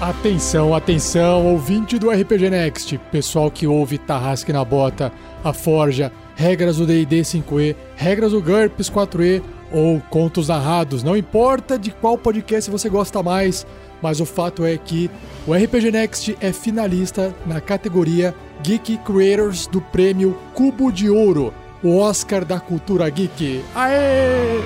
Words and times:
Atenção, 0.00 0.74
atenção, 0.74 1.46
ouvinte 1.46 1.98
do 1.98 2.10
RPG 2.10 2.50
Next, 2.50 2.98
pessoal 3.10 3.50
que 3.50 3.66
ouve 3.66 3.96
Tarrasque 3.96 4.52
na 4.52 4.62
Bota, 4.62 5.10
a 5.42 5.54
Forja, 5.54 6.12
regras 6.34 6.76
do 6.76 6.86
D&D 6.86 7.22
5e, 7.22 7.74
regras 7.96 8.32
do 8.32 8.42
GURPS 8.42 8.90
4e 8.90 9.42
ou 9.72 9.98
contos 10.10 10.48
narrados, 10.48 11.02
não 11.02 11.16
importa 11.16 11.78
de 11.78 11.90
qual 11.92 12.18
podcast 12.18 12.70
você 12.70 12.90
gosta 12.90 13.22
mais, 13.22 13.66
mas 14.02 14.20
o 14.20 14.26
fato 14.26 14.66
é 14.66 14.76
que 14.76 15.10
o 15.46 15.54
RPG 15.54 15.90
Next 15.90 16.36
é 16.42 16.52
finalista 16.52 17.34
na 17.46 17.58
categoria 17.58 18.34
Geek 18.62 18.98
Creators 18.98 19.66
do 19.66 19.80
prêmio 19.80 20.36
Cubo 20.52 20.92
de 20.92 21.08
Ouro, 21.08 21.54
o 21.82 21.96
Oscar 21.96 22.44
da 22.44 22.60
cultura 22.60 23.08
geek. 23.08 23.64
Aê! 23.74 24.60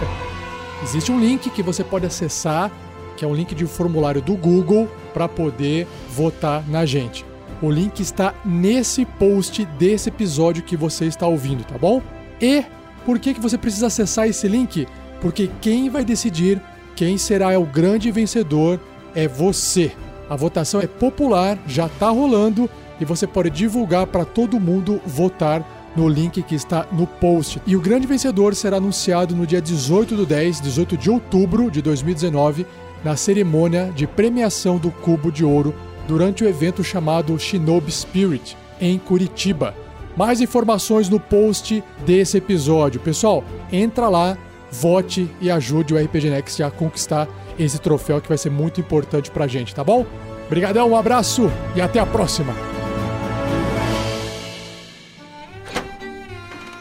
Existe 0.82 1.12
um 1.12 1.20
link 1.20 1.50
que 1.50 1.62
você 1.62 1.84
pode 1.84 2.06
acessar 2.06 2.70
que 3.16 3.24
é 3.24 3.28
um 3.28 3.34
link 3.34 3.54
de 3.54 3.64
um 3.64 3.68
formulário 3.68 4.22
do 4.22 4.36
Google 4.36 4.88
para 5.12 5.28
poder 5.28 5.86
votar 6.10 6.62
na 6.68 6.86
gente. 6.86 7.24
O 7.62 7.70
link 7.70 8.00
está 8.00 8.34
nesse 8.44 9.04
post 9.04 9.64
desse 9.78 10.10
episódio 10.10 10.62
que 10.62 10.76
você 10.76 11.06
está 11.06 11.26
ouvindo, 11.26 11.64
tá 11.64 11.78
bom? 11.78 12.02
E 12.40 12.64
por 13.04 13.18
que, 13.18 13.34
que 13.34 13.40
você 13.40 13.56
precisa 13.56 13.86
acessar 13.86 14.28
esse 14.28 14.46
link? 14.46 14.86
Porque 15.20 15.50
quem 15.60 15.88
vai 15.88 16.04
decidir 16.04 16.60
quem 16.94 17.18
será 17.18 17.58
o 17.58 17.64
grande 17.64 18.10
vencedor 18.10 18.80
é 19.14 19.28
você. 19.28 19.92
A 20.28 20.34
votação 20.34 20.80
é 20.80 20.86
popular, 20.86 21.58
já 21.66 21.86
está 21.86 22.08
rolando 22.08 22.68
e 22.98 23.04
você 23.04 23.26
pode 23.26 23.50
divulgar 23.50 24.06
para 24.06 24.24
todo 24.24 24.58
mundo 24.58 25.00
votar 25.06 25.64
no 25.94 26.08
link 26.08 26.42
que 26.42 26.54
está 26.54 26.86
no 26.92 27.06
post. 27.06 27.60
E 27.66 27.76
o 27.76 27.80
grande 27.80 28.06
vencedor 28.06 28.54
será 28.54 28.78
anunciado 28.78 29.36
no 29.36 29.46
dia 29.46 29.60
18 29.60 30.16
do 30.16 30.26
10, 30.26 30.60
18 30.60 30.96
de 30.96 31.10
outubro 31.10 31.70
de 31.70 31.80
2019, 31.80 32.66
na 33.04 33.16
cerimônia 33.16 33.92
de 33.94 34.06
premiação 34.06 34.78
do 34.78 34.90
Cubo 34.90 35.30
de 35.30 35.44
Ouro 35.44 35.74
durante 36.06 36.44
o 36.44 36.48
evento 36.48 36.82
chamado 36.84 37.38
Shinobi 37.38 37.90
Spirit, 37.90 38.56
em 38.80 38.98
Curitiba. 38.98 39.74
Mais 40.16 40.40
informações 40.40 41.08
no 41.08 41.20
post 41.20 41.82
desse 42.04 42.38
episódio. 42.38 43.00
Pessoal, 43.00 43.44
entra 43.70 44.08
lá, 44.08 44.36
vote 44.70 45.30
e 45.40 45.50
ajude 45.50 45.94
o 45.94 45.98
RPG 45.98 46.30
Next 46.30 46.62
a 46.62 46.70
conquistar 46.70 47.28
esse 47.58 47.78
troféu 47.78 48.20
que 48.20 48.28
vai 48.28 48.38
ser 48.38 48.50
muito 48.50 48.80
importante 48.80 49.30
pra 49.30 49.46
gente, 49.46 49.74
tá 49.74 49.84
bom? 49.84 50.06
Obrigadão, 50.46 50.90
um 50.90 50.96
abraço 50.96 51.50
e 51.74 51.80
até 51.80 51.98
a 51.98 52.06
próxima! 52.06 52.54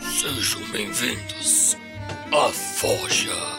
Sejam 0.01 0.61
bem-vindos 0.71 1.77
à 2.31 2.49
Forja. 2.49 3.54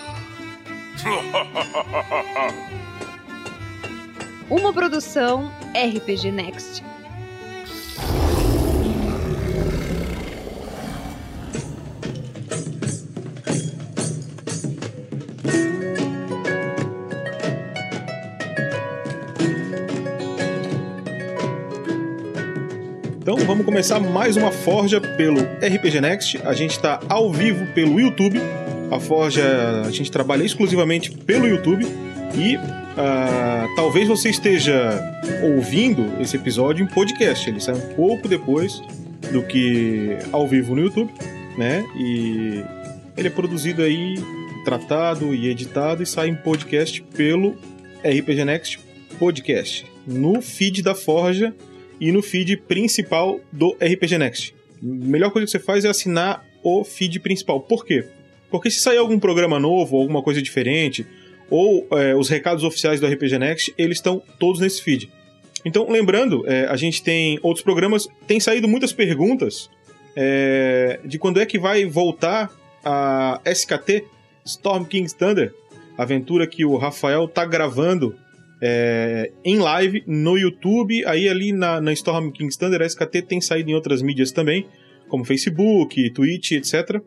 Uma 4.51 4.73
produção 4.73 5.53
RPG 5.73 6.33
Next. 6.33 6.83
Então 23.21 23.37
vamos 23.39 23.65
começar 23.65 23.99
mais 24.01 24.37
uma 24.37 24.51
Forja 24.53 25.01
pelo 25.01 25.41
RPG 25.41 26.01
Next. 26.01 26.41
A 26.45 26.53
gente 26.53 26.73
está 26.73 27.01
ao 27.09 27.33
vivo 27.33 27.65
pelo 27.75 28.01
YouTube 28.01 28.41
a 28.91 29.01
Forja, 29.01 29.83
a 29.85 29.91
gente 29.91 30.11
trabalha 30.11 30.45
exclusivamente 30.45 31.11
pelo 31.11 31.47
YouTube 31.47 31.85
e 32.35 32.57
uh, 32.57 33.77
talvez 33.77 34.09
você 34.09 34.31
esteja 34.31 35.01
ouvindo 35.43 36.21
esse 36.21 36.37
episódio 36.37 36.85
em 36.85 36.89
podcast. 36.89 37.49
Ele 37.49 37.61
sai 37.61 37.75
um 37.75 37.95
pouco 37.95 38.29
depois 38.29 38.81
do 39.33 39.43
que 39.43 40.17
ao 40.33 40.47
vivo 40.47 40.75
no 40.75 40.83
YouTube, 40.83 41.13
né? 41.57 41.85
E 41.97 42.63
ele 43.17 43.29
é 43.29 43.31
produzido 43.31 43.83
aí, 43.83 44.17
tratado 44.65 45.35
e 45.35 45.49
editado 45.49 46.03
e 46.03 46.07
sai 46.07 46.29
em 46.29 46.35
podcast 46.35 47.03
pelo 47.15 47.57
RPG 48.05 48.45
Next 48.45 48.81
Podcast, 49.19 49.87
no 50.07 50.41
feed 50.41 50.83
da 50.83 50.95
Forja 50.95 51.55
e 52.01 52.13
no 52.13 52.23
feed 52.23 52.57
principal 52.59 53.41
do 53.51 53.77
RPG 53.81 54.19
Next. 54.19 54.55
A 54.83 54.87
melhor 54.87 55.31
coisa 55.31 55.47
que 55.47 55.51
você 55.51 55.59
faz 55.59 55.85
é 55.85 55.89
assinar 55.89 56.45
o 56.63 56.85
feed 56.85 57.19
principal. 57.21 57.61
Por 57.61 57.85
quê? 57.85 58.05
Porque 58.51 58.71
se 58.71 58.81
sair 58.81 58.99
algum 58.99 59.19
programa 59.19 59.59
novo, 59.59 59.97
alguma 59.97 60.23
coisa 60.23 60.41
diferente, 60.41 61.07
ou 61.51 61.87
é, 61.93 62.15
os 62.15 62.29
recados 62.29 62.65
oficiais 62.65 63.01
do 63.01 63.07
RPG 63.07 63.39
Next, 63.39 63.75
eles 63.77 63.99
estão 63.99 64.23
todos 64.39 64.61
nesse 64.61 64.83
feed. 64.83 65.11
Então, 65.65 65.91
lembrando, 65.91 66.45
é, 66.47 66.67
a 66.67 66.77
gente 66.77 67.03
tem 67.03 67.39
outros 67.43 67.65
programas, 67.65 68.09
tem 68.27 68.39
saído 68.39 68.69
muitas 68.69 68.93
perguntas 68.93 69.69
é, 70.15 71.01
de 71.05 71.19
quando 71.19 71.41
é 71.41 71.47
que 71.47 71.59
vai 71.59 71.85
voltar 71.85 72.51
a 72.85 73.41
SKT, 73.45 74.05
Storm 74.45 74.85
King's 74.85 75.13
Thunder, 75.13 75.53
aventura 75.99 76.47
que 76.47 76.65
o 76.65 76.77
Rafael 76.77 77.27
tá 77.27 77.45
gravando 77.45 78.15
é, 78.63 79.33
em 79.45 79.59
live 79.59 80.03
no 80.07 80.39
YouTube, 80.39 81.05
aí 81.05 81.29
ali 81.29 81.53
na, 81.53 81.81
na 81.81 81.93
Storm 81.93 82.31
King's 82.31 82.57
Thunder, 82.57 82.81
a 82.81 82.87
SKT 82.87 83.23
tem 83.23 83.41
saído 83.41 83.71
em 83.71 83.75
outras 83.75 84.03
mídias 84.03 84.31
também, 84.31 84.67
como 85.09 85.25
Facebook, 85.25 86.11
Twitch, 86.11 86.53
etc. 86.53 87.01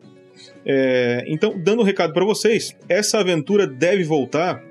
É, 0.64 1.24
então, 1.26 1.58
dando 1.58 1.80
um 1.82 1.84
recado 1.84 2.12
para 2.12 2.24
vocês, 2.24 2.76
essa 2.88 3.18
aventura 3.18 3.66
deve 3.66 4.04
voltar 4.04 4.62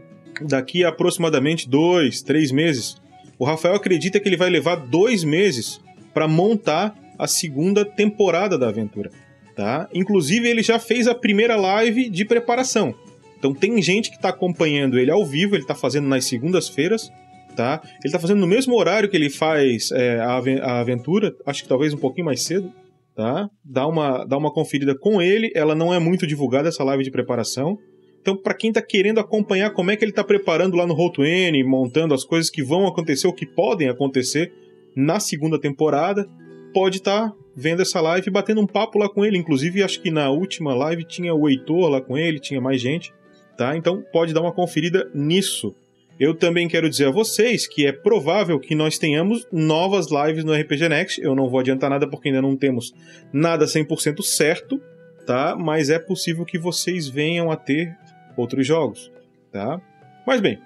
daqui 0.42 0.84
a 0.84 0.90
aproximadamente 0.90 1.68
dois, 1.68 2.22
três 2.22 2.52
meses. 2.52 2.98
O 3.38 3.46
Rafael 3.46 3.76
acredita 3.76 4.20
que 4.20 4.28
ele 4.28 4.38
vai 4.38 4.50
levar 4.50 4.76
dois 4.76 5.24
meses 5.24 5.82
para 6.14 6.28
montar 6.28 6.96
a 7.18 7.28
segunda 7.28 7.84
temporada 7.84 8.58
da 8.58 8.70
aventura. 8.70 9.12
Tá? 9.56 9.90
Inclusive, 9.94 10.48
ele 10.48 10.64
já 10.64 10.80
fez 10.80 11.08
a 11.08 11.16
primeira 11.16 11.56
live 11.56 12.10
de 12.10 12.24
preparação. 12.24 12.96
Então, 13.38 13.54
tem 13.54 13.82
gente 13.82 14.10
que 14.10 14.16
está 14.16 14.30
acompanhando 14.30 14.98
ele 14.98 15.12
ao 15.12 15.26
vivo, 15.26 15.56
ele 15.56 15.64
está 15.64 15.76
fazendo 15.76 16.08
nas 16.08 16.26
segundas-feiras. 16.26 17.12
Tá? 17.56 17.82
Ele 17.84 18.00
está 18.06 18.20
fazendo 18.20 18.40
no 18.40 18.48
mesmo 18.48 18.76
horário 18.76 19.10
que 19.10 19.18
ele 19.18 19.30
faz 19.30 19.92
é, 19.92 20.20
a 20.20 20.80
aventura, 20.80 21.36
acho 21.46 21.64
que 21.64 21.68
talvez 21.68 21.94
um 21.94 21.98
pouquinho 21.98 22.26
mais 22.26 22.44
cedo 22.44 22.72
tá? 23.20 23.50
Dá 23.66 23.86
uma, 23.86 24.24
dá 24.24 24.38
uma 24.38 24.50
conferida 24.50 24.98
com 24.98 25.22
ele, 25.22 25.52
ela 25.54 25.76
não 25.76 25.94
é 25.94 26.00
muito 26.00 26.26
divulgada 26.26 26.70
essa 26.70 26.86
live 26.86 27.04
de 27.04 27.12
preparação. 27.12 27.78
Então, 28.22 28.38
para 28.38 28.54
quem 28.54 28.70
está 28.70 28.82
querendo 28.82 29.20
acompanhar 29.20 29.72
como 29.72 29.92
é 29.92 29.98
que 29.98 30.06
ele 30.06 30.14
está 30.14 30.24
preparando 30.24 30.78
lá 30.78 30.88
no 30.88 30.96
Roll20, 30.96 31.66
montando 31.66 32.14
as 32.14 32.24
coisas 32.24 32.50
que 32.50 32.64
vão 32.64 32.88
acontecer 32.88 33.28
ou 33.28 33.34
que 33.34 33.46
podem 33.46 33.90
acontecer 33.90 34.54
na 34.96 35.20
segunda 35.20 35.60
temporada, 35.60 36.26
pode 36.74 37.00
estar 37.00 37.28
tá 37.30 37.36
vendo 37.54 37.82
essa 37.82 38.00
live 38.00 38.30
e 38.30 38.32
batendo 38.32 38.62
um 38.62 38.68
papo 38.68 38.98
lá 38.98 39.10
com 39.10 39.26
ele. 39.26 39.38
Inclusive, 39.38 39.84
acho 39.84 40.02
que 40.02 40.10
na 40.10 40.30
última 40.30 40.74
live 40.74 41.04
tinha 41.04 41.36
o 41.36 41.50
Heitor 41.50 41.90
lá 41.90 42.00
com 42.00 42.18
ele, 42.18 42.40
tinha 42.40 42.62
mais 42.62 42.80
gente, 42.80 43.14
tá? 43.58 43.76
Então, 43.76 44.02
pode 44.14 44.34
dar 44.34 44.40
uma 44.40 44.54
conferida 44.54 45.12
nisso. 45.14 45.76
Eu 46.20 46.34
também 46.34 46.68
quero 46.68 46.90
dizer 46.90 47.08
a 47.08 47.12
vocês 47.12 47.66
que 47.66 47.86
é 47.88 47.94
provável 47.94 48.60
que 48.60 48.76
nós 48.76 48.98
tenhamos 48.98 49.48
novas 49.54 50.08
lives 50.12 50.44
no 50.44 50.54
RPG 50.54 50.90
Next. 50.90 51.22
Eu 51.22 51.34
não 51.34 51.50
vou 51.50 51.62
adiantar 51.62 51.90
nada 51.90 52.10
porque 52.10 52.28
ainda 52.28 52.42
não 52.42 52.58
temos 52.58 52.94
nada 53.32 53.66
100% 53.66 54.22
certo, 54.22 54.82
tá? 55.26 55.56
Mas 55.56 55.90
é 55.90 55.98
possível 55.98 56.44
que 56.44 56.60
vocês 56.60 57.08
venham 57.08 57.50
a 57.50 57.56
ter 57.56 57.98
outros 58.36 58.68
jogos, 58.68 59.10
tá? 59.50 59.80
Mas 60.28 60.42
bem, 60.42 60.60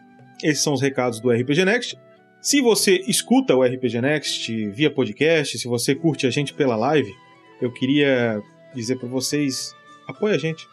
esses 0.44 0.64
são 0.64 0.74
os 0.74 0.82
recados 0.82 1.20
do 1.20 1.30
RPG 1.30 1.66
Next. 1.66 2.00
Se 2.42 2.60
você 2.60 3.04
escuta 3.08 3.56
o 3.56 3.64
RPG 3.64 4.02
Next 4.02 4.70
via 4.72 4.90
podcast, 4.90 5.60
se 5.60 5.68
você 5.68 5.94
curte 5.94 6.26
a 6.26 6.32
gente 6.32 6.52
pela 6.52 6.76
live, 6.76 7.14
eu 7.62 7.72
queria 7.72 8.42
dizer 8.74 8.96
para 8.96 9.08
vocês, 9.08 9.72
apoie 10.08 10.34
a 10.34 10.38
gente. 10.40 10.68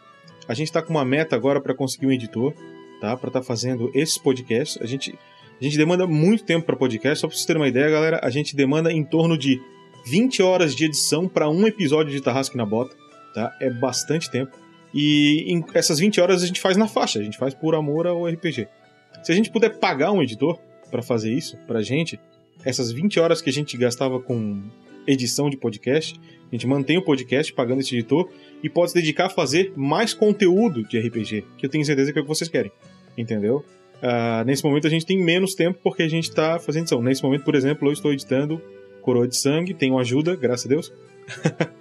A 0.47 0.55
gente 0.55 0.67
está 0.69 0.81
com 0.81 0.89
uma 0.89 1.05
meta 1.05 1.35
agora 1.35 1.61
para 1.61 1.75
conseguir 1.75 2.07
um 2.07 2.11
editor 2.11 2.51
tá? 3.01 3.17
Para 3.17 3.29
estar 3.29 3.39
tá 3.41 3.45
fazendo 3.45 3.91
esses 3.93 4.17
podcasts. 4.17 4.81
A 4.81 4.85
gente, 4.85 5.17
a 5.59 5.63
gente 5.63 5.75
demanda 5.75 6.05
muito 6.07 6.45
tempo 6.45 6.65
para 6.65 6.75
podcast. 6.75 7.19
Só 7.19 7.27
para 7.27 7.35
vocês 7.35 7.45
terem 7.45 7.61
uma 7.61 7.67
ideia, 7.67 7.89
galera, 7.89 8.19
a 8.23 8.29
gente 8.29 8.55
demanda 8.55 8.93
em 8.93 9.03
torno 9.03 9.37
de 9.37 9.59
20 10.05 10.41
horas 10.43 10.75
de 10.75 10.85
edição 10.85 11.27
para 11.27 11.49
um 11.49 11.67
episódio 11.67 12.11
de 12.13 12.21
Tarrasque 12.21 12.55
na 12.55 12.65
Bota, 12.65 12.95
tá? 13.33 13.53
É 13.59 13.69
bastante 13.69 14.29
tempo. 14.29 14.55
E 14.93 15.45
em 15.47 15.65
essas 15.73 15.99
20 15.99 16.21
horas 16.21 16.43
a 16.43 16.45
gente 16.45 16.61
faz 16.61 16.77
na 16.77 16.87
faixa, 16.87 17.19
a 17.19 17.23
gente 17.23 17.37
faz 17.37 17.53
por 17.53 17.75
amor 17.75 18.05
ao 18.05 18.25
RPG. 18.27 18.67
Se 19.23 19.31
a 19.31 19.35
gente 19.35 19.49
puder 19.49 19.77
pagar 19.77 20.11
um 20.11 20.21
editor 20.21 20.59
para 20.89 21.01
fazer 21.01 21.33
isso 21.33 21.57
pra 21.65 21.81
gente, 21.81 22.19
essas 22.63 22.91
20 22.91 23.19
horas 23.19 23.41
que 23.41 23.49
a 23.49 23.53
gente 23.53 23.77
gastava 23.77 24.19
com 24.19 24.61
edição 25.07 25.49
de 25.49 25.57
podcast, 25.57 26.19
a 26.19 26.55
gente 26.55 26.67
mantém 26.67 26.97
o 26.97 27.01
podcast 27.03 27.53
pagando 27.53 27.79
esse 27.79 27.95
editor 27.95 28.29
e 28.61 28.69
pode 28.69 28.91
se 28.91 28.95
dedicar 28.95 29.27
a 29.27 29.29
fazer 29.29 29.73
mais 29.75 30.13
conteúdo 30.13 30.83
de 30.87 30.99
RPG, 30.99 31.45
que 31.57 31.65
eu 31.65 31.69
tenho 31.69 31.85
certeza 31.85 32.11
que 32.11 32.19
é 32.19 32.21
o 32.21 32.25
que 32.25 32.29
vocês 32.29 32.49
querem 32.49 32.71
entendeu? 33.17 33.63
Uh, 33.97 34.43
nesse 34.45 34.63
momento 34.63 34.87
a 34.87 34.89
gente 34.89 35.05
tem 35.05 35.17
menos 35.17 35.53
tempo 35.53 35.79
porque 35.83 36.03
a 36.03 36.09
gente 36.09 36.29
está 36.29 36.59
fazendo 36.59 36.83
edição. 36.83 37.01
Nesse 37.01 37.23
momento, 37.23 37.43
por 37.43 37.55
exemplo, 37.55 37.87
eu 37.87 37.93
estou 37.93 38.11
editando 38.11 38.61
Coroa 39.01 39.27
de 39.27 39.39
Sangue, 39.39 39.73
tenho 39.73 39.97
ajuda, 39.99 40.35
graças 40.35 40.65
a 40.65 40.69
Deus. 40.69 40.93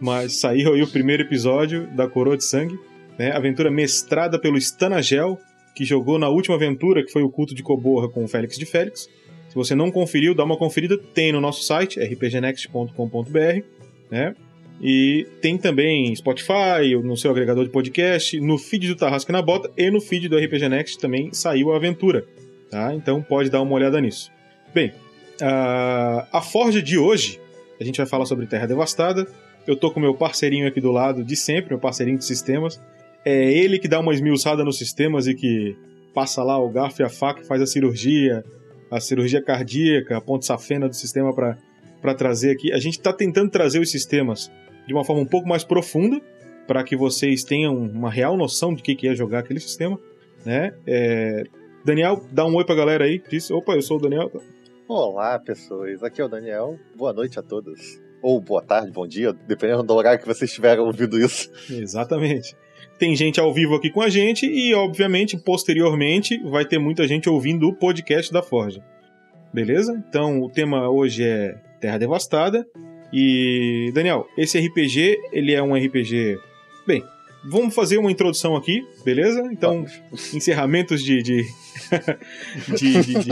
Mas 0.00 0.38
saiu 0.40 0.74
aí 0.74 0.82
o 0.82 0.88
primeiro 0.88 1.22
episódio 1.22 1.86
da 1.94 2.06
Coroa 2.08 2.36
de 2.36 2.44
Sangue, 2.44 2.78
né? 3.18 3.32
Aventura 3.32 3.70
mestrada 3.70 4.38
pelo 4.38 4.58
Stanagel, 4.58 5.38
que 5.74 5.84
jogou 5.84 6.18
na 6.18 6.28
última 6.28 6.56
aventura, 6.56 7.04
que 7.04 7.12
foi 7.12 7.22
o 7.22 7.30
culto 7.30 7.54
de 7.54 7.62
Coborra 7.62 8.08
com 8.08 8.24
o 8.24 8.28
Félix 8.28 8.58
de 8.58 8.66
Félix. 8.66 9.08
Se 9.50 9.56
você 9.56 9.74
não 9.74 9.90
conferiu, 9.90 10.32
dá 10.32 10.44
uma 10.44 10.56
conferida, 10.56 10.96
tem 10.96 11.32
no 11.32 11.40
nosso 11.40 11.64
site, 11.64 11.98
rpgnext.com.br, 11.98 13.64
né? 14.08 14.34
E 14.80 15.26
tem 15.42 15.58
também 15.58 16.14
Spotify, 16.14 16.94
no 17.02 17.16
seu 17.16 17.32
agregador 17.32 17.64
de 17.64 17.70
podcast, 17.70 18.40
no 18.40 18.56
feed 18.56 18.86
do 18.86 18.96
Tarrasca 18.96 19.32
na 19.32 19.42
Bota 19.42 19.68
e 19.76 19.90
no 19.90 20.00
feed 20.00 20.28
do 20.28 20.38
RPG 20.38 20.68
Next 20.68 20.98
também 20.98 21.34
saiu 21.34 21.72
a 21.72 21.76
aventura, 21.76 22.24
tá? 22.70 22.94
Então 22.94 23.20
pode 23.20 23.50
dar 23.50 23.60
uma 23.60 23.74
olhada 23.74 24.00
nisso. 24.00 24.30
Bem, 24.72 24.92
a, 25.42 26.28
a 26.32 26.40
Forja 26.40 26.80
de 26.80 26.96
hoje, 26.96 27.40
a 27.80 27.84
gente 27.84 27.96
vai 27.96 28.06
falar 28.06 28.26
sobre 28.26 28.46
Terra 28.46 28.66
Devastada. 28.66 29.26
Eu 29.66 29.76
tô 29.76 29.90
com 29.90 29.98
meu 29.98 30.14
parceirinho 30.14 30.66
aqui 30.66 30.80
do 30.80 30.92
lado 30.92 31.24
de 31.24 31.34
sempre, 31.34 31.70
meu 31.70 31.78
parceirinho 31.78 32.16
de 32.16 32.24
sistemas. 32.24 32.80
É 33.24 33.52
ele 33.52 33.80
que 33.80 33.88
dá 33.88 33.98
uma 33.98 34.14
esmiuçada 34.14 34.64
nos 34.64 34.78
sistemas 34.78 35.26
e 35.26 35.34
que 35.34 35.76
passa 36.14 36.42
lá 36.42 36.56
o 36.56 36.70
garfo 36.70 37.02
e 37.02 37.04
a 37.04 37.08
faca, 37.08 37.42
faz 37.44 37.60
a 37.60 37.66
cirurgia, 37.66 38.44
a 38.90 39.00
cirurgia 39.00 39.42
cardíaca, 39.42 40.16
a 40.16 40.20
ponte 40.20 40.46
safena 40.46 40.88
do 40.88 40.94
sistema 40.94 41.32
para 41.34 42.14
trazer 42.14 42.50
aqui. 42.50 42.72
A 42.72 42.78
gente 42.78 42.98
está 42.98 43.12
tentando 43.12 43.50
trazer 43.50 43.78
os 43.78 43.90
sistemas 43.90 44.50
de 44.86 44.92
uma 44.92 45.04
forma 45.04 45.22
um 45.22 45.26
pouco 45.26 45.48
mais 45.48 45.62
profunda, 45.62 46.20
para 46.66 46.82
que 46.84 46.96
vocês 46.96 47.42
tenham 47.42 47.76
uma 47.76 48.10
real 48.10 48.36
noção 48.36 48.74
de 48.74 48.82
que 48.82 49.06
é 49.06 49.14
jogar 49.14 49.40
aquele 49.40 49.60
sistema. 49.60 49.98
Né? 50.44 50.72
É... 50.86 51.44
Daniel, 51.84 52.24
dá 52.30 52.46
um 52.46 52.54
oi 52.54 52.64
pra 52.64 52.74
galera 52.74 53.04
aí. 53.04 53.22
Diz, 53.28 53.50
opa, 53.50 53.72
eu 53.72 53.82
sou 53.82 53.96
o 53.98 54.00
Daniel. 54.00 54.30
Olá, 54.86 55.38
pessoas. 55.38 56.02
Aqui 56.02 56.20
é 56.20 56.24
o 56.24 56.28
Daniel. 56.28 56.78
Boa 56.96 57.12
noite 57.12 57.38
a 57.38 57.42
todos. 57.42 58.00
Ou 58.22 58.40
boa 58.40 58.62
tarde, 58.62 58.92
bom 58.92 59.06
dia, 59.06 59.32
dependendo 59.32 59.82
do 59.82 59.94
horário 59.94 60.20
que 60.20 60.26
vocês 60.26 60.50
estiverem 60.50 60.84
ouvindo 60.84 61.18
isso. 61.18 61.50
Exatamente. 61.70 62.54
Tem 63.00 63.16
gente 63.16 63.40
ao 63.40 63.50
vivo 63.50 63.74
aqui 63.74 63.88
com 63.88 64.02
a 64.02 64.10
gente 64.10 64.44
e, 64.44 64.74
obviamente, 64.74 65.34
posteriormente, 65.38 66.36
vai 66.44 66.66
ter 66.66 66.78
muita 66.78 67.08
gente 67.08 67.30
ouvindo 67.30 67.66
o 67.66 67.74
podcast 67.74 68.30
da 68.30 68.42
Forja. 68.42 68.84
Beleza? 69.54 70.04
Então, 70.06 70.42
o 70.42 70.50
tema 70.50 70.86
hoje 70.90 71.24
é 71.24 71.54
Terra 71.80 71.96
Devastada. 71.96 72.66
E, 73.10 73.90
Daniel, 73.94 74.26
esse 74.36 74.58
RPG, 74.58 75.16
ele 75.32 75.54
é 75.54 75.62
um 75.62 75.74
RPG. 75.74 76.36
Bem, 76.86 77.02
vamos 77.42 77.74
fazer 77.74 77.96
uma 77.96 78.12
introdução 78.12 78.54
aqui, 78.54 78.82
beleza? 79.02 79.48
Então, 79.50 79.86
vamos. 80.10 80.34
encerramentos 80.34 81.02
de. 81.02 81.22
de... 81.22 81.42
de, 82.76 83.02
de, 83.02 83.14
de... 83.14 83.30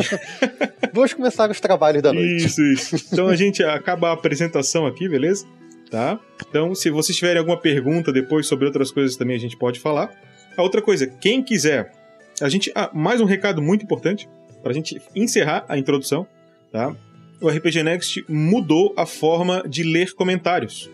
vamos 0.94 1.12
começar 1.12 1.50
os 1.50 1.61
trabalhos 1.61 2.03
da 2.03 2.11
noite. 2.11 2.47
Isso, 2.47 2.62
isso. 2.62 2.97
Então 3.12 3.29
a 3.29 3.37
gente 3.37 3.62
acaba 3.62 4.09
a 4.09 4.12
apresentação 4.12 4.87
aqui, 4.87 5.06
beleza? 5.06 5.47
Tá? 5.90 6.20
Então, 6.49 6.75
se 6.75 6.90
vocês 6.90 7.17
tiverem 7.17 7.38
alguma 7.38 7.56
pergunta 7.56 8.12
depois 8.12 8.46
sobre 8.46 8.67
outras 8.67 8.90
coisas 8.90 9.17
também 9.17 9.37
a 9.37 9.40
gente 9.40 9.56
pode 9.56 9.81
falar. 9.81 10.11
A 10.56 10.62
outra 10.62 10.82
coisa, 10.82 11.06
quem 11.06 11.43
quiser, 11.43 11.93
a 12.40 12.49
gente. 12.49 12.70
Ah, 12.75 12.90
mais 12.93 13.20
um 13.20 13.25
recado 13.25 13.62
muito 13.62 13.85
importante 13.85 14.29
para 14.62 14.73
a 14.73 14.75
gente 14.75 15.00
encerrar 15.14 15.64
a 15.69 15.79
introdução, 15.79 16.26
tá? 16.70 16.94
o 17.40 17.49
RPG 17.49 17.82
Next 17.82 18.25
mudou 18.29 18.93
a 18.96 19.06
forma 19.06 19.62
de 19.67 19.82
ler 19.82 20.12
comentários. 20.14 20.90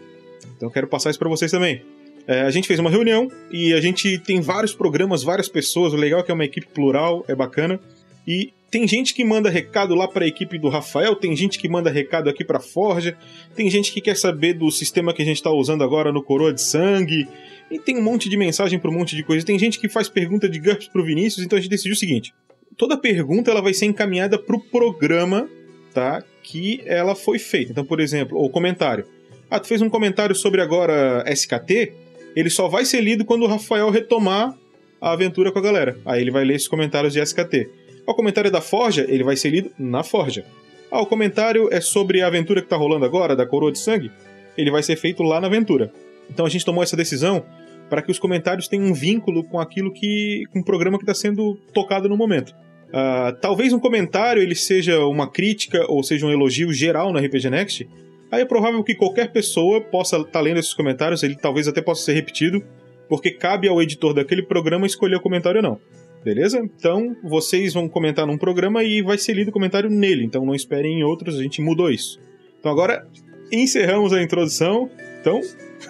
Então 0.56 0.68
eu 0.68 0.72
quero 0.72 0.86
passar 0.86 1.10
isso 1.10 1.18
para 1.18 1.28
vocês 1.28 1.50
também. 1.50 1.82
É, 2.26 2.42
a 2.42 2.50
gente 2.50 2.66
fez 2.66 2.78
uma 2.78 2.90
reunião 2.90 3.30
e 3.50 3.72
a 3.72 3.80
gente 3.80 4.18
tem 4.18 4.40
vários 4.40 4.74
programas, 4.74 5.22
várias 5.22 5.48
pessoas. 5.48 5.92
O 5.92 5.96
legal 5.96 6.20
é 6.20 6.22
que 6.22 6.30
é 6.30 6.34
uma 6.34 6.44
equipe 6.44 6.66
plural, 6.66 7.24
é 7.28 7.34
bacana. 7.34 7.80
E 8.26 8.52
tem 8.74 8.88
gente 8.88 9.14
que 9.14 9.24
manda 9.24 9.48
recado 9.48 9.94
lá 9.94 10.08
para 10.08 10.24
a 10.24 10.26
equipe 10.26 10.58
do 10.58 10.68
Rafael, 10.68 11.14
tem 11.14 11.36
gente 11.36 11.60
que 11.60 11.68
manda 11.68 11.88
recado 11.88 12.28
aqui 12.28 12.44
para 12.44 12.58
Forja, 12.58 13.16
tem 13.54 13.70
gente 13.70 13.92
que 13.92 14.00
quer 14.00 14.16
saber 14.16 14.54
do 14.54 14.68
sistema 14.68 15.14
que 15.14 15.22
a 15.22 15.24
gente 15.24 15.36
está 15.36 15.52
usando 15.52 15.84
agora 15.84 16.10
no 16.10 16.20
Coroa 16.20 16.52
de 16.52 16.60
Sangue, 16.60 17.28
e 17.70 17.78
tem 17.78 17.96
um 17.96 18.02
monte 18.02 18.28
de 18.28 18.36
mensagem 18.36 18.76
para 18.76 18.90
um 18.90 18.94
monte 18.94 19.14
de 19.14 19.22
coisa. 19.22 19.46
Tem 19.46 19.56
gente 19.56 19.78
que 19.78 19.88
faz 19.88 20.08
pergunta 20.08 20.48
de 20.48 20.58
GURPS 20.58 20.88
pro 20.88 21.04
Vinícius, 21.04 21.46
então 21.46 21.56
a 21.56 21.60
gente 21.60 21.70
decidiu 21.70 21.92
o 21.92 21.96
seguinte: 21.96 22.34
toda 22.76 22.96
pergunta 22.96 23.48
ela 23.48 23.62
vai 23.62 23.72
ser 23.72 23.86
encaminhada 23.86 24.36
pro 24.36 24.58
programa, 24.58 25.48
tá? 25.92 26.24
que 26.42 26.82
ela 26.84 27.14
foi 27.14 27.38
feita. 27.38 27.70
Então, 27.70 27.84
por 27.84 28.00
exemplo, 28.00 28.36
o 28.42 28.50
comentário. 28.50 29.06
Ah, 29.48 29.60
tu 29.60 29.68
fez 29.68 29.82
um 29.82 29.88
comentário 29.88 30.34
sobre 30.34 30.60
agora 30.60 31.24
SKT, 31.28 31.92
ele 32.34 32.50
só 32.50 32.66
vai 32.66 32.84
ser 32.84 33.02
lido 33.02 33.24
quando 33.24 33.44
o 33.44 33.46
Rafael 33.46 33.88
retomar 33.88 34.52
a 35.00 35.12
aventura 35.12 35.52
com 35.52 35.60
a 35.60 35.62
galera. 35.62 35.96
Aí 36.04 36.20
ele 36.20 36.32
vai 36.32 36.44
ler 36.44 36.56
esses 36.56 36.66
comentários 36.66 37.12
de 37.12 37.20
SKT. 37.20 37.83
Ah, 38.06 38.12
o 38.12 38.14
comentário 38.14 38.50
da 38.50 38.60
Forja, 38.60 39.04
ele 39.08 39.24
vai 39.24 39.36
ser 39.36 39.50
lido 39.50 39.70
na 39.78 40.02
Forja. 40.02 40.44
O 40.90 41.06
comentário 41.06 41.68
é 41.72 41.80
sobre 41.80 42.22
a 42.22 42.26
aventura 42.26 42.62
que 42.62 42.68
tá 42.68 42.76
rolando 42.76 43.04
agora, 43.04 43.34
da 43.34 43.44
Coroa 43.44 43.72
de 43.72 43.78
Sangue, 43.78 44.12
ele 44.56 44.70
vai 44.70 44.82
ser 44.82 44.96
feito 44.96 45.22
lá 45.22 45.40
na 45.40 45.48
aventura. 45.48 45.92
Então 46.30 46.46
a 46.46 46.48
gente 46.48 46.64
tomou 46.64 46.82
essa 46.82 46.96
decisão 46.96 47.44
para 47.88 48.00
que 48.00 48.10
os 48.10 48.18
comentários 48.18 48.68
tenham 48.68 48.86
um 48.86 48.94
vínculo 48.94 49.44
com 49.44 49.58
aquilo 49.58 49.92
que. 49.92 50.44
com 50.52 50.60
o 50.60 50.64
programa 50.64 50.98
que 50.98 51.04
está 51.04 51.14
sendo 51.14 51.56
tocado 51.72 52.08
no 52.08 52.16
momento. 52.16 52.54
Uh, 52.88 53.34
talvez 53.40 53.72
um 53.72 53.78
comentário 53.78 54.40
ele 54.40 54.54
seja 54.54 55.00
uma 55.06 55.28
crítica 55.28 55.84
ou 55.88 56.02
seja 56.04 56.26
um 56.26 56.30
elogio 56.30 56.72
geral 56.72 57.12
no 57.12 57.18
RPG 57.18 57.50
Next. 57.50 57.88
Aí 58.30 58.42
é 58.42 58.44
provável 58.44 58.82
que 58.82 58.94
qualquer 58.94 59.32
pessoa 59.32 59.80
possa 59.80 60.16
estar 60.16 60.30
tá 60.30 60.40
lendo 60.40 60.58
esses 60.58 60.74
comentários, 60.74 61.22
ele 61.22 61.36
talvez 61.36 61.66
até 61.68 61.82
possa 61.82 62.04
ser 62.04 62.12
repetido, 62.14 62.62
porque 63.08 63.30
cabe 63.30 63.68
ao 63.68 63.82
editor 63.82 64.14
daquele 64.14 64.42
programa 64.42 64.86
escolher 64.86 65.16
o 65.16 65.20
comentário 65.20 65.58
ou 65.58 65.62
não. 65.62 65.80
Beleza? 66.24 66.58
Então 66.58 67.14
vocês 67.22 67.74
vão 67.74 67.86
comentar 67.86 68.26
num 68.26 68.38
programa 68.38 68.82
e 68.82 69.02
vai 69.02 69.18
ser 69.18 69.34
lido 69.34 69.48
o 69.48 69.52
comentário 69.52 69.90
nele, 69.90 70.24
então 70.24 70.44
não 70.44 70.54
esperem 70.54 71.00
em 71.00 71.04
outros, 71.04 71.38
a 71.38 71.42
gente 71.42 71.60
mudou 71.60 71.90
isso. 71.90 72.18
Então 72.58 72.72
agora 72.72 73.06
encerramos 73.52 74.12
a 74.12 74.22
introdução. 74.22 74.90
Então, 75.20 75.40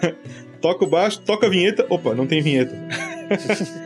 toca 0.59 0.83
o 0.83 0.89
baixo, 0.89 1.21
toca 1.21 1.47
a 1.47 1.49
vinheta. 1.49 1.85
Opa, 1.89 2.13
não 2.13 2.27
tem 2.27 2.41
vinheta. 2.41 2.75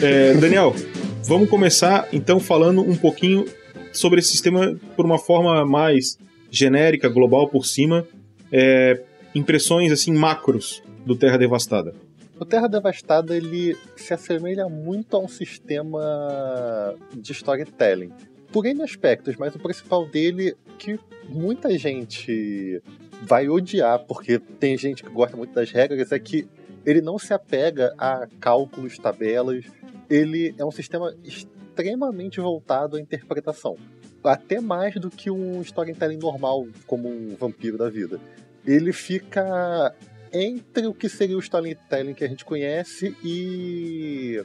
É, 0.00 0.32
Daniel, 0.34 0.76
vamos 1.24 1.50
começar 1.50 2.08
então 2.12 2.38
falando 2.38 2.80
um 2.80 2.94
pouquinho 2.94 3.44
sobre 3.92 4.20
esse 4.20 4.30
sistema 4.30 4.78
por 4.94 5.04
uma 5.04 5.18
forma 5.18 5.66
mais 5.66 6.16
genérica, 6.52 7.08
global 7.08 7.48
por 7.48 7.66
cima. 7.66 8.06
É, 8.52 9.02
impressões 9.34 9.92
assim 9.92 10.12
macros 10.12 10.82
do 11.04 11.16
Terra 11.16 11.36
Devastada. 11.36 11.94
O 12.40 12.44
Terra 12.44 12.68
Devastada 12.68 13.36
ele 13.36 13.76
se 13.96 14.14
assemelha 14.14 14.68
muito 14.68 15.16
a 15.16 15.20
um 15.20 15.28
sistema 15.28 16.94
de 17.12 17.32
storytelling. 17.32 18.12
Por 18.52 18.64
N 18.64 18.82
aspectos, 18.82 19.36
mas 19.36 19.54
o 19.54 19.58
principal 19.58 20.06
dele 20.06 20.56
que 20.78 20.98
muita 21.28 21.76
gente 21.76 22.80
vai 23.22 23.48
odiar, 23.48 23.98
porque 24.06 24.38
tem 24.38 24.78
gente 24.78 25.02
que 25.02 25.10
gosta 25.10 25.36
muito 25.36 25.52
das 25.52 25.70
regras, 25.70 26.12
é 26.12 26.18
que 26.18 26.48
ele 26.86 27.00
não 27.00 27.18
se 27.18 27.34
apega 27.34 27.92
a 27.98 28.26
cálculos, 28.40 28.96
tabelas, 28.98 29.64
ele 30.08 30.54
é 30.56 30.64
um 30.64 30.70
sistema 30.70 31.14
extremamente 31.24 32.40
voltado 32.40 32.96
à 32.96 33.00
interpretação. 33.00 33.76
Até 34.22 34.60
mais 34.60 34.94
do 34.94 35.10
que 35.10 35.30
um 35.30 35.60
storytelling 35.62 36.18
normal, 36.18 36.66
como 36.86 37.08
um 37.08 37.36
vampiro 37.36 37.78
da 37.78 37.88
vida. 37.88 38.20
Ele 38.66 38.92
fica 38.92 39.94
entre 40.32 40.86
o 40.86 40.94
que 40.94 41.08
seria 41.08 41.36
o 41.36 41.40
storytelling 41.40 42.14
que 42.14 42.24
a 42.24 42.28
gente 42.28 42.44
conhece 42.44 43.16
e 43.24 44.42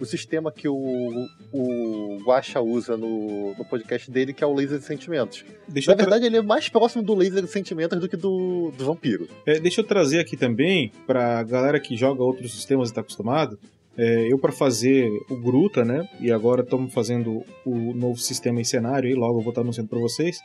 o 0.00 0.04
sistema 0.04 0.52
que 0.52 0.68
o, 0.68 1.26
o 1.52 2.18
Guacha 2.24 2.60
usa 2.60 2.96
no, 2.96 3.54
no 3.54 3.64
podcast 3.64 4.10
dele, 4.10 4.32
que 4.32 4.44
é 4.44 4.46
o 4.46 4.54
laser 4.54 4.78
de 4.78 4.84
sentimentos. 4.84 5.44
Deixa 5.68 5.90
Na 5.90 5.96
verdade, 5.96 6.26
ele 6.26 6.36
é 6.36 6.42
mais 6.42 6.68
próximo 6.68 7.02
do 7.02 7.14
laser 7.14 7.42
de 7.42 7.50
sentimentos 7.50 7.98
do 7.98 8.08
que 8.08 8.16
do, 8.16 8.72
do 8.76 8.84
vampiro. 8.84 9.28
É, 9.46 9.58
deixa 9.58 9.80
eu 9.80 9.84
trazer 9.84 10.20
aqui 10.20 10.36
também, 10.36 10.92
pra 11.06 11.42
galera 11.42 11.80
que 11.80 11.96
joga 11.96 12.22
outros 12.22 12.52
sistemas 12.52 12.88
e 12.88 12.92
está 12.92 13.00
acostumado, 13.00 13.58
é, 13.96 14.30
eu 14.30 14.38
para 14.38 14.52
fazer 14.52 15.08
o 15.30 15.36
Gruta, 15.36 15.84
né? 15.84 16.08
E 16.20 16.30
agora 16.30 16.62
estamos 16.62 16.92
fazendo 16.92 17.42
o 17.64 17.94
novo 17.94 18.18
sistema 18.18 18.60
em 18.60 18.64
cenário, 18.64 19.08
e 19.08 19.14
logo 19.14 19.38
eu 19.38 19.42
vou 19.42 19.50
estar 19.50 19.62
anunciando 19.62 19.88
para 19.88 19.98
vocês. 19.98 20.38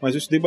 Mas 0.00 0.14
eu 0.14 0.18
estudei 0.18 0.40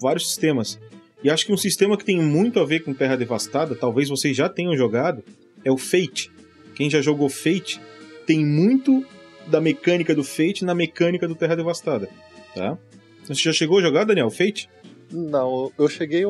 vários 0.00 0.28
sistemas. 0.28 0.78
E 1.22 1.30
acho 1.30 1.46
que 1.46 1.52
um 1.52 1.56
sistema 1.56 1.96
que 1.96 2.04
tem 2.04 2.20
muito 2.20 2.60
a 2.60 2.64
ver 2.64 2.80
com 2.80 2.92
Terra 2.92 3.16
Devastada, 3.16 3.74
talvez 3.74 4.08
vocês 4.08 4.36
já 4.36 4.48
tenham 4.48 4.76
jogado, 4.76 5.24
é 5.64 5.72
o 5.72 5.78
Fate. 5.78 6.30
Quem 6.74 6.90
já 6.90 7.00
jogou 7.00 7.28
Fate 7.28 7.80
tem 8.26 8.44
muito 8.44 9.04
da 9.46 9.60
mecânica 9.60 10.14
do 10.14 10.22
Fate 10.22 10.64
na 10.64 10.74
mecânica 10.74 11.26
do 11.26 11.34
Terra 11.34 11.56
Devastada, 11.56 12.08
tá? 12.54 12.76
Você 13.24 13.42
já 13.42 13.52
chegou 13.52 13.78
a 13.78 13.82
jogar, 13.82 14.04
Daniel, 14.04 14.30
Fate? 14.30 14.68
Não, 15.10 15.72
eu 15.78 15.88
cheguei 15.88 16.24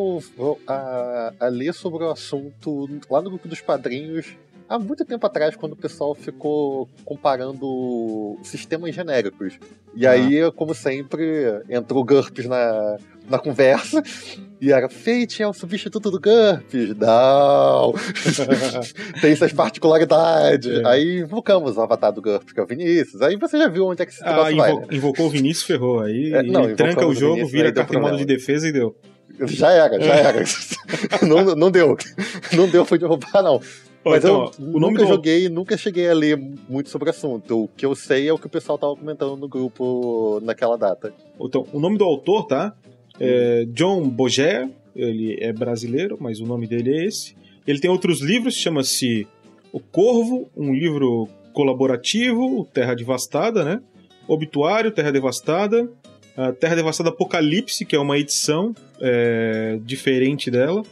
a, 0.67 1.33
a, 1.41 1.49
ler 1.49 1.73
sobre 1.73 2.05
o 2.05 2.11
assunto 2.11 2.89
lá 3.11 3.23
no 3.23 3.31
grupo 3.31 3.49
dos 3.49 3.61
padrinhos 3.61 4.27
há 4.69 4.79
muito 4.79 5.05
tempo 5.05 5.27
atrás, 5.27 5.57
quando 5.57 5.73
o 5.73 5.77
pessoal 5.77 6.15
ficou 6.15 6.89
comparando 7.05 8.39
sistemas 8.43 8.95
genéricos. 8.95 9.59
E 9.95 10.07
ah. 10.07 10.13
aí, 10.13 10.51
como 10.53 10.75
sempre, 10.75 11.63
entrou 11.69 12.03
o 12.03 12.05
GURPS 12.05 12.47
na, 12.47 12.97
na 13.29 13.39
conversa. 13.39 14.03
E 14.59 14.73
era, 14.73 14.89
Fate 14.89 15.43
é 15.43 15.47
o 15.47 15.53
substituto 15.53 16.11
do 16.11 16.19
GURPS. 16.19 16.97
Não! 16.97 17.93
Tem 19.21 19.31
essas 19.31 19.53
particularidades. 19.53 20.79
É. 20.79 20.87
Aí 20.87 21.19
invocamos 21.19 21.77
o 21.77 21.83
avatar 21.83 22.11
do 22.11 22.23
GURPS, 22.23 22.55
que 22.55 22.61
é 22.61 22.63
o 22.63 22.67
Vinícius. 22.67 23.21
Aí 23.21 23.37
você 23.37 23.59
já 23.59 23.69
viu 23.69 23.85
onde 23.85 24.03
é 24.03 24.07
que 24.07 24.13
esse 24.13 24.25
ah, 24.25 24.51
invo 24.51 24.57
vai. 24.57 24.75
Né? 24.75 24.87
Invocou 24.93 25.27
o 25.27 25.29
Vinícius, 25.29 25.67
ferrou. 25.67 26.01
Aí 26.01 26.33
é, 26.33 26.43
não, 26.43 26.75
tranca 26.75 27.07
o 27.07 27.15
jogo, 27.15 27.35
Vinícius, 27.35 27.53
vira 27.53 27.71
carta 27.71 27.95
em 27.95 28.01
modo 28.01 28.17
de 28.17 28.25
defesa 28.25 28.67
e 28.67 28.73
deu. 28.73 28.97
Já 29.43 29.73
era, 29.73 30.01
já 30.01 30.15
era. 30.15 30.45
não, 31.29 31.55
não 31.55 31.71
deu. 31.71 31.97
Não 32.55 32.67
deu 32.67 32.87
pra 32.87 32.97
derrubar, 32.97 33.43
não. 33.43 33.61
Mas 34.11 34.25
então, 34.25 34.53
eu 34.59 34.65
o 34.67 34.79
nome 34.79 34.95
nunca 34.95 35.05
do 35.05 35.09
joguei, 35.09 35.49
nunca 35.49 35.77
cheguei 35.77 36.09
a 36.09 36.15
ler 36.15 36.41
muito 36.69 36.89
sobre 36.91 37.09
o 37.09 37.11
assunto. 37.11 37.65
O 37.65 37.69
que 37.69 37.85
eu 37.85 37.95
sei 37.95 38.29
é 38.29 38.33
o 38.33 38.39
que 38.39 38.47
o 38.47 38.51
pessoal 38.51 38.79
tava 38.79 38.95
comentando 38.95 39.37
no 39.37 39.49
grupo 39.49 40.41
naquela 40.43 40.77
data. 40.77 41.13
Então, 41.41 41.67
o 41.73 41.81
nome 41.81 41.99
do 41.99 42.05
autor, 42.05 42.47
tá? 42.47 42.73
É 43.19 43.67
John 43.71 44.09
Boger, 44.09 44.69
ele 44.95 45.37
é 45.41 45.53
brasileiro, 45.53 46.17
mas 46.21 46.41
o 46.41 46.47
nome 46.47 46.67
dele 46.67 46.97
é 46.97 47.05
esse. 47.07 47.35
Ele 47.67 47.81
tem 47.81 47.91
outros 47.91 48.21
livros, 48.21 48.55
chama-se 48.55 49.27
O 49.73 49.81
Corvo, 49.81 50.49
um 50.57 50.73
livro 50.73 51.29
colaborativo, 51.53 52.69
Terra 52.73 52.95
Devastada, 52.95 53.65
né? 53.65 53.81
Obituário, 54.29 54.93
Terra 54.93 55.11
Devastada, 55.11 55.91
a 56.37 56.53
Terra 56.53 56.77
Devastada 56.77 57.09
Apocalipse, 57.09 57.85
que 57.85 57.97
é 57.97 57.99
uma 57.99 58.19
edição 58.19 58.75
é, 59.01 59.79
diferente 59.83 60.51
dela. 60.51 60.83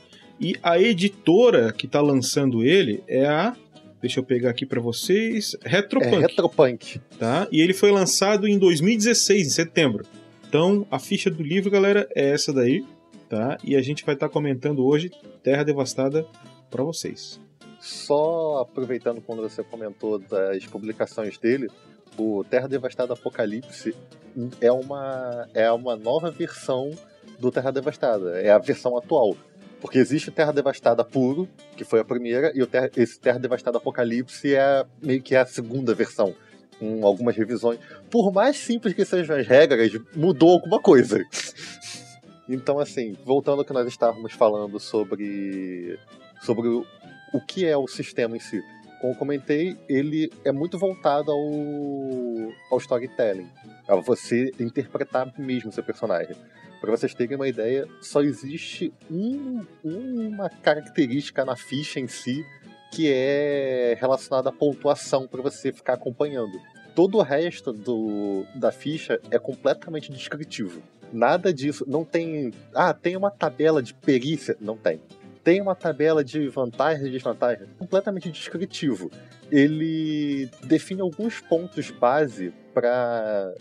E 0.41 0.57
a 0.63 0.79
editora 0.79 1.73
que 1.73 1.87
tá 1.87 2.01
lançando 2.01 2.63
ele 2.65 3.03
é 3.07 3.27
a. 3.27 3.57
Deixa 4.01 4.21
eu 4.21 4.25
pegar 4.25 4.51
aqui 4.51 4.67
pra 4.67 4.81
vocês. 4.81 5.57
É 5.65 5.69
Retropunk 5.69 6.19
Retropunk. 6.21 7.01
tá? 7.19 7.49
E 7.51 7.61
ele 7.61 7.73
foi 7.73 7.91
lançado 7.91 8.47
em 8.47 8.59
2016, 8.59 9.47
em 9.47 9.51
setembro. 9.51 10.05
Então, 10.47 10.87
a 10.91 10.99
ficha 10.99 11.31
do 11.31 11.43
livro, 11.43 11.71
galera, 11.71 12.07
é 12.15 12.29
essa 12.31 12.53
daí, 12.53 12.85
tá? 13.29 13.57
E 13.65 13.75
a 13.75 13.81
gente 13.83 14.05
vai 14.05 14.15
estar 14.15 14.29
comentando 14.29 14.85
hoje 14.85 15.11
Terra 15.43 15.65
Devastada 15.65 16.27
pra 16.71 16.85
vocês. 16.85 17.41
Só 17.81 18.59
aproveitando 18.61 19.21
quando 19.21 19.43
você 19.43 19.63
comentou 19.63 20.19
das 20.19 20.65
publicações 20.67 21.39
dele, 21.39 21.69
o 22.19 22.45
Terra 22.45 22.69
Devastada 22.69 23.15
Apocalipse 23.15 23.95
é 24.61 24.71
uma, 24.71 25.49
é 25.55 25.71
uma 25.73 25.97
nova 25.97 26.31
versão 26.31 26.91
do 27.39 27.51
Terra 27.51 27.71
Devastada. 27.71 28.41
É 28.41 28.51
a 28.51 28.59
versão 28.59 28.97
atual. 28.97 29.37
Porque 29.85 29.99
existe 29.99 30.31
o 30.31 30.33
Terra 30.33 30.51
Devastada 30.51 31.05
puro, 31.05 31.47
que 31.77 31.85
foi 31.85 32.01
a 32.01 32.05
primeira, 32.05 32.51
e 32.55 32.67
esse 32.97 33.21
Terra 33.21 33.39
Devastada 33.39 33.77
Apocalipse 33.77 34.55
é 34.55 34.83
meio 35.03 35.21
que 35.21 35.37
a 35.37 35.45
segunda 35.45 35.95
versão, 35.95 36.35
com 36.79 37.07
algumas 37.07 37.37
revisões. 37.37 37.79
Por 38.11 38.33
mais 38.33 38.57
simples 38.57 38.95
que 38.95 39.05
sejam 39.05 39.37
as 39.37 39.47
regras, 39.47 39.93
mudou 40.17 40.53
alguma 40.53 40.81
coisa. 40.81 41.23
Então, 42.47 42.79
assim, 42.79 43.17
voltando 43.25 43.61
ao 43.61 43.65
que 43.65 43.73
nós 43.73 43.89
estávamos 43.89 44.35
falando 44.35 44.79
sobre, 44.79 45.99
sobre 46.43 46.69
o, 46.69 46.85
que 47.49 47.65
é 47.65 47.75
o 47.75 47.89
sistema 47.89 48.37
em 48.37 48.41
si. 48.41 48.63
Como 49.01 49.17
comentei, 49.17 49.79
ele 49.89 50.31
é 50.45 50.53
muito 50.53 50.79
voltado 50.79 51.33
ao, 51.33 52.53
ao 52.71 52.77
storytelling, 52.77 53.49
a 53.89 53.97
você 53.97 54.53
interpretar 54.61 55.33
mesmo 55.39 55.73
seu 55.73 55.83
personagem. 55.83 56.37
Para 56.85 56.95
vocês 56.95 57.15
terem 57.15 57.35
uma 57.35 57.49
ideia, 57.49 57.89
só 58.03 58.21
existe 58.21 58.93
um, 59.11 59.65
uma 59.83 60.51
característica 60.51 61.43
na 61.43 61.57
ficha 61.57 61.99
em 61.99 62.07
si 62.07 62.45
que 62.93 63.11
é 63.11 63.97
relacionada 63.99 64.51
à 64.51 64.53
pontuação 64.53 65.27
para 65.27 65.41
você 65.41 65.73
ficar 65.73 65.95
acompanhando. 65.95 66.61
Todo 66.95 67.17
o 67.17 67.23
resto 67.23 67.73
do, 67.73 68.45
da 68.55 68.71
ficha 68.71 69.19
é 69.31 69.39
completamente 69.39 70.13
descritivo. 70.13 70.83
Nada 71.11 71.55
disso. 71.55 71.87
Não 71.89 72.05
tem. 72.05 72.53
Ah, 72.75 72.93
tem 72.93 73.17
uma 73.17 73.31
tabela 73.31 73.83
de 73.83 73.95
perícia. 73.95 74.55
Não 74.61 74.77
tem. 74.77 75.01
Tem 75.43 75.63
uma 75.63 75.75
tabela 75.75 76.23
de 76.23 76.49
vantagens 76.49 77.07
e 77.07 77.11
desvantagens. 77.11 77.67
Completamente 77.79 78.31
descritivo. 78.31 79.11
Ele 79.51 80.51
define 80.65 81.01
alguns 81.01 81.41
pontos 81.41 81.91
base 81.91 82.53
para 82.75 83.55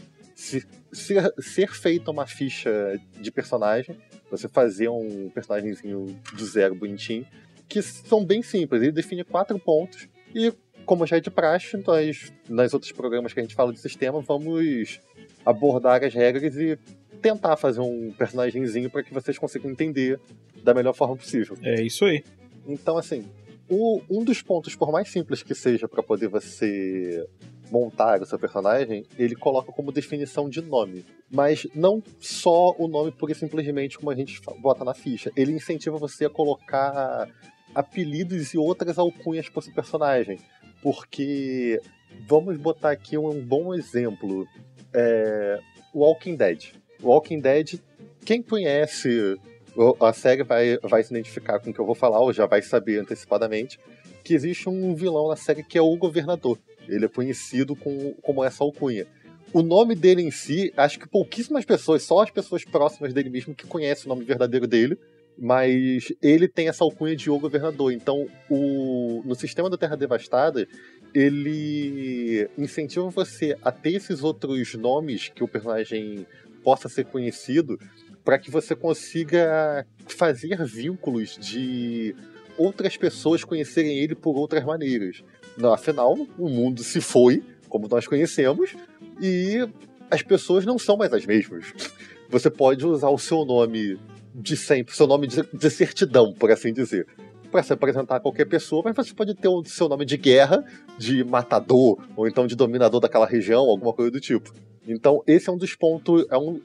se, 0.44 0.68
ser, 0.92 1.34
ser 1.40 1.72
feita 1.72 2.12
uma 2.12 2.28
ficha 2.28 3.00
de 3.20 3.32
personagem. 3.32 3.98
Você 4.30 4.50
fazer 4.50 4.90
um 4.90 5.30
personagemzinho 5.30 6.20
do 6.34 6.46
zero 6.46 6.76
bonitinho. 6.76 7.26
Que 7.70 7.82
são 7.82 8.26
bem 8.26 8.44
simples. 8.44 8.82
Ele 8.82 8.92
define 8.92 9.24
quatro 9.24 9.58
pontos. 9.58 10.08
E 10.36 10.54
como 10.86 11.08
já 11.08 11.18
é 11.18 11.22
de 11.22 11.32
praxe, 11.32 11.78
nós, 11.88 12.34
nos 12.50 12.74
outros 12.74 12.92
programas 12.92 13.32
que 13.32 13.40
a 13.40 13.44
gente 13.44 13.56
fala 13.56 13.72
de 13.72 13.80
sistema, 13.80 14.20
vamos 14.20 15.00
abordar 15.46 16.04
as 16.04 16.14
regras 16.14 16.56
e 16.58 16.78
tentar 17.22 17.56
fazer 17.56 17.80
um 17.80 18.12
personagemzinho 18.12 18.90
para 18.90 19.02
que 19.02 19.14
vocês 19.14 19.38
consigam 19.38 19.72
entender 19.72 20.20
da 20.62 20.74
melhor 20.74 20.94
forma 20.94 21.16
possível. 21.16 21.58
É 21.62 21.82
isso 21.82 22.04
aí. 22.04 22.22
Então, 22.68 22.98
assim, 22.98 23.26
o- 23.74 24.02
um 24.10 24.24
dos 24.24 24.42
pontos, 24.42 24.76
por 24.76 24.92
mais 24.92 25.10
simples 25.10 25.42
que 25.44 25.56
seja 25.56 25.88
para 25.88 26.04
poder 26.04 26.28
você 26.28 27.28
montar 27.72 28.22
o 28.22 28.26
seu 28.26 28.38
personagem, 28.38 29.04
ele 29.18 29.36
coloca 29.36 29.72
como 29.72 29.92
definição 29.92 30.48
de 30.50 30.62
nome. 30.62 31.04
Mas 31.32 31.66
não 31.74 32.04
só 32.20 32.76
o 32.78 32.88
nome 32.88 33.12
pura 33.12 33.32
e 33.32 33.36
simplesmente 33.36 33.98
como 33.98 34.12
a 34.12 34.16
gente 34.16 34.40
bota 34.62 34.84
na 34.86 34.94
ficha. 34.94 35.32
Ele 35.36 35.52
incentiva 35.54 35.98
você 35.98 36.26
a 36.26 36.30
colocar 36.30 37.28
apelidos 37.74 38.54
e 38.54 38.58
outras 38.58 39.00
alcunhas 39.00 39.50
para 39.50 39.60
o 39.60 39.62
seu 39.64 39.74
personagem. 39.74 40.38
Porque, 40.82 41.82
vamos 42.28 42.58
botar 42.58 42.92
aqui 42.92 43.18
um 43.18 43.44
bom 43.44 43.74
exemplo. 43.74 44.46
É, 44.94 45.60
Walking 45.96 46.36
Dead. 46.36 46.74
Walking 47.02 47.40
Dead, 47.40 47.80
quem 48.24 48.42
conhece 48.44 49.36
a 50.00 50.14
série 50.14 50.44
vai, 50.44 50.78
vai 50.82 51.04
se 51.04 51.14
identificar 51.14 51.60
com 51.60 51.70
o 51.70 51.74
que 51.74 51.80
eu 51.80 51.86
vou 51.86 51.96
falar, 51.96 52.20
ou 52.20 52.32
já 52.32 52.46
vai 52.46 52.62
saber 52.62 53.00
antecipadamente, 53.00 53.80
que 54.24 54.34
existe 54.34 54.70
um 54.70 54.96
vilão 54.96 55.28
na 55.30 55.36
série 55.36 55.64
que 55.64 55.78
é 55.78 55.82
o 55.82 55.98
Governador. 55.98 56.60
Ele 56.88 57.06
é 57.06 57.10
conhecido 57.10 57.76
com, 57.76 58.14
como 58.22 58.44
essa 58.44 58.64
alcunha. 58.64 59.06
O 59.52 59.62
nome 59.62 59.96
dele 59.96 60.22
em 60.22 60.32
si, 60.32 60.74
acho 60.76 61.00
que 61.00 61.08
pouquíssimas 61.08 61.66
pessoas, 61.66 62.04
só 62.04 62.22
as 62.22 62.32
pessoas 62.32 62.64
próximas 62.64 63.14
dele 63.14 63.30
mesmo 63.30 63.54
que 63.54 63.68
conhecem 63.68 64.06
o 64.06 64.10
nome 64.10 64.26
verdadeiro 64.26 64.68
dele, 64.68 64.98
mas 65.38 66.14
ele 66.22 66.48
tem 66.48 66.68
essa 66.68 66.84
alcunha 66.84 67.16
de 67.16 67.30
O 67.30 67.40
Governador. 67.40 67.92
Então, 67.92 68.28
o, 68.50 69.22
no 69.26 69.36
sistema 69.36 69.70
da 69.70 69.78
Terra 69.78 69.96
Devastada, 69.96 70.68
ele 71.14 72.50
incentiva 72.58 73.10
você 73.10 73.58
a 73.62 73.72
ter 73.72 73.94
esses 73.94 74.24
outros 74.24 74.74
nomes 74.76 75.30
que 75.30 75.44
o 75.44 75.48
personagem 75.48 76.26
possa 76.64 76.88
ser 76.88 77.06
conhecido 77.06 77.78
para 78.24 78.38
que 78.40 78.50
você 78.50 78.76
consiga 78.76 79.86
fazer 80.08 80.64
vínculos 80.64 81.38
de 81.38 82.16
outras 82.58 82.96
pessoas 82.96 83.44
conhecerem 83.44 83.98
ele 83.98 84.16
por 84.16 84.36
outras 84.36 84.64
maneiras. 84.64 85.24
Afinal, 85.74 86.16
o 86.38 86.50
mundo 86.50 86.84
se 86.84 87.02
foi, 87.02 87.44
como 87.68 87.88
nós 87.88 88.08
conhecemos, 88.08 88.76
e 89.22 89.68
as 90.10 90.22
pessoas 90.22 90.66
não 90.66 90.78
são 90.78 90.96
mais 90.96 91.12
as 91.14 91.26
mesmas. 91.26 91.74
Você 92.30 92.50
pode 92.50 92.86
usar 92.86 93.10
o 93.10 93.18
seu 93.18 93.44
nome 93.44 94.00
de 94.34 94.56
sempre, 94.56 94.96
seu 94.96 95.06
nome 95.06 95.28
de 95.28 95.70
certidão, 95.70 96.34
por 96.34 96.52
assim 96.52 96.74
dizer, 96.74 97.06
para 97.52 97.62
se 97.62 97.74
apresentar 97.74 98.16
a 98.16 98.20
qualquer 98.20 98.46
pessoa, 98.46 98.82
mas 98.84 98.96
você 98.96 99.14
pode 99.14 99.36
ter 99.36 99.48
o 99.48 99.64
seu 99.66 99.88
nome 99.88 100.06
de 100.06 100.18
guerra, 100.18 100.64
de 100.98 101.24
matador, 101.24 102.00
ou 102.16 102.28
então 102.28 102.48
de 102.48 102.56
dominador 102.56 103.00
daquela 103.00 103.28
região, 103.28 103.62
alguma 103.62 103.94
coisa 103.94 104.10
do 104.10 104.20
tipo. 104.20 104.52
Então, 104.88 105.24
esse 105.26 105.50
é 105.50 105.52
um 105.52 105.58
dos 105.58 105.76
pontos, 105.76 106.26
é 106.30 106.38
um, 106.38 106.62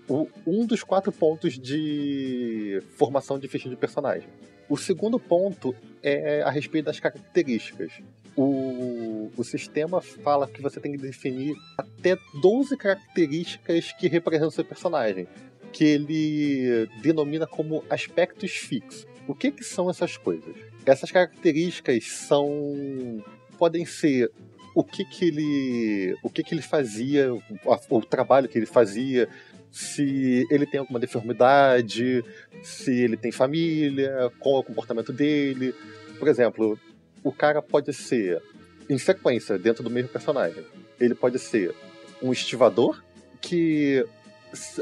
um 0.47 0.67
dos 0.67 0.83
quatro 0.83 1.13
pontos 1.13 1.59
de 1.59 2.83
formação 2.97 3.39
de 3.39 3.47
ficha 3.47 3.69
de 3.69 3.77
personagem. 3.77 4.29
O 4.69 4.77
segundo 4.77 5.19
ponto 5.19 5.75
é 6.03 6.43
a 6.43 6.51
respeito 6.51 6.87
das 6.87 7.01
características. 7.01 7.93
O, 8.37 9.31
o 9.37 9.45
sistema 9.45 10.01
fala 10.01 10.47
que 10.47 10.61
você 10.61 10.79
tem 10.79 10.93
que 10.93 10.99
definir 10.99 11.55
até 11.77 12.17
12 12.41 12.77
características 12.77 13.93
que 13.93 14.09
representam 14.09 14.49
o 14.49 14.53
seu 14.53 14.65
personagem, 14.65 15.27
que 15.73 15.85
ele 15.85 16.89
denomina 17.03 17.47
como 17.47 17.85
aspectos 17.89 18.53
fixos. 18.53 19.07
O 19.27 19.35
que, 19.35 19.51
que 19.51 19.65
são 19.65 19.89
essas 19.89 20.17
coisas? 20.17 20.55
Essas 20.85 21.11
características 21.11 22.05
são 22.05 23.23
podem 23.59 23.85
ser 23.85 24.31
o 24.79 24.85
que 24.85 25.05
que 25.05 25.25
ele 25.25 26.17
o 26.23 26.31
que 26.31 26.41
que 26.45 26.55
ele 26.55 26.63
fazia, 26.63 27.35
o, 27.35 27.43
o 27.91 28.01
trabalho 28.01 28.49
que 28.49 28.57
ele 28.57 28.65
fazia, 28.65 29.29
se 29.73 30.47
ele 30.49 30.65
tem 30.67 30.79
alguma 30.79 31.01
deformidade, 31.01 32.25
se 32.63 32.93
ele 32.93 33.17
tem 33.17 33.33
família, 33.33 34.31
qual 34.39 34.59
é 34.59 34.61
o 34.61 34.63
comportamento 34.63 35.13
dele. 35.13 35.75
Por 36.17 36.29
exemplo, 36.29 36.79
o 37.25 37.33
cara 37.33 37.61
pode 37.61 37.93
ser 37.93 38.41
em 38.89 38.97
sequência 38.99 39.59
dentro 39.59 39.83
do 39.83 39.91
mesmo 39.91 40.11
personagem. 40.11 40.65
Ele 41.01 41.17
pode 41.17 41.41
ser 41.41 41.75
um 42.23 42.33
estivador 42.33 43.03
que 43.41 44.07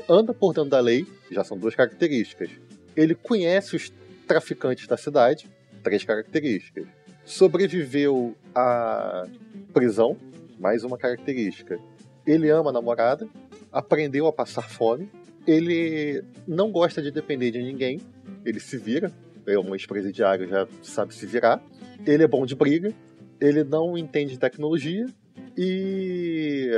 anda 0.07 0.35
por 0.35 0.53
dentro 0.53 0.69
da 0.69 0.81
lei, 0.81 1.07
já 1.31 1.43
são 1.43 1.57
duas 1.57 1.75
características. 1.75 2.51
Ele 2.95 3.15
conhece 3.15 3.75
os 3.75 3.91
traficantes 4.27 4.87
da 4.87 4.99
cidade, 4.99 5.49
três 5.83 6.05
características. 6.05 6.87
Sobreviveu 7.27 8.37
à 8.55 9.27
prisão, 9.75 10.17
mais 10.61 10.85
uma 10.85 10.97
característica. 10.97 11.77
Ele 12.25 12.49
ama 12.51 12.71
a 12.71 12.73
namorada, 12.73 13.29
aprendeu 13.73 14.29
a 14.29 14.33
passar 14.33 14.71
fome, 14.71 15.11
ele 15.45 16.23
não 16.47 16.71
gosta 16.71 17.03
de 17.03 17.11
depender 17.11 17.51
de 17.51 17.61
ninguém, 17.61 18.01
ele 18.45 18.61
se 18.61 18.79
vira, 18.79 19.13
é 19.45 19.59
um 19.59 19.75
ex-presidiário, 19.75 20.47
já 20.47 20.69
sabe 20.81 21.13
se 21.13 21.27
virar. 21.27 21.61
Ele 22.07 22.23
é 22.23 22.29
bom 22.29 22.47
de 22.47 22.55
briga, 22.55 22.95
ele 23.41 23.65
não 23.65 23.99
entende 23.99 24.39
tecnologia 24.39 25.07
e 25.59 26.71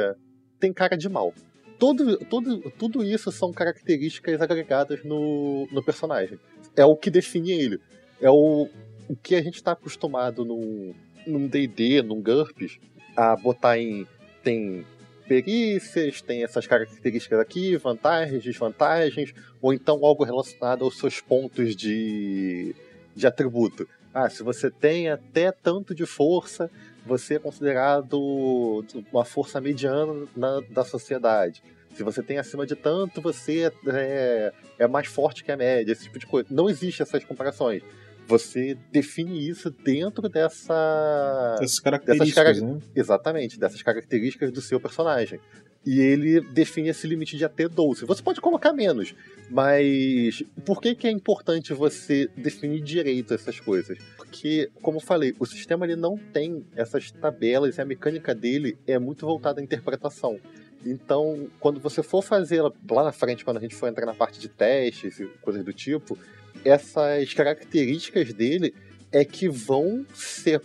tem 0.58 0.72
cara 0.72 0.96
de 0.96 1.10
mal. 1.10 1.34
Todo, 1.78 2.16
todo, 2.24 2.70
tudo 2.70 3.04
isso 3.04 3.30
são 3.30 3.52
características 3.52 4.40
agregadas 4.40 5.04
no, 5.04 5.68
no 5.70 5.82
personagem. 5.82 6.38
É 6.74 6.86
o 6.86 6.96
que 6.96 7.10
define 7.10 7.52
ele. 7.52 7.80
É 8.20 8.30
o, 8.30 8.66
o 9.08 9.16
que 9.16 9.34
a 9.34 9.42
gente 9.42 9.56
está 9.56 9.72
acostumado 9.72 10.44
num, 10.44 10.94
num 11.26 11.46
D&D, 11.46 12.02
num 12.02 12.20
GURPS, 12.20 12.78
a 13.16 13.36
botar 13.36 13.78
em... 13.78 14.06
Tem 14.42 14.84
perícias, 15.28 16.22
tem 16.22 16.42
essas 16.42 16.66
características 16.66 17.38
aqui, 17.38 17.76
vantagens, 17.76 18.42
desvantagens, 18.42 19.34
ou 19.60 19.74
então 19.74 20.04
algo 20.04 20.24
relacionado 20.24 20.84
aos 20.84 20.96
seus 20.98 21.20
pontos 21.20 21.76
de, 21.76 22.74
de 23.14 23.26
atributo. 23.26 23.86
Ah, 24.12 24.30
se 24.30 24.42
você 24.42 24.70
tem 24.70 25.10
até 25.10 25.52
tanto 25.52 25.94
de 25.94 26.06
força, 26.06 26.70
você 27.04 27.34
é 27.34 27.38
considerado 27.38 28.84
uma 29.12 29.24
força 29.24 29.60
mediana 29.60 30.26
na, 30.34 30.60
da 30.70 30.84
sociedade. 30.84 31.62
Se 31.94 32.02
você 32.02 32.22
tem 32.22 32.38
acima 32.38 32.66
de 32.66 32.74
tanto, 32.74 33.20
você 33.20 33.72
é, 33.86 34.52
é 34.78 34.86
mais 34.86 35.06
forte 35.08 35.44
que 35.44 35.52
a 35.52 35.56
média, 35.56 35.92
esse 35.92 36.04
tipo 36.04 36.18
de 36.18 36.26
coisa. 36.26 36.48
Não 36.50 36.70
existe 36.70 37.02
essas 37.02 37.24
comparações. 37.24 37.82
Você 38.28 38.76
define 38.92 39.48
isso 39.48 39.70
dentro 39.70 40.28
dessa. 40.28 41.56
Essas 41.62 41.80
características, 41.80 42.60
dessas 42.60 42.62
né? 42.62 42.78
Exatamente, 42.94 43.58
dessas 43.58 43.82
características 43.82 44.52
do 44.52 44.60
seu 44.60 44.78
personagem. 44.78 45.40
E 45.86 46.00
ele 46.00 46.42
define 46.42 46.90
esse 46.90 47.06
limite 47.06 47.38
de 47.38 47.44
até 47.46 47.66
12. 47.66 48.04
Você 48.04 48.22
pode 48.22 48.38
colocar 48.42 48.74
menos, 48.74 49.14
mas 49.48 50.42
por 50.66 50.82
que, 50.82 50.94
que 50.94 51.06
é 51.06 51.10
importante 51.10 51.72
você 51.72 52.28
definir 52.36 52.82
direito 52.82 53.32
essas 53.32 53.58
coisas? 53.58 53.96
Porque, 54.14 54.70
como 54.82 54.98
eu 54.98 55.02
falei, 55.02 55.34
o 55.38 55.46
sistema 55.46 55.86
ele 55.86 55.96
não 55.96 56.18
tem 56.18 56.66
essas 56.76 57.10
tabelas 57.10 57.78
e 57.78 57.80
a 57.80 57.84
mecânica 57.86 58.34
dele 58.34 58.76
é 58.86 58.98
muito 58.98 59.24
voltada 59.24 59.58
à 59.58 59.64
interpretação. 59.64 60.38
Então, 60.84 61.48
quando 61.58 61.80
você 61.80 62.02
for 62.02 62.22
fazer 62.22 62.60
lá 62.62 63.04
na 63.04 63.12
frente, 63.12 63.44
quando 63.44 63.56
a 63.56 63.60
gente 63.60 63.74
for 63.74 63.88
entrar 63.88 64.04
na 64.04 64.14
parte 64.14 64.38
de 64.38 64.48
testes 64.48 65.18
e 65.18 65.26
coisas 65.40 65.64
do 65.64 65.72
tipo, 65.72 66.18
essas 66.64 67.32
características 67.34 68.32
dele 68.32 68.74
é 69.10 69.24
que 69.24 69.48
vão 69.48 70.04
ser, 70.12 70.60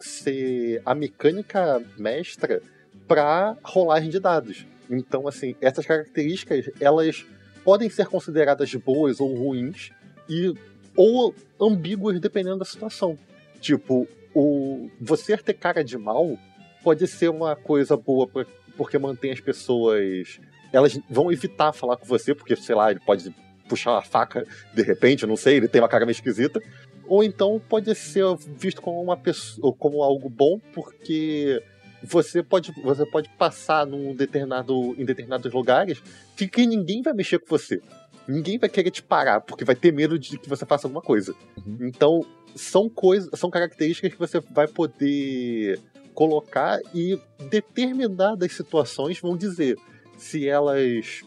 ser 0.00 0.80
a 0.84 0.94
mecânica 0.94 1.82
mestra 1.98 2.62
para 3.08 3.56
rolagem 3.62 4.10
de 4.10 4.20
dados. 4.20 4.66
Então, 4.88 5.26
assim, 5.26 5.56
essas 5.60 5.84
características 5.86 6.70
elas 6.80 7.24
podem 7.64 7.88
ser 7.88 8.06
consideradas 8.06 8.74
boas 8.74 9.20
ou 9.20 9.34
ruins 9.34 9.90
e 10.28 10.54
ou 10.96 11.34
ambíguas 11.60 12.20
dependendo 12.20 12.58
da 12.58 12.64
situação. 12.64 13.18
Tipo, 13.60 14.06
o 14.34 14.90
você 15.00 15.36
ter 15.36 15.54
cara 15.54 15.82
de 15.82 15.96
mal 15.96 16.38
pode 16.82 17.06
ser 17.06 17.28
uma 17.28 17.56
coisa 17.56 17.96
boa 17.96 18.26
pra, 18.26 18.44
porque 18.76 18.98
mantém 18.98 19.32
as 19.32 19.40
pessoas 19.40 20.40
elas 20.72 20.98
vão 21.08 21.30
evitar 21.30 21.72
falar 21.72 21.96
com 21.96 22.06
você 22.06 22.34
porque 22.34 22.56
sei 22.56 22.74
lá 22.74 22.90
ele 22.90 23.00
pode 23.00 23.34
puxar 23.72 23.92
uma 23.92 24.02
faca 24.02 24.46
de 24.74 24.82
repente, 24.82 25.26
não 25.26 25.36
sei, 25.36 25.56
ele 25.56 25.66
tem 25.66 25.80
uma 25.80 25.88
cara 25.88 26.04
meio 26.04 26.12
esquisita. 26.12 26.62
Ou 27.06 27.24
então 27.24 27.60
pode 27.68 27.94
ser 27.94 28.24
visto 28.56 28.82
como 28.82 29.00
uma 29.00 29.16
pessoa, 29.16 29.72
como 29.72 30.02
algo 30.02 30.28
bom, 30.28 30.60
porque 30.74 31.62
você 32.02 32.42
pode, 32.42 32.70
você 32.82 33.06
pode 33.06 33.30
passar 33.30 33.86
num 33.86 34.14
determinado, 34.14 34.94
em 34.98 35.04
determinados 35.04 35.50
lugares 35.52 36.02
que 36.36 36.66
ninguém 36.66 37.00
vai 37.00 37.14
mexer 37.14 37.38
com 37.38 37.46
você. 37.46 37.80
Ninguém 38.28 38.58
vai 38.58 38.68
querer 38.68 38.90
te 38.90 39.02
parar, 39.02 39.40
porque 39.40 39.64
vai 39.64 39.74
ter 39.74 39.92
medo 39.92 40.18
de 40.18 40.38
que 40.38 40.48
você 40.48 40.66
faça 40.66 40.86
alguma 40.86 41.02
coisa. 41.02 41.34
Uhum. 41.66 41.78
Então, 41.80 42.20
são 42.54 42.88
coisas, 42.88 43.30
são 43.38 43.50
características 43.50 44.12
que 44.12 44.18
você 44.18 44.38
vai 44.50 44.68
poder 44.68 45.80
colocar 46.14 46.78
e 46.94 47.18
determinadas 47.50 48.52
situações 48.52 49.18
vão 49.18 49.36
dizer 49.36 49.76
se 50.16 50.46
elas 50.46 51.22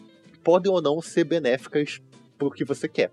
podem 0.46 0.70
ou 0.70 0.80
não 0.80 1.02
ser 1.02 1.24
benéficas 1.24 2.00
pro 2.38 2.50
que 2.50 2.64
você 2.64 2.88
quer. 2.88 3.10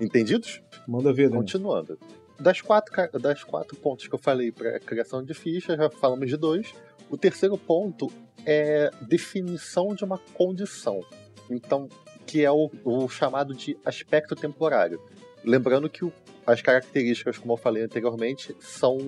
Entendidos? 0.00 0.62
Manda 0.86 1.12
ver. 1.12 1.30
Continuando. 1.30 1.98
Das 2.38 2.60
quatro, 2.60 2.92
das 3.20 3.44
quatro 3.44 3.76
pontos 3.76 4.06
que 4.08 4.14
eu 4.14 4.18
falei 4.18 4.50
para 4.50 4.80
criação 4.80 5.22
de 5.22 5.34
ficha, 5.34 5.76
já 5.76 5.90
falamos 5.90 6.28
de 6.28 6.36
dois. 6.36 6.72
O 7.10 7.18
terceiro 7.18 7.58
ponto 7.58 8.10
é 8.46 8.90
definição 9.02 9.94
de 9.94 10.04
uma 10.04 10.16
condição. 10.34 11.04
Então, 11.50 11.88
que 12.26 12.42
é 12.44 12.50
o, 12.50 12.70
o 12.84 13.08
chamado 13.08 13.54
de 13.54 13.76
aspecto 13.84 14.34
temporário. 14.34 15.00
Lembrando 15.44 15.90
que 15.90 16.04
o- 16.04 16.12
as 16.46 16.62
características, 16.62 17.36
como 17.36 17.52
eu 17.52 17.56
falei 17.58 17.82
anteriormente, 17.82 18.56
são, 18.60 18.98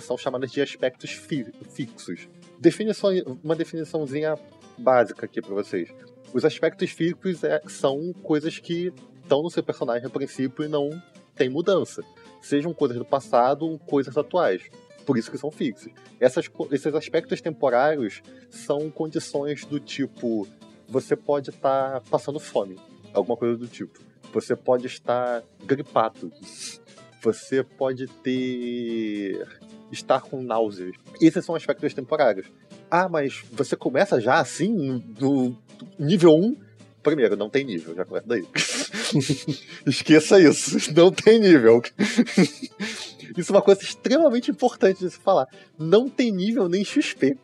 são 0.00 0.16
chamadas 0.16 0.50
de 0.50 0.60
aspectos 0.62 1.10
fi- 1.10 1.52
fixos. 1.70 2.28
Definição, 2.58 3.10
uma 3.44 3.54
definiçãozinha 3.54 4.38
básica 4.78 5.26
aqui 5.26 5.42
para 5.42 5.54
vocês. 5.54 5.90
Os 6.36 6.44
aspectos 6.44 6.90
fixos 6.90 7.42
é- 7.42 7.62
são 7.66 8.12
coisas 8.22 8.58
que 8.58 8.92
estão 9.22 9.42
no 9.42 9.48
seu 9.48 9.62
personagem 9.62 10.06
a 10.06 10.10
princípio 10.10 10.66
e 10.66 10.68
não 10.68 10.90
tem 11.34 11.48
mudança. 11.48 12.02
Sejam 12.42 12.74
coisas 12.74 12.98
do 12.98 13.06
passado 13.06 13.66
ou 13.66 13.78
coisas 13.78 14.18
atuais. 14.18 14.60
Por 15.06 15.16
isso 15.16 15.30
que 15.30 15.38
são 15.38 15.50
fixos. 15.50 15.90
Essas, 16.20 16.50
esses 16.70 16.94
aspectos 16.94 17.40
temporários 17.40 18.20
são 18.50 18.90
condições 18.90 19.64
do 19.64 19.80
tipo: 19.80 20.46
você 20.86 21.16
pode 21.16 21.48
estar 21.48 22.02
passando 22.10 22.38
fome, 22.38 22.78
alguma 23.14 23.34
coisa 23.38 23.56
do 23.56 23.66
tipo. 23.66 23.98
Você 24.34 24.54
pode 24.54 24.86
estar 24.86 25.42
gripado. 25.64 26.30
Você 27.22 27.62
pode 27.64 28.08
ter. 28.22 29.40
estar 29.90 30.20
com 30.20 30.42
náuseas. 30.42 30.94
Esses 31.18 31.42
são 31.46 31.54
aspectos 31.54 31.94
temporários. 31.94 32.46
Ah, 32.90 33.08
mas 33.08 33.42
você 33.52 33.76
começa 33.76 34.20
já 34.20 34.38
assim, 34.38 35.02
no 35.18 35.56
nível 35.98 36.34
1? 36.34 36.56
Primeiro, 37.02 37.36
não 37.36 37.48
tem 37.48 37.64
nível, 37.64 37.94
já 37.94 38.04
começa 38.04 38.26
daí. 38.26 38.44
Esqueça 39.86 40.40
isso, 40.40 40.76
não 40.94 41.10
tem 41.10 41.38
nível. 41.38 41.82
Isso 43.36 43.52
é 43.52 43.54
uma 43.54 43.60
coisa 43.60 43.82
extremamente 43.82 44.50
importante 44.50 45.00
de 45.00 45.10
se 45.10 45.18
falar. 45.18 45.46
Não 45.78 46.08
tem 46.08 46.32
nível 46.32 46.70
nem 46.70 46.82
XP. 46.82 47.36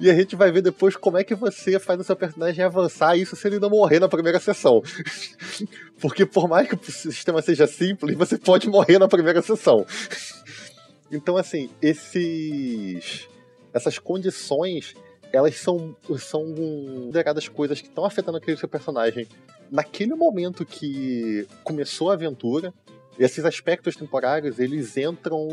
e 0.00 0.10
a 0.10 0.14
gente 0.14 0.34
vai 0.34 0.50
ver 0.50 0.62
depois 0.62 0.96
como 0.96 1.18
é 1.18 1.24
que 1.24 1.34
você 1.34 1.78
faz 1.78 2.00
o 2.00 2.04
seu 2.04 2.16
personagem 2.16 2.64
avançar 2.64 3.16
isso 3.16 3.36
se 3.36 3.46
ele 3.46 3.58
não 3.58 3.68
morrer 3.68 4.00
na 4.00 4.08
primeira 4.08 4.40
sessão. 4.40 4.82
Porque 6.00 6.24
por 6.24 6.48
mais 6.48 6.66
que 6.66 6.74
o 6.74 6.78
sistema 6.82 7.42
seja 7.42 7.66
simples, 7.66 8.16
você 8.16 8.38
pode 8.38 8.66
morrer 8.66 8.98
na 8.98 9.08
primeira 9.08 9.42
sessão. 9.42 9.84
Então, 11.10 11.36
assim, 11.36 11.68
esses, 11.82 13.28
essas 13.74 13.98
condições, 13.98 14.94
elas 15.32 15.56
são, 15.56 15.96
são 16.16 16.54
consideradas 16.54 17.48
coisas 17.48 17.80
que 17.80 17.88
estão 17.88 18.04
afetando 18.04 18.38
aquele 18.38 18.56
seu 18.56 18.68
personagem 18.68 19.26
naquele 19.70 20.14
momento 20.14 20.64
que 20.64 21.46
começou 21.64 22.10
a 22.10 22.14
aventura. 22.14 22.72
Esses 23.18 23.44
aspectos 23.44 23.96
temporários, 23.96 24.58
eles 24.58 24.96
entram 24.96 25.48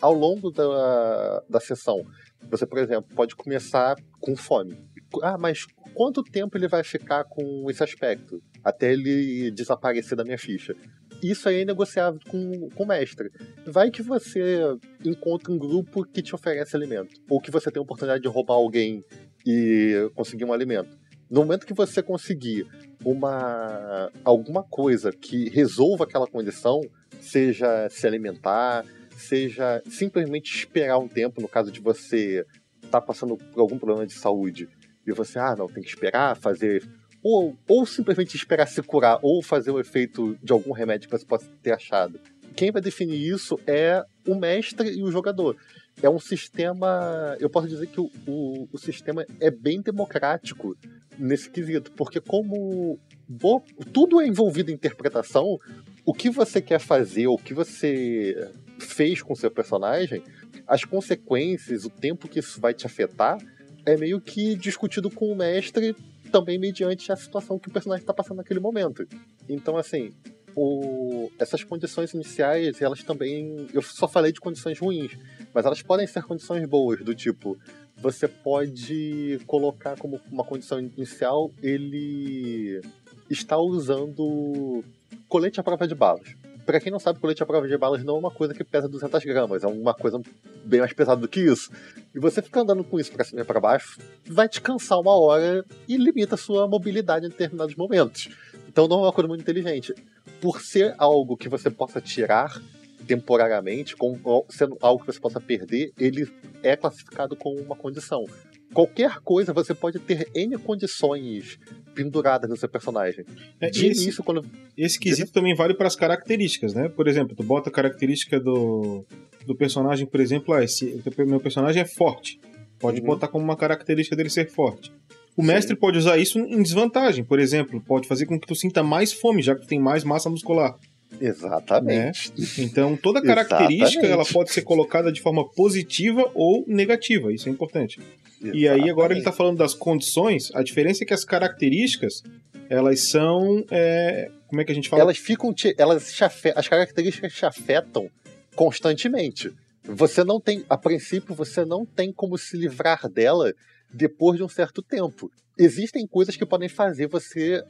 ao 0.00 0.12
longo 0.12 0.50
da, 0.50 1.42
da 1.48 1.60
sessão. 1.60 2.04
Você, 2.50 2.66
por 2.66 2.78
exemplo, 2.78 3.14
pode 3.14 3.36
começar 3.36 3.96
com 4.20 4.36
fome. 4.36 4.76
Ah, 5.22 5.36
mas 5.38 5.66
quanto 5.94 6.22
tempo 6.22 6.56
ele 6.56 6.68
vai 6.68 6.84
ficar 6.84 7.24
com 7.24 7.68
esse 7.68 7.82
aspecto? 7.82 8.40
Até 8.62 8.92
ele 8.92 9.50
desaparecer 9.50 10.16
da 10.16 10.24
minha 10.24 10.38
ficha. 10.38 10.74
Isso 11.22 11.48
aí 11.48 11.62
é 11.62 11.64
negociável 11.64 12.20
com, 12.28 12.68
com 12.70 12.84
o 12.84 12.86
mestre. 12.86 13.30
Vai 13.66 13.90
que 13.90 14.02
você 14.02 14.58
encontra 15.04 15.52
um 15.52 15.58
grupo 15.58 16.04
que 16.04 16.22
te 16.22 16.34
oferece 16.34 16.74
alimento. 16.74 17.20
Ou 17.28 17.40
que 17.40 17.50
você 17.50 17.70
tem 17.70 17.80
a 17.80 17.82
oportunidade 17.82 18.22
de 18.22 18.28
roubar 18.28 18.54
alguém 18.54 19.04
e 19.46 20.10
conseguir 20.14 20.44
um 20.44 20.52
alimento. 20.52 20.98
No 21.30 21.42
momento 21.42 21.66
que 21.66 21.74
você 21.74 22.02
conseguir 22.02 22.66
uma 23.04 24.10
alguma 24.24 24.64
coisa 24.64 25.12
que 25.12 25.48
resolva 25.48 26.04
aquela 26.04 26.26
condição, 26.26 26.80
seja 27.20 27.88
se 27.88 28.06
alimentar, 28.06 28.84
seja 29.16 29.82
simplesmente 29.88 30.52
esperar 30.52 30.98
um 30.98 31.06
tempo, 31.06 31.40
no 31.40 31.48
caso 31.48 31.70
de 31.70 31.80
você 31.80 32.44
estar 32.82 33.00
tá 33.00 33.00
passando 33.00 33.36
por 33.36 33.60
algum 33.60 33.78
problema 33.78 34.06
de 34.06 34.14
saúde, 34.14 34.68
e 35.06 35.12
você, 35.12 35.38
ah, 35.38 35.54
não, 35.56 35.66
tem 35.66 35.82
que 35.82 35.88
esperar, 35.88 36.36
fazer. 36.36 36.82
Ou, 37.22 37.56
ou 37.68 37.84
simplesmente 37.84 38.36
esperar 38.36 38.66
se 38.66 38.82
curar, 38.82 39.18
ou 39.22 39.42
fazer 39.42 39.70
o 39.70 39.78
efeito 39.80 40.38
de 40.42 40.52
algum 40.52 40.72
remédio 40.72 41.08
que 41.08 41.18
você 41.18 41.24
possa 41.26 41.46
ter 41.62 41.72
achado. 41.72 42.18
Quem 42.56 42.70
vai 42.72 42.82
definir 42.82 43.16
isso 43.16 43.58
é 43.66 44.02
o 44.26 44.34
mestre 44.34 44.90
e 44.90 45.02
o 45.02 45.10
jogador. 45.10 45.56
É 46.02 46.08
um 46.08 46.18
sistema. 46.18 47.36
Eu 47.38 47.50
posso 47.50 47.68
dizer 47.68 47.86
que 47.86 48.00
o, 48.00 48.10
o, 48.26 48.68
o 48.72 48.78
sistema 48.78 49.24
é 49.38 49.50
bem 49.50 49.80
democrático 49.80 50.76
nesse 51.18 51.50
quesito, 51.50 51.92
porque 51.92 52.20
como 52.20 52.98
bo- 53.28 53.62
tudo 53.92 54.20
é 54.20 54.26
envolvido 54.26 54.70
em 54.70 54.74
interpretação, 54.74 55.58
o 56.04 56.14
que 56.14 56.30
você 56.30 56.60
quer 56.62 56.80
fazer, 56.80 57.26
o 57.26 57.36
que 57.36 57.52
você 57.52 58.50
fez 58.78 59.22
com 59.22 59.34
seu 59.34 59.50
personagem, 59.50 60.22
as 60.66 60.84
consequências, 60.84 61.84
o 61.84 61.90
tempo 61.90 62.26
que 62.28 62.38
isso 62.38 62.60
vai 62.60 62.72
te 62.72 62.86
afetar, 62.86 63.36
é 63.84 63.96
meio 63.96 64.20
que 64.20 64.54
discutido 64.54 65.10
com 65.10 65.30
o 65.30 65.36
mestre 65.36 65.94
também 66.30 66.58
mediante 66.58 67.10
a 67.12 67.16
situação 67.16 67.58
que 67.58 67.68
o 67.68 67.72
personagem 67.72 68.02
está 68.02 68.14
passando 68.14 68.38
naquele 68.38 68.60
momento. 68.60 69.06
Então, 69.48 69.76
assim, 69.76 70.12
o- 70.56 71.30
essas 71.38 71.62
condições 71.64 72.12
iniciais, 72.14 72.80
elas 72.80 73.02
também. 73.02 73.66
Eu 73.72 73.82
só 73.82 74.08
falei 74.08 74.32
de 74.32 74.40
condições 74.40 74.78
ruins, 74.78 75.12
mas 75.54 75.64
elas 75.66 75.82
podem 75.82 76.06
ser 76.06 76.22
condições 76.22 76.66
boas, 76.66 77.00
do 77.04 77.14
tipo. 77.14 77.58
você 78.02 78.26
pode 78.26 79.38
colocar 79.46 79.94
como 79.98 80.18
uma 80.32 80.42
condição 80.42 80.80
inicial 80.80 81.50
ele 81.62 82.80
está 83.28 83.58
usando 83.58 84.82
colete 85.28 85.60
à 85.60 85.62
prova 85.62 85.86
de 85.86 85.94
balas. 85.94 86.34
Para 86.64 86.80
quem 86.80 86.92
não 86.92 86.98
sabe, 86.98 87.18
colete 87.18 87.42
à 87.42 87.46
prova 87.46 87.66
de 87.66 87.76
balas 87.76 88.04
não 88.04 88.16
é 88.16 88.18
uma 88.18 88.30
coisa 88.30 88.54
que 88.54 88.62
pesa 88.62 88.88
200 88.88 89.24
gramas, 89.24 89.64
é 89.64 89.66
uma 89.66 89.94
coisa 89.94 90.20
bem 90.64 90.80
mais 90.80 90.92
pesada 90.92 91.20
do 91.20 91.28
que 91.28 91.40
isso. 91.40 91.70
E 92.14 92.18
você 92.18 92.42
ficar 92.42 92.60
andando 92.60 92.84
com 92.84 92.98
isso 92.98 93.12
para 93.12 93.24
cima 93.24 93.40
e 93.40 93.44
para 93.44 93.60
baixo 93.60 93.98
vai 94.26 94.48
te 94.48 94.60
cansar 94.60 94.98
uma 94.98 95.16
hora 95.16 95.64
e 95.88 95.96
limita 95.96 96.34
a 96.34 96.38
sua 96.38 96.68
mobilidade 96.68 97.26
em 97.26 97.30
determinados 97.30 97.74
momentos. 97.74 98.28
Então 98.68 98.86
não 98.86 99.00
é 99.00 99.02
uma 99.06 99.12
coisa 99.12 99.28
muito 99.28 99.40
inteligente. 99.40 99.94
Por 100.40 100.60
ser 100.60 100.94
algo 100.96 101.36
que 101.36 101.48
você 101.48 101.70
possa 101.70 102.00
tirar 102.00 102.60
temporariamente, 103.06 103.96
com, 103.96 104.16
sendo 104.48 104.76
algo 104.80 105.00
que 105.00 105.12
você 105.12 105.20
possa 105.20 105.40
perder, 105.40 105.92
ele 105.98 106.30
é 106.62 106.76
classificado 106.76 107.34
como 107.34 107.60
uma 107.60 107.74
condição. 107.74 108.24
Qualquer 108.72 109.18
coisa 109.20 109.52
você 109.52 109.74
pode 109.74 109.98
ter 109.98 110.28
N 110.34 110.56
condições 110.58 111.58
penduradas 111.94 112.48
no 112.48 112.56
seu 112.56 112.68
personagem. 112.68 113.24
É, 113.60 113.68
De 113.68 113.86
esse, 113.88 114.02
início, 114.04 114.22
quando. 114.22 114.44
esse 114.76 114.98
quesito 114.98 115.32
também 115.32 115.54
vale 115.54 115.74
para 115.74 115.86
as 115.88 115.96
características, 115.96 116.72
né? 116.74 116.88
Por 116.88 117.08
exemplo, 117.08 117.34
tu 117.34 117.42
bota 117.42 117.68
a 117.68 117.72
característica 117.72 118.38
do, 118.38 119.04
do 119.44 119.54
personagem, 119.56 120.06
por 120.06 120.20
exemplo, 120.20 120.54
ah, 120.54 120.62
esse, 120.62 121.02
o 121.18 121.26
meu 121.26 121.40
personagem 121.40 121.82
é 121.82 121.86
forte. 121.86 122.40
Pode 122.78 123.00
Uhum. 123.00 123.06
botar 123.06 123.28
como 123.28 123.44
uma 123.44 123.56
característica 123.56 124.14
dele 124.16 124.30
ser 124.30 124.48
forte. 124.48 124.92
O 125.36 125.42
Sim. 125.42 125.48
mestre 125.48 125.76
pode 125.76 125.98
usar 125.98 126.16
isso 126.18 126.38
em 126.38 126.62
desvantagem, 126.62 127.24
por 127.24 127.38
exemplo, 127.38 127.80
pode 127.80 128.06
fazer 128.08 128.26
com 128.26 128.38
que 128.38 128.46
tu 128.46 128.54
sinta 128.54 128.82
mais 128.82 129.12
fome, 129.12 129.42
já 129.42 129.54
que 129.54 129.62
tu 129.62 129.66
tem 129.66 129.78
mais 129.80 130.02
massa 130.04 130.30
muscular. 130.30 130.76
Exatamente. 131.18 132.32
Então, 132.58 132.96
toda 132.96 133.22
característica 133.22 133.98
ela 134.06 134.14
Exatamente. 134.22 134.32
pode 134.32 134.52
ser 134.52 134.62
colocada 134.62 135.10
de 135.12 135.20
forma 135.20 135.48
positiva 135.48 136.30
ou 136.34 136.64
negativa, 136.66 137.32
isso 137.32 137.48
é 137.48 137.52
importante. 137.52 138.00
E 138.42 138.66
aí 138.68 138.88
agora 138.88 139.12
ele 139.12 139.22
tá 139.22 139.32
falando 139.32 139.58
das 139.58 139.74
condições, 139.74 140.50
a 140.54 140.62
diferença 140.62 141.04
é 141.04 141.06
que 141.06 141.12
as 141.12 141.24
características, 141.24 142.22
elas 142.68 143.08
são, 143.10 143.64
é, 143.70 144.30
como 144.46 144.60
é 144.60 144.64
que 144.64 144.72
a 144.72 144.74
gente 144.74 144.88
fala? 144.88 145.02
Elas 145.02 145.18
ficam. 145.18 145.52
te- 145.52 145.74
Elas 145.76 146.20
afe- 146.22 146.52
as 146.56 146.66
características 146.68 147.32
te 147.34 147.44
afetam 147.44 148.08
constantemente. 148.54 149.50
Você 149.84 150.22
não 150.24 150.40
tem. 150.40 150.64
A 150.68 150.76
princípio, 150.78 151.34
você 151.34 151.64
não 151.64 151.84
tem 151.84 152.12
como 152.12 152.38
se 152.38 152.56
livrar 152.56 153.08
dela 153.08 153.52
depois 153.92 154.36
de 154.36 154.42
um 154.44 154.48
certo 154.48 154.82
tempo. 154.82 155.30
Existem 155.58 156.06
coisas 156.06 156.36
que 156.36 156.46
podem 156.46 156.68
fazer 156.68 157.08
você 157.08 157.62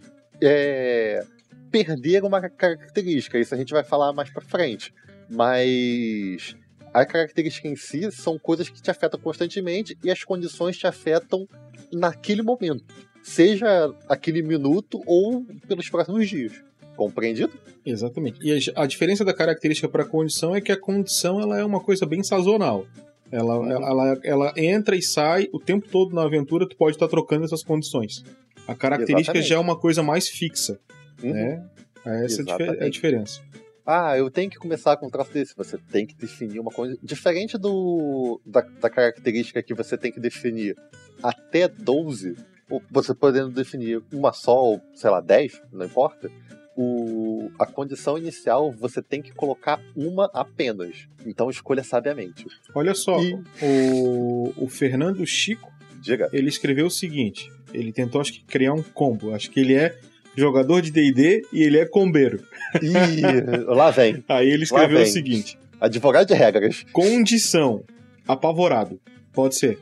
é, 0.42 1.24
perder 1.70 2.24
uma 2.24 2.40
característica. 2.48 3.38
Isso 3.38 3.54
a 3.54 3.58
gente 3.58 3.72
vai 3.72 3.84
falar 3.84 4.12
mais 4.12 4.30
pra 4.30 4.42
frente. 4.42 4.92
Mas 5.28 6.56
a 6.92 7.04
característica 7.04 7.68
em 7.68 7.76
si 7.76 8.10
são 8.10 8.38
coisas 8.38 8.68
que 8.68 8.80
te 8.82 8.90
afetam 8.90 9.18
constantemente 9.20 9.96
e 10.02 10.10
as 10.10 10.24
condições 10.24 10.76
te 10.76 10.86
afetam 10.86 11.46
naquele 11.92 12.42
momento. 12.42 12.84
Seja 13.22 13.94
aquele 14.08 14.42
minuto 14.42 15.00
ou 15.06 15.44
pelos 15.68 15.88
próximos 15.88 16.28
dias. 16.28 16.52
Compreendido? 16.96 17.52
Exatamente. 17.84 18.38
E 18.42 18.70
a, 18.76 18.82
a 18.82 18.86
diferença 18.86 19.24
da 19.24 19.32
característica 19.32 19.88
para 19.88 20.02
a 20.02 20.06
condição 20.06 20.54
é 20.54 20.60
que 20.60 20.72
a 20.72 20.76
condição 20.76 21.40
ela 21.40 21.58
é 21.58 21.64
uma 21.64 21.80
coisa 21.80 22.04
bem 22.04 22.22
sazonal. 22.22 22.86
Ela, 23.30 23.58
Uhum. 23.58 23.70
ela, 23.70 23.86
ela, 23.88 24.20
ela 24.24 24.52
entra 24.56 24.96
e 24.96 25.02
sai 25.02 25.48
o 25.52 25.60
tempo 25.60 25.88
todo 25.88 26.14
na 26.14 26.24
aventura, 26.24 26.68
tu 26.68 26.76
pode 26.76 26.96
estar 26.96 27.06
trocando 27.08 27.44
essas 27.44 27.62
condições. 27.62 28.24
A 28.66 28.74
característica 28.74 29.38
Exatamente. 29.38 29.48
já 29.48 29.54
é 29.54 29.58
uma 29.58 29.76
coisa 29.78 30.02
mais 30.02 30.28
fixa, 30.28 30.80
Uhum. 31.22 31.32
né? 31.32 31.68
Essa 32.04 32.12
é 32.12 32.14
a 32.14 32.18
difer- 32.24 32.40
é 32.40 32.42
a 32.42 32.46
Exatamente. 32.66 32.92
diferença. 32.92 33.40
Ah, 33.86 34.16
eu 34.16 34.30
tenho 34.30 34.48
que 34.50 34.56
começar 34.58 34.96
com 34.96 35.06
um 35.06 35.10
troço 35.10 35.32
desse. 35.32 35.54
Você 35.56 35.76
tem 35.90 36.06
que 36.06 36.14
definir 36.14 36.60
uma 36.60 36.70
coisa. 36.70 36.96
Diferente 37.02 37.58
do 37.58 38.40
da, 38.46 38.60
da 38.60 38.88
característica 38.90 39.62
que 39.62 39.74
você 39.74 39.96
tem 39.98 40.12
que 40.12 40.20
definir 40.20 40.76
até 41.22 41.66
12, 41.66 42.36
ou 42.70 42.80
você 42.90 43.14
podendo 43.14 43.50
definir 43.50 44.00
uma 44.12 44.32
só, 44.32 44.56
ou 44.62 44.80
sei 44.94 45.10
lá, 45.10 45.20
10, 45.20 45.60
não 45.72 45.84
importa. 45.86 46.30
O, 46.76 47.50
a 47.58 47.66
condição 47.66 48.16
inicial 48.16 48.70
você 48.70 49.02
tem 49.02 49.20
que 49.20 49.32
colocar 49.32 49.80
uma 49.96 50.30
apenas. 50.32 51.08
Então 51.26 51.50
escolha 51.50 51.82
sabiamente. 51.82 52.46
Olha 52.74 52.94
só, 52.94 53.20
E- 53.20 53.34
o, 53.60 54.52
o 54.56 54.68
Fernando 54.68 55.26
Chico, 55.26 55.70
Diga. 56.00 56.30
ele 56.32 56.48
escreveu 56.48 56.86
o 56.86 56.90
seguinte, 56.90 57.50
ele 57.74 57.92
tentou 57.92 58.20
acho 58.20 58.32
que 58.32 58.44
criar 58.44 58.72
um 58.72 58.82
combo, 58.82 59.34
acho 59.34 59.50
que 59.50 59.60
ele 59.60 59.74
é 59.74 59.98
jogador 60.36 60.80
de 60.80 60.90
D&D 60.90 61.42
e 61.52 61.62
ele 61.62 61.78
é 61.78 61.86
combeiro. 61.86 62.42
Ih, 62.82 63.22
lá 63.66 63.90
vem. 63.90 64.22
Aí 64.28 64.48
ele 64.48 64.64
escreveu 64.64 65.02
o 65.02 65.06
seguinte, 65.06 65.58
Advogado 65.80 66.28
de 66.28 66.34
regras. 66.34 66.84
Condição: 66.92 67.82
apavorado. 68.28 69.00
Pode 69.32 69.56
ser. 69.56 69.78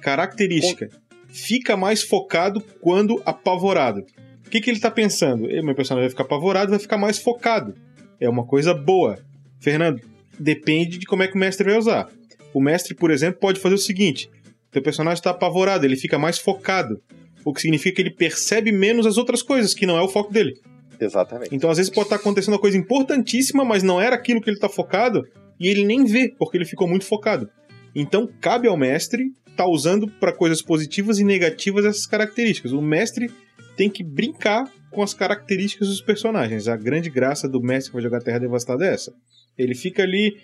Característica: 0.00 0.88
fica 1.28 1.76
mais 1.76 2.02
focado 2.02 2.60
quando 2.80 3.22
apavorado. 3.26 4.04
O 4.46 4.50
que, 4.50 4.60
que 4.60 4.70
ele 4.70 4.80
tá 4.80 4.90
pensando? 4.90 5.50
Eh, 5.50 5.62
Meu 5.62 5.74
personagem 5.74 6.08
vai 6.08 6.10
ficar 6.10 6.24
apavorado, 6.24 6.70
vai 6.70 6.78
ficar 6.78 6.98
mais 6.98 7.18
focado. 7.18 7.74
É 8.18 8.28
uma 8.28 8.46
coisa 8.46 8.72
boa. 8.74 9.18
Fernando, 9.60 10.00
depende 10.38 10.98
de 10.98 11.06
como 11.06 11.22
é 11.22 11.28
que 11.28 11.34
o 11.34 11.38
mestre 11.38 11.68
vai 11.68 11.78
usar. 11.78 12.08
O 12.52 12.60
mestre, 12.60 12.94
por 12.94 13.10
exemplo, 13.10 13.40
pode 13.40 13.60
fazer 13.60 13.74
o 13.74 13.78
seguinte: 13.78 14.30
teu 14.70 14.82
personagem 14.82 15.18
está 15.18 15.30
apavorado, 15.30 15.84
ele 15.84 15.96
fica 15.96 16.18
mais 16.18 16.38
focado. 16.38 17.00
O 17.44 17.52
que 17.52 17.60
significa 17.60 17.96
que 17.96 18.02
ele 18.02 18.14
percebe 18.14 18.72
menos 18.72 19.06
as 19.06 19.16
outras 19.16 19.42
coisas, 19.42 19.74
que 19.74 19.86
não 19.86 19.98
é 19.98 20.02
o 20.02 20.08
foco 20.08 20.32
dele. 20.32 20.54
Exatamente. 21.00 21.54
Então, 21.54 21.70
às 21.70 21.78
vezes, 21.78 21.92
pode 21.92 22.06
estar 22.06 22.16
acontecendo 22.16 22.54
uma 22.54 22.60
coisa 22.60 22.76
importantíssima, 22.76 23.64
mas 23.64 23.82
não 23.82 24.00
era 24.00 24.14
aquilo 24.14 24.40
que 24.40 24.48
ele 24.48 24.56
está 24.56 24.68
focado, 24.68 25.26
e 25.58 25.68
ele 25.68 25.84
nem 25.84 26.04
vê, 26.04 26.32
porque 26.38 26.56
ele 26.56 26.64
ficou 26.64 26.86
muito 26.86 27.04
focado. 27.04 27.48
Então, 27.94 28.28
cabe 28.40 28.68
ao 28.68 28.76
mestre 28.76 29.32
estar 29.48 29.66
usando 29.66 30.08
para 30.08 30.32
coisas 30.32 30.62
positivas 30.62 31.18
e 31.18 31.24
negativas 31.24 31.84
essas 31.84 32.06
características. 32.06 32.72
O 32.72 32.80
mestre 32.80 33.30
tem 33.76 33.90
que 33.90 34.04
brincar 34.04 34.70
com 34.90 35.02
as 35.02 35.12
características 35.12 35.88
dos 35.88 36.00
personagens. 36.00 36.68
A 36.68 36.76
grande 36.76 37.10
graça 37.10 37.48
do 37.48 37.60
mestre 37.60 37.90
que 37.90 37.94
vai 37.94 38.02
jogar 38.02 38.20
Terra 38.20 38.38
Devastada 38.38 38.86
é 38.86 38.94
essa. 38.94 39.12
Ele 39.58 39.74
fica 39.74 40.02
ali. 40.02 40.36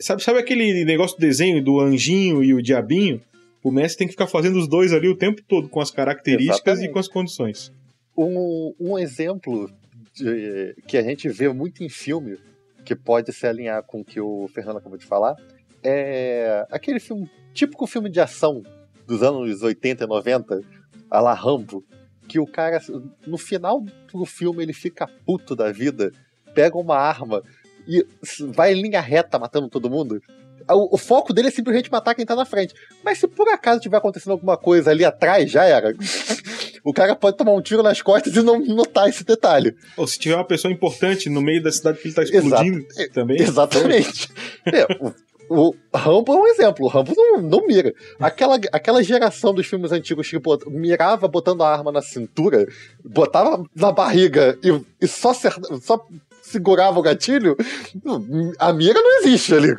Sabe, 0.00 0.22
sabe 0.22 0.38
aquele 0.38 0.84
negócio 0.84 1.16
do 1.16 1.20
desenho 1.20 1.62
do 1.62 1.78
anjinho 1.80 2.42
e 2.42 2.52
o 2.54 2.62
diabinho? 2.62 3.20
O 3.66 3.70
mestre 3.72 3.98
tem 3.98 4.06
que 4.06 4.12
ficar 4.12 4.28
fazendo 4.28 4.60
os 4.60 4.68
dois 4.68 4.92
ali 4.92 5.08
o 5.08 5.16
tempo 5.16 5.42
todo, 5.42 5.68
com 5.68 5.80
as 5.80 5.90
características 5.90 6.58
Exatamente. 6.78 6.88
e 6.88 6.92
com 6.92 6.98
as 7.00 7.08
condições. 7.08 7.72
Um, 8.16 8.72
um 8.78 8.96
exemplo 8.96 9.68
de- 10.14 10.76
que 10.86 10.96
a 10.96 11.02
gente 11.02 11.28
vê 11.28 11.48
muito 11.48 11.82
em 11.82 11.88
filme, 11.88 12.38
que 12.84 12.94
pode 12.94 13.32
se 13.32 13.44
alinhar 13.44 13.82
com 13.82 14.02
o 14.02 14.04
que 14.04 14.20
o 14.20 14.46
Fernando 14.54 14.76
acabou 14.76 14.96
de 14.96 15.04
falar, 15.04 15.34
é 15.82 16.64
aquele 16.70 17.00
filme, 17.00 17.28
típico 17.52 17.88
filme 17.88 18.08
de 18.08 18.20
ação 18.20 18.62
dos 19.04 19.20
anos 19.20 19.60
80 19.60 20.04
e 20.04 20.06
90, 20.06 20.60
a 21.10 21.20
la 21.20 21.34
Rambo, 21.34 21.84
que 22.28 22.38
o 22.38 22.46
cara, 22.46 22.80
no 23.26 23.36
final 23.36 23.84
do 24.12 24.24
filme, 24.24 24.62
ele 24.62 24.72
fica 24.72 25.08
puto 25.26 25.56
da 25.56 25.72
vida, 25.72 26.12
pega 26.54 26.78
uma 26.78 26.96
arma 26.96 27.42
e 27.88 28.06
vai 28.54 28.72
em 28.72 28.80
linha 28.80 29.00
reta 29.00 29.40
matando 29.40 29.68
todo 29.68 29.90
mundo. 29.90 30.20
O, 30.70 30.94
o 30.94 30.98
foco 30.98 31.32
dele 31.32 31.48
é 31.48 31.50
simplesmente 31.50 31.90
matar 31.90 32.14
quem 32.14 32.24
tá 32.26 32.34
na 32.34 32.44
frente. 32.44 32.74
Mas 33.04 33.18
se 33.18 33.26
por 33.28 33.48
acaso 33.48 33.80
tiver 33.80 33.96
acontecendo 33.96 34.32
alguma 34.32 34.56
coisa 34.56 34.90
ali 34.90 35.04
atrás, 35.04 35.50
já 35.50 35.64
era. 35.64 35.94
O 36.88 36.92
cara 36.92 37.16
pode 37.16 37.36
tomar 37.36 37.50
um 37.52 37.60
tiro 37.60 37.82
nas 37.82 38.00
costas 38.00 38.32
e 38.36 38.40
não 38.42 38.60
notar 38.64 39.08
esse 39.08 39.24
detalhe. 39.24 39.74
Ou 39.96 40.06
se 40.06 40.20
tiver 40.20 40.36
uma 40.36 40.44
pessoa 40.44 40.72
importante 40.72 41.28
no 41.28 41.42
meio 41.42 41.60
da 41.60 41.72
cidade 41.72 41.98
que 41.98 42.06
ele 42.06 42.14
tá 42.14 42.22
explodindo 42.22 42.86
também. 43.12 43.42
Exatamente. 43.42 44.28
É, 44.64 44.86
o, 45.50 45.70
o 45.70 45.74
Rambo 45.92 46.32
é 46.32 46.36
um 46.36 46.46
exemplo. 46.46 46.86
O 46.86 46.88
Rambo 46.88 47.12
não, 47.16 47.42
não 47.42 47.66
mira. 47.66 47.92
Aquela, 48.20 48.54
aquela 48.70 49.02
geração 49.02 49.52
dos 49.52 49.66
filmes 49.66 49.90
antigos 49.90 50.30
que 50.30 50.38
bot- 50.38 50.64
mirava 50.70 51.26
botando 51.26 51.64
a 51.64 51.72
arma 51.72 51.90
na 51.90 52.00
cintura, 52.00 52.64
botava 53.04 53.64
na 53.74 53.90
barriga 53.90 54.56
e, 54.62 54.80
e 55.04 55.08
só, 55.08 55.34
só 55.34 56.06
segurava 56.40 57.00
o 57.00 57.02
gatilho, 57.02 57.56
a 58.60 58.72
mira 58.72 59.00
não 59.02 59.18
existe 59.22 59.52
ali. 59.52 59.74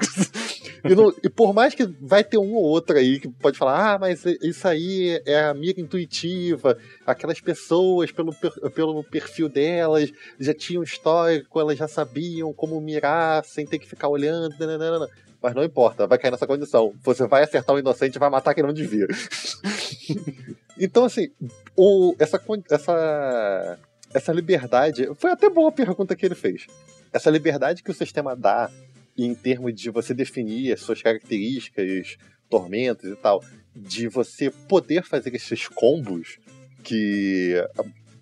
E, 0.83 0.95
não- 0.95 1.13
e 1.23 1.29
por 1.29 1.53
mais 1.53 1.73
que 1.73 1.85
vai 2.01 2.23
ter 2.23 2.37
um 2.37 2.53
ou 2.53 2.63
outro 2.63 2.97
aí 2.97 3.19
que 3.19 3.27
pode 3.27 3.57
falar, 3.57 3.93
ah, 3.95 3.99
mas 3.99 4.25
isso 4.25 4.67
aí 4.67 5.21
é 5.25 5.45
a 5.45 5.53
mira 5.53 5.79
intuitiva, 5.81 6.77
aquelas 7.05 7.39
pessoas, 7.39 8.11
pelo, 8.11 8.33
pelo 8.73 9.03
perfil 9.03 9.49
delas, 9.49 10.11
já 10.39 10.53
tinham 10.53 10.83
histórico, 10.83 11.59
elas 11.59 11.77
já 11.77 11.87
sabiam 11.87 12.53
como 12.53 12.79
mirar 12.81 13.43
sem 13.45 13.65
ter 13.65 13.79
que 13.79 13.87
ficar 13.87 14.07
olhando. 14.07 14.55
nananana. 14.59 15.07
Mas 15.41 15.53
não 15.53 15.63
importa, 15.63 16.07
vai 16.07 16.17
cair 16.17 16.31
nessa 16.31 16.47
condição. 16.47 16.93
Você 17.03 17.27
vai 17.27 17.43
acertar 17.43 17.75
o 17.75 17.79
inocente 17.79 18.15
e 18.15 18.19
vai 18.19 18.29
matar 18.29 18.55
quem 18.55 18.63
não 18.63 18.73
devia. 18.73 19.07
então, 20.79 21.05
assim, 21.05 21.29
o, 21.75 22.15
essa, 22.17 22.41
essa, 22.71 23.79
essa 24.13 24.31
liberdade. 24.33 25.09
Foi 25.15 25.31
até 25.31 25.49
boa 25.49 25.69
a 25.69 25.71
pergunta 25.71 26.15
que 26.15 26.25
ele 26.25 26.35
fez. 26.35 26.65
Essa 27.13 27.29
liberdade 27.29 27.83
que 27.83 27.91
o 27.91 27.93
sistema 27.93 28.35
dá 28.35 28.69
em 29.17 29.34
termos 29.34 29.73
de 29.73 29.89
você 29.89 30.13
definir 30.13 30.73
as 30.73 30.82
suas 30.82 31.01
características, 31.01 32.17
tormentos 32.49 33.10
e 33.10 33.15
tal, 33.15 33.43
de 33.75 34.08
você 34.08 34.49
poder 34.49 35.03
fazer 35.03 35.34
esses 35.36 35.67
combos 35.67 36.39
que 36.84 37.56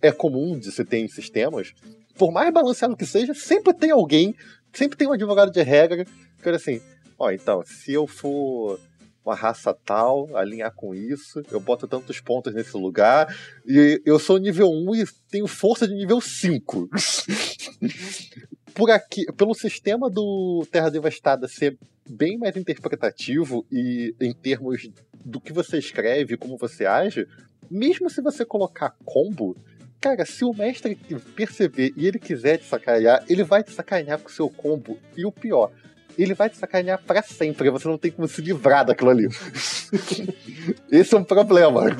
é 0.01 0.11
comum 0.11 0.57
de 0.57 0.71
se 0.71 0.83
ter 0.83 0.97
em 0.97 1.07
sistemas, 1.07 1.73
por 2.17 2.31
mais 2.31 2.53
balanceado 2.53 2.95
que 2.95 3.05
seja, 3.05 3.33
sempre 3.33 3.73
tem 3.73 3.91
alguém, 3.91 4.35
sempre 4.73 4.97
tem 4.97 5.07
um 5.07 5.13
advogado 5.13 5.51
de 5.51 5.61
regra 5.61 6.05
que 6.05 6.47
olha 6.47 6.55
assim, 6.55 6.81
ó, 7.17 7.31
então, 7.31 7.63
se 7.65 7.93
eu 7.93 8.07
for 8.07 8.79
uma 9.25 9.35
raça 9.35 9.73
tal, 9.73 10.35
alinhar 10.37 10.71
com 10.75 10.93
isso, 10.93 11.41
eu 11.51 11.59
boto 11.59 11.87
tantos 11.87 12.19
pontos 12.19 12.53
nesse 12.53 12.77
lugar, 12.77 13.35
e 13.65 13.99
eu 14.05 14.19
sou 14.19 14.37
nível 14.37 14.69
1 14.69 14.95
e 14.95 15.05
tenho 15.29 15.47
força 15.47 15.87
de 15.87 15.95
nível 15.95 16.21
5. 16.21 16.89
Por 18.75 18.91
aqui, 18.91 19.25
pelo 19.37 19.53
sistema 19.53 20.09
do 20.09 20.67
Terra 20.69 20.91
Devastada 20.91 21.47
ser 21.47 21.77
bem 22.07 22.37
mais 22.37 22.57
interpretativo 22.57 23.65
e 23.71 24.13
em 24.19 24.33
termos 24.33 24.89
do 25.23 25.39
que 25.39 25.53
você 25.53 25.77
escreve, 25.77 26.35
como 26.35 26.57
você 26.57 26.85
age, 26.85 27.25
mesmo 27.71 28.09
se 28.09 28.21
você 28.21 28.43
colocar 28.43 28.93
combo, 29.05 29.55
cara, 29.99 30.25
se 30.25 30.43
o 30.43 30.53
mestre 30.53 30.95
perceber 31.35 31.93
e 31.95 32.05
ele 32.05 32.19
quiser 32.19 32.57
te 32.57 32.65
sacanear, 32.65 33.23
ele 33.29 33.43
vai 33.43 33.63
te 33.63 33.71
sacanear 33.71 34.19
com 34.19 34.27
o 34.27 34.31
seu 34.31 34.49
combo. 34.49 34.99
E 35.15 35.25
o 35.25 35.31
pior, 35.31 35.71
ele 36.17 36.33
vai 36.33 36.49
te 36.49 36.57
sacanear 36.57 37.01
pra 37.01 37.21
sempre. 37.23 37.69
Você 37.69 37.87
não 37.87 37.97
tem 37.97 38.11
como 38.11 38.27
se 38.27 38.41
livrar 38.41 38.85
daquilo 38.85 39.09
ali. 39.09 39.27
Esse 40.91 41.15
é 41.15 41.17
um 41.17 41.23
problema. 41.23 41.95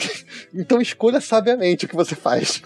Então 0.54 0.82
escolha 0.82 1.22
sabiamente 1.22 1.86
o 1.86 1.88
que 1.88 1.96
você 1.96 2.16
faz. 2.16 2.62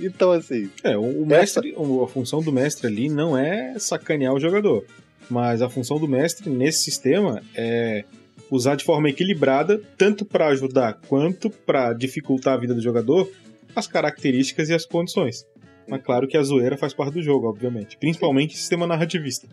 Então, 0.00 0.32
assim. 0.32 0.70
É, 0.82 0.96
o 0.96 1.24
mestre, 1.26 1.72
essa... 1.72 2.04
a 2.04 2.08
função 2.08 2.42
do 2.42 2.52
mestre 2.52 2.86
ali 2.86 3.08
não 3.08 3.36
é 3.36 3.78
sacanear 3.78 4.34
o 4.34 4.40
jogador. 4.40 4.84
Mas 5.28 5.62
a 5.62 5.68
função 5.68 5.98
do 5.98 6.08
mestre 6.08 6.50
nesse 6.50 6.82
sistema 6.82 7.42
é 7.54 8.04
usar 8.50 8.74
de 8.74 8.84
forma 8.84 9.08
equilibrada, 9.08 9.80
tanto 9.96 10.24
para 10.24 10.48
ajudar 10.48 10.94
quanto 11.06 11.48
para 11.48 11.92
dificultar 11.92 12.54
a 12.54 12.56
vida 12.56 12.74
do 12.74 12.80
jogador, 12.80 13.30
as 13.74 13.86
características 13.86 14.68
e 14.68 14.74
as 14.74 14.84
condições. 14.84 15.46
Mas 15.86 16.02
claro 16.02 16.26
que 16.26 16.36
a 16.36 16.42
zoeira 16.42 16.76
faz 16.76 16.92
parte 16.92 17.14
do 17.14 17.22
jogo, 17.22 17.48
obviamente. 17.48 17.96
Principalmente 17.96 18.56
sistema 18.56 18.86
narrativista. 18.86 19.48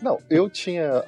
Não, 0.00 0.18
eu 0.30 0.48
tinha. 0.48 1.02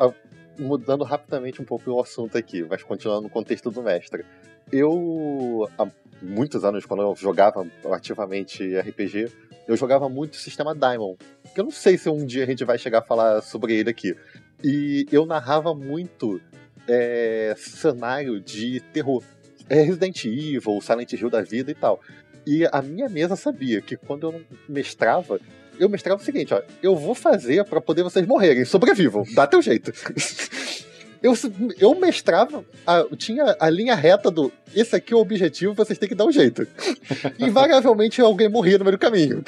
Mudando 0.58 1.04
rapidamente 1.04 1.62
um 1.62 1.64
pouco 1.64 1.88
o 1.88 2.00
assunto 2.00 2.36
aqui, 2.36 2.66
mas 2.68 2.82
continuando 2.82 3.22
no 3.22 3.30
contexto 3.30 3.70
do 3.70 3.80
mestre. 3.80 4.24
Eu, 4.72 5.68
há 5.78 5.86
muitos 6.22 6.64
anos, 6.64 6.84
quando 6.84 7.02
eu 7.02 7.14
jogava 7.16 7.66
ativamente 7.92 8.78
RPG, 8.78 9.30
eu 9.66 9.76
jogava 9.76 10.08
muito 10.08 10.34
o 10.34 10.38
sistema 10.38 10.74
Diamond. 10.74 11.18
Que 11.54 11.60
eu 11.60 11.64
não 11.64 11.70
sei 11.70 11.98
se 11.98 12.08
um 12.08 12.24
dia 12.24 12.44
a 12.44 12.46
gente 12.46 12.64
vai 12.64 12.78
chegar 12.78 13.00
a 13.00 13.02
falar 13.02 13.42
sobre 13.42 13.74
ele 13.74 13.90
aqui. 13.90 14.14
E 14.62 15.06
eu 15.12 15.24
narrava 15.26 15.74
muito 15.74 16.40
é, 16.88 17.54
cenário 17.56 18.40
de 18.40 18.80
terror. 18.92 19.22
É 19.68 19.82
Resident 19.82 20.24
Evil, 20.24 20.80
Silent 20.80 21.12
Hill 21.12 21.30
da 21.30 21.42
vida 21.42 21.70
e 21.70 21.74
tal. 21.74 22.00
E 22.46 22.66
a 22.72 22.80
minha 22.80 23.08
mesa 23.10 23.36
sabia 23.36 23.82
que 23.82 23.94
quando 23.94 24.30
eu 24.30 24.40
mestrava, 24.66 25.38
eu 25.78 25.88
mestrava 25.88 26.20
o 26.20 26.24
seguinte, 26.24 26.54
ó, 26.54 26.62
eu 26.82 26.96
vou 26.96 27.14
fazer 27.14 27.62
para 27.64 27.78
poder 27.78 28.02
vocês 28.02 28.26
morrerem, 28.26 28.64
sobrevivam, 28.64 29.22
dá 29.34 29.46
teu 29.46 29.60
jeito. 29.60 29.92
eu, 31.22 31.34
eu 31.78 31.94
mestrava, 31.94 32.64
a, 32.86 33.04
tinha 33.16 33.56
a 33.58 33.68
linha 33.70 33.94
reta 33.94 34.30
do 34.30 34.52
esse 34.74 34.94
aqui 34.94 35.12
é 35.12 35.16
o 35.16 35.20
objetivo, 35.20 35.74
vocês 35.74 35.98
têm 35.98 36.08
que 36.08 36.14
dar 36.14 36.26
um 36.26 36.32
jeito. 36.32 36.66
Invariavelmente 37.38 38.20
alguém 38.20 38.48
morria 38.48 38.78
no 38.78 38.84
meio 38.84 38.96
do 38.96 39.00
caminho. 39.00 39.42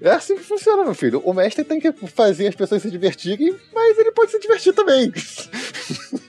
É 0.00 0.10
assim 0.10 0.36
que 0.36 0.44
funciona, 0.44 0.84
meu 0.84 0.94
filho. 0.94 1.20
O 1.24 1.32
mestre 1.32 1.64
tem 1.64 1.80
que 1.80 1.90
fazer 1.92 2.46
as 2.46 2.54
pessoas 2.54 2.82
se 2.82 2.90
divertirem, 2.90 3.56
mas 3.74 3.98
ele 3.98 4.12
pode 4.12 4.30
se 4.30 4.38
divertir 4.38 4.72
também. 4.72 5.12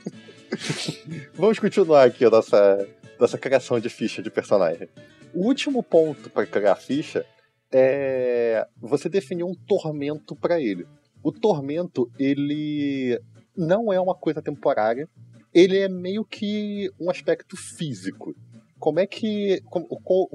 Vamos 1.35 1.59
continuar 1.59 2.05
aqui 2.05 2.25
a 2.25 2.29
nossa, 2.29 2.87
nossa 3.19 3.37
criação 3.37 3.79
de 3.79 3.89
ficha 3.89 4.23
de 4.23 4.31
personagem. 4.31 4.89
O 5.33 5.45
último 5.45 5.83
ponto 5.83 6.29
para 6.29 6.47
criar 6.47 6.73
a 6.73 6.75
ficha 6.75 7.23
é 7.71 8.65
você 8.75 9.07
definir 9.07 9.43
um 9.43 9.53
tormento 9.53 10.35
para 10.35 10.59
ele. 10.59 10.87
O 11.23 11.31
tormento, 11.31 12.11
ele 12.17 13.19
não 13.55 13.91
é 13.91 13.99
uma 13.99 14.15
coisa 14.15 14.41
temporária, 14.41 15.07
ele 15.53 15.77
é 15.77 15.89
meio 15.89 16.23
que 16.23 16.91
um 16.99 17.09
aspecto 17.09 17.57
físico. 17.57 18.35
Como 18.77 18.99
é 18.99 19.07
que 19.07 19.61
como, 19.65 19.87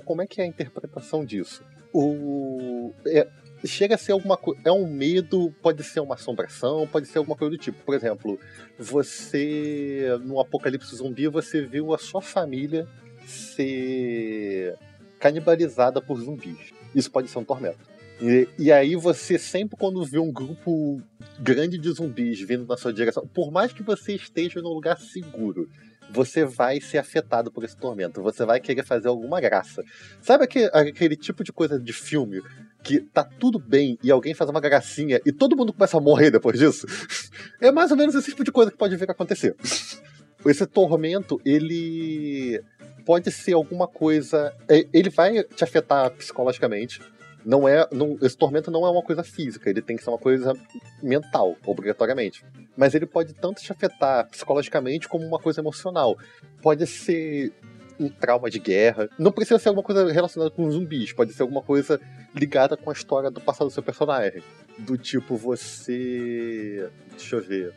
como 0.05 0.23
é 0.23 0.27
que 0.27 0.41
é 0.41 0.45
a 0.45 0.47
interpretação 0.47 1.25
disso? 1.25 1.65
o 1.95 2.93
é, 3.07 3.29
chega 3.65 3.95
a 3.95 3.99
ser 3.99 4.13
alguma 4.13 4.37
coisa. 4.37 4.61
É 4.65 4.73
um 4.73 4.87
medo, 4.87 5.55
pode 5.63 5.83
ser 5.85 6.01
uma 6.01 6.17
assombração, 6.17 6.89
pode 6.89 7.07
ser 7.07 7.19
alguma 7.19 7.37
coisa 7.37 7.53
do 7.53 7.59
tipo. 7.59 7.83
Por 7.85 7.95
exemplo, 7.95 8.39
você, 8.77 10.19
no 10.23 10.41
apocalipse 10.41 10.97
zumbi, 10.97 11.29
você 11.29 11.63
viu 11.63 11.95
a 11.95 11.99
sua 11.99 12.21
família 12.21 12.87
ser 13.25 14.77
canibalizada 15.21 16.03
por 16.03 16.21
zumbis. 16.21 16.75
Isso 16.95 17.11
pode 17.11 17.29
ser 17.29 17.39
um 17.39 17.45
tormento. 17.45 17.94
E, 18.21 18.49
e, 18.59 18.73
aí 18.73 18.95
você 18.95 19.39
sempre 19.39 19.77
quando 19.77 20.05
vê 20.05 20.19
um 20.19 20.33
grupo 20.33 21.01
grande 21.39 21.77
de 21.77 21.91
zumbis 21.91 22.41
vindo 22.41 22.65
na 22.67 22.77
sua 22.77 22.93
direção, 22.93 23.27
por 23.27 23.51
mais 23.51 23.73
que 23.73 23.83
você 23.83 24.15
esteja 24.15 24.63
num 24.63 24.69
lugar 24.69 24.99
seguro, 24.99 25.69
você 26.11 26.45
vai 26.45 26.81
ser 26.81 26.99
afetado 26.99 27.51
por 27.51 27.65
esse 27.65 27.77
tormento. 27.77 28.23
Você 28.23 28.45
vai 28.45 28.61
querer 28.61 28.85
fazer 28.85 29.09
alguma 29.09 29.41
graça. 29.41 29.83
Sabe 30.21 30.45
aquele, 30.45 30.71
aquele 30.73 31.17
tipo 31.17 31.43
de 31.43 31.53
coisa 31.53 31.79
de 31.79 31.93
filme 31.93 32.41
que 32.83 33.01
tá 33.01 33.25
tudo 33.25 33.59
bem 33.59 33.99
e 34.03 34.11
alguém 34.11 34.35
faz 34.35 34.49
uma 34.49 34.61
gracinha 34.61 35.21
e 35.25 35.33
todo 35.33 35.57
mundo 35.57 35.73
começa 35.73 35.97
a 35.97 36.01
morrer 36.01 36.31
depois 36.31 36.59
disso? 36.59 36.87
É 37.61 37.73
mais 37.73 37.91
ou 37.91 37.97
menos 37.97 38.15
esse 38.15 38.31
tipo 38.31 38.45
de 38.45 38.53
coisa 38.53 38.71
que 38.71 38.77
pode 38.77 38.95
vir 38.97 39.09
a 39.09 39.13
acontecer. 39.13 39.57
Esse 40.45 40.67
tormento, 40.67 41.41
ele 41.45 42.61
pode 43.07 43.31
ser 43.31 43.55
alguma 43.55 43.89
coisa. 43.89 44.53
É, 44.69 44.87
ele 44.93 45.09
vai 45.09 45.43
te 45.43 45.65
afetar 45.65 46.11
psicologicamente 46.11 47.01
não 47.45 47.69
é. 47.69 47.87
Não, 47.93 48.17
esse 48.23 48.37
tormento 48.37 48.71
não 48.71 48.87
é 48.87 48.91
uma 48.91 49.03
coisa 49.03 49.23
física, 49.23 49.69
ele 49.69 49.83
tem 49.83 49.97
que 49.97 50.03
ser 50.03 50.11
uma 50.11 50.19
coisa 50.19 50.55
mental, 51.03 51.57
obrigatoriamente. 51.67 52.45
Mas 52.77 52.95
ele 52.95 53.07
pode 53.07 53.35
tanto 53.35 53.63
te 53.63 53.71
afetar 53.71 54.29
psicologicamente 54.29 55.09
como 55.09 55.27
uma 55.27 55.39
coisa 55.39 55.61
emocional. 55.61 56.17
Pode 56.63 56.87
ser 56.87 57.53
um 57.99 58.09
trauma 58.09 58.51
de 58.51 58.59
guerra. 58.59 59.09
Não 59.19 59.31
precisa 59.31 59.59
ser 59.59 59.69
alguma 59.69 59.85
coisa 59.85 60.11
relacionada 60.11 60.51
com 60.51 60.71
zumbis, 60.71 61.13
pode 61.13 61.33
ser 61.33 61.43
alguma 61.43 61.63
coisa 61.63 62.01
ligada 62.35 62.77
com 62.77 62.91
a 62.91 62.93
história 62.93 63.31
do 63.31 63.41
passado 63.41 63.69
do 63.69 63.73
seu 63.73 63.83
personagem. 63.83 64.43
Do 64.79 64.97
tipo, 64.97 65.37
você. 65.37 66.89
Deixa 67.11 67.37
eu 67.37 67.43
ver. 67.43 67.73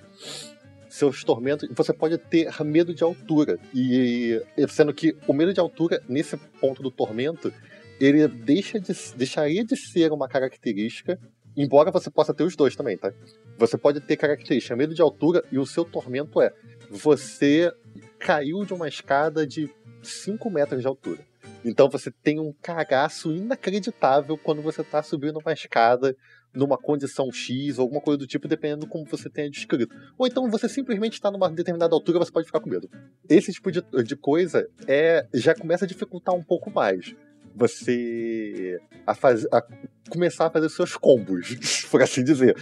Seus 0.89 1.23
tormentos. 1.23 1.69
Você 1.75 1.93
pode 1.93 2.17
ter 2.17 2.49
medo 2.63 2.93
de 2.93 3.03
altura. 3.03 3.59
E 3.73 4.41
sendo 4.67 4.93
que 4.93 5.15
o 5.27 5.33
medo 5.33 5.53
de 5.53 5.59
altura, 5.59 6.01
nesse 6.09 6.37
ponto 6.59 6.81
do 6.81 6.89
tormento, 6.89 7.53
ele 7.99 8.27
deixa 8.27 8.79
de, 8.79 8.93
deixaria 9.15 9.63
de 9.63 9.75
ser 9.75 10.11
uma 10.11 10.27
característica, 10.27 11.19
embora 11.55 11.91
você 11.91 12.09
possa 12.09 12.33
ter 12.33 12.43
os 12.43 12.55
dois 12.55 12.75
também, 12.75 12.97
tá? 12.97 13.11
Você 13.57 13.77
pode 13.77 13.99
ter 14.01 14.17
característica 14.17 14.75
medo 14.75 14.93
de 14.93 15.01
altura 15.01 15.43
e 15.51 15.57
o 15.57 15.65
seu 15.65 15.83
tormento 15.83 16.41
é 16.41 16.53
você 16.89 17.71
caiu 18.19 18.63
de 18.65 18.73
uma 18.73 18.87
escada 18.87 19.45
de 19.45 19.69
5 20.01 20.49
metros 20.49 20.81
de 20.81 20.87
altura. 20.87 21.19
Então 21.65 21.89
você 21.89 22.11
tem 22.11 22.39
um 22.39 22.53
cagaço 22.61 23.33
inacreditável 23.33 24.37
quando 24.37 24.61
você 24.61 24.81
está 24.81 25.01
subindo 25.01 25.39
uma 25.39 25.53
escada 25.53 26.15
numa 26.53 26.77
condição 26.77 27.31
X 27.31 27.77
ou 27.77 27.83
alguma 27.83 28.01
coisa 28.01 28.17
do 28.17 28.27
tipo, 28.27 28.47
dependendo 28.47 28.87
como 28.87 29.05
você 29.05 29.29
tenha 29.29 29.49
descrito. 29.49 29.95
Ou 30.17 30.25
então 30.25 30.49
você 30.49 30.69
simplesmente 30.69 31.13
está 31.13 31.29
numa 31.29 31.49
determinada 31.49 31.93
altura 31.93 32.19
você 32.19 32.31
pode 32.31 32.47
ficar 32.47 32.59
com 32.59 32.69
medo. 32.69 32.89
Esse 33.29 33.51
tipo 33.51 33.71
de, 33.71 33.81
de 34.03 34.15
coisa 34.15 34.67
é 34.87 35.27
já 35.33 35.53
começa 35.53 35.85
a 35.85 35.87
dificultar 35.87 36.33
um 36.33 36.43
pouco 36.43 36.71
mais 36.71 37.15
você 37.57 38.79
a, 39.05 39.15
faz, 39.15 39.45
a 39.51 39.63
começar 40.09 40.47
a 40.47 40.49
fazer 40.49 40.69
seus 40.69 40.95
combos, 40.95 41.55
por 41.89 42.01
assim 42.01 42.23
dizer. 42.23 42.55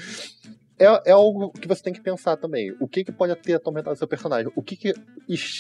É, 0.78 0.86
é 1.10 1.12
algo 1.12 1.52
que 1.52 1.68
você 1.68 1.84
tem 1.84 1.94
que 1.94 2.02
pensar 2.02 2.36
também. 2.38 2.76
O 2.80 2.88
que, 2.88 3.04
que 3.04 3.12
pode 3.12 3.36
ter 3.38 3.54
atormentado 3.54 3.98
seu 3.98 4.08
personagem? 4.08 4.52
O 4.56 4.62
que, 4.62 4.76
que 4.76 4.94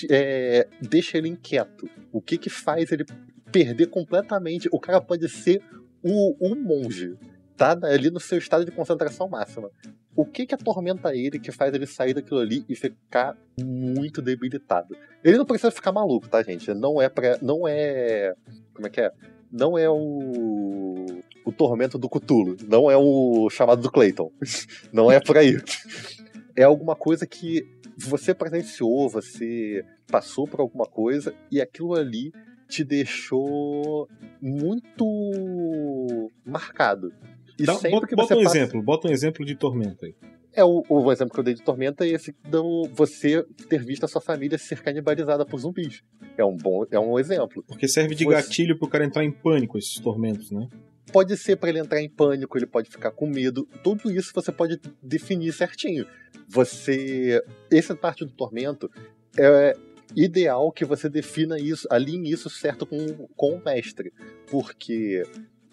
é, 0.10 0.67
deixa 0.82 1.17
ele 1.17 1.30
inquieto? 1.30 1.89
O 2.12 2.21
que, 2.21 2.38
que 2.38 2.50
faz 2.50 2.91
ele 2.91 3.06
perder 3.52 3.88
completamente? 3.88 4.67
O 4.71 4.80
cara 4.80 5.00
pode 5.00 5.28
ser 5.30 5.62
o, 6.04 6.36
o 6.39 6.56
monge, 6.56 7.15
tá 7.56 7.78
ali 7.84 8.12
no 8.12 8.19
seu 8.19 8.38
estado 8.38 8.65
de 8.65 8.71
concentração 8.71 9.28
máxima. 9.28 9.71
O 10.15 10.25
que 10.25 10.45
que 10.45 10.56
atormenta 10.56 11.13
ele 11.15 11.39
que 11.39 11.51
faz 11.51 11.73
ele 11.73 11.86
sair 11.86 12.13
daquilo 12.13 12.39
ali 12.39 12.65
e 12.69 12.75
ficar 12.75 13.38
muito 13.60 14.21
debilitado? 14.21 14.95
Ele 15.23 15.38
não 15.38 15.45
precisa 15.45 15.71
ficar 15.71 15.91
maluco, 15.91 16.30
tá, 16.30 16.41
gente? 16.41 16.73
Não 16.73 17.01
é 17.01 17.10
para, 17.10 17.38
não 17.41 17.67
é 17.67 18.34
como 18.75 18.88
é 18.88 18.89
que 18.89 19.01
é? 19.01 19.12
Não 19.51 19.78
é 19.78 19.89
o. 19.89 21.06
O 21.45 21.51
tormento 21.51 21.97
do 21.97 22.10
Cthulhu. 22.10 22.58
Não 22.67 22.91
é 22.91 22.97
o 22.97 23.49
chamado 23.49 23.82
do 23.82 23.91
Clayton. 23.91 24.32
Não 24.91 25.12
é 25.12 25.19
por 25.19 25.38
aí. 25.38 25.58
É 26.56 26.63
alguma 26.63 26.95
coisa 26.95 27.25
que 27.28 27.67
você 27.95 28.34
presenciou, 28.34 29.08
você 29.08 29.86
passou 30.08 30.47
por 30.47 30.60
alguma 30.60 30.86
coisa 30.86 31.34
e 31.51 31.62
aquilo 31.62 31.93
ali 31.93 32.34
te 32.67 32.84
deixou 32.84 34.10
muito 34.41 35.06
marcado. 36.43 37.13
E 37.58 37.65
Dá, 37.65 37.74
bota, 37.74 38.15
bota 38.15 38.36
um 38.36 38.44
passa... 38.44 38.58
exemplo, 38.58 38.82
bota 38.82 39.08
um 39.08 39.12
exemplo 39.12 39.46
de 39.46 39.56
tormenta 39.56 40.06
aí. 40.06 40.15
É 40.54 40.63
o, 40.63 40.84
o 40.88 41.12
exemplo 41.12 41.34
que 41.34 41.39
eu 41.41 41.44
dei 41.44 41.54
de 41.54 41.62
Tormenta 41.62 42.06
é 42.06 42.12
esse 42.12 42.34
do 42.48 42.88
você 42.94 43.46
ter 43.68 43.84
visto 43.84 44.06
a 44.06 44.08
sua 44.08 44.22
família 44.22 44.58
ser 44.58 44.82
canibalizada 44.82 45.46
por 45.46 45.60
zumbis. 45.60 46.02
É 46.38 46.46
um 46.46 46.56
bom, 46.56 46.86
é 46.89 46.98
um 46.98 47.20
exemplo. 47.20 47.62
Porque 47.68 47.89
serve 47.89 48.15
de 48.15 48.24
você... 48.24 48.36
gatilho 48.36 48.80
pro 48.80 48.88
cara 48.88 49.04
entrar 49.04 49.26
em 49.26 49.32
pânico 49.32 49.78
esses 49.78 50.00
tormentos, 50.00 50.52
né? 50.52 50.70
pode 51.12 51.38
ser 51.38 51.56
para 51.56 51.70
ele 51.70 51.80
entrar 51.80 52.02
em 52.02 52.10
pânico, 52.10 52.58
ele 52.58 52.65
pode 52.65 52.89
ficar 52.89 53.12
com 53.12 53.26
medo. 53.26 53.65
Tudo 53.82 54.12
isso 54.12 54.32
você 54.34 54.52
pode 54.52 54.80
definir 55.02 55.54
certinho. 55.54 56.06
Você. 56.48 57.41
Essa 57.72 57.96
parte 57.96 58.26
do 58.26 58.32
tormento 58.32 58.91
é 59.38 59.74
ideal 60.15 60.72
que 60.72 60.84
você 60.84 61.10
defina 61.10 61.58
isso, 61.58 61.88
alinhe 61.89 62.32
isso 62.32 62.50
certo 62.50 62.86
com, 62.86 63.28
com 63.36 63.56
o 63.56 63.63
mestre. 63.63 64.12
Porque 64.50 65.24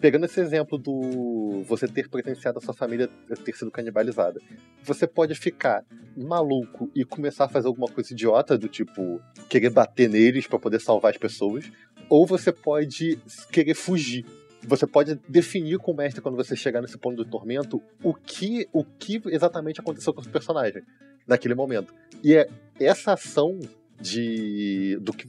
pegando 0.03 0.25
esse 0.25 0.41
exemplo 0.41 0.77
do 0.77 1.63
você 1.65 1.87
ter 1.87 2.09
presenciado 2.09 2.59
a 2.59 2.61
sua 2.61 2.73
família 2.73 3.09
ter 3.45 3.55
sido 3.55 3.71
canibalizada, 3.71 4.37
você 4.83 5.07
pode 5.07 5.33
ficar 5.33 5.85
maluco 6.17 6.91
e 6.93 7.05
começar 7.05 7.45
a 7.45 7.47
fazer 7.47 7.67
alguma 7.67 7.87
coisa 7.87 8.11
idiota, 8.11 8.57
do 8.57 8.67
tipo 8.67 9.21
querer 9.47 9.69
bater 9.69 10.09
neles 10.09 10.45
para 10.45 10.59
poder 10.59 10.81
salvar 10.81 11.11
as 11.11 11.17
pessoas, 11.17 11.71
ou 12.09 12.27
você 12.27 12.51
pode 12.51 13.17
querer 13.49 13.75
fugir. 13.75 14.25
Você 14.63 14.85
pode 14.85 15.15
definir 15.29 15.77
com 15.77 15.93
o 15.93 15.95
mestre 15.95 16.21
quando 16.21 16.35
você 16.35 16.53
chegar 16.53 16.81
nesse 16.81 16.97
ponto 16.97 17.15
do 17.15 17.23
tormento 17.23 17.81
o 18.03 18.13
que, 18.13 18.67
o 18.73 18.83
que 18.83 19.21
exatamente 19.27 19.79
aconteceu 19.79 20.13
com 20.13 20.19
o 20.19 20.27
personagem 20.27 20.83
naquele 21.25 21.55
momento. 21.55 21.95
E 22.21 22.35
é 22.35 22.49
essa 22.77 23.13
ação 23.13 23.57
de 24.03 24.97
do 25.01 25.13
que 25.13 25.25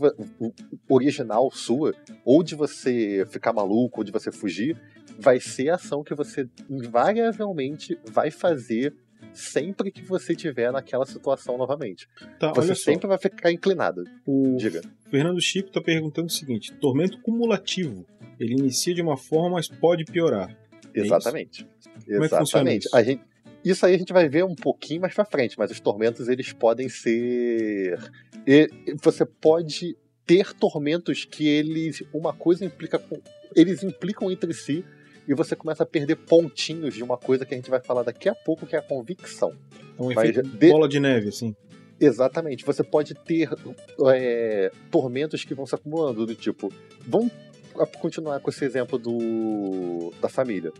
original 0.89 1.49
sua, 1.51 1.95
ou 2.25 2.43
de 2.43 2.55
você 2.57 3.25
ficar 3.31 3.53
maluco, 3.53 4.01
ou 4.01 4.05
de 4.05 4.11
você 4.11 4.33
fugir, 4.33 4.77
vai 5.19 5.39
ser 5.39 5.71
a 5.71 5.77
ação 5.77 6.03
que 6.03 6.15
você 6.15 6.49
invariavelmente 6.69 7.97
vai 8.11 8.31
fazer 8.33 8.93
sempre 9.33 9.91
que 9.91 10.03
você 10.03 10.33
estiver 10.33 10.73
naquela 10.73 11.07
situação 11.07 11.57
novamente. 11.57 12.09
Tá, 12.39 12.53
você 12.53 12.75
sempre 12.75 13.07
vai 13.07 13.17
ficar 13.17 13.53
inclinado. 13.53 14.05
O 14.27 14.57
Diga. 14.57 14.83
Fernando 15.09 15.41
Chico 15.41 15.69
está 15.69 15.81
perguntando 15.81 16.27
o 16.27 16.33
seguinte: 16.33 16.73
tormento 16.73 17.21
cumulativo. 17.21 18.05
Ele 18.39 18.55
inicia 18.55 18.93
de 18.93 19.01
uma 19.01 19.17
forma, 19.17 19.51
mas 19.51 19.69
pode 19.69 20.05
piorar. 20.05 20.51
É 20.93 21.01
Exatamente. 21.01 21.67
É 22.09 22.17
Exatamente. 22.17 22.89
A 22.93 23.03
gente, 23.03 23.23
isso 23.71 23.85
aí 23.87 23.95
a 23.95 23.99
gente 23.99 24.13
vai 24.13 24.29
ver 24.29 24.45
um 24.45 24.55
pouquinho 24.55 25.01
mais 25.01 25.15
pra 25.15 25.25
frente, 25.25 25.59
mas 25.59 25.71
os 25.71 25.81
tormentos 25.81 26.29
eles 26.29 26.53
podem 26.53 26.89
ser. 26.89 27.99
e- 28.47 28.69
você 29.03 29.25
pode 29.25 29.97
ter 30.27 30.53
tormentos 30.55 31.25
que 31.25 31.47
eles. 31.49 32.03
Uma 32.13 32.33
coisa 32.33 32.65
implica 32.65 32.99
com. 32.99 33.21
Eles 33.55 33.83
implicam 33.83 34.31
entre 34.31 34.53
si 34.53 34.85
e 35.29 35.35
você 35.35 35.55
começa 35.57 35.83
a 35.83 35.87
perder 35.87 36.17
pontinhos 36.17 36.95
de 36.95 37.03
uma 37.03 37.17
coisa 37.17 37.45
que 37.47 37.55
a 37.55 37.57
gente 37.57 37.71
vai 37.71 37.81
falar 37.81 38.03
daqui 38.03 38.29
a 38.29 38.35
pouco, 38.35 38.67
que 38.67 38.75
é 38.77 38.79
a 38.79 38.83
convicção. 38.83 39.53
É 39.99 40.03
um 40.03 40.11
efeito 40.13 40.43
de- 40.43 40.71
bola 40.71 40.89
de 40.89 40.99
neve, 41.01 41.29
assim. 41.29 41.55
Exatamente. 42.01 42.65
Você 42.65 42.83
pode 42.83 43.15
ter 43.15 43.49
é, 44.13 44.71
tormentos 44.91 45.45
que 45.45 45.55
vão 45.55 45.65
se 45.67 45.75
acumulando, 45.75 46.27
do 46.27 46.35
tipo. 46.35 46.73
Vamos 47.07 47.31
continuar 48.01 48.41
com 48.41 48.51
esse 48.51 48.65
exemplo 48.65 48.99
do 48.99 50.13
da 50.21 50.29
família. 50.29 50.73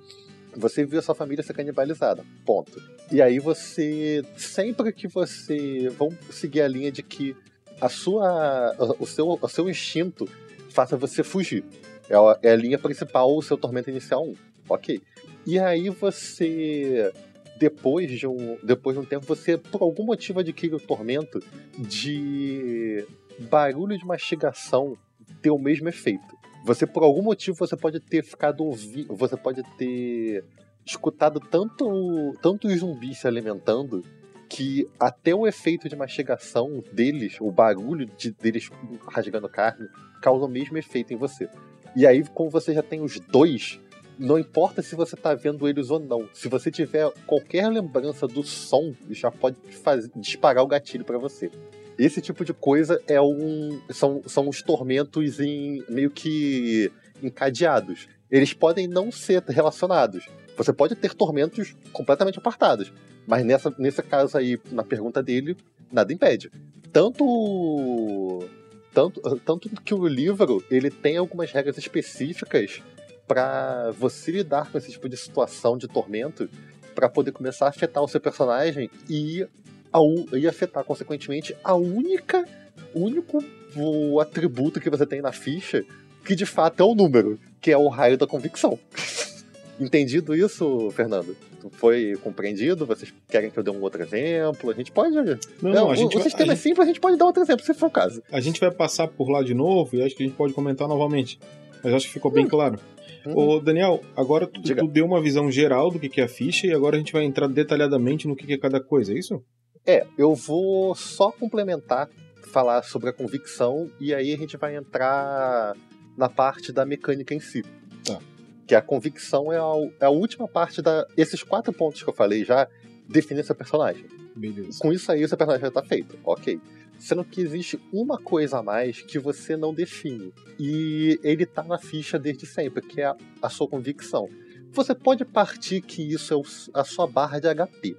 Você 0.57 0.85
viu 0.85 0.99
a 0.99 1.03
sua 1.03 1.15
família 1.15 1.43
ser 1.43 1.55
canibalizada. 1.55 2.25
Ponto. 2.45 2.83
E 3.11 3.21
aí 3.21 3.39
você. 3.39 4.23
Sempre 4.37 4.93
que 4.93 5.09
você. 5.09 5.89
Vamos 5.99 6.17
seguir 6.31 6.63
a 6.63 6.69
linha 6.69 6.91
de 6.91 7.03
que 7.03 7.37
a 7.81 7.89
sua. 7.89 8.75
O 8.99 9.07
seu, 9.07 9.39
o 9.41 9.49
seu 9.49 9.69
instinto 9.69 10.29
faça 10.71 10.97
você 10.97 11.23
fugir. 11.23 11.65
É 12.09 12.17
a, 12.17 12.39
é 12.43 12.53
a 12.53 12.57
linha 12.57 12.79
principal, 12.79 13.35
o 13.35 13.43
seu 13.43 13.57
tormento 13.57 13.91
inicial 13.91 14.25
1. 14.25 14.35
Ok. 14.69 15.01
E 15.47 15.59
aí 15.59 15.89
você 15.91 17.13
depois 17.57 18.11
de 18.11 18.27
um 18.27 18.59
depois 18.63 18.97
de 18.97 19.03
um 19.03 19.05
tempo 19.05 19.25
você 19.27 19.57
por 19.57 19.83
algum 19.83 20.05
motivo 20.05 20.41
adquire 20.41 20.75
o 20.75 20.81
tormento 20.81 21.41
de 21.79 23.07
barulho 23.39 23.97
de 23.97 24.05
mastigação 24.05 24.97
ter 25.41 25.51
o 25.51 25.59
mesmo 25.59 25.89
efeito. 25.89 26.34
Você 26.65 26.87
por 26.87 27.03
algum 27.03 27.23
motivo 27.23 27.57
você 27.59 27.77
pode 27.77 28.01
ter 28.01 28.25
ficado 28.25 28.65
ouvindo, 28.65 29.15
você 29.15 29.37
pode 29.37 29.63
ter 29.77 30.43
escutado 30.85 31.39
tanto 31.39 32.35
tanto 32.41 32.69
zumbis 32.75 33.19
se 33.19 33.29
alimentando 33.29 34.03
que 34.49 34.89
até 34.99 35.35
o 35.35 35.47
efeito 35.47 35.89
de 35.89 35.97
mastigação 35.97 36.83
deles, 36.93 37.37
o 37.41 37.51
barulho 37.51 38.07
de, 38.17 38.31
deles 38.31 38.71
rasgando 39.09 39.49
carne, 39.49 39.89
causa 40.23 40.47
o 40.47 40.49
mesmo 40.49 40.79
efeito 40.79 41.13
em 41.13 41.17
você. 41.17 41.49
E 41.97 42.07
aí, 42.07 42.25
como 42.29 42.51
você 42.51 42.73
já 42.73 42.83
tem 42.83 43.01
os 43.01 43.19
dois, 43.19 43.81
não 44.19 44.39
importa 44.39 44.81
se 44.81 44.95
você 44.95 45.17
tá 45.17 45.35
vendo 45.35 45.69
eles 45.69 45.91
ou 45.91 45.99
não. 45.99 46.29
Se 46.33 46.49
você 46.49 46.71
tiver 46.71 47.11
qualquer 47.27 47.69
lembrança 47.69 48.27
do 48.27 48.43
som, 48.43 48.95
já 49.11 49.31
pode 49.31 49.57
fazer, 49.83 50.11
disparar 50.17 50.63
o 50.63 50.69
gatilho 50.69 51.05
pra 51.05 51.19
você. 51.19 51.51
Esse 51.99 52.21
tipo 52.21 52.45
de 52.45 52.53
coisa 52.53 53.01
é 53.07 53.21
um 53.21 53.81
são, 53.91 54.23
são 54.27 54.49
os 54.49 54.63
tormentos 54.63 55.41
em 55.41 55.85
meio 55.89 56.11
que 56.11 56.91
encadeados. 57.23 58.09
Eles 58.31 58.53
podem 58.53 58.89
não 58.89 59.13
ser 59.13 59.43
relacionados. 59.45 60.29
Você 60.57 60.73
pode 60.73 60.95
ter 60.95 61.15
tormentos 61.15 61.75
completamente 61.93 62.39
apartados, 62.39 62.93
mas 63.27 63.45
nessa, 63.45 63.75
nesse 63.79 64.03
caso 64.03 64.37
aí, 64.37 64.59
na 64.71 64.83
pergunta 64.83 65.23
dele, 65.23 65.57
nada 65.91 66.13
impede. 66.13 66.51
Tanto 66.93 68.45
tanto, 68.93 69.21
tanto 69.41 69.69
que 69.83 69.93
o 69.93 70.07
livro 70.07 70.65
ele 70.71 70.89
tem 70.89 71.17
algumas 71.17 71.51
regras 71.51 71.77
específicas 71.77 72.81
para 73.27 73.91
você 73.91 74.31
lidar 74.31 74.71
com 74.71 74.79
esse 74.79 74.93
tipo 74.93 75.09
de 75.09 75.17
situação 75.17 75.77
de 75.77 75.89
tormento 75.89 76.49
para 76.95 77.09
poder 77.09 77.33
começar 77.33 77.67
a 77.67 77.71
afetar 77.71 78.03
o 78.03 78.09
seu 78.09 78.21
personagem 78.21 78.89
e, 79.11 79.47
a, 79.95 80.37
e 80.37 80.49
afetar 80.49 80.83
consequentemente 80.85 81.57
a 81.63 81.75
única 81.75 82.45
o 82.93 83.05
único 83.05 83.43
o 83.77 84.21
atributo 84.21 84.81
que 84.81 84.91
você 84.91 85.07
tem 85.07 85.23
na 85.23 85.33
ficha 85.33 85.85
que 86.25 86.35
de 86.35 86.47
fato 86.47 86.83
é 86.83 86.87
o 86.87 86.95
número, 86.95 87.39
que 87.61 87.71
é 87.71 87.77
o 87.77 87.89
raio 87.89 88.17
da 88.17 88.27
convicção. 88.27 88.79
Entendido 89.79 90.35
isso, 90.35 90.91
Fernando? 90.93 91.37
Foi 91.73 92.17
compreendido? 92.23 92.87
Vocês 92.87 93.13
querem 93.29 93.51
que 93.51 93.59
eu 93.59 93.63
dê 93.63 93.71
um 93.71 93.81
outro 93.81 94.03
exemplo? 94.03 94.71
A 94.71 94.75
gente 94.75 94.93
pode. 94.93 95.15
Não, 95.15 95.73
Não, 95.73 95.89
a 95.89 95.93
o, 95.93 95.97
gente, 95.97 96.15
o 96.15 96.19
vai, 96.19 96.23
sistema 96.23 96.53
a, 96.53 96.53
é 96.53 96.57
gente, 96.57 96.63
simples, 96.63 96.85
a 96.85 96.87
gente 96.87 97.01
pode 97.01 97.17
dar 97.17 97.25
outro 97.25 97.43
exemplo, 97.43 97.65
se 97.65 97.75
for 97.75 97.87
o 97.87 97.91
caso. 97.91 98.23
a 98.31 98.41
gente 98.41 98.61
vai 98.61 98.71
passar 98.71 99.09
por 99.09 99.29
lá 99.31 99.43
de 99.43 99.55
novo 99.55 99.97
e 99.97 100.03
acho 100.03 100.15
que 100.15 100.23
a 100.23 100.27
gente 100.27 100.37
pode 100.37 100.53
comentar 100.53 100.87
novamente. 100.87 101.39
Mas 101.83 101.93
acho 101.93 102.07
que 102.07 102.13
ficou 102.13 102.31
bem 102.31 102.47
claro. 102.47 102.79
Hum. 103.27 103.33
Ô, 103.35 103.61
Daniel, 103.61 104.01
agora 104.17 104.47
tu, 104.47 104.61
tu 104.63 104.87
deu 104.87 105.07
uma 105.07 105.21
visão 105.21 105.51
geral 105.51 105.91
do 105.91 105.99
que 105.99 106.21
é 106.21 106.25
a 106.25 106.29
ficha 106.29 106.67
e 106.67 106.73
agora 106.73 106.97
a 106.97 106.99
gente 106.99 107.13
vai 107.13 107.25
entrar 107.25 107.49
detalhadamente 107.49 108.29
no 108.29 108.37
que 108.37 108.47
que 108.47 108.53
é 108.53 108.59
cada 108.59 108.81
coisa, 108.81 109.13
é 109.13 109.19
isso? 109.19 109.43
É, 109.87 110.07
eu 110.17 110.35
vou 110.35 110.95
só 110.95 111.31
complementar, 111.31 112.09
falar 112.53 112.83
sobre 112.83 113.11
a 113.11 113.13
convicção 113.13 113.91
e 114.01 114.15
aí 114.15 114.33
a 114.33 114.37
gente 114.37 114.57
vai 114.57 114.77
entrar 114.77 115.75
na 116.17 116.29
parte 116.29 116.73
da 116.73 116.87
mecânica 116.87 117.35
em 117.35 117.41
si. 117.41 117.63
Tá. 118.05 118.19
Que 118.67 118.75
a 118.75 118.81
convicção 118.81 119.53
é 119.53 119.59
a, 119.59 119.91
é 120.01 120.07
a 120.07 120.11
última 120.11 120.49
parte 120.49 120.81
da. 120.81 121.07
Esses 121.17 121.43
quatro 121.43 121.73
pontos 121.73 122.03
que 122.03 122.09
eu 122.09 122.15
falei 122.15 122.45
já 122.45 122.67
definem 123.09 123.43
seu 123.43 123.55
personagem. 123.55 124.07
Beleza. 124.35 124.79
Com 124.81 124.93
isso 124.93 125.11
aí, 125.13 125.27
seu 125.29 125.37
personagem 125.37 125.67
já 125.67 125.71
tá 125.71 125.83
feito. 125.83 126.19
Ok. 126.25 126.59
Sendo 126.99 127.25
que 127.25 127.41
existe 127.43 127.79
uma 127.93 128.17
coisa 128.19 128.59
a 128.59 128.63
mais 128.63 129.03
que 129.03 129.19
você 129.19 129.57
não 129.57 129.75
define. 129.75 130.33
E 130.59 131.19
ele 131.23 131.45
tá 131.45 131.63
na 131.63 131.77
ficha 131.77 132.19
desde 132.19 132.47
sempre, 132.47 132.81
que 132.87 133.01
é 133.01 133.07
a, 133.07 133.17
a 133.43 133.51
sua 133.51 133.69
convicção. 133.69 134.29
Você 134.73 134.95
pode 134.95 135.25
partir 135.25 135.81
que 135.83 136.03
isso 136.03 136.33
é 136.33 136.37
o- 136.37 136.43
a 136.73 136.85
sua 136.85 137.07
barra 137.07 137.39
de 137.39 137.49
HP. 137.49 137.97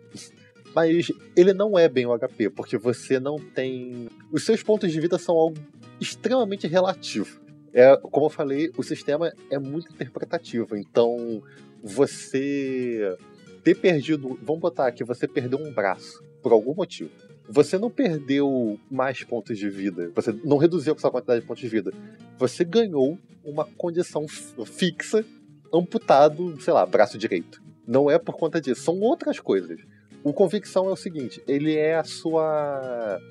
Mas 0.76 1.10
ele 1.38 1.54
não 1.54 1.80
é 1.80 1.88
bem 1.88 2.06
o 2.06 2.20
HP, 2.20 2.50
porque 2.50 2.78
você 2.78 3.18
não 3.18 3.40
tem. 3.40 4.10
Os 4.30 4.44
seus 4.44 4.62
pontos 4.62 4.92
de 4.92 5.00
vida 5.00 5.18
são 5.18 5.34
algo 5.34 5.58
extremamente 6.02 6.68
relativo. 6.68 7.40
É, 7.74 7.96
como 7.96 8.26
eu 8.26 8.30
falei, 8.30 8.72
o 8.78 8.84
sistema 8.84 9.32
é 9.50 9.58
muito 9.58 9.94
interpretativo. 9.94 10.76
Então, 10.76 11.42
você 11.82 13.18
ter 13.64 13.76
perdido. 13.76 14.38
Vamos 14.44 14.62
botar 14.62 14.88
aqui, 14.88 15.02
você 15.02 15.28
perdeu 15.28 15.60
um 15.60 15.72
braço, 15.72 16.22
por 16.44 16.52
algum 16.52 16.74
motivo. 16.74 17.10
Você 17.48 17.78
não 17.78 17.90
perdeu 17.90 18.78
mais 18.92 19.24
pontos 19.24 19.58
de 19.58 19.70
vida. 19.70 20.12
Você 20.14 20.36
não 20.44 20.58
reduziu 20.58 20.94
a 20.94 20.98
sua 20.98 21.12
quantidade 21.12 21.40
de 21.40 21.48
pontos 21.48 21.62
de 21.62 21.70
vida. 21.70 21.94
Você 22.38 22.66
ganhou 22.66 23.18
uma 23.46 23.64
condição 23.64 24.28
fixa, 24.28 25.24
amputado, 25.74 26.60
sei 26.62 26.74
lá, 26.74 26.86
braço 26.86 27.18
direito. 27.18 27.64
Não 27.88 28.12
é 28.12 28.20
por 28.20 28.36
conta 28.36 28.60
disso, 28.60 28.82
são 28.82 29.00
outras 29.00 29.40
coisas. 29.40 29.80
O 30.26 30.34
convicção 30.34 30.90
é 30.90 30.92
o 30.92 30.96
seguinte, 30.96 31.40
ele 31.48 31.76
é 31.76 31.94
a 31.94 32.04
sua. 32.04 33.22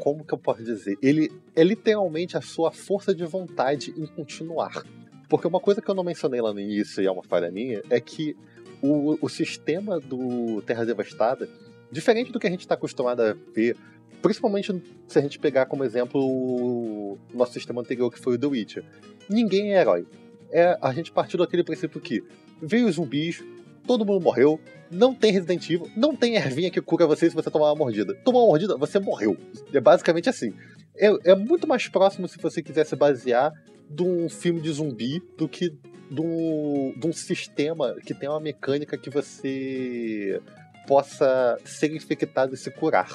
Como 0.00 0.24
que 0.24 0.34
eu 0.34 0.38
posso 0.38 0.60
dizer? 0.60 0.98
Ele 1.00 1.30
é 1.54 1.62
literalmente 1.62 2.36
a 2.36 2.40
sua 2.40 2.72
força 2.72 3.14
de 3.14 3.24
vontade 3.24 3.94
em 3.96 4.06
continuar. 4.06 4.82
Porque 5.28 5.46
uma 5.46 5.60
coisa 5.60 5.80
que 5.80 5.88
eu 5.88 5.94
não 5.94 6.02
mencionei 6.02 6.40
lá 6.40 6.52
no 6.52 6.58
início, 6.58 7.00
e 7.00 7.06
é 7.06 7.10
uma 7.12 7.22
falha 7.22 7.48
minha, 7.52 7.80
é 7.88 8.00
que 8.00 8.36
o, 8.82 9.16
o 9.24 9.28
sistema 9.28 10.00
do 10.00 10.60
Terra 10.62 10.84
Devastada, 10.84 11.48
diferente 11.92 12.32
do 12.32 12.40
que 12.40 12.48
a 12.48 12.50
gente 12.50 12.62
está 12.62 12.74
acostumado 12.74 13.20
a 13.20 13.36
ver, 13.54 13.76
principalmente 14.20 14.82
se 15.06 15.20
a 15.20 15.22
gente 15.22 15.38
pegar 15.38 15.66
como 15.66 15.84
exemplo 15.84 16.20
o 16.20 17.18
nosso 17.32 17.52
sistema 17.52 17.82
anterior, 17.82 18.10
que 18.10 18.18
foi 18.18 18.34
o 18.34 18.38
The 18.38 18.48
Witcher, 18.48 18.84
ninguém 19.30 19.74
é 19.74 19.80
herói. 19.80 20.04
É, 20.50 20.76
a 20.82 20.92
gente 20.92 21.12
partiu 21.12 21.38
daquele 21.38 21.62
princípio 21.62 22.00
que 22.00 22.24
veio 22.60 22.88
os 22.88 22.96
zumbis, 22.96 23.44
todo 23.86 24.04
mundo 24.04 24.22
morreu, 24.22 24.60
não 24.90 25.14
tem 25.14 25.32
Resident 25.32 25.64
Evil, 25.70 25.88
não 25.96 26.14
tem 26.14 26.34
ervinha 26.36 26.70
que 26.70 26.80
cura 26.80 27.06
você 27.06 27.28
se 27.30 27.34
você 27.36 27.50
tomar 27.50 27.66
uma 27.72 27.76
mordida. 27.76 28.14
Tomar 28.24 28.40
uma 28.40 28.48
mordida, 28.48 28.76
você 28.76 28.98
morreu. 28.98 29.36
É 29.72 29.80
basicamente 29.80 30.28
assim. 30.28 30.52
é, 30.98 31.30
é 31.32 31.34
muito 31.34 31.66
mais 31.66 31.88
próximo, 31.88 32.26
se 32.28 32.38
você 32.38 32.62
quiser 32.62 32.84
se 32.84 32.94
basear, 32.96 33.52
de 33.88 34.02
um 34.02 34.28
filme 34.28 34.60
de 34.60 34.70
zumbi 34.72 35.22
do 35.38 35.48
que 35.48 35.70
de 36.10 36.20
um, 36.20 36.92
de 36.96 37.06
um 37.06 37.12
sistema 37.12 37.94
que 38.04 38.14
tem 38.14 38.28
uma 38.28 38.38
mecânica 38.40 38.96
que 38.96 39.10
você 39.10 40.40
possa 40.86 41.58
ser 41.64 41.94
infectado 41.94 42.54
e 42.54 42.56
se 42.56 42.70
curar. 42.70 43.08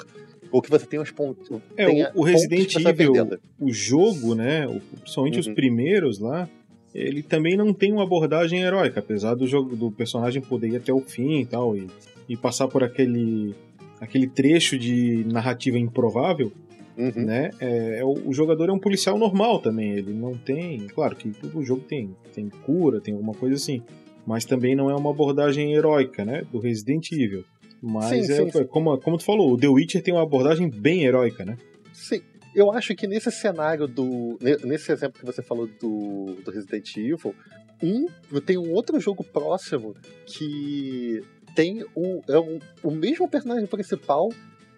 Ou 0.50 0.60
que 0.60 0.68
você 0.68 0.84
tenha 0.84 1.00
os 1.00 1.10
pontos. 1.10 1.48
É, 1.76 1.88
o, 2.14 2.20
o 2.20 2.22
Resident 2.22 2.74
Evil, 2.76 3.14
o 3.58 3.72
jogo, 3.72 4.34
né, 4.34 4.66
principalmente 5.00 5.40
os 5.40 5.46
Uhum. 5.46 5.54
primeiros 5.54 6.18
lá, 6.18 6.46
ele 6.94 7.22
também 7.22 7.56
não 7.56 7.72
tem 7.72 7.92
uma 7.92 8.02
abordagem 8.02 8.60
heróica, 8.60 9.00
apesar 9.00 9.34
do 9.34 9.46
jogo 9.46 9.74
do 9.74 9.90
personagem 9.90 10.42
poder 10.42 10.68
ir 10.68 10.76
até 10.76 10.92
o 10.92 11.00
fim 11.00 11.40
e 11.40 11.46
tal 11.46 11.76
e, 11.76 11.86
e 12.28 12.36
passar 12.36 12.68
por 12.68 12.84
aquele 12.84 13.54
aquele 14.00 14.26
trecho 14.26 14.76
de 14.76 15.24
narrativa 15.26 15.78
improvável, 15.78 16.52
Uhum. 16.96 17.24
né? 17.24 17.50
É, 17.58 18.00
é 18.00 18.04
o, 18.04 18.30
jogador 18.34 18.68
é 18.68 18.72
um 18.72 18.78
policial 18.78 19.16
normal 19.16 19.60
também, 19.60 19.92
ele 19.92 20.12
não 20.12 20.34
tem, 20.34 20.86
claro 20.88 21.16
que 21.16 21.30
todo 21.30 21.64
jogo 21.64 21.80
tem 21.82 22.14
tem 22.34 22.50
cura, 22.50 23.00
tem 23.00 23.14
alguma 23.14 23.32
coisa 23.32 23.56
assim, 23.56 23.82
mas 24.26 24.44
também 24.44 24.76
não 24.76 24.90
é 24.90 24.94
uma 24.94 25.08
abordagem 25.10 25.72
heróica, 25.72 26.22
né, 26.22 26.42
do 26.52 26.58
Resident 26.58 27.10
Evil. 27.12 27.44
Mas 27.82 28.26
Sim, 28.26 28.32
é, 28.32 28.36
sim, 28.36 28.50
sim. 28.50 28.64
como 28.64 28.98
como 28.98 29.16
tu 29.16 29.24
falou, 29.24 29.52
o 29.52 29.56
The 29.58 29.68
Witcher 29.68 30.02
tem 30.02 30.12
uma 30.12 30.22
abordagem 30.22 30.68
bem 30.68 31.04
heróica, 31.04 31.44
né? 31.44 31.56
Sim. 31.94 32.20
Eu 32.54 32.70
acho 32.70 32.94
que 32.94 33.06
nesse 33.06 33.30
cenário 33.30 33.86
do. 33.86 34.38
ne- 34.40 34.56
Nesse 34.64 34.92
exemplo 34.92 35.18
que 35.20 35.26
você 35.26 35.42
falou 35.42 35.66
do, 35.80 36.36
do 36.44 36.50
Resident 36.50 36.96
Evil, 36.96 37.34
um, 37.82 38.06
tem 38.40 38.58
um 38.58 38.72
outro 38.72 39.00
jogo 39.00 39.24
próximo 39.24 39.94
que 40.26 41.22
tem 41.54 41.84
o, 41.94 42.22
é 42.28 42.38
um, 42.38 42.58
o 42.82 42.90
mesmo 42.90 43.28
personagem 43.28 43.66
principal, 43.66 44.30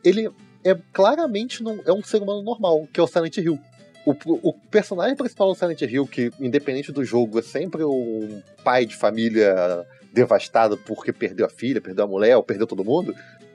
ele 0.05 0.29
é 0.65 0.75
claramente 0.93 1.63
não, 1.63 1.81
é 1.85 1.93
um 1.93 2.03
ser 2.03 2.23
humano 2.23 2.43
normal, 2.43 2.89
que 2.93 2.99
é 2.99 3.03
o 3.03 3.07
Silent 3.07 3.37
Hill. 3.37 3.59
O, 4.07 4.15
o 4.49 4.53
personagem 4.53 5.17
principal 5.17 5.49
do 5.53 5.59
Silent 5.59 5.81
Hill, 5.83 6.07
que 6.07 6.31
independente 6.41 6.93
do 6.93 7.05
jogo, 7.05 7.39
é 7.39 7.43
sempre 7.43 7.83
um 7.85 8.43
pai 8.63 8.85
de 8.87 8.95
família 8.95 9.87
devastado 10.13 10.77
porque 10.77 11.13
perdeu 11.13 11.47
a 11.47 11.49
filha, 11.49 11.81
perdeu 11.81 12.05
a 12.05 12.09
mulher 12.09 12.37
ou 12.37 12.43
perdeu 12.43 12.67
todo 12.67 12.85
mundo, 12.85 13.15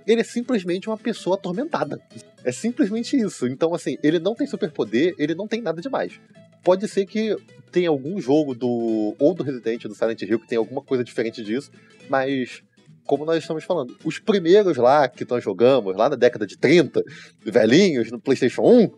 ele 0.10 0.22
é 0.22 0.24
simplesmente 0.24 0.89
uma 0.89 0.97
pessoa 0.97 1.36
atormentada. 1.36 2.01
É 2.43 2.51
simplesmente 2.51 3.16
isso. 3.16 3.47
Então, 3.47 3.76
assim, 3.76 3.95
ele 4.01 4.18
não 4.18 4.34
tem 4.34 4.47
superpoder, 4.47 5.14
ele 5.20 5.36
não 5.36 5.47
tem 5.47 5.62
nada 5.62 5.80
demais. 5.80 6.20
Pode 6.64 6.88
ser 6.88 7.05
que 7.05 7.38
tenha 7.72 7.89
algum 7.89 8.20
jogo 8.20 8.55
do. 8.55 9.16
ou 9.20 9.34
do 9.36 9.43
Resident 9.43 9.84
do 9.84 9.93
Silent 9.93 10.24
Hill 10.24 10.39
que 10.39 10.47
tenha 10.47 10.60
alguma 10.60 10.82
coisa 10.82 11.03
diferente 11.03 11.43
disso, 11.43 11.72
mas. 12.10 12.64
Como 13.05 13.26
nós 13.26 13.38
estamos 13.38 13.64
falando, 13.64 13.97
os 14.03 14.20
primeiros 14.20 14.78
lá 14.78 15.07
que 15.07 15.26
nós 15.28 15.43
jogamos, 15.43 15.95
lá 15.95 16.10
na 16.10 16.16
década 16.16 16.45
de 16.45 16.55
30, 16.55 17.01
velhinhos, 17.43 18.12
no 18.12 18.20
PlayStation 18.20 18.62
1, 18.62 18.91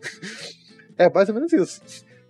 é 0.98 1.08
mais 1.08 1.30
ou 1.30 1.34
menos 1.34 1.50
isso. 1.50 1.80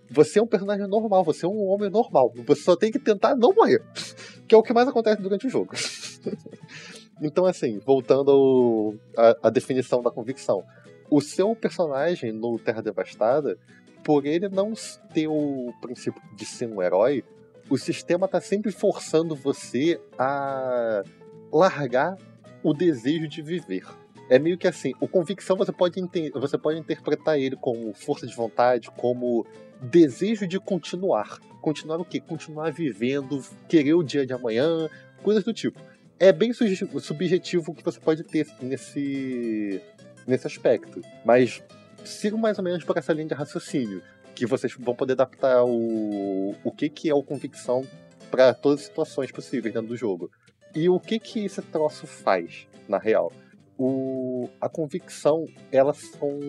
Você 0.09 0.39
é 0.39 0.41
um 0.41 0.47
personagem 0.47 0.87
normal, 0.87 1.25
você 1.25 1.45
é 1.45 1.49
um 1.49 1.61
homem 1.65 1.89
normal. 1.89 2.31
Você 2.47 2.61
só 2.61 2.77
tem 2.77 2.89
que 2.89 2.99
tentar 2.99 3.35
não 3.35 3.53
morrer. 3.53 3.81
Que 4.45 4.53
é 4.53 4.57
o 4.57 4.61
que 4.61 4.73
mais 4.73 4.87
acontece 4.89 5.21
durante 5.21 5.47
o 5.47 5.49
jogo. 5.49 5.73
Então, 7.21 7.45
assim, 7.45 7.79
voltando 7.79 8.95
à 9.41 9.49
definição 9.49 10.01
da 10.01 10.11
convicção. 10.11 10.63
O 11.09 11.21
seu 11.21 11.55
personagem 11.55 12.31
no 12.31 12.57
Terra 12.57 12.81
Devastada, 12.81 13.57
por 14.03 14.25
ele 14.25 14.49
não 14.49 14.73
ter 15.13 15.27
o 15.27 15.71
princípio 15.81 16.21
de 16.35 16.45
ser 16.45 16.67
um 16.67 16.81
herói, 16.81 17.23
o 17.69 17.77
sistema 17.77 18.27
tá 18.27 18.41
sempre 18.41 18.71
forçando 18.71 19.35
você 19.35 19.99
a 20.17 21.03
largar 21.51 22.17
o 22.63 22.73
desejo 22.73 23.27
de 23.27 23.41
viver. 23.41 23.85
É 24.29 24.39
meio 24.39 24.57
que 24.57 24.67
assim, 24.67 24.93
o 24.99 25.07
convicção 25.07 25.55
você 25.55 25.71
pode, 25.71 26.01
você 26.33 26.57
pode 26.57 26.79
interpretar 26.79 27.37
ele 27.37 27.55
como 27.55 27.93
força 27.93 28.25
de 28.25 28.35
vontade, 28.35 28.89
como 28.91 29.45
desejo 29.81 30.47
de 30.47 30.59
continuar. 30.59 31.39
Continuar 31.61 31.99
o 31.99 32.05
quê? 32.05 32.19
Continuar 32.19 32.71
vivendo, 32.71 33.41
querer 33.67 33.93
o 33.93 34.03
dia 34.03 34.25
de 34.25 34.33
amanhã, 34.33 34.89
coisas 35.21 35.43
do 35.43 35.53
tipo 35.53 35.79
é 36.23 36.31
bem 36.31 36.53
subjetivo 36.53 37.71
o 37.71 37.75
que 37.75 37.83
você 37.83 37.99
pode 37.99 38.23
ter 38.23 38.47
nesse, 38.61 39.81
nesse 40.25 40.47
aspecto. 40.47 41.01
Mas 41.25 41.61
sigam 42.05 42.39
mais 42.39 42.57
ou 42.57 42.63
menos 42.63 42.85
por 42.85 42.97
essa 42.97 43.11
linha 43.11 43.27
de 43.27 43.33
raciocínio, 43.33 44.01
que 44.33 44.45
vocês 44.45 44.73
vão 44.79 44.95
poder 44.95 45.13
adaptar 45.13 45.65
o, 45.65 46.55
o 46.63 46.71
que, 46.71 46.87
que 46.87 47.09
é 47.09 47.13
o 47.13 47.21
convicção 47.21 47.85
para 48.31 48.53
todas 48.53 48.79
as 48.79 48.85
situações 48.85 49.31
possíveis 49.33 49.73
dentro 49.73 49.89
do 49.89 49.97
jogo. 49.97 50.31
E 50.73 50.87
o 50.87 50.97
que, 50.97 51.19
que 51.19 51.43
esse 51.43 51.61
troço 51.61 52.07
faz, 52.07 52.67
na 52.87 52.97
real? 52.97 53.31
O, 53.77 54.47
a 54.61 54.69
convicção, 54.69 55.45
elas 55.71 55.97
são, 55.97 56.39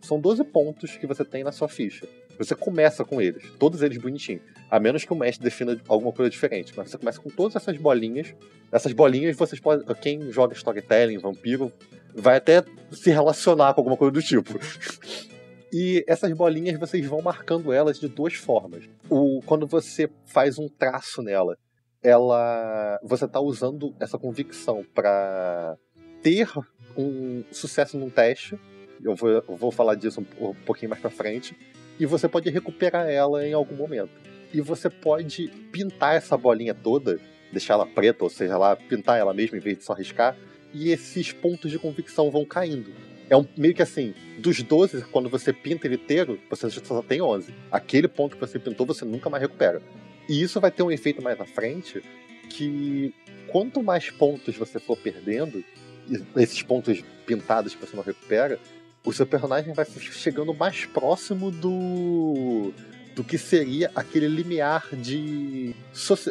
são 0.00 0.18
12 0.18 0.42
pontos 0.44 0.96
que 0.96 1.06
você 1.06 1.22
tem 1.22 1.44
na 1.44 1.52
sua 1.52 1.68
ficha. 1.68 2.08
Você 2.38 2.54
começa 2.54 3.04
com 3.04 3.20
eles, 3.20 3.42
todos 3.58 3.82
eles 3.82 3.98
bonitinhos. 3.98 4.42
A 4.70 4.78
menos 4.78 5.04
que 5.04 5.12
o 5.12 5.16
mestre 5.16 5.42
defina 5.42 5.80
alguma 5.88 6.12
coisa 6.12 6.30
diferente. 6.30 6.72
Mas 6.76 6.90
você 6.90 6.98
começa 6.98 7.20
com 7.20 7.30
todas 7.30 7.56
essas 7.56 7.76
bolinhas. 7.76 8.34
Essas 8.70 8.92
bolinhas 8.92 9.36
vocês 9.36 9.60
podem. 9.60 9.84
Quem 9.96 10.30
joga 10.30 10.54
storytelling, 10.54 11.18
vampiro, 11.18 11.72
vai 12.14 12.36
até 12.36 12.62
se 12.92 13.10
relacionar 13.10 13.74
com 13.74 13.80
alguma 13.80 13.96
coisa 13.96 14.12
do 14.12 14.22
tipo. 14.22 14.58
E 15.70 16.02
essas 16.08 16.32
bolinhas 16.32 16.80
vocês 16.80 17.04
vão 17.04 17.20
marcando 17.20 17.72
elas 17.72 18.00
de 18.00 18.08
duas 18.08 18.32
formas. 18.32 18.84
O, 19.08 19.42
quando 19.44 19.66
você 19.66 20.08
faz 20.24 20.58
um 20.58 20.66
traço 20.66 21.20
nela, 21.20 21.58
ela. 22.02 22.98
Você 23.02 23.26
está 23.26 23.38
usando 23.40 23.94
essa 24.00 24.18
convicção 24.18 24.84
para 24.94 25.76
ter 26.22 26.48
um 26.96 27.44
sucesso 27.52 27.98
num 27.98 28.08
teste. 28.10 28.58
Eu 29.02 29.14
vou, 29.14 29.28
eu 29.28 29.56
vou 29.56 29.70
falar 29.70 29.94
disso 29.94 30.20
um, 30.40 30.48
um 30.48 30.54
pouquinho 30.54 30.88
mais 30.90 31.00
pra 31.00 31.10
frente. 31.10 31.56
E 31.98 32.06
você 32.06 32.28
pode 32.28 32.48
recuperar 32.50 33.08
ela 33.08 33.46
em 33.46 33.52
algum 33.52 33.74
momento. 33.74 34.10
E 34.52 34.60
você 34.60 34.88
pode 34.88 35.48
pintar 35.72 36.14
essa 36.14 36.36
bolinha 36.36 36.74
toda, 36.74 37.20
deixar 37.52 37.74
ela 37.74 37.86
preta, 37.86 38.24
ou 38.24 38.30
seja, 38.30 38.56
lá, 38.56 38.76
pintar 38.76 39.18
ela 39.18 39.34
mesmo 39.34 39.56
em 39.56 39.60
vez 39.60 39.78
de 39.78 39.84
só 39.84 39.92
riscar. 39.92 40.36
E 40.72 40.90
esses 40.90 41.32
pontos 41.32 41.70
de 41.70 41.78
convicção 41.78 42.30
vão 42.30 42.44
caindo. 42.44 42.92
É 43.30 43.36
um, 43.36 43.46
meio 43.56 43.74
que 43.74 43.82
assim, 43.82 44.14
dos 44.38 44.62
12, 44.62 45.02
quando 45.12 45.28
você 45.28 45.52
pinta 45.52 45.86
ele 45.86 45.96
inteiro, 45.96 46.38
você 46.48 46.70
só 46.70 47.02
tem 47.02 47.20
11. 47.20 47.54
Aquele 47.70 48.08
ponto 48.08 48.36
que 48.36 48.40
você 48.40 48.58
pintou, 48.58 48.86
você 48.86 49.04
nunca 49.04 49.28
mais 49.28 49.42
recupera. 49.42 49.82
E 50.28 50.42
isso 50.42 50.60
vai 50.60 50.70
ter 50.70 50.82
um 50.82 50.90
efeito 50.90 51.22
mais 51.22 51.38
na 51.38 51.44
frente, 51.44 52.02
que 52.48 53.14
quanto 53.48 53.82
mais 53.82 54.10
pontos 54.10 54.56
você 54.56 54.78
for 54.78 54.96
perdendo, 54.96 55.62
esses 56.36 56.62
pontos 56.62 57.02
pintados 57.26 57.74
que 57.74 57.84
você 57.84 57.94
não 57.94 58.02
recupera, 58.02 58.58
o 59.04 59.12
seu 59.12 59.26
personagem 59.26 59.72
vai 59.72 59.86
chegando 59.86 60.52
mais 60.54 60.84
próximo 60.86 61.50
do 61.50 62.72
do 63.14 63.24
que 63.24 63.36
seria 63.36 63.90
aquele 63.96 64.28
limiar 64.28 64.94
de, 64.94 65.74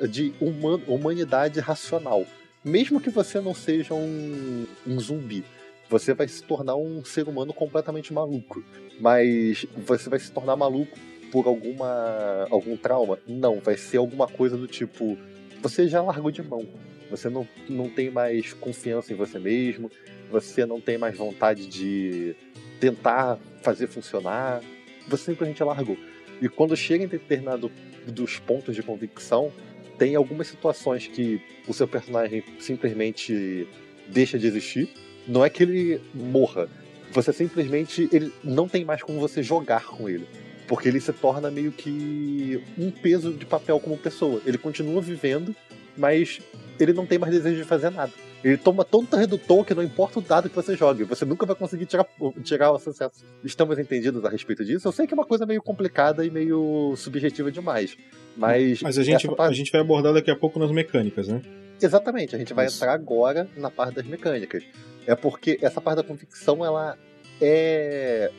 de 0.10 0.34
human- 0.40 0.82
humanidade 0.88 1.60
racional. 1.60 2.26
Mesmo 2.64 3.02
que 3.02 3.10
você 3.10 3.42
não 3.42 3.54
seja 3.54 3.94
um, 3.94 4.66
um 4.88 4.98
zumbi, 4.98 5.44
você 5.90 6.14
vai 6.14 6.30
se 6.30 6.42
tornar 6.42 6.78
um 6.78 7.04
ser 7.04 7.28
humano 7.28 7.52
completamente 7.54 8.14
maluco. 8.14 8.64
Mas 9.02 9.66
você 9.86 10.10
vai 10.10 10.18
se 10.18 10.32
tornar 10.32 10.56
maluco 10.56 10.98
por 11.30 11.46
alguma 11.46 12.48
algum 12.50 12.78
trauma? 12.78 13.20
Não, 13.28 13.60
vai 13.60 13.76
ser 13.76 13.98
alguma 13.98 14.28
coisa 14.28 14.56
do 14.56 14.66
tipo, 14.66 15.18
você 15.62 15.90
já 15.90 16.02
largou 16.02 16.32
de 16.32 16.42
mão. 16.42 16.66
Você 17.10 17.30
não, 17.30 17.46
não 17.70 17.90
tem 17.90 18.10
mais 18.10 18.54
confiança 18.54 19.12
em 19.12 19.16
você 19.16 19.40
mesmo, 19.40 19.92
você 20.30 20.66
não 20.66 20.80
tem 20.80 20.98
mais 20.98 21.18
vontade 21.18 21.68
de 21.68 22.36
tentar 22.80 23.38
fazer 23.62 23.88
funcionar, 23.88 24.62
você 25.08 25.32
simplesmente 25.32 25.64
largou. 25.64 25.98
E 26.42 26.48
quando 26.48 26.76
chega 26.76 27.04
em 27.04 27.08
determinado 27.08 27.72
dos 28.06 28.40
pontos 28.40 28.76
de 28.76 28.84
convicção, 28.84 29.52
tem 29.98 30.16
algumas 30.16 30.48
situações 30.48 31.08
que 31.08 31.42
o 31.68 31.74
seu 31.74 31.88
personagem 31.88 32.44
simplesmente 32.60 33.68
deixa 34.08 34.38
de 34.38 34.48
existir. 34.48 34.90
Não 35.28 35.44
é 35.44 35.50
que 35.50 35.64
ele 35.64 36.02
morra, 36.14 36.70
você 37.12 37.34
simplesmente 37.34 38.08
ele 38.12 38.32
não 38.44 38.68
tem 38.68 38.86
mais 38.86 39.02
como 39.02 39.20
você 39.20 39.42
jogar 39.42 39.86
com 39.86 40.08
ele, 40.08 40.28
porque 40.68 40.88
ele 40.88 41.00
se 41.00 41.12
torna 41.14 41.50
meio 41.50 41.72
que 41.72 42.62
um 42.78 42.92
peso 42.92 43.34
de 43.34 43.46
papel 43.46 43.80
como 43.80 43.98
pessoa. 43.98 44.42
Ele 44.46 44.58
continua 44.58 45.02
vivendo, 45.02 45.56
mas 45.98 46.40
ele 46.80 46.94
não 46.94 47.06
tem 47.06 47.18
mais 47.18 47.34
desejo 47.34 47.58
de 47.58 47.64
fazer 47.64 47.90
nada. 47.90 48.14
Ele 48.48 48.58
toma 48.58 48.86
tanto 48.86 49.18
redutor 49.18 49.66
que 49.66 49.74
não 49.74 49.84
importa 49.84 50.20
o 50.20 50.22
dado 50.22 50.50
que 50.50 50.56
você 50.56 50.74
jogue, 50.74 51.04
você 51.04 51.26
nunca 51.26 51.46
vai 51.46 51.54
conseguir 51.54 51.86
tirar, 51.86 52.08
tirar 52.44 52.72
o 52.72 52.80
sucesso. 52.80 53.26
Estamos 53.44 53.78
entendidos 53.78 54.24
a 54.24 54.30
respeito 54.30 54.64
disso? 54.64 54.88
Eu 54.88 54.94
sei 54.94 55.06
que 55.06 55.14
é 55.14 55.16
uma 55.16 55.26
coisa 55.26 55.46
meio 55.46 55.62
complicada 55.62 56.26
e 56.26 56.32
meio 56.32 56.94
subjetiva 56.96 57.52
demais, 57.52 57.98
mas. 58.38 58.82
Mas 58.82 58.98
a 58.98 59.04
gente, 59.04 59.28
parte- 59.28 59.52
a 59.52 59.54
gente 59.54 59.70
vai 59.70 59.82
abordar 59.82 60.14
daqui 60.14 60.32
a 60.32 60.36
pouco 60.36 60.60
nas 60.60 60.72
mecânicas, 60.72 61.28
né? 61.28 61.42
Exatamente, 61.82 62.36
a 62.36 62.40
gente 62.40 62.54
vai 62.54 62.68
Isso. 62.68 62.78
entrar 62.78 62.94
agora 62.94 63.50
na 63.58 63.70
parte 63.70 63.96
das 63.96 64.06
mecânicas. 64.06 64.64
É 65.06 65.14
porque 65.14 65.60
essa 65.62 65.82
parte 65.82 65.98
da 65.98 66.04
convicção 66.04 66.64
ela 66.64 66.98
é, 67.42 68.32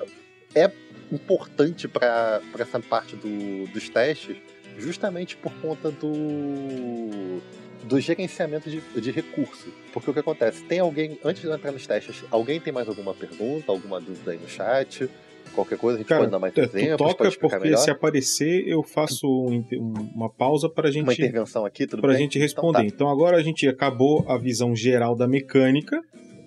é 0.54 0.70
importante 1.12 1.86
para 1.86 2.40
essa 2.58 2.80
parte 2.80 3.14
do, 3.14 3.70
dos 3.72 3.90
testes, 3.90 4.38
justamente 4.78 5.36
por 5.36 5.52
conta 5.60 5.90
do, 5.90 7.42
do 7.88 8.00
gerenciamento 8.00 8.68
de, 8.70 8.80
de 9.00 9.10
recurso. 9.10 9.68
Porque 9.92 10.10
o 10.10 10.12
que 10.14 10.20
acontece? 10.20 10.62
Tem 10.64 10.78
alguém, 10.80 11.18
antes 11.24 11.42
de 11.42 11.48
entrar 11.50 11.72
nos 11.72 11.86
testes, 11.86 12.24
alguém 12.30 12.60
tem 12.60 12.72
mais 12.72 12.88
alguma 12.88 13.14
pergunta, 13.14 13.72
alguma 13.72 14.00
dúvida 14.00 14.32
aí 14.32 14.38
no 14.38 14.48
chat? 14.48 15.08
Qualquer 15.54 15.78
coisa 15.78 15.96
a 15.96 16.00
gente 16.00 16.08
Cara, 16.08 16.20
pode 16.20 16.30
dar 16.30 16.38
mais 16.38 16.56
é, 16.56 16.60
exemplos, 16.60 16.96
toca 17.14 17.30
porque 17.40 17.58
melhor. 17.58 17.78
se 17.78 17.90
aparecer 17.90 18.68
eu 18.68 18.82
faço 18.82 19.26
um- 19.26 19.64
uma 20.14 20.28
pausa 20.30 20.68
para 20.68 20.88
a 20.88 20.92
Uma 20.92 21.12
gente 21.12 21.22
intervenção 21.22 21.64
aqui, 21.64 21.86
tudo 21.86 22.02
pra 22.02 22.10
bem? 22.10 22.18
gente 22.20 22.32
Então 22.38 22.42
responder. 22.42 22.78
tá. 22.78 22.84
Então, 22.84 23.08
agora 23.08 23.36
a 23.38 23.42
gente 23.42 23.66
acabou 23.66 24.24
a 24.28 24.36
visão 24.36 24.76
geral 24.76 25.16
da 25.16 25.26
mecânica, 25.26 26.00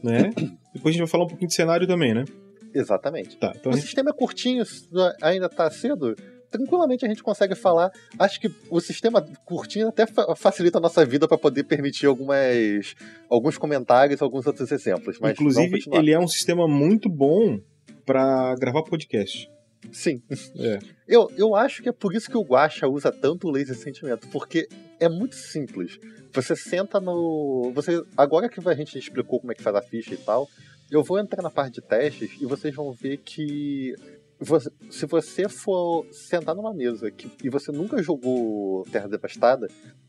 né? 0.04 0.30
Depois 0.74 0.92
a 0.94 0.98
gente 0.98 1.00
vai 1.00 1.08
falar 1.08 1.24
um 1.26 1.28
pouquinho 1.28 1.48
de 1.50 1.56
cenário 1.56 1.88
também, 1.88 2.14
né? 2.14 2.24
Exatamente. 2.74 3.36
Tá, 3.38 3.52
então 3.56 3.72
o 3.72 3.76
a 3.76 3.78
gente 3.78 3.86
sistema 3.86 4.12
é 4.12 4.14
curtinho, 4.14 4.64
ainda 5.22 5.50
tá 5.50 5.70
cedo. 5.70 6.16
Tranquilamente 6.52 7.06
a 7.06 7.08
gente 7.08 7.24
consegue 7.24 7.56
falar. 7.56 7.89
Acho 8.20 8.39
que 8.39 8.52
o 8.70 8.80
sistema 8.82 9.26
curtinho 9.45 9.88
até 9.88 10.06
fa- 10.06 10.36
facilita 10.36 10.78
a 10.78 10.82
nossa 10.82 11.06
vida 11.06 11.28
para 11.28 11.38
poder 11.38 11.64
permitir 11.64 12.06
algumas, 12.08 12.93
alguns 13.30 13.58
comentários, 13.58 14.22
alguns 14.22 14.45
outros 14.45 14.72
exemplos. 14.72 15.18
Mas 15.20 15.32
Inclusive, 15.32 15.80
ele 15.93 16.12
é 16.12 16.20
um 16.20 16.28
sistema 16.28 16.68
muito 16.68 17.10
bom 17.10 17.58
pra 18.06 18.54
gravar 18.60 18.84
podcast. 18.84 19.49
Sim. 19.91 20.22
É. 20.58 20.80
Eu, 21.08 21.32
eu 21.38 21.56
acho 21.56 21.82
que 21.82 21.89
é 21.89 21.91
por 21.91 22.14
isso 22.14 22.30
que 22.30 22.38
o 22.38 22.43
Guacha 22.43 22.88
usa 22.88 23.12
tanto 23.12 23.47
o 23.47 23.52
laser 23.52 23.76
sentimento, 23.76 24.28
porque 24.28 24.68
é 24.99 25.10
muito 25.10 25.36
simples. 25.36 25.97
Você 26.34 26.56
senta 26.56 26.99
no. 26.99 27.72
Você 27.74 28.02
Agora 28.16 28.47
que 28.47 28.60
a 28.68 28.74
gente 28.76 28.97
explicou 28.97 29.39
como 29.39 29.52
é 29.52 29.56
que 29.56 29.64
faz 29.64 29.76
a 29.76 29.82
ficha 29.82 30.14
e 30.14 30.18
tal, 30.18 30.47
eu 30.91 31.04
vou 31.04 31.18
entrar 31.20 31.41
na 31.41 31.49
parte 31.49 31.76
de 31.76 31.82
testes 31.82 32.32
e 32.39 32.45
vocês 32.45 32.76
vão 32.76 32.91
ver 32.91 33.18
que. 33.18 33.95
Você- 34.46 34.72
se 34.89 35.06
você 35.06 35.48
for 35.48 36.06
sentar 36.12 36.56
numa 36.56 36.74
mesa 36.74 37.10
que, 37.12 37.30
e 37.44 37.50
você 37.50 37.72
nunca 37.72 38.02
jogou 38.02 38.84
Terra 38.92 39.08
Devastada, 39.08 39.68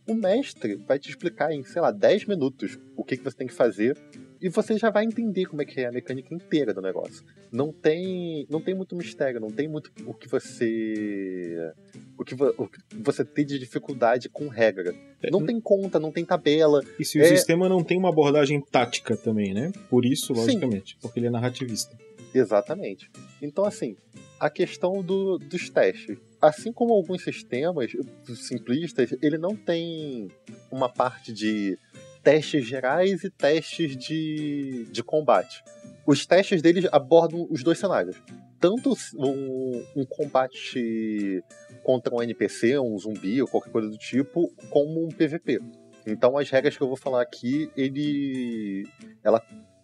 o 0.09 0.15
mestre 0.15 0.77
vai 0.77 0.99
te 0.99 1.11
explicar 1.11 1.53
em, 1.53 1.63
sei 1.65 1.81
lá, 1.81 1.91
10 1.93 2.25
minutos 2.27 2.79
o 2.97 3.05
que, 3.05 3.17
que 3.17 3.23
você 3.25 3.37
tem 3.37 3.47
que 3.47 3.53
fazer 3.55 3.97
e 4.41 4.49
você 4.49 4.77
já 4.77 4.91
vai 4.91 5.05
entender 5.05 5.45
como 5.47 5.63
é 5.63 5.65
que 5.65 5.81
é 5.81 5.87
a 5.87 5.93
mecânica 5.93 6.35
inteira 6.35 6.75
do 6.75 6.81
negócio. 6.83 7.23
Não 7.53 7.71
tem, 7.73 8.45
não 8.51 8.61
tem 8.61 8.75
muito 8.75 8.97
mistério, 8.97 9.39
não 9.39 9.51
tem 9.51 9.69
muito 9.69 9.93
o 10.07 10.13
que 10.13 10.27
você 10.29 11.73
o 12.19 12.25
que, 12.25 12.35
o 12.35 12.67
que 12.69 12.79
você 13.01 13.25
tem 13.25 13.45
de 13.47 13.59
dificuldade 13.59 14.29
com 14.29 14.49
regra. 14.49 14.95
É, 15.23 15.31
Não 15.31 15.45
tem 15.45 15.61
conta, 15.61 16.01
não 16.01 16.11
tem 16.11 16.25
tabela. 16.25 16.81
E 16.99 17.05
se 17.05 17.19
o 17.19 17.23
É- 17.23 17.27
sistema 17.27 17.69
não 17.69 17.85
tem 17.85 17.97
uma 17.99 18.09
abordagem 18.09 18.61
tática 18.61 19.17
também, 19.17 19.55
né? 19.55 19.71
Por 19.89 20.05
isso, 20.05 20.35
Sim. 20.35 20.41
logicamente, 20.41 20.97
porque 21.01 21.21
ele 21.21 21.27
é 21.27 21.31
narrativista. 21.31 21.97
Exatamente. 22.35 23.11
Então, 23.41 23.65
assim, 23.65 23.97
a 24.41 24.49
questão 24.51 25.03
do- 25.03 25.39
dos 25.39 25.69
testes. 25.69 26.19
Assim 26.41 26.73
como 26.73 26.93
alguns 26.93 27.23
sistemas 27.23 27.93
simplistas, 28.35 29.15
ele 29.23 29.39
não 29.39 29.55
tem 29.55 30.29
uma 30.71 30.89
parte 30.89 31.33
de 31.33 31.79
testes 32.23 32.65
gerais 32.67 33.23
e 33.23 33.31
testes 33.31 33.97
de, 33.97 34.87
de 34.91 35.03
combate. 35.05 35.63
Os 36.07 36.27
testes 36.27 36.61
deles 36.61 36.87
abordam 36.91 37.47
os 37.49 37.63
dois 37.63 37.79
cenários. 37.79 38.21
Tanto 38.59 38.97
um, 39.17 39.85
um 39.97 40.05
combate 40.05 41.43
contra 41.85 42.15
um 42.15 42.23
NPC, 42.23 42.79
um 42.79 42.97
zumbi 42.99 43.41
ou 43.41 43.49
qualquer 43.49 43.71
coisa 43.71 43.89
do 43.89 43.99
tipo, 43.99 44.53
como 44.71 45.05
um 45.05 45.09
PVP. 45.09 45.61
Então 46.07 46.37
as 46.37 46.51
regras 46.51 46.77
que 46.77 46.83
eu 46.83 46.89
vou 46.89 46.97
falar 46.97 47.23
aqui, 47.23 47.71
ele. 47.77 48.85
ela 49.23 49.41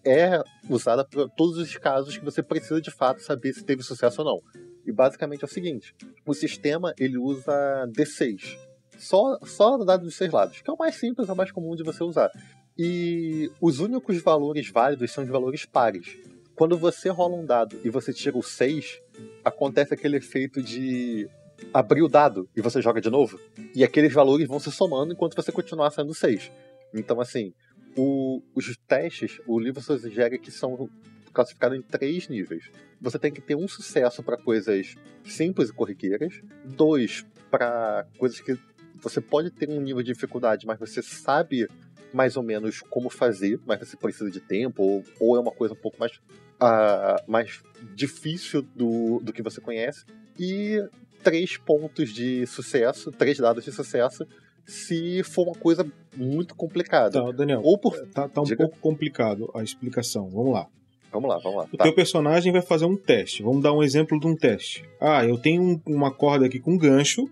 é 0.08 0.42
usada 0.68 1.04
para 1.04 1.28
todos 1.28 1.58
os 1.58 1.76
casos 1.76 2.16
que 2.16 2.24
você 2.24 2.42
precisa 2.42 2.80
de 2.80 2.90
fato 2.90 3.22
saber 3.22 3.52
se 3.52 3.64
teve 3.64 3.82
sucesso 3.82 4.22
ou 4.22 4.26
não. 4.26 4.62
E 4.86 4.92
basicamente 4.92 5.42
é 5.42 5.46
o 5.46 5.50
seguinte: 5.50 5.94
o 6.26 6.34
sistema 6.34 6.94
ele 6.98 7.18
usa 7.18 7.52
D6. 7.88 8.56
Só, 8.98 9.38
só 9.44 9.78
dados 9.78 10.06
dos 10.06 10.16
seis 10.16 10.32
lados, 10.32 10.60
que 10.60 10.68
é 10.68 10.72
o 10.72 10.76
mais 10.76 10.96
simples, 10.96 11.28
é 11.28 11.32
o 11.32 11.36
mais 11.36 11.52
comum 11.52 11.76
de 11.76 11.84
você 11.84 12.02
usar. 12.02 12.30
E 12.76 13.50
os 13.60 13.80
únicos 13.80 14.20
valores 14.22 14.70
válidos 14.70 15.12
são 15.12 15.22
os 15.24 15.30
valores 15.30 15.64
pares. 15.64 16.16
Quando 16.54 16.76
você 16.76 17.08
rola 17.08 17.36
um 17.36 17.46
dado 17.46 17.78
e 17.84 17.90
você 17.90 18.12
tira 18.12 18.36
o 18.36 18.42
6, 18.42 19.00
acontece 19.44 19.94
aquele 19.94 20.16
efeito 20.16 20.60
de 20.60 21.28
abrir 21.72 22.02
o 22.02 22.08
dado 22.08 22.48
e 22.56 22.60
você 22.60 22.82
joga 22.82 23.00
de 23.00 23.10
novo. 23.10 23.38
E 23.74 23.84
aqueles 23.84 24.12
valores 24.12 24.48
vão 24.48 24.58
se 24.58 24.72
somando 24.72 25.12
enquanto 25.12 25.36
você 25.36 25.52
continuar 25.52 25.90
sendo 25.90 26.12
6. 26.12 26.50
Então, 26.94 27.20
assim, 27.20 27.52
o- 27.98 28.40
os 28.54 28.76
testes, 28.86 29.40
o 29.46 29.58
livro 29.58 29.80
sugere 29.82 30.38
que 30.38 30.50
são 30.50 30.88
classificados 31.32 31.76
em 31.76 31.82
três 31.82 32.28
níveis. 32.28 32.70
Você 33.00 33.18
tem 33.18 33.32
que 33.32 33.40
ter 33.40 33.56
um 33.56 33.66
sucesso 33.66 34.22
para 34.22 34.36
coisas 34.36 34.94
simples 35.24 35.68
e 35.68 35.72
corriqueiras, 35.72 36.40
dois 36.64 37.26
para 37.50 38.06
coisas 38.16 38.40
que 38.40 38.56
você 39.02 39.20
pode 39.20 39.50
ter 39.50 39.68
um 39.68 39.80
nível 39.80 40.02
de 40.02 40.12
dificuldade, 40.12 40.66
mas 40.66 40.78
você 40.78 41.02
sabe 41.02 41.68
mais 42.12 42.36
ou 42.36 42.42
menos 42.42 42.80
como 42.80 43.10
fazer, 43.10 43.60
mas 43.66 43.78
você 43.80 43.96
precisa 43.96 44.30
de 44.30 44.40
tempo, 44.40 44.82
ou, 44.82 45.04
ou 45.20 45.36
é 45.36 45.40
uma 45.40 45.52
coisa 45.52 45.74
um 45.74 45.76
pouco 45.76 45.98
mais, 45.98 46.12
ah, 46.60 47.16
mais 47.26 47.62
difícil 47.94 48.62
do, 48.62 49.20
do 49.20 49.32
que 49.32 49.42
você 49.42 49.60
conhece, 49.60 50.04
e 50.38 50.82
três 51.22 51.56
pontos 51.56 52.10
de 52.10 52.46
sucesso, 52.46 53.12
três 53.12 53.38
dados 53.38 53.64
de 53.64 53.72
sucesso, 53.72 54.26
se 54.68 55.22
for 55.24 55.44
uma 55.48 55.54
coisa 55.54 55.84
muito 56.16 56.54
complicada. 56.54 57.22
Tá, 57.24 57.30
Daniel, 57.32 57.62
Ou 57.64 57.78
por. 57.78 57.96
tá, 58.08 58.28
tá 58.28 58.40
um 58.40 58.44
Diga. 58.44 58.56
pouco 58.58 58.78
complicado 58.80 59.50
a 59.54 59.62
explicação. 59.62 60.28
Vamos 60.28 60.52
lá. 60.52 60.66
Vamos 61.10 61.28
lá, 61.30 61.38
vamos 61.38 61.58
lá. 61.60 61.68
O 61.72 61.76
Tá. 61.76 61.84
teu 61.84 61.94
personagem 61.94 62.52
vai 62.52 62.60
fazer 62.60 62.84
um 62.84 62.96
teste. 62.96 63.42
Vamos 63.42 63.62
dar 63.62 63.72
um 63.72 63.82
exemplo 63.82 64.20
de 64.20 64.26
um 64.26 64.36
teste. 64.36 64.84
Ah, 65.00 65.24
eu 65.24 65.38
tenho 65.38 65.62
um- 65.62 65.80
uma 65.86 66.10
corda 66.12 66.44
aqui 66.44 66.58
com 66.60 66.76
gancho 66.76 67.22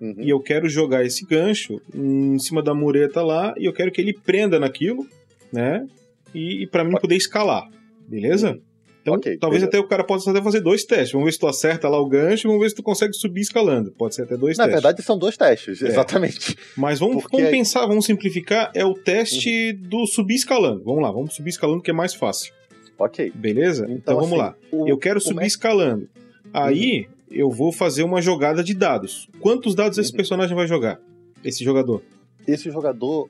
Uhum. 0.00 0.14
e 0.18 0.30
eu 0.30 0.38
quero 0.40 0.68
jogar 0.68 1.04
esse 1.04 1.26
gancho 1.26 1.80
em 1.92 2.38
cima 2.38 2.62
da 2.62 2.72
mureta 2.74 3.22
lá 3.22 3.52
e 3.58 3.64
eu 3.64 3.72
quero 3.72 3.90
que 3.90 4.00
ele 4.00 4.12
prenda 4.12 4.60
naquilo, 4.60 5.04
né? 5.52 5.84
E, 6.32 6.62
e 6.62 6.66
para 6.68 6.84
mim 6.84 6.92
poder 7.00 7.16
escalar, 7.16 7.68
beleza? 8.08 8.58
Então, 9.04 9.14
Ok, 9.16 9.36
talvez 9.36 9.60
beleza. 9.60 9.66
até 9.76 9.78
o 9.78 9.86
cara 9.86 10.02
possa 10.02 10.30
até 10.30 10.40
fazer 10.40 10.60
dois 10.62 10.82
testes. 10.82 11.12
Vamos 11.12 11.26
ver 11.26 11.32
se 11.32 11.38
tu 11.38 11.46
acerta 11.46 11.90
lá 11.90 12.00
o 12.00 12.08
gancho, 12.08 12.48
vamos 12.48 12.62
ver 12.62 12.70
se 12.70 12.74
tu 12.74 12.82
consegue 12.82 13.12
subir 13.12 13.42
escalando. 13.42 13.92
Pode 13.92 14.14
ser 14.14 14.22
até 14.22 14.34
dois 14.34 14.56
Na 14.56 14.64
testes. 14.64 14.82
verdade, 14.82 15.02
são 15.04 15.18
dois 15.18 15.36
testes, 15.36 15.82
É. 15.82 15.88
exatamente. 15.88 16.56
Mas 16.74 16.98
vamos, 17.00 17.22
porque 17.22 17.36
vamos 17.36 17.50
pensar, 17.50 17.84
vamos 17.86 18.06
simplificar. 18.06 18.72
É 18.74 18.82
o 18.82 18.94
teste 18.94 19.74
do 19.74 20.06
subir 20.06 20.36
escalando. 20.36 20.82
Vamos 20.84 21.02
lá, 21.02 21.12
vamos 21.12 21.34
subir 21.34 21.50
escalando 21.50 21.82
que 21.82 21.90
é 21.90 21.94
mais 21.94 22.14
fácil. 22.14 22.54
Ok. 22.98 23.30
Beleza? 23.34 23.84
Então, 23.90 24.14
vamos 24.14 24.30
assim, 24.32 24.38
lá. 24.40 24.54
o- 24.72 24.88
Eu 24.88 24.96
quero 24.96 25.20
subir 25.20 25.44
escalando. 25.44 26.08
Aí 26.50 27.06
eu 27.30 27.50
vou 27.50 27.72
fazer 27.72 28.04
uma 28.04 28.22
jogada 28.22 28.64
de 28.64 28.72
dados. 28.72 29.28
Quantos 29.38 29.74
dados 29.74 29.98
esse 29.98 30.12
Uhum. 30.12 30.16
personagem 30.16 30.56
vai 30.56 30.66
jogar? 30.66 30.98
Esse 31.44 31.62
jogador. 31.62 32.02
Esse 32.46 32.70
jogador, 32.70 33.28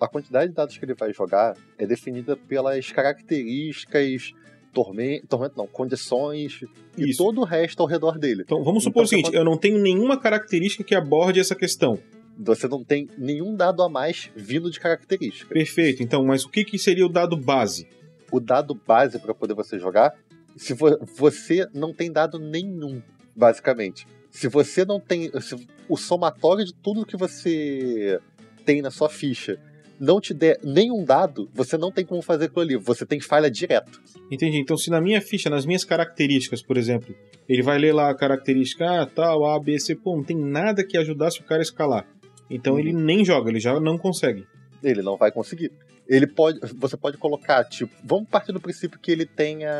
a 0.00 0.06
quantidade 0.08 0.48
de 0.50 0.54
dados 0.54 0.76
que 0.78 0.84
ele 0.84 0.94
vai 0.94 1.12
jogar 1.12 1.56
é 1.78 1.86
definida 1.86 2.36
pelas 2.36 2.90
características, 2.92 4.32
tormento, 4.72 5.26
tormento 5.26 5.54
não, 5.56 5.66
condições 5.66 6.60
e 6.96 7.10
Isso. 7.10 7.18
todo 7.18 7.40
o 7.40 7.44
resto 7.44 7.80
ao 7.82 7.88
redor 7.88 8.18
dele. 8.18 8.42
Então 8.44 8.62
vamos 8.62 8.82
supor 8.84 9.04
Então, 9.04 9.18
o 9.18 9.22
seguinte: 9.22 9.34
eu 9.36 9.44
não 9.44 9.56
tenho 9.56 9.78
nenhuma 9.80 10.16
característica 10.18 10.84
que 10.84 10.94
aborde 10.94 11.40
essa 11.40 11.54
questão. 11.54 11.98
Você 12.38 12.66
não 12.68 12.82
tem 12.82 13.06
nenhum 13.18 13.54
dado 13.54 13.82
a 13.82 13.88
mais 13.88 14.30
vindo 14.34 14.70
de 14.70 14.80
característica. 14.80 15.52
Perfeito. 15.52 16.02
Então, 16.02 16.24
mas 16.24 16.44
o 16.44 16.48
que, 16.48 16.64
que 16.64 16.78
seria 16.78 17.04
o 17.04 17.08
dado 17.08 17.36
base? 17.36 17.86
O 18.32 18.40
dado 18.40 18.74
base 18.74 19.18
para 19.18 19.34
poder 19.34 19.52
você 19.54 19.78
jogar, 19.78 20.14
se 20.56 20.72
vo- 20.72 20.98
você 21.16 21.66
não 21.74 21.92
tem 21.92 22.10
dado 22.10 22.38
nenhum, 22.38 23.02
basicamente. 23.36 24.06
Se 24.30 24.48
você 24.48 24.84
não 24.84 24.98
tem. 25.00 25.30
o 25.88 25.96
somatório 25.96 26.64
de 26.64 26.72
tudo 26.72 27.04
que 27.04 27.16
você 27.16 28.18
tem 28.64 28.80
na 28.80 28.90
sua 28.90 29.08
ficha 29.08 29.58
não 30.00 30.20
te 30.20 30.32
der 30.32 30.58
nenhum 30.64 31.04
dado, 31.04 31.50
você 31.52 31.76
não 31.76 31.92
tem 31.92 32.04
como 32.04 32.22
fazer 32.22 32.46
aquilo 32.46 32.62
ali. 32.62 32.76
Você 32.76 33.04
tem 33.04 33.20
falha 33.20 33.50
direto. 33.50 34.00
Entendi. 34.30 34.58
Então, 34.58 34.76
se 34.76 34.90
na 34.90 35.00
minha 35.00 35.20
ficha, 35.20 35.50
nas 35.50 35.66
minhas 35.66 35.84
características, 35.84 36.62
por 36.62 36.76
exemplo, 36.78 37.14
ele 37.46 37.62
vai 37.62 37.78
ler 37.78 37.92
lá 37.94 38.10
a 38.10 38.16
característica 38.16 39.02
ah, 39.02 39.06
tal, 39.06 39.44
A, 39.44 39.60
B, 39.60 39.78
C, 39.78 39.94
pô, 39.94 40.16
não 40.16 40.24
tem 40.24 40.36
nada 40.36 40.82
que 40.82 40.96
ajudasse 40.96 41.40
o 41.40 41.44
cara 41.44 41.60
a 41.60 41.62
escalar. 41.62 42.06
Então 42.48 42.72
Uhum. 42.72 42.78
ele 42.80 42.92
nem 42.92 43.24
joga, 43.24 43.50
ele 43.50 43.60
já 43.60 43.78
não 43.78 43.98
consegue. 43.98 44.46
Ele 44.82 45.02
não 45.02 45.16
vai 45.16 45.30
conseguir. 45.30 45.70
Ele 46.08 46.26
pode. 46.26 46.58
Você 46.76 46.96
pode 46.96 47.18
colocar, 47.18 47.62
tipo, 47.64 47.94
vamos 48.02 48.28
partir 48.28 48.52
do 48.52 48.60
princípio 48.60 48.98
que 48.98 49.12
ele 49.12 49.26
tenha. 49.26 49.70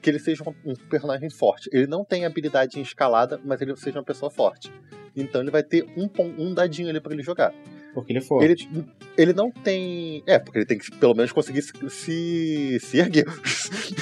Que 0.00 0.10
ele 0.10 0.18
seja 0.18 0.44
um, 0.64 0.74
personagem 0.88 1.30
forte. 1.30 1.70
Ele 1.72 1.86
não 1.86 2.04
tem 2.04 2.26
habilidade 2.26 2.78
em 2.78 2.82
escalada, 2.82 3.40
mas 3.42 3.60
ele 3.62 3.74
seja 3.76 3.98
uma 3.98 4.04
pessoa 4.04 4.30
forte. 4.30 4.70
Então 5.16 5.40
ele 5.40 5.50
vai 5.50 5.62
ter 5.62 5.84
um, 5.96 6.08
um 6.38 6.52
dadinho 6.52 6.90
ali 6.90 7.00
pra 7.00 7.12
ele 7.14 7.22
jogar. 7.22 7.52
Porque 7.94 8.12
ele 8.12 8.18
é 8.18 8.22
forte. 8.22 8.68
Ele, 8.72 8.84
ele 9.16 9.32
não 9.32 9.50
tem. 9.50 10.22
É, 10.26 10.38
porque 10.38 10.58
ele 10.58 10.66
tem 10.66 10.78
que 10.78 10.90
pelo 10.90 11.14
menos 11.14 11.32
conseguir 11.32 11.62
se, 11.62 11.72
se, 11.88 12.80
se 12.80 12.98
erguer. 12.98 13.26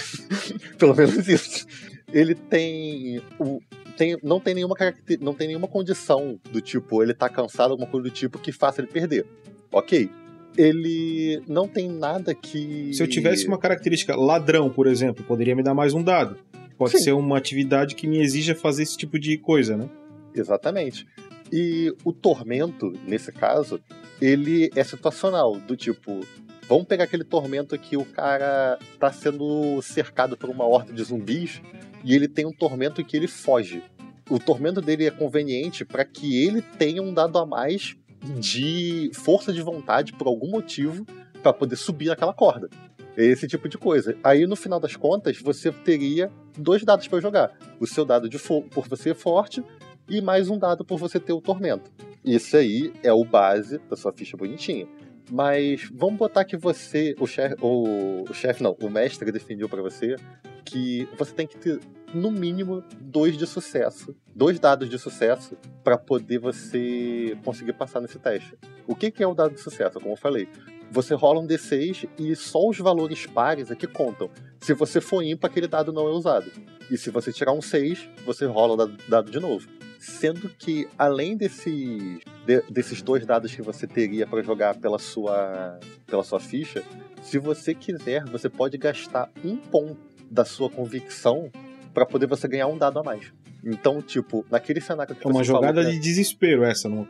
pelo 0.78 0.96
menos 0.96 1.28
isso. 1.28 1.66
Ele 2.12 2.34
tem. 2.34 3.20
O, 3.38 3.60
tem 3.96 4.18
não, 4.22 4.40
tem 4.40 4.54
nenhuma 4.54 4.74
caracter, 4.74 5.18
não 5.20 5.34
tem 5.34 5.46
nenhuma 5.46 5.68
condição 5.68 6.40
do 6.50 6.60
tipo, 6.60 7.02
ele 7.02 7.14
tá 7.14 7.28
cansado, 7.28 7.72
alguma 7.72 7.88
coisa 7.88 8.08
do 8.08 8.10
tipo 8.10 8.38
que 8.38 8.50
faça 8.50 8.80
ele 8.80 8.88
perder. 8.88 9.26
Ok. 9.70 10.10
Ele 10.56 11.42
não 11.46 11.66
tem 11.66 11.88
nada 11.88 12.34
que. 12.34 12.92
Se 12.92 13.02
eu 13.02 13.08
tivesse 13.08 13.46
uma 13.46 13.58
característica 13.58 14.14
ladrão, 14.14 14.68
por 14.68 14.86
exemplo, 14.86 15.24
poderia 15.24 15.54
me 15.56 15.62
dar 15.62 15.74
mais 15.74 15.94
um 15.94 16.02
dado. 16.02 16.36
Pode 16.76 16.98
Sim. 16.98 17.04
ser 17.04 17.12
uma 17.12 17.38
atividade 17.38 17.94
que 17.94 18.06
me 18.06 18.18
exija 18.18 18.54
fazer 18.54 18.82
esse 18.82 18.96
tipo 18.96 19.18
de 19.18 19.38
coisa, 19.38 19.76
né? 19.76 19.88
Exatamente. 20.34 21.06
E 21.52 21.94
o 22.02 22.12
tormento, 22.12 22.90
nesse 23.06 23.30
caso, 23.30 23.78
ele 24.20 24.70
é 24.74 24.82
situacional, 24.82 25.56
do 25.60 25.76
tipo, 25.76 26.20
Vamos 26.68 26.86
pegar 26.86 27.04
aquele 27.04 27.24
tormento 27.24 27.78
que 27.78 27.96
o 27.96 28.04
cara 28.04 28.78
tá 28.98 29.12
sendo 29.12 29.82
cercado 29.82 30.36
por 30.36 30.48
uma 30.48 30.64
horda 30.64 30.92
de 30.92 31.02
zumbis 31.02 31.60
e 32.04 32.14
ele 32.14 32.28
tem 32.28 32.46
um 32.46 32.52
tormento 32.52 33.04
que 33.04 33.16
ele 33.16 33.26
foge. 33.26 33.82
O 34.30 34.38
tormento 34.38 34.80
dele 34.80 35.06
é 35.06 35.10
conveniente 35.10 35.84
para 35.84 36.04
que 36.04 36.42
ele 36.42 36.62
tenha 36.62 37.02
um 37.02 37.12
dado 37.12 37.36
a 37.38 37.44
mais 37.44 37.96
de 38.38 39.10
força 39.12 39.52
de 39.52 39.60
vontade 39.60 40.12
por 40.12 40.28
algum 40.28 40.48
motivo 40.48 41.04
para 41.42 41.52
poder 41.52 41.76
subir 41.76 42.06
naquela 42.06 42.32
corda. 42.32 42.70
Esse 43.16 43.46
tipo 43.46 43.68
de 43.68 43.76
coisa. 43.76 44.16
Aí 44.24 44.46
no 44.46 44.56
final 44.56 44.80
das 44.80 44.96
contas, 44.96 45.38
você 45.42 45.70
teria 45.70 46.30
dois 46.56 46.82
dados 46.84 47.06
para 47.08 47.20
jogar: 47.20 47.52
o 47.78 47.86
seu 47.86 48.04
dado 48.04 48.28
de 48.28 48.38
por 48.38 48.88
você 48.88 49.12
forte 49.12 49.62
e 50.08 50.20
mais 50.20 50.48
um 50.48 50.58
dado 50.58 50.84
por 50.84 50.98
você 50.98 51.18
ter 51.18 51.32
o 51.32 51.40
tormento. 51.40 51.90
Isso 52.24 52.56
aí 52.56 52.92
é 53.02 53.12
o 53.12 53.24
base 53.24 53.78
da 53.78 53.96
sua 53.96 54.12
ficha 54.12 54.36
bonitinha. 54.36 54.86
Mas 55.30 55.88
vamos 55.92 56.18
botar 56.18 56.44
que 56.44 56.56
você, 56.56 57.14
o 57.18 57.26
chefe, 57.26 57.56
o, 57.60 58.24
o 58.28 58.34
chefe 58.34 58.62
não, 58.62 58.76
o 58.80 58.90
mestre 58.90 59.30
definiu 59.32 59.68
para 59.68 59.80
você 59.80 60.16
que 60.64 61.08
você 61.16 61.32
tem 61.32 61.46
que 61.46 61.58
ter 61.58 61.80
no 62.14 62.30
mínimo 62.30 62.84
dois 63.00 63.36
de 63.36 63.46
sucesso, 63.46 64.14
dois 64.34 64.60
dados 64.60 64.88
de 64.88 64.98
sucesso 64.98 65.56
para 65.82 65.96
poder 65.96 66.38
você 66.38 67.36
conseguir 67.44 67.72
passar 67.72 68.00
nesse 68.00 68.18
teste. 68.18 68.56
O 68.86 68.94
que, 68.94 69.10
que 69.10 69.22
é 69.22 69.26
o 69.26 69.34
dado 69.34 69.54
de 69.54 69.60
sucesso? 69.60 69.98
Como 69.98 70.12
eu 70.12 70.16
falei, 70.16 70.48
você 70.90 71.14
rola 71.14 71.40
um 71.40 71.46
D6 71.46 72.08
e 72.18 72.36
só 72.36 72.68
os 72.68 72.78
valores 72.78 73.26
pares 73.26 73.70
aqui 73.70 73.86
contam. 73.86 74.30
Se 74.60 74.74
você 74.74 75.00
for 75.00 75.22
ímpar, 75.22 75.50
aquele 75.50 75.66
dado 75.66 75.92
não 75.92 76.06
é 76.06 76.10
usado. 76.10 76.50
E 76.90 76.98
se 76.98 77.10
você 77.10 77.32
tirar 77.32 77.52
um 77.52 77.62
6, 77.62 78.08
você 78.26 78.44
rola 78.44 78.84
o 78.84 78.86
dado 79.08 79.30
de 79.30 79.40
novo. 79.40 79.66
Sendo 80.02 80.48
que, 80.48 80.88
além 80.98 81.36
desse, 81.36 82.18
de, 82.44 82.60
desses 82.68 83.00
dois 83.02 83.24
dados 83.24 83.54
que 83.54 83.62
você 83.62 83.86
teria 83.86 84.26
para 84.26 84.42
jogar 84.42 84.74
pela 84.74 84.98
sua, 84.98 85.78
pela 86.04 86.24
sua 86.24 86.40
ficha, 86.40 86.82
se 87.22 87.38
você 87.38 87.72
quiser, 87.72 88.24
você 88.24 88.48
pode 88.48 88.76
gastar 88.76 89.30
um 89.44 89.56
ponto 89.56 89.96
da 90.28 90.44
sua 90.44 90.68
convicção 90.68 91.52
para 91.94 92.04
poder 92.04 92.26
você 92.26 92.48
ganhar 92.48 92.66
um 92.66 92.76
dado 92.76 92.98
a 92.98 93.04
mais. 93.04 93.32
Então, 93.64 94.02
tipo, 94.02 94.44
naquele 94.50 94.80
cenário 94.80 95.14
que 95.14 95.24
É 95.24 95.30
uma 95.30 95.44
jogada 95.44 95.80
falou, 95.80 95.92
de 95.92 96.00
desespero 96.00 96.64
essa. 96.64 96.88
Não... 96.88 97.06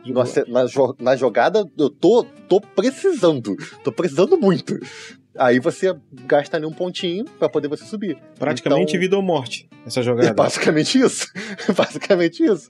Na, 0.47 0.67
jo 0.67 0.95
na 0.99 1.15
jogada 1.15 1.67
eu 1.75 1.89
tô, 1.89 2.23
tô 2.47 2.61
precisando. 2.61 3.55
Tô 3.83 3.91
precisando 3.91 4.37
muito. 4.37 4.77
Aí 5.37 5.59
você 5.59 5.95
gasta 6.25 6.57
ali 6.57 6.65
um 6.65 6.71
pontinho 6.71 7.25
para 7.25 7.49
poder 7.49 7.67
você 7.67 7.85
subir. 7.85 8.17
Praticamente 8.37 8.91
então, 8.91 9.01
vida 9.01 9.15
ou 9.15 9.21
morte, 9.21 9.67
essa 9.85 10.01
jogada. 10.01 10.29
É 10.31 10.33
basicamente 10.33 10.99
isso. 10.99 11.27
basicamente 11.75 12.43
isso. 12.43 12.69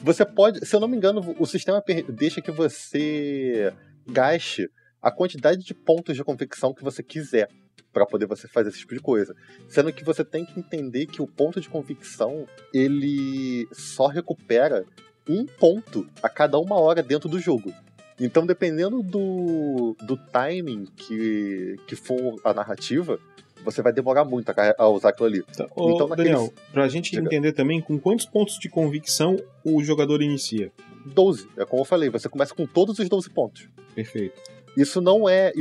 Você 0.00 0.24
pode, 0.24 0.64
se 0.64 0.74
eu 0.74 0.80
não 0.80 0.88
me 0.88 0.96
engano, 0.96 1.34
o 1.38 1.46
sistema 1.46 1.82
deixa 2.08 2.40
que 2.40 2.50
você 2.50 3.72
gaste 4.06 4.68
a 5.02 5.10
quantidade 5.10 5.64
de 5.64 5.74
pontos 5.74 6.16
de 6.16 6.22
convicção 6.22 6.74
que 6.74 6.84
você 6.84 7.02
quiser 7.02 7.48
para 7.92 8.06
poder 8.06 8.26
você 8.26 8.46
fazer 8.46 8.68
esse 8.68 8.80
tipo 8.80 8.94
de 8.94 9.00
coisa. 9.00 9.34
Sendo 9.68 9.92
que 9.92 10.04
você 10.04 10.24
tem 10.24 10.44
que 10.44 10.58
entender 10.60 11.06
que 11.06 11.22
o 11.22 11.26
ponto 11.26 11.60
de 11.60 11.68
convicção, 11.68 12.46
ele 12.72 13.66
só 13.72 14.06
recupera 14.06 14.84
um 15.28 15.46
ponto 15.46 16.06
a 16.22 16.28
cada 16.28 16.58
uma 16.58 16.78
hora 16.78 17.02
dentro 17.02 17.28
do 17.28 17.40
jogo. 17.40 17.72
Então, 18.18 18.46
dependendo 18.46 19.02
do, 19.02 19.96
do 20.02 20.16
timing 20.16 20.86
que, 20.96 21.76
que 21.86 21.94
for 21.94 22.40
a 22.42 22.54
narrativa, 22.54 23.20
você 23.62 23.82
vai 23.82 23.92
demorar 23.92 24.24
muito 24.24 24.48
a, 24.50 24.74
a 24.78 24.88
usar 24.88 25.10
aquilo 25.10 25.26
ali. 25.26 25.42
Tá. 25.42 25.66
Ô, 25.76 25.90
então, 25.90 26.08
naqueles... 26.08 26.32
Daniel, 26.32 26.52
pra 26.72 26.88
gente 26.88 27.10
Chega. 27.10 27.26
entender 27.26 27.52
também 27.52 27.80
com 27.80 27.98
quantos 27.98 28.24
pontos 28.24 28.58
de 28.58 28.68
convicção 28.68 29.36
o 29.64 29.82
jogador 29.82 30.22
inicia? 30.22 30.72
12. 31.04 31.48
É 31.56 31.64
como 31.64 31.82
eu 31.82 31.84
falei, 31.84 32.08
você 32.08 32.28
começa 32.28 32.54
com 32.54 32.66
todos 32.66 32.98
os 32.98 33.08
12 33.08 33.30
pontos. 33.30 33.68
Perfeito. 33.94 34.40
Isso 34.76 35.00
não 35.00 35.28
é. 35.28 35.52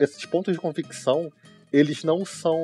Esses 0.00 0.24
pontos 0.24 0.52
de 0.52 0.60
convicção, 0.60 1.30
eles 1.72 2.02
não 2.04 2.24
são 2.24 2.58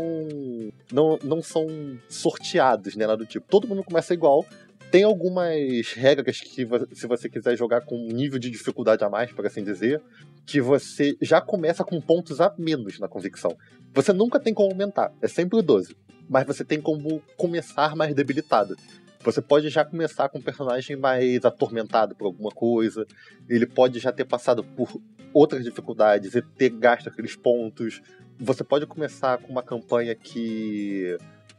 não, 0.92 1.18
não 1.22 1.42
são 1.42 1.66
sorteados, 2.08 2.96
né, 2.96 3.06
nada 3.06 3.18
do 3.18 3.26
tipo. 3.26 3.46
Todo 3.48 3.68
mundo 3.68 3.84
começa 3.84 4.14
igual. 4.14 4.44
Tem 4.90 5.02
algumas 5.02 5.92
regras 5.92 6.40
que, 6.40 6.66
se 6.94 7.06
você 7.06 7.28
quiser 7.28 7.56
jogar 7.56 7.82
com 7.82 7.94
um 7.94 8.08
nível 8.08 8.38
de 8.38 8.50
dificuldade 8.50 9.04
a 9.04 9.10
mais, 9.10 9.30
por 9.30 9.46
assim 9.46 9.62
dizer, 9.62 10.00
que 10.46 10.62
você 10.62 11.14
já 11.20 11.42
começa 11.42 11.84
com 11.84 12.00
pontos 12.00 12.40
a 12.40 12.54
menos 12.56 12.98
na 12.98 13.06
convicção. 13.06 13.54
Você 13.92 14.14
nunca 14.14 14.40
tem 14.40 14.54
como 14.54 14.70
aumentar, 14.70 15.12
é 15.20 15.28
sempre 15.28 15.58
o 15.58 15.62
12. 15.62 15.94
Mas 16.26 16.46
você 16.46 16.64
tem 16.64 16.80
como 16.80 17.22
começar 17.36 17.94
mais 17.94 18.14
debilitado. 18.14 18.76
Você 19.22 19.42
pode 19.42 19.68
já 19.68 19.84
começar 19.84 20.28
com 20.30 20.38
um 20.38 20.42
personagem 20.42 20.96
mais 20.96 21.44
atormentado 21.44 22.14
por 22.14 22.26
alguma 22.26 22.50
coisa. 22.50 23.06
Ele 23.48 23.66
pode 23.66 23.98
já 23.98 24.12
ter 24.12 24.24
passado 24.24 24.62
por 24.62 25.00
outras 25.34 25.64
dificuldades 25.64 26.34
e 26.34 26.40
ter 26.40 26.70
gasto 26.70 27.08
aqueles 27.08 27.36
pontos. 27.36 28.00
Você 28.38 28.64
pode 28.64 28.86
começar 28.86 29.38
com 29.38 29.52
uma 29.52 29.62
campanha 29.62 30.14
que 30.14 31.18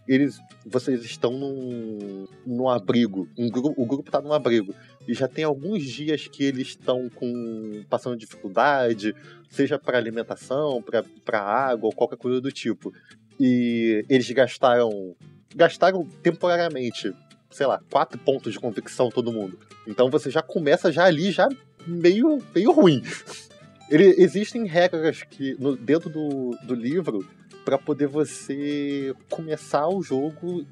eles, 0.09 0.39
vocês 0.65 1.05
estão 1.05 1.31
num, 1.31 2.27
num 2.43 2.67
abrigo, 2.67 3.29
um 3.37 3.47
grupo, 3.47 3.79
o 3.79 3.85
grupo 3.85 4.09
está 4.09 4.19
num 4.19 4.33
abrigo 4.33 4.73
e 5.07 5.13
já 5.13 5.27
tem 5.27 5.43
alguns 5.43 5.83
dias 5.83 6.27
que 6.27 6.43
eles 6.43 6.69
estão 6.69 7.07
com 7.09 7.83
passando 7.87 8.17
dificuldade, 8.17 9.15
seja 9.51 9.77
para 9.77 9.99
alimentação, 9.99 10.83
para 11.23 11.39
água 11.39 11.89
ou 11.89 11.93
qualquer 11.93 12.17
coisa 12.17 12.41
do 12.41 12.51
tipo. 12.51 12.91
E 13.39 14.03
eles 14.09 14.29
gastaram 14.31 15.15
gastaram 15.55 16.03
temporariamente, 16.23 17.13
sei 17.51 17.67
lá, 17.67 17.79
quatro 17.91 18.17
pontos 18.17 18.51
de 18.51 18.59
convicção 18.59 19.09
todo 19.09 19.31
mundo. 19.31 19.59
Então 19.87 20.09
você 20.09 20.31
já 20.31 20.41
começa 20.41 20.91
já 20.91 21.05
ali 21.05 21.29
já 21.29 21.47
meio 21.85 22.39
meio 22.55 22.71
ruim. 22.71 23.03
Ele, 23.91 24.15
existem 24.17 24.65
regras 24.65 25.23
que 25.23 25.55
no, 25.59 25.75
dentro 25.75 26.09
do, 26.09 26.51
do 26.63 26.75
livro 26.75 27.25
para 27.69 27.77
poder 27.77 28.07
você 28.07 29.13
começar 29.29 29.87
o 29.87 30.01
jogo 30.01 30.65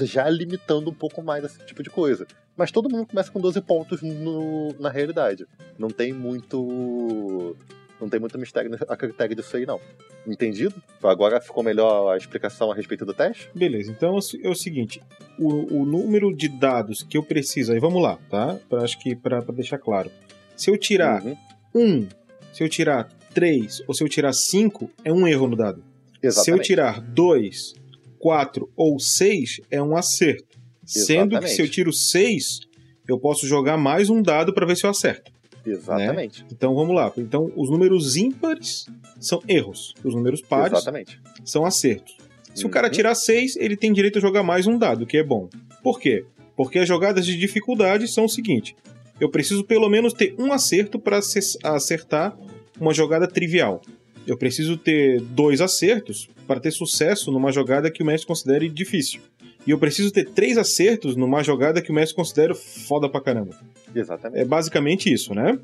já 0.00 0.30
limitando 0.30 0.90
um 0.90 0.94
pouco 0.94 1.22
mais 1.22 1.44
esse 1.44 1.58
tipo 1.66 1.82
de 1.82 1.90
coisa. 1.90 2.26
Mas 2.56 2.72
todo 2.72 2.88
mundo 2.88 3.06
começa 3.06 3.30
com 3.30 3.38
12 3.38 3.60
pontos 3.60 4.00
no, 4.00 4.74
na 4.80 4.88
realidade. 4.88 5.46
Não 5.78 5.88
tem 5.88 6.10
muito. 6.10 7.54
Não 8.00 8.08
tem 8.08 8.18
muito 8.18 8.38
mistério 8.38 8.70
a 8.88 8.96
critério 8.96 9.36
disso 9.36 9.58
aí, 9.58 9.66
não. 9.66 9.78
Entendido? 10.26 10.74
Agora 11.02 11.38
ficou 11.38 11.62
melhor 11.62 12.14
a 12.14 12.16
explicação 12.16 12.72
a 12.72 12.74
respeito 12.74 13.04
do 13.04 13.12
teste? 13.12 13.50
Beleza, 13.54 13.90
então 13.90 14.18
é 14.42 14.48
o 14.48 14.54
seguinte: 14.54 15.02
o, 15.38 15.82
o 15.82 15.84
número 15.84 16.34
de 16.34 16.48
dados 16.48 17.02
que 17.02 17.18
eu 17.18 17.22
preciso, 17.22 17.72
aí 17.72 17.78
vamos 17.78 18.02
lá, 18.02 18.18
tá? 18.30 18.58
Pra, 18.70 18.82
acho 18.82 18.98
que 18.98 19.14
para 19.14 19.40
deixar 19.52 19.78
claro. 19.78 20.10
Se 20.56 20.70
eu 20.70 20.78
tirar 20.78 21.22
uhum. 21.22 21.36
um 21.74 22.08
se 22.52 22.64
eu 22.64 22.68
tirar 22.68 23.08
3 23.34 23.84
ou 23.86 23.94
se 23.94 24.02
eu 24.02 24.08
tirar 24.08 24.32
5, 24.32 24.90
é 25.04 25.12
um 25.12 25.28
erro 25.28 25.46
no 25.46 25.54
dado. 25.54 25.84
Exatamente. 26.22 26.44
Se 26.44 26.50
eu 26.50 26.58
tirar 26.58 27.00
2, 27.00 27.74
4 28.18 28.70
ou 28.76 28.98
6, 28.98 29.60
é 29.70 29.82
um 29.82 29.96
acerto. 29.96 30.58
Exatamente. 30.84 31.06
Sendo 31.06 31.40
que 31.40 31.48
se 31.48 31.62
eu 31.62 31.68
tiro 31.68 31.92
6, 31.92 32.60
eu 33.06 33.18
posso 33.18 33.46
jogar 33.46 33.76
mais 33.76 34.10
um 34.10 34.22
dado 34.22 34.52
para 34.52 34.66
ver 34.66 34.76
se 34.76 34.84
eu 34.84 34.90
acerto. 34.90 35.30
Exatamente. 35.64 36.42
Né? 36.42 36.48
Então 36.52 36.74
vamos 36.74 36.94
lá. 36.94 37.12
Então 37.16 37.52
os 37.56 37.70
números 37.70 38.16
ímpares 38.16 38.86
são 39.20 39.42
erros. 39.46 39.94
Os 40.02 40.14
números 40.14 40.40
pares 40.40 40.72
Exatamente. 40.72 41.20
são 41.44 41.64
acertos. 41.64 42.16
Se 42.54 42.64
uhum. 42.64 42.70
o 42.70 42.72
cara 42.72 42.90
tirar 42.90 43.14
6, 43.14 43.56
ele 43.56 43.76
tem 43.76 43.92
direito 43.92 44.18
a 44.18 44.20
jogar 44.20 44.42
mais 44.42 44.66
um 44.66 44.78
dado, 44.78 45.06
que 45.06 45.16
é 45.16 45.22
bom. 45.22 45.48
Por 45.82 46.00
quê? 46.00 46.24
Porque 46.56 46.78
as 46.78 46.88
jogadas 46.88 47.24
de 47.24 47.36
dificuldade 47.36 48.08
são 48.08 48.24
o 48.24 48.28
seguinte: 48.28 48.74
eu 49.20 49.30
preciso 49.30 49.64
pelo 49.64 49.88
menos 49.88 50.12
ter 50.12 50.34
um 50.38 50.52
acerto 50.52 50.98
para 50.98 51.20
acertar 51.62 52.36
uma 52.80 52.94
jogada 52.94 53.26
trivial. 53.26 53.80
Eu 54.28 54.36
preciso 54.36 54.76
ter 54.76 55.22
dois 55.22 55.62
acertos 55.62 56.28
para 56.46 56.60
ter 56.60 56.70
sucesso 56.70 57.32
numa 57.32 57.50
jogada 57.50 57.90
que 57.90 58.02
o 58.02 58.06
mestre 58.06 58.26
considere 58.26 58.68
difícil. 58.68 59.22
E 59.66 59.70
eu 59.70 59.78
preciso 59.78 60.10
ter 60.10 60.28
três 60.28 60.58
acertos 60.58 61.16
numa 61.16 61.42
jogada 61.42 61.80
que 61.80 61.90
o 61.90 61.94
mestre 61.94 62.14
considera 62.14 62.54
foda 62.54 63.08
pra 63.08 63.22
caramba. 63.22 63.58
Exatamente. 63.94 64.40
É 64.40 64.44
basicamente 64.44 65.10
isso, 65.10 65.34
né? 65.34 65.58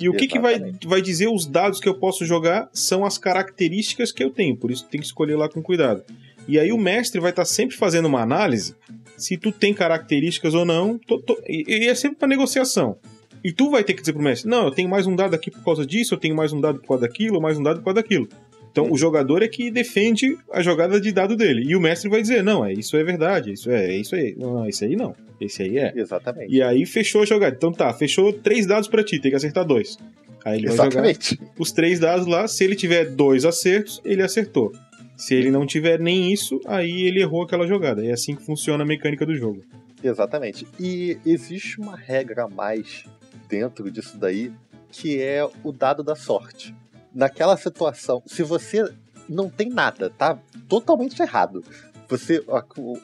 E 0.00 0.08
o 0.08 0.12
que, 0.12 0.26
que 0.26 0.38
vai, 0.38 0.72
vai 0.84 1.00
dizer 1.00 1.28
os 1.28 1.46
dados 1.46 1.78
que 1.78 1.88
eu 1.88 1.94
posso 1.94 2.24
jogar 2.24 2.68
são 2.72 3.04
as 3.04 3.18
características 3.18 4.10
que 4.10 4.22
eu 4.22 4.30
tenho, 4.30 4.56
por 4.56 4.70
isso 4.70 4.84
tem 4.84 5.00
que 5.00 5.06
escolher 5.06 5.36
lá 5.36 5.48
com 5.48 5.62
cuidado. 5.62 6.02
E 6.46 6.58
aí 6.58 6.72
o 6.72 6.78
mestre 6.78 7.20
vai 7.20 7.30
estar 7.30 7.42
tá 7.42 7.46
sempre 7.46 7.76
fazendo 7.76 8.06
uma 8.06 8.22
análise 8.22 8.74
se 9.16 9.36
tu 9.36 9.52
tem 9.52 9.74
características 9.74 10.54
ou 10.54 10.64
não, 10.64 10.98
tô, 10.98 11.20
tô, 11.20 11.36
e, 11.46 11.64
e 11.66 11.88
é 11.88 11.94
sempre 11.94 12.18
para 12.18 12.28
negociação. 12.28 12.96
E 13.42 13.52
tu 13.52 13.70
vai 13.70 13.84
ter 13.84 13.94
que 13.94 14.00
dizer 14.00 14.12
pro 14.12 14.22
mestre: 14.22 14.48
não, 14.48 14.64
eu 14.64 14.70
tenho 14.70 14.88
mais 14.88 15.06
um 15.06 15.14
dado 15.14 15.34
aqui 15.34 15.50
por 15.50 15.64
causa 15.64 15.86
disso, 15.86 16.14
eu 16.14 16.18
tenho 16.18 16.34
mais 16.34 16.52
um 16.52 16.60
dado 16.60 16.80
por 16.80 16.88
causa 16.88 17.02
daquilo, 17.02 17.40
mais 17.40 17.58
um 17.58 17.62
dado 17.62 17.78
por 17.78 17.86
causa 17.86 18.02
daquilo. 18.02 18.28
Então 18.70 18.90
o 18.92 18.96
jogador 18.96 19.42
é 19.42 19.48
que 19.48 19.70
defende 19.70 20.38
a 20.52 20.62
jogada 20.62 21.00
de 21.00 21.10
dado 21.10 21.36
dele. 21.36 21.64
E 21.66 21.74
o 21.74 21.80
mestre 21.80 22.08
vai 22.08 22.22
dizer: 22.22 22.42
não, 22.42 22.64
é 22.64 22.72
isso 22.72 22.96
é 22.96 23.02
verdade, 23.02 23.52
isso 23.52 23.70
é, 23.70 23.86
é 23.86 23.96
isso 23.96 24.14
aí. 24.14 24.34
Não, 24.38 24.54
não, 24.54 24.68
esse 24.68 24.84
aí 24.84 24.96
não. 24.96 25.14
Esse 25.40 25.62
aí 25.62 25.78
é. 25.78 25.92
Exatamente. 25.96 26.52
E 26.52 26.62
aí 26.62 26.84
fechou 26.84 27.22
a 27.22 27.26
jogada. 27.26 27.54
Então 27.56 27.72
tá, 27.72 27.92
fechou 27.92 28.32
três 28.32 28.66
dados 28.66 28.88
para 28.88 29.02
ti, 29.02 29.18
tem 29.18 29.30
que 29.30 29.36
acertar 29.36 29.64
dois. 29.64 29.96
Aí 30.44 30.58
ele 30.58 30.68
Exatamente. 30.68 31.36
vai 31.36 31.46
jogar 31.46 31.60
os 31.60 31.72
três 31.72 31.98
dados 31.98 32.26
lá. 32.26 32.46
Se 32.46 32.64
ele 32.64 32.76
tiver 32.76 33.06
dois 33.06 33.44
acertos, 33.44 34.00
ele 34.04 34.22
acertou. 34.22 34.72
Se 35.16 35.34
ele 35.34 35.50
não 35.50 35.66
tiver 35.66 35.98
nem 35.98 36.32
isso, 36.32 36.60
aí 36.64 37.02
ele 37.02 37.20
errou 37.20 37.42
aquela 37.42 37.66
jogada. 37.66 38.04
É 38.04 38.12
assim 38.12 38.36
que 38.36 38.44
funciona 38.44 38.84
a 38.84 38.86
mecânica 38.86 39.26
do 39.26 39.34
jogo. 39.34 39.64
Exatamente. 40.02 40.66
E 40.78 41.18
existe 41.26 41.80
uma 41.80 41.96
regra 41.96 42.44
a 42.44 42.48
mais 42.48 43.04
dentro 43.48 43.90
disso 43.90 44.18
daí, 44.18 44.52
que 44.90 45.20
é 45.20 45.48
o 45.64 45.72
dado 45.72 46.02
da 46.02 46.14
sorte. 46.14 46.74
naquela 47.14 47.56
situação, 47.56 48.22
se 48.26 48.42
você 48.42 48.92
não 49.28 49.48
tem 49.50 49.68
nada, 49.68 50.10
tá 50.10 50.38
totalmente 50.68 51.20
errado. 51.20 51.64
Você, 52.08 52.44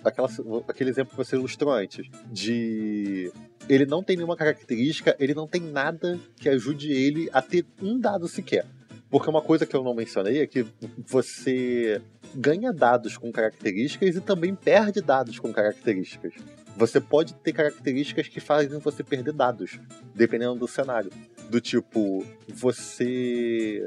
aquela, 0.04 0.28
aquele 0.68 0.90
exemplo 0.90 1.10
que 1.10 1.16
você 1.16 1.36
ilustrou 1.36 1.72
antes, 1.72 2.06
de 2.30 3.32
ele 3.68 3.86
não 3.86 4.02
tem 4.02 4.16
nenhuma 4.16 4.36
característica, 4.36 5.16
ele 5.18 5.34
não 5.34 5.46
tem 5.46 5.60
nada 5.60 6.18
que 6.36 6.48
ajude 6.48 6.92
ele 6.92 7.28
a 7.32 7.42
ter 7.42 7.66
um 7.82 7.98
dado 7.98 8.28
sequer. 8.28 8.66
Porque 9.10 9.28
uma 9.28 9.42
coisa 9.42 9.66
que 9.66 9.76
eu 9.76 9.82
não 9.82 9.94
mencionei 9.94 10.40
é 10.40 10.46
que 10.46 10.66
você 11.06 12.00
ganha 12.34 12.72
dados 12.72 13.16
com 13.16 13.30
características 13.32 14.16
e 14.16 14.20
também 14.20 14.54
perde 14.54 15.00
dados 15.00 15.38
com 15.38 15.52
características. 15.52 16.34
Você 16.76 17.00
pode 17.00 17.34
ter 17.34 17.52
características 17.52 18.28
que 18.28 18.40
fazem 18.40 18.78
você 18.80 19.04
perder 19.04 19.32
dados, 19.32 19.78
dependendo 20.14 20.56
do 20.56 20.66
cenário. 20.66 21.10
Do 21.48 21.60
tipo, 21.60 22.26
você 22.48 23.86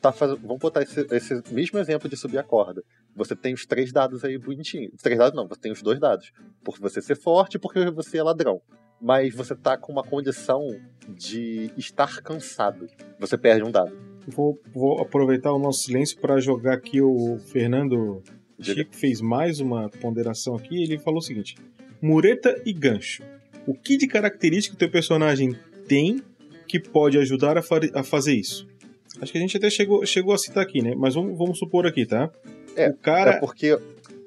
tá 0.00 0.12
fazendo. 0.12 0.40
Vamos 0.40 0.58
botar 0.58 0.82
esse, 0.82 1.06
esse, 1.10 1.42
mesmo 1.50 1.78
exemplo 1.78 2.08
de 2.08 2.16
subir 2.16 2.38
a 2.38 2.42
corda. 2.42 2.82
Você 3.14 3.34
tem 3.34 3.54
os 3.54 3.64
três 3.64 3.92
dados 3.92 4.24
aí 4.24 4.36
bonitinhos. 4.36 4.92
Os 4.94 5.02
três 5.02 5.18
dados 5.18 5.34
não, 5.34 5.48
você 5.48 5.60
tem 5.60 5.72
os 5.72 5.82
dois 5.82 5.98
dados. 5.98 6.30
Por 6.62 6.78
você 6.78 7.00
ser 7.00 7.16
forte 7.16 7.54
e 7.54 7.58
porque 7.58 7.90
você 7.90 8.18
é 8.18 8.22
ladrão. 8.22 8.60
Mas 9.00 9.34
você 9.34 9.54
tá 9.54 9.76
com 9.76 9.92
uma 9.92 10.02
condição 10.02 10.60
de 11.08 11.70
estar 11.76 12.20
cansado. 12.22 12.86
Você 13.18 13.38
perde 13.38 13.64
um 13.64 13.70
dado. 13.70 14.05
Vou, 14.26 14.60
vou 14.74 15.00
aproveitar 15.00 15.52
o 15.52 15.58
nosso 15.58 15.84
silêncio 15.84 16.18
para 16.18 16.40
jogar 16.40 16.74
aqui 16.74 17.00
o 17.00 17.38
Fernando 17.46 18.22
Chico 18.60 18.94
fez 18.94 19.20
mais 19.20 19.60
uma 19.60 19.88
ponderação 19.88 20.56
aqui. 20.56 20.82
Ele 20.82 20.98
falou 20.98 21.18
o 21.18 21.22
seguinte: 21.22 21.56
mureta 22.00 22.60
e 22.64 22.72
gancho. 22.72 23.22
O 23.66 23.74
que 23.74 23.96
de 23.96 24.06
característica 24.06 24.74
o 24.74 24.78
teu 24.78 24.90
personagem 24.90 25.56
tem 25.86 26.22
que 26.66 26.80
pode 26.80 27.18
ajudar 27.18 27.56
a, 27.56 27.62
fa 27.62 27.80
a 27.94 28.02
fazer 28.02 28.34
isso? 28.34 28.66
Acho 29.20 29.32
que 29.32 29.38
a 29.38 29.40
gente 29.40 29.56
até 29.56 29.70
chegou, 29.70 30.04
chegou 30.04 30.34
a 30.34 30.38
citar 30.38 30.62
aqui, 30.62 30.82
né? 30.82 30.94
Mas 30.96 31.14
vamos, 31.14 31.38
vamos 31.38 31.58
supor 31.58 31.86
aqui, 31.86 32.04
tá? 32.04 32.30
É, 32.74 32.90
o 32.90 32.94
cara... 32.94 33.32
é 33.32 33.40
porque 33.40 33.78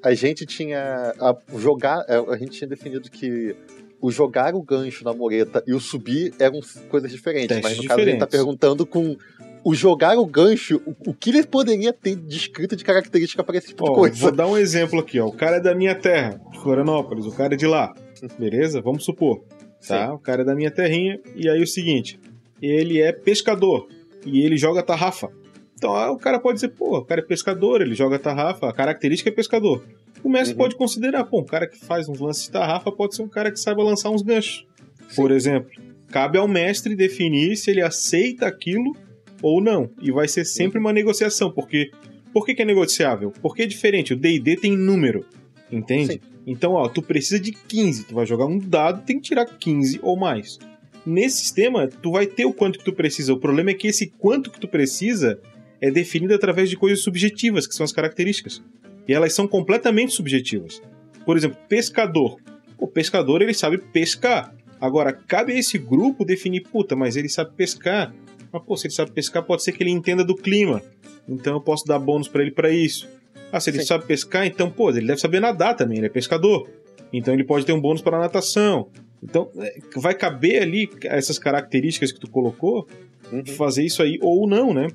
a 0.02 0.14
gente 0.14 0.46
tinha. 0.46 1.14
A, 1.18 1.36
jogar, 1.58 2.04
é, 2.08 2.16
a 2.16 2.36
gente 2.36 2.52
tinha 2.52 2.68
definido 2.68 3.10
que 3.10 3.54
o 4.00 4.10
jogar 4.10 4.54
o 4.54 4.62
gancho 4.62 5.04
na 5.04 5.12
mureta 5.12 5.62
e 5.66 5.74
o 5.74 5.80
subir 5.80 6.32
eram 6.38 6.60
coisas 6.88 7.10
diferentes. 7.10 7.48
Testes 7.48 7.62
mas 7.62 7.76
no 7.76 7.84
caso 7.84 8.00
a 8.00 8.04
gente 8.04 8.18
tá 8.18 8.26
perguntando 8.26 8.86
com 8.86 9.16
o 9.62 9.74
jogar 9.74 10.16
o 10.18 10.26
gancho, 10.26 10.80
o, 10.86 11.10
o 11.10 11.14
que 11.14 11.30
ele 11.30 11.46
poderia 11.46 11.92
ter 11.92 12.16
descrito 12.16 12.76
de 12.76 12.84
característica 12.84 13.42
para 13.44 13.58
esse 13.58 13.68
tipo 13.68 13.84
ó, 13.84 13.88
de 13.88 13.94
coisa. 13.94 14.16
Vou 14.16 14.32
dar 14.32 14.46
um 14.46 14.56
exemplo 14.56 15.00
aqui, 15.00 15.20
ó. 15.20 15.26
O 15.26 15.32
cara 15.32 15.56
é 15.56 15.60
da 15.60 15.74
minha 15.74 15.94
terra, 15.94 16.40
de 16.50 16.58
Florianópolis, 16.60 17.26
o 17.26 17.32
cara 17.32 17.54
é 17.54 17.56
de 17.56 17.66
lá. 17.66 17.94
Beleza? 18.38 18.80
Vamos 18.80 19.04
supor. 19.04 19.42
Tá? 19.86 20.06
Sim. 20.08 20.12
O 20.12 20.18
cara 20.18 20.42
é 20.42 20.44
da 20.44 20.54
minha 20.54 20.70
terrinha. 20.70 21.20
E 21.34 21.48
aí 21.48 21.62
o 21.62 21.66
seguinte: 21.66 22.18
ele 22.60 23.00
é 23.00 23.12
pescador 23.12 23.88
e 24.24 24.42
ele 24.44 24.56
joga 24.56 24.82
tarrafa. 24.82 25.30
Então 25.74 26.12
o 26.12 26.18
cara 26.18 26.38
pode 26.38 26.56
dizer, 26.56 26.68
pô, 26.68 26.98
o 26.98 27.04
cara 27.04 27.20
é 27.20 27.24
pescador, 27.24 27.80
ele 27.80 27.94
joga 27.94 28.18
tarrafa, 28.18 28.68
a 28.68 28.72
característica 28.72 29.30
é 29.30 29.32
pescador. 29.32 29.82
O 30.22 30.28
mestre 30.28 30.52
uhum. 30.52 30.58
pode 30.58 30.76
considerar, 30.76 31.24
pô, 31.24 31.40
um 31.40 31.44
cara 31.44 31.66
que 31.66 31.78
faz 31.78 32.06
uns 32.06 32.20
lances 32.20 32.44
de 32.44 32.50
tarrafa 32.50 32.92
pode 32.92 33.16
ser 33.16 33.22
um 33.22 33.28
cara 33.28 33.50
que 33.50 33.58
saiba 33.58 33.82
lançar 33.82 34.10
uns 34.10 34.20
ganchos. 34.20 34.66
Sim. 35.08 35.16
Por 35.16 35.30
exemplo, 35.30 35.70
cabe 36.08 36.36
ao 36.36 36.46
mestre 36.46 36.94
definir 36.94 37.56
se 37.56 37.70
ele 37.70 37.80
aceita 37.80 38.46
aquilo 38.46 38.94
ou 39.42 39.60
não. 39.60 39.90
E 40.00 40.10
vai 40.10 40.28
ser 40.28 40.44
sempre 40.44 40.78
uma 40.78 40.92
negociação, 40.92 41.50
porque 41.50 41.90
por 42.32 42.46
que, 42.46 42.54
que 42.54 42.62
é 42.62 42.64
negociável? 42.64 43.32
Porque 43.42 43.62
é 43.62 43.66
diferente, 43.66 44.12
o 44.12 44.16
D&D 44.16 44.56
tem 44.56 44.76
número, 44.76 45.24
entende? 45.70 46.14
Sim. 46.14 46.20
Então, 46.46 46.72
ó, 46.72 46.88
tu 46.88 47.02
precisa 47.02 47.38
de 47.38 47.52
15, 47.52 48.04
tu 48.04 48.14
vai 48.14 48.26
jogar 48.26 48.46
um 48.46 48.58
dado, 48.58 49.04
tem 49.04 49.16
que 49.16 49.28
tirar 49.28 49.46
15 49.46 50.00
ou 50.02 50.16
mais. 50.16 50.58
Nesse 51.04 51.38
sistema, 51.38 51.88
tu 51.88 52.12
vai 52.12 52.26
ter 52.26 52.44
o 52.44 52.52
quanto 52.52 52.78
que 52.78 52.84
tu 52.84 52.92
precisa. 52.92 53.32
O 53.32 53.38
problema 53.38 53.70
é 53.70 53.74
que 53.74 53.88
esse 53.88 54.06
quanto 54.18 54.50
que 54.50 54.60
tu 54.60 54.68
precisa 54.68 55.40
é 55.80 55.90
definido 55.90 56.34
através 56.34 56.68
de 56.68 56.76
coisas 56.76 57.00
subjetivas, 57.00 57.66
que 57.66 57.74
são 57.74 57.84
as 57.84 57.92
características. 57.92 58.62
E 59.08 59.14
elas 59.14 59.32
são 59.32 59.48
completamente 59.48 60.12
subjetivas. 60.12 60.82
Por 61.24 61.36
exemplo, 61.36 61.58
pescador. 61.68 62.36
O 62.78 62.86
pescador, 62.86 63.42
ele 63.42 63.54
sabe 63.54 63.78
pescar. 63.78 64.54
Agora, 64.80 65.12
cabe 65.12 65.52
a 65.52 65.58
esse 65.58 65.78
grupo 65.78 66.24
definir, 66.24 66.62
puta, 66.62 66.96
mas 66.96 67.16
ele 67.16 67.28
sabe 67.28 67.54
pescar. 67.54 68.14
Mas, 68.52 68.62
pô, 68.62 68.76
se 68.76 68.86
ele 68.86 68.94
sabe 68.94 69.12
pescar, 69.12 69.42
pode 69.44 69.62
ser 69.62 69.72
que 69.72 69.82
ele 69.82 69.90
entenda 69.90 70.24
do 70.24 70.34
clima. 70.34 70.82
Então 71.28 71.54
eu 71.54 71.60
posso 71.60 71.84
dar 71.86 71.98
bônus 71.98 72.28
para 72.28 72.42
ele 72.42 72.50
para 72.50 72.70
isso. 72.70 73.08
Ah, 73.52 73.60
se 73.60 73.70
ele 73.70 73.80
Sim. 73.80 73.86
sabe 73.86 74.06
pescar, 74.06 74.46
então, 74.46 74.70
pô, 74.70 74.90
ele 74.90 75.06
deve 75.06 75.20
saber 75.20 75.40
nadar 75.40 75.74
também, 75.74 75.98
ele 75.98 76.06
é 76.06 76.10
pescador. 76.10 76.68
Então 77.12 77.34
ele 77.34 77.44
pode 77.44 77.66
ter 77.66 77.72
um 77.72 77.80
bônus 77.80 78.00
para 78.02 78.18
natação. 78.18 78.88
Então, 79.22 79.50
é, 79.58 79.78
vai 79.96 80.14
caber 80.14 80.62
ali 80.62 80.88
essas 81.04 81.38
características 81.38 82.12
que 82.12 82.20
tu 82.20 82.30
colocou, 82.30 82.88
uhum. 83.32 83.44
fazer 83.46 83.84
isso 83.84 84.02
aí 84.02 84.18
ou 84.20 84.48
não, 84.48 84.72
né? 84.72 84.88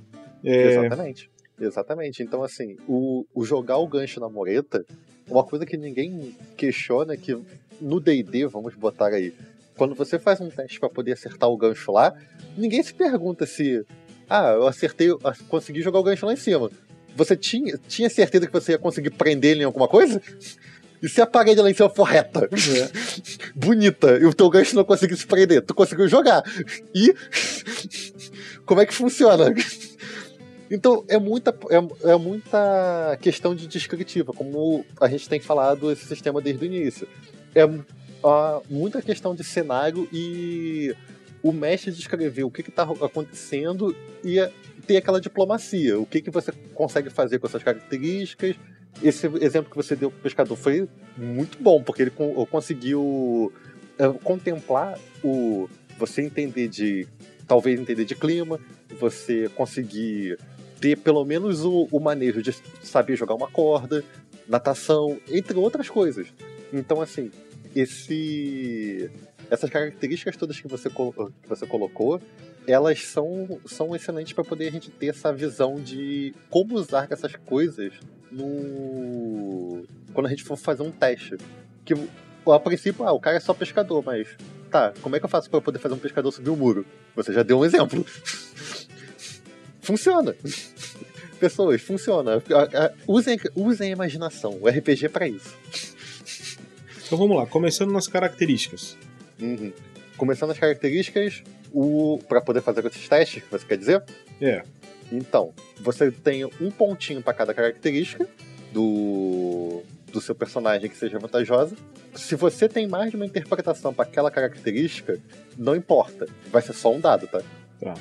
É... 0.43 0.75
Exatamente. 0.77 1.29
Exatamente. 1.59 2.23
Então, 2.23 2.43
assim, 2.43 2.75
o, 2.87 3.25
o 3.33 3.45
jogar 3.45 3.77
o 3.77 3.87
gancho 3.87 4.19
na 4.19 4.29
moreta, 4.29 4.85
uma 5.29 5.43
coisa 5.43 5.65
que 5.65 5.77
ninguém 5.77 6.35
questiona 6.57 7.13
é 7.13 7.17
que 7.17 7.37
no 7.79 7.99
DD, 7.99 8.47
vamos 8.47 8.75
botar 8.75 9.07
aí, 9.07 9.33
quando 9.77 9.95
você 9.95 10.17
faz 10.17 10.39
um 10.41 10.49
teste 10.49 10.79
para 10.79 10.89
poder 10.89 11.13
acertar 11.13 11.49
o 11.49 11.57
gancho 11.57 11.91
lá, 11.91 12.13
ninguém 12.57 12.81
se 12.81 12.93
pergunta 12.93 13.45
se. 13.45 13.85
Ah, 14.29 14.53
eu 14.53 14.67
acertei, 14.67 15.09
consegui 15.47 15.81
jogar 15.81 15.99
o 15.99 16.03
gancho 16.03 16.25
lá 16.25 16.33
em 16.33 16.37
cima. 16.37 16.69
Você 17.15 17.35
tinha, 17.35 17.77
tinha 17.87 18.09
certeza 18.09 18.47
que 18.47 18.53
você 18.53 18.73
ia 18.73 18.77
conseguir 18.77 19.11
prender 19.11 19.51
ele 19.51 19.61
em 19.61 19.65
alguma 19.65 19.87
coisa? 19.87 20.21
E 21.01 21.07
se 21.07 21.21
a 21.21 21.27
parede 21.27 21.61
lá 21.61 21.69
em 21.69 21.73
cima 21.73 21.89
for 21.89 22.03
reta, 22.03 22.49
é. 22.51 22.89
bonita, 23.55 24.17
e 24.17 24.25
o 24.25 24.33
teu 24.33 24.49
gancho 24.49 24.75
não 24.75 24.83
conseguir 24.83 25.15
se 25.15 25.27
prender, 25.27 25.61
tu 25.61 25.73
conseguiu 25.73 26.07
jogar. 26.07 26.43
E 26.93 27.13
como 28.65 28.81
é 28.81 28.85
que 28.85 28.93
funciona? 28.93 29.53
Então 30.69 31.05
é 31.07 31.19
muita, 31.19 31.55
é, 31.69 32.11
é, 32.11 32.15
muita 32.17 33.17
questão 33.21 33.53
de 33.53 33.67
descritiva, 33.67 34.33
como 34.33 34.85
a 34.99 35.07
gente 35.07 35.29
tem 35.29 35.39
falado 35.39 35.91
esse 35.91 36.05
sistema 36.05 36.41
desde 36.41 36.65
o 36.65 36.65
início. 36.65 37.07
É 37.53 37.65
uh, 38.25 38.63
muita 38.69 39.01
questão 39.01 39.35
de 39.35 39.43
cenário 39.43 40.09
e 40.11 40.95
o 41.43 41.51
mestre 41.51 41.91
descrever 41.91 42.43
o 42.43 42.49
que 42.49 42.61
está 42.61 42.83
acontecendo 42.83 43.95
e 44.23 44.37
ter 44.87 44.97
aquela 44.97 45.21
diplomacia. 45.21 45.99
O 45.99 46.05
que, 46.05 46.21
que 46.21 46.31
você 46.31 46.51
consegue 46.73 47.11
fazer 47.11 47.37
com 47.37 47.45
essas 47.45 47.61
características. 47.61 48.55
Esse 49.03 49.27
exemplo 49.41 49.69
que 49.69 49.75
você 49.75 49.95
deu 49.95 50.09
para 50.09 50.19
o 50.19 50.21
pescador 50.23 50.55
foi 50.55 50.87
muito 51.15 51.61
bom, 51.61 51.83
porque 51.83 52.01
ele 52.01 52.11
conseguiu 52.49 53.53
é, 53.99 54.07
contemplar 54.23 54.97
o. 55.23 55.69
Você 55.99 56.21
entender 56.21 56.67
de. 56.67 57.07
Talvez 57.47 57.79
entender 57.79 58.05
de 58.05 58.15
clima, 58.15 58.59
você 58.99 59.47
conseguir 59.49 60.39
ter 60.81 60.97
pelo 60.97 61.23
menos 61.23 61.63
o, 61.63 61.87
o 61.91 61.99
manejo 61.99 62.41
de 62.41 62.51
saber 62.81 63.15
jogar 63.15 63.35
uma 63.35 63.47
corda, 63.47 64.03
natação, 64.47 65.19
entre 65.29 65.55
outras 65.57 65.87
coisas. 65.87 66.27
Então, 66.73 67.01
assim, 67.01 67.29
esse 67.75 69.11
essas 69.51 69.69
características 69.69 70.35
todas 70.37 70.59
que 70.59 70.67
você, 70.67 70.89
que 70.89 71.49
você 71.49 71.67
colocou, 71.67 72.19
elas 72.67 73.03
são, 73.03 73.59
são 73.65 73.95
excelentes 73.95 74.33
para 74.33 74.43
poder 74.43 74.67
a 74.67 74.71
gente 74.71 74.89
ter 74.89 75.07
essa 75.07 75.31
visão 75.31 75.75
de 75.75 76.33
como 76.49 76.75
usar 76.75 77.07
essas 77.11 77.35
coisas 77.35 77.93
no 78.31 79.83
quando 80.13 80.27
a 80.27 80.29
gente 80.29 80.43
for 80.43 80.57
fazer 80.57 80.83
um 80.83 80.91
teste. 80.91 81.37
Que 81.83 81.93
a 82.47 82.59
princípio, 82.59 83.05
ah, 83.05 83.11
o 83.11 83.19
cara 83.19 83.37
é 83.37 83.39
só 83.39 83.53
pescador, 83.53 84.03
mas 84.03 84.27
tá, 84.71 84.93
como 85.01 85.15
é 85.15 85.19
que 85.19 85.25
eu 85.25 85.29
faço 85.29 85.49
para 85.49 85.61
poder 85.61 85.79
fazer 85.79 85.93
um 85.93 85.99
pescador 85.99 86.31
subir 86.31 86.49
o 86.49 86.55
muro? 86.55 86.85
Você 87.15 87.33
já 87.33 87.43
deu 87.43 87.59
um 87.59 87.65
exemplo. 87.65 88.05
funciona. 89.81 90.35
Pessoas, 91.39 91.81
funciona. 91.81 92.41
Usem, 93.05 93.37
usem 93.53 93.89
a 93.89 93.91
imaginação. 93.91 94.57
O 94.61 94.69
RPG 94.69 95.07
é 95.07 95.09
para 95.09 95.27
isso. 95.27 95.53
Então 97.05 97.17
vamos 97.17 97.37
lá, 97.37 97.45
começando 97.45 97.91
nas 97.91 98.07
características. 98.07 98.97
Uhum. 99.39 99.71
Começando 100.17 100.51
as 100.51 100.59
características, 100.59 101.43
o 101.71 102.19
para 102.27 102.41
poder 102.41 102.61
fazer 102.61 102.85
esses 102.85 103.07
testes, 103.07 103.43
você 103.49 103.65
quer 103.65 103.77
dizer? 103.77 104.03
É. 104.41 104.63
Então, 105.11 105.53
você 105.79 106.09
tem 106.11 106.45
um 106.45 106.71
pontinho 106.71 107.21
para 107.21 107.33
cada 107.33 107.53
característica 107.53 108.27
do, 108.73 109.83
do 110.11 110.19
seu 110.19 110.33
personagem 110.33 110.89
que 110.89 110.97
seja 110.97 111.19
vantajosa. 111.19 111.75
Se 112.15 112.35
você 112.35 112.67
tem 112.67 112.87
mais 112.87 113.11
de 113.11 113.17
uma 113.17 113.25
interpretação 113.25 113.93
para 113.93 114.05
aquela 114.05 114.31
característica, 114.31 115.19
não 115.57 115.75
importa. 115.75 116.27
Vai 116.51 116.61
ser 116.61 116.73
só 116.73 116.91
um 116.91 116.99
dado, 116.99 117.27
tá? 117.27 117.41
Tá. 117.79 117.93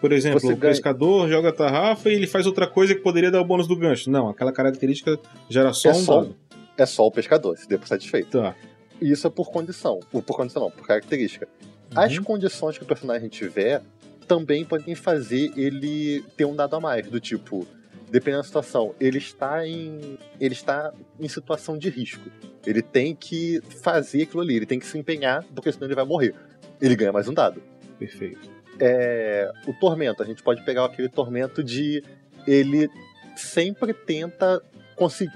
Por 0.00 0.12
exemplo, 0.12 0.40
você 0.40 0.52
o 0.52 0.56
ganha... 0.56 0.72
pescador 0.72 1.28
joga 1.28 1.52
tarrafa 1.52 2.10
e 2.10 2.14
ele 2.14 2.26
faz 2.26 2.46
outra 2.46 2.66
coisa 2.66 2.94
que 2.94 3.00
poderia 3.00 3.30
dar 3.30 3.40
o 3.40 3.44
bônus 3.44 3.66
do 3.66 3.76
gancho. 3.76 4.10
Não, 4.10 4.28
aquela 4.28 4.52
característica 4.52 5.18
gera 5.48 5.72
só 5.72 5.90
é 5.90 5.92
um 5.92 5.94
só, 5.94 6.20
dado. 6.22 6.36
É 6.76 6.86
só 6.86 7.06
o 7.06 7.10
pescador, 7.10 7.56
se 7.56 7.68
der 7.68 7.78
por 7.78 7.86
satisfeito. 7.86 8.40
Tá. 8.40 8.54
Isso 9.00 9.26
é 9.26 9.30
por 9.30 9.50
condição. 9.50 10.00
Por 10.10 10.22
condição 10.22 10.62
não, 10.62 10.70
por 10.70 10.86
característica. 10.86 11.48
Uhum. 11.94 12.00
As 12.00 12.18
condições 12.18 12.78
que 12.78 12.84
o 12.84 12.86
personagem 12.86 13.28
tiver 13.28 13.82
também 14.26 14.64
podem 14.64 14.94
fazer 14.94 15.52
ele 15.56 16.24
ter 16.36 16.44
um 16.44 16.54
dado 16.54 16.76
a 16.76 16.80
mais, 16.80 17.06
do 17.06 17.20
tipo, 17.20 17.66
dependendo 18.10 18.42
da 18.42 18.46
situação, 18.46 18.94
ele 19.00 19.18
está 19.18 19.66
em 19.66 20.18
ele 20.40 20.54
está 20.54 20.92
em 21.18 21.28
situação 21.28 21.76
de 21.76 21.90
risco. 21.90 22.30
Ele 22.64 22.80
tem 22.80 23.14
que 23.14 23.60
fazer 23.82 24.22
aquilo 24.22 24.42
ali, 24.42 24.56
ele 24.56 24.66
tem 24.66 24.78
que 24.78 24.86
se 24.86 24.96
empenhar, 24.96 25.44
porque 25.54 25.72
senão 25.72 25.86
ele 25.86 25.94
vai 25.94 26.04
morrer. 26.04 26.34
Ele 26.80 26.94
ganha 26.94 27.12
mais 27.12 27.28
um 27.28 27.34
dado. 27.34 27.62
Perfeito. 27.98 28.50
é 28.80 29.50
o 29.66 29.72
tormento. 29.74 30.22
A 30.22 30.26
gente 30.26 30.42
pode 30.42 30.64
pegar 30.64 30.84
aquele 30.84 31.08
tormento 31.08 31.62
de 31.62 32.02
ele 32.46 32.88
sempre 33.36 33.92
tenta 33.94 34.62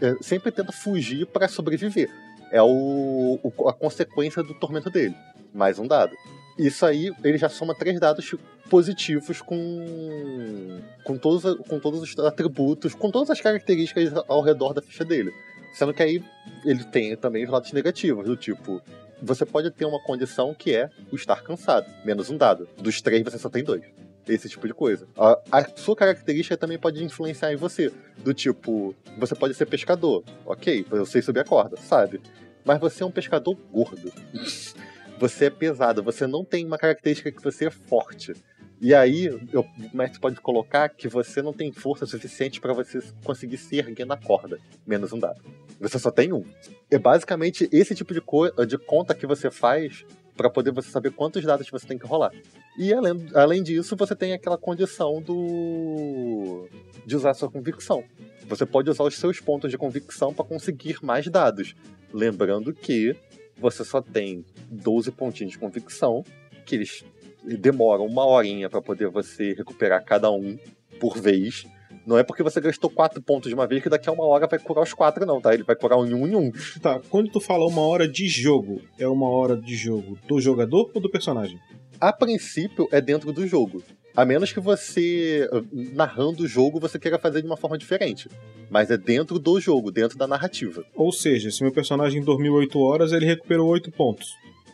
é, 0.02 0.22
sempre 0.22 0.50
tenta 0.50 0.72
fugir 0.72 1.26
para 1.26 1.48
sobreviver. 1.48 2.10
É 2.50 2.62
o, 2.62 3.40
o, 3.42 3.68
a 3.68 3.72
consequência 3.72 4.42
do 4.42 4.54
tormento 4.54 4.90
dele. 4.90 5.14
Mais 5.52 5.78
um 5.78 5.86
dado. 5.86 6.14
Isso 6.58 6.86
aí, 6.86 7.12
ele 7.22 7.36
já 7.36 7.48
soma 7.48 7.74
três 7.74 8.00
dados 8.00 8.34
positivos 8.70 9.42
com, 9.42 10.80
com, 11.04 11.18
todos, 11.18 11.66
com 11.68 11.78
todos 11.78 12.00
os 12.02 12.18
atributos, 12.18 12.94
com 12.94 13.10
todas 13.10 13.30
as 13.30 13.40
características 13.40 14.12
ao 14.28 14.40
redor 14.40 14.72
da 14.72 14.80
ficha 14.80 15.04
dele. 15.04 15.32
Sendo 15.74 15.92
que 15.92 16.02
aí 16.02 16.24
ele 16.64 16.84
tem 16.84 17.14
também 17.16 17.44
os 17.44 17.50
lados 17.50 17.72
negativos, 17.72 18.24
do 18.24 18.36
tipo, 18.36 18.80
você 19.20 19.44
pode 19.44 19.70
ter 19.70 19.84
uma 19.84 20.00
condição 20.02 20.54
que 20.54 20.74
é 20.74 20.88
o 21.12 21.16
estar 21.16 21.42
cansado, 21.42 21.86
menos 22.04 22.30
um 22.30 22.36
dado. 22.36 22.66
Dos 22.78 23.02
três 23.02 23.22
você 23.22 23.38
só 23.38 23.50
tem 23.50 23.62
dois. 23.62 23.82
Esse 24.28 24.48
tipo 24.48 24.66
de 24.66 24.74
coisa. 24.74 25.06
A, 25.16 25.40
a 25.52 25.64
sua 25.76 25.94
característica 25.94 26.56
também 26.56 26.78
pode 26.78 27.02
influenciar 27.02 27.52
em 27.52 27.56
você. 27.56 27.92
Do 28.18 28.34
tipo, 28.34 28.94
você 29.18 29.34
pode 29.34 29.54
ser 29.54 29.66
pescador. 29.66 30.24
Ok, 30.44 30.84
eu 30.90 31.06
sei 31.06 31.22
subir 31.22 31.40
a 31.40 31.44
corda, 31.44 31.76
sabe? 31.76 32.20
Mas 32.64 32.80
você 32.80 33.02
é 33.02 33.06
um 33.06 33.10
pescador 33.10 33.56
gordo. 33.72 34.12
você 35.18 35.46
é 35.46 35.50
pesado, 35.50 36.02
você 36.02 36.26
não 36.26 36.44
tem 36.44 36.66
uma 36.66 36.76
característica 36.76 37.30
que 37.30 37.42
você 37.42 37.66
é 37.66 37.70
forte. 37.70 38.32
E 38.80 38.94
aí, 38.94 39.30
o 39.30 39.64
mestre 39.96 40.20
pode 40.20 40.38
colocar 40.40 40.88
que 40.90 41.08
você 41.08 41.40
não 41.40 41.52
tem 41.52 41.72
força 41.72 42.04
suficiente 42.04 42.60
para 42.60 42.74
você 42.74 43.00
conseguir 43.24 43.56
se 43.56 43.78
erguer 43.78 44.04
na 44.04 44.18
corda. 44.18 44.58
Menos 44.86 45.12
um 45.12 45.18
dado. 45.18 45.40
Você 45.80 45.98
só 45.98 46.10
tem 46.10 46.32
um. 46.32 46.44
É 46.90 46.98
basicamente 46.98 47.68
esse 47.72 47.94
tipo 47.94 48.12
de, 48.12 48.20
de 48.66 48.78
conta 48.78 49.14
que 49.14 49.26
você 49.26 49.50
faz 49.50 50.04
para 50.36 50.50
poder 50.50 50.70
você 50.70 50.90
saber 50.90 51.10
quantos 51.12 51.44
dados 51.44 51.68
você 51.70 51.86
tem 51.86 51.98
que 51.98 52.06
rolar. 52.06 52.30
E 52.78 52.92
além, 52.92 53.26
além 53.34 53.62
disso, 53.62 53.96
você 53.96 54.14
tem 54.14 54.32
aquela 54.32 54.58
condição 54.58 55.20
do 55.22 56.68
de 57.06 57.16
usar 57.16 57.34
sua 57.34 57.50
convicção. 57.50 58.04
Você 58.48 58.66
pode 58.66 58.90
usar 58.90 59.04
os 59.04 59.14
seus 59.14 59.40
pontos 59.40 59.70
de 59.70 59.78
convicção 59.78 60.34
para 60.34 60.44
conseguir 60.44 60.98
mais 61.02 61.26
dados. 61.28 61.74
Lembrando 62.12 62.72
que 62.72 63.16
você 63.56 63.84
só 63.84 64.00
tem 64.02 64.44
12 64.70 65.10
pontinhos 65.12 65.52
de 65.52 65.58
convicção, 65.58 66.24
que 66.64 66.74
eles 66.74 67.04
demoram 67.44 68.04
uma 68.04 68.26
horinha 68.26 68.68
para 68.68 68.82
poder 68.82 69.08
você 69.08 69.52
recuperar 69.52 70.04
cada 70.04 70.30
um 70.30 70.58
por 71.00 71.18
vez. 71.18 71.66
Não 72.06 72.16
é 72.16 72.22
porque 72.22 72.42
você 72.42 72.60
gastou 72.60 72.88
quatro 72.88 73.20
pontos 73.20 73.48
de 73.48 73.54
uma 73.54 73.66
vez 73.66 73.82
que 73.82 73.88
daqui 73.88 74.08
a 74.08 74.12
uma 74.12 74.24
hora 74.24 74.46
vai 74.46 74.58
curar 74.60 74.82
os 74.82 74.94
quatro, 74.94 75.26
não, 75.26 75.40
tá? 75.40 75.52
Ele 75.52 75.64
vai 75.64 75.74
curar 75.74 75.98
um 75.98 76.06
em 76.06 76.14
um 76.14 76.26
em 76.26 76.36
um. 76.36 76.52
Tá, 76.80 77.00
quando 77.10 77.30
tu 77.30 77.40
fala 77.40 77.66
uma 77.66 77.82
hora 77.82 78.06
de 78.06 78.28
jogo, 78.28 78.80
é 78.98 79.08
uma 79.08 79.28
hora 79.28 79.56
de 79.56 79.74
jogo 79.74 80.16
do 80.28 80.40
jogador 80.40 80.90
ou 80.94 81.00
do 81.00 81.10
personagem? 81.10 81.58
A 82.00 82.12
princípio 82.12 82.88
é 82.92 83.00
dentro 83.00 83.32
do 83.32 83.46
jogo. 83.46 83.82
A 84.14 84.24
menos 84.24 84.52
que 84.52 84.60
você, 84.60 85.48
narrando 85.72 86.44
o 86.44 86.48
jogo, 86.48 86.80
você 86.80 86.98
queira 86.98 87.18
fazer 87.18 87.42
de 87.42 87.46
uma 87.46 87.56
forma 87.56 87.76
diferente. 87.76 88.30
Mas 88.70 88.90
é 88.90 88.96
dentro 88.96 89.38
do 89.38 89.60
jogo, 89.60 89.90
dentro 89.90 90.16
da 90.16 90.26
narrativa. 90.26 90.84
Ou 90.94 91.12
seja, 91.12 91.50
se 91.50 91.62
meu 91.62 91.72
personagem 91.72 92.22
dormiu 92.22 92.54
8 92.54 92.78
horas, 92.78 93.12
ele 93.12 93.26
recuperou 93.26 93.68
8 93.68 93.90
pontos. 93.90 94.28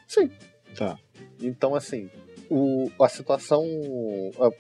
Sim. 0.07 0.30
Tá. 0.76 0.97
Então, 1.41 1.74
assim, 1.74 2.09
o, 2.53 2.90
a 3.03 3.09
situação 3.09 3.64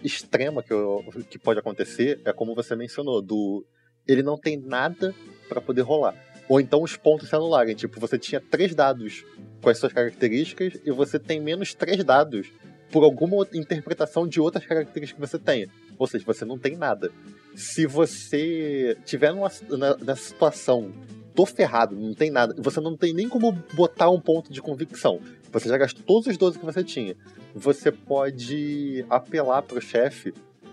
extrema 0.02 0.62
que, 0.62 0.72
eu, 0.72 1.04
que 1.28 1.38
pode 1.38 1.60
acontecer 1.60 2.20
é 2.24 2.32
como 2.32 2.54
você 2.54 2.74
mencionou, 2.74 3.20
do 3.20 3.66
ele 4.08 4.22
não 4.22 4.38
tem 4.38 4.56
nada 4.56 5.14
para 5.48 5.60
poder 5.60 5.82
rolar. 5.82 6.16
Ou 6.48 6.58
então 6.58 6.82
os 6.82 6.96
pontos 6.96 7.28
se 7.28 7.36
anularem. 7.36 7.74
Tipo, 7.74 8.00
você 8.00 8.18
tinha 8.18 8.40
três 8.40 8.74
dados 8.74 9.24
com 9.60 9.68
as 9.68 9.78
suas 9.78 9.92
características 9.92 10.80
e 10.84 10.90
você 10.90 11.18
tem 11.18 11.40
menos 11.40 11.74
três 11.74 12.02
dados 12.02 12.50
por 12.90 13.04
alguma 13.04 13.46
interpretação 13.52 14.26
de 14.26 14.40
outras 14.40 14.66
características 14.66 15.14
que 15.14 15.30
você 15.30 15.38
tenha. 15.38 15.68
Ou 15.98 16.06
seja, 16.06 16.24
você 16.24 16.44
não 16.44 16.58
tem 16.58 16.76
nada. 16.76 17.10
Se 17.54 17.86
você 17.86 18.96
tiver 19.04 19.32
numa, 19.32 19.50
nessa 20.00 20.28
situação, 20.28 20.92
tô 21.34 21.46
ferrado, 21.46 21.94
não 21.94 22.14
tem 22.14 22.30
nada, 22.30 22.54
você 22.58 22.80
não 22.80 22.96
tem 22.96 23.12
nem 23.12 23.28
como 23.28 23.52
botar 23.74 24.10
um 24.10 24.20
ponto 24.20 24.52
de 24.52 24.60
convicção. 24.60 25.20
Você 25.52 25.68
já 25.68 25.76
gastou 25.76 26.02
todos 26.04 26.26
os 26.26 26.36
12 26.36 26.58
que 26.58 26.64
você 26.64 26.82
tinha. 26.82 27.14
Você 27.54 27.92
pode 27.92 29.04
apelar 29.10 29.62
pro 29.62 29.80
chefe 29.80 30.32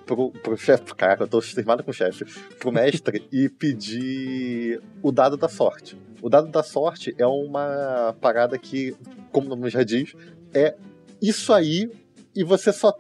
pro, 0.10 0.32
pro 0.32 0.58
chefe, 0.58 0.94
cara, 0.96 1.24
eu 1.24 1.28
tô 1.28 1.40
firmado 1.40 1.84
com 1.84 1.92
o 1.92 1.94
chefe, 1.94 2.26
pro 2.58 2.72
mestre 2.72 3.24
e 3.32 3.48
pedir 3.48 4.82
o 5.04 5.12
dado 5.12 5.38
da 5.38 5.48
sorte. 5.48 5.96
O 6.22 6.30
dado 6.30 6.48
da 6.48 6.64
sorte 6.64 7.14
é 7.18 7.28
uma 7.28 8.16
parada 8.20 8.58
que, 8.58 8.96
como 9.32 9.48
o 9.48 9.50
nome 9.50 9.70
já 9.70 9.84
diz, 9.84 10.14
é 10.54 10.76
isso 11.22 11.54
aí 11.54 11.90
e 12.36 12.44
você 12.44 12.74
só 12.74 12.98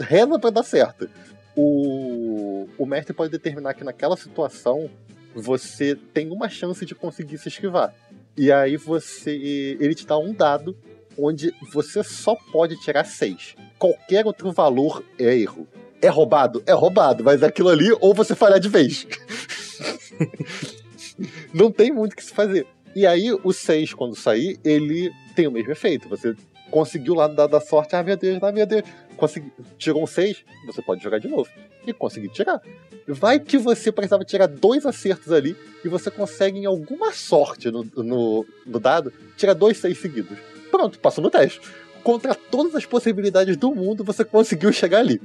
reza 0.00 0.38
para 0.38 0.50
dar 0.50 0.62
certo. 0.62 1.08
O, 1.56 2.68
o 2.78 2.86
mestre 2.86 3.12
pode 3.12 3.30
determinar 3.30 3.74
que 3.74 3.84
naquela 3.84 4.16
situação 4.16 4.90
você 5.34 5.94
tem 5.94 6.30
uma 6.30 6.48
chance 6.48 6.84
de 6.84 6.94
conseguir 6.94 7.38
se 7.38 7.48
esquivar. 7.48 7.94
E 8.36 8.52
aí 8.52 8.76
você. 8.76 9.76
Ele 9.80 9.94
te 9.94 10.06
dá 10.06 10.16
um 10.16 10.32
dado 10.32 10.76
onde 11.18 11.52
você 11.72 12.04
só 12.04 12.36
pode 12.52 12.80
tirar 12.80 13.04
seis. 13.04 13.56
Qualquer 13.78 14.26
outro 14.26 14.52
valor 14.52 15.02
é 15.18 15.36
erro. 15.36 15.66
É 16.00 16.08
roubado? 16.08 16.62
É 16.64 16.72
roubado, 16.72 17.24
mas 17.24 17.42
aquilo 17.42 17.68
ali, 17.68 17.90
ou 18.00 18.14
você 18.14 18.34
falhar 18.34 18.60
de 18.60 18.68
vez. 18.68 19.06
Não 21.52 21.72
tem 21.72 21.90
muito 21.90 22.12
o 22.12 22.16
que 22.16 22.24
se 22.24 22.32
fazer. 22.32 22.66
E 22.94 23.06
aí, 23.06 23.32
o 23.32 23.52
6, 23.52 23.94
quando 23.94 24.14
sair, 24.14 24.58
ele 24.64 25.10
tem 25.34 25.46
o 25.46 25.50
mesmo 25.50 25.72
efeito. 25.72 26.08
Você 26.08 26.34
conseguiu 26.70 27.14
lá 27.14 27.26
dar 27.26 27.46
da 27.46 27.60
sorte, 27.60 27.96
ah, 27.96 28.02
meu 28.02 28.16
Deus, 28.16 28.42
ah, 28.42 28.52
meu 28.52 28.66
Deus. 28.66 28.82
Consegui... 29.16 29.52
Tirou 29.76 30.02
um 30.02 30.06
6, 30.06 30.44
você 30.66 30.82
pode 30.82 31.02
jogar 31.02 31.18
de 31.18 31.28
novo. 31.28 31.48
E 31.86 31.92
conseguir 31.92 32.28
tirar. 32.28 32.60
Vai 33.06 33.40
que 33.40 33.56
você 33.56 33.90
precisava 33.90 34.24
tirar 34.24 34.46
dois 34.46 34.84
acertos 34.84 35.32
ali 35.32 35.56
e 35.84 35.88
você 35.88 36.10
consegue, 36.10 36.58
em 36.58 36.66
alguma 36.66 37.12
sorte 37.12 37.70
no, 37.70 37.84
no, 37.96 38.46
no 38.66 38.78
dado, 38.78 39.12
tirar 39.36 39.54
dois 39.54 39.78
6 39.78 39.98
seguidos. 39.98 40.38
Pronto, 40.70 40.98
passou 40.98 41.22
no 41.22 41.30
teste. 41.30 41.60
Contra 42.02 42.34
todas 42.34 42.74
as 42.74 42.86
possibilidades 42.86 43.56
do 43.56 43.74
mundo, 43.74 44.04
você 44.04 44.24
conseguiu 44.24 44.72
chegar 44.72 44.98
ali. 44.98 45.20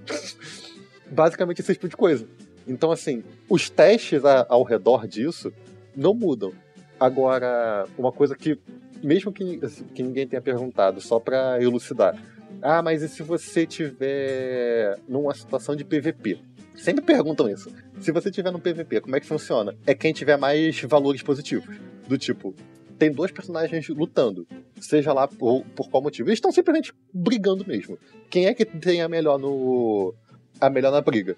Basicamente 1.09 1.61
esse 1.61 1.73
tipo 1.73 1.87
de 1.87 1.95
coisa. 1.95 2.27
Então, 2.67 2.91
assim, 2.91 3.23
os 3.49 3.69
testes 3.69 4.25
a, 4.25 4.45
ao 4.49 4.63
redor 4.63 5.07
disso 5.07 5.53
não 5.95 6.13
mudam. 6.13 6.53
Agora, 6.99 7.85
uma 7.97 8.11
coisa 8.11 8.35
que, 8.35 8.57
mesmo 9.03 9.31
que, 9.31 9.59
que 9.93 10.01
ninguém 10.01 10.27
tenha 10.27 10.41
perguntado, 10.41 11.01
só 11.01 11.19
para 11.19 11.61
elucidar. 11.61 12.15
Ah, 12.61 12.81
mas 12.81 13.01
e 13.01 13.09
se 13.09 13.21
você 13.21 13.65
tiver 13.65 14.97
numa 15.07 15.33
situação 15.33 15.75
de 15.75 15.83
PVP? 15.83 16.39
Sempre 16.75 17.03
perguntam 17.03 17.49
isso. 17.49 17.69
Se 17.99 18.11
você 18.11 18.31
tiver 18.31 18.51
no 18.51 18.59
PVP, 18.59 19.01
como 19.01 19.15
é 19.15 19.19
que 19.19 19.25
funciona? 19.25 19.75
É 19.85 19.93
quem 19.93 20.13
tiver 20.13 20.37
mais 20.37 20.81
valores 20.81 21.21
positivos. 21.21 21.75
Do 22.07 22.17
tipo, 22.17 22.53
tem 23.03 23.11
dois 23.11 23.33
personagens 23.33 23.89
lutando, 23.89 24.47
seja 24.79 25.11
lá 25.11 25.27
por, 25.27 25.65
por 25.75 25.89
qual 25.89 26.01
motivo. 26.01 26.29
Eles 26.29 26.37
estão 26.37 26.53
simplesmente 26.53 26.93
brigando 27.13 27.67
mesmo. 27.67 27.99
Quem 28.29 28.45
é 28.45 28.53
que 28.53 28.63
tem 28.63 29.01
a 29.01 29.09
melhor 29.09 29.37
no 29.37 30.13
a 30.61 30.69
melhor 30.69 30.89
na 30.89 31.01
briga? 31.01 31.35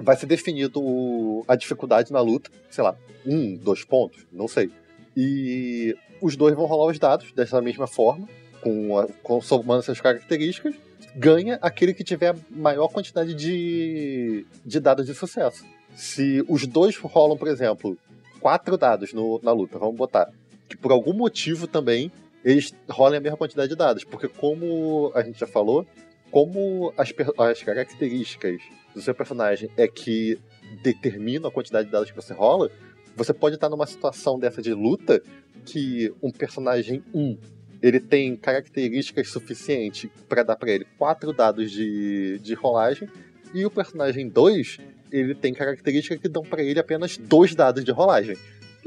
Vai 0.00 0.16
ser 0.16 0.26
definido 0.26 1.44
a 1.48 1.56
dificuldade 1.56 2.12
na 2.12 2.20
luta, 2.20 2.52
sei 2.70 2.84
lá, 2.84 2.96
um, 3.26 3.56
dois 3.56 3.84
pontos, 3.84 4.24
não 4.32 4.46
sei. 4.46 4.70
E 5.16 5.96
os 6.22 6.36
dois 6.36 6.54
vão 6.54 6.66
rolar 6.66 6.88
os 6.88 7.00
dados 7.00 7.32
dessa 7.32 7.60
mesma 7.60 7.88
forma, 7.88 8.28
com, 8.60 8.96
a, 8.96 9.08
com 9.20 9.40
somando 9.40 9.80
essas 9.80 10.00
características. 10.00 10.76
Ganha 11.16 11.58
aquele 11.60 11.92
que 11.92 12.04
tiver 12.04 12.30
a 12.30 12.36
maior 12.48 12.86
quantidade 12.86 13.34
de, 13.34 14.46
de 14.64 14.78
dados 14.78 15.04
de 15.04 15.14
sucesso. 15.14 15.64
Se 15.96 16.44
os 16.48 16.64
dois 16.64 16.96
rolam, 16.96 17.36
por 17.36 17.48
exemplo, 17.48 17.98
quatro 18.38 18.78
dados 18.78 19.12
no, 19.12 19.40
na 19.42 19.50
luta, 19.50 19.80
vamos 19.80 19.96
botar 19.96 20.30
que 20.68 20.76
por 20.76 20.92
algum 20.92 21.12
motivo 21.12 21.66
também 21.66 22.10
eles 22.44 22.72
rolem 22.88 23.18
a 23.18 23.20
mesma 23.20 23.36
quantidade 23.36 23.68
de 23.68 23.76
dados. 23.76 24.04
Porque 24.04 24.28
como 24.28 25.10
a 25.14 25.22
gente 25.22 25.38
já 25.38 25.46
falou, 25.46 25.86
como 26.30 26.92
as, 26.96 27.12
as 27.38 27.62
características 27.62 28.60
do 28.94 29.00
seu 29.00 29.14
personagem 29.14 29.70
é 29.76 29.88
que 29.88 30.38
determinam 30.82 31.48
a 31.48 31.52
quantidade 31.52 31.86
de 31.86 31.92
dados 31.92 32.10
que 32.10 32.16
você 32.16 32.32
rola, 32.32 32.70
você 33.16 33.32
pode 33.32 33.56
estar 33.56 33.68
numa 33.68 33.86
situação 33.86 34.38
dessa 34.38 34.62
de 34.62 34.72
luta 34.72 35.22
que 35.64 36.12
um 36.22 36.30
personagem 36.30 37.02
1 37.12 37.36
ele 37.80 38.00
tem 38.00 38.36
características 38.36 39.28
suficientes 39.28 40.10
para 40.28 40.42
dar 40.42 40.56
para 40.56 40.70
ele 40.70 40.86
quatro 40.96 41.32
dados 41.32 41.70
de, 41.70 42.38
de 42.40 42.54
rolagem 42.54 43.08
e 43.54 43.64
o 43.64 43.70
personagem 43.70 44.28
2 44.28 44.78
ele 45.10 45.34
tem 45.34 45.54
características 45.54 46.18
que 46.18 46.28
dão 46.28 46.42
para 46.42 46.62
ele 46.62 46.78
apenas 46.78 47.16
dois 47.16 47.54
dados 47.54 47.84
de 47.84 47.90
rolagem. 47.90 48.36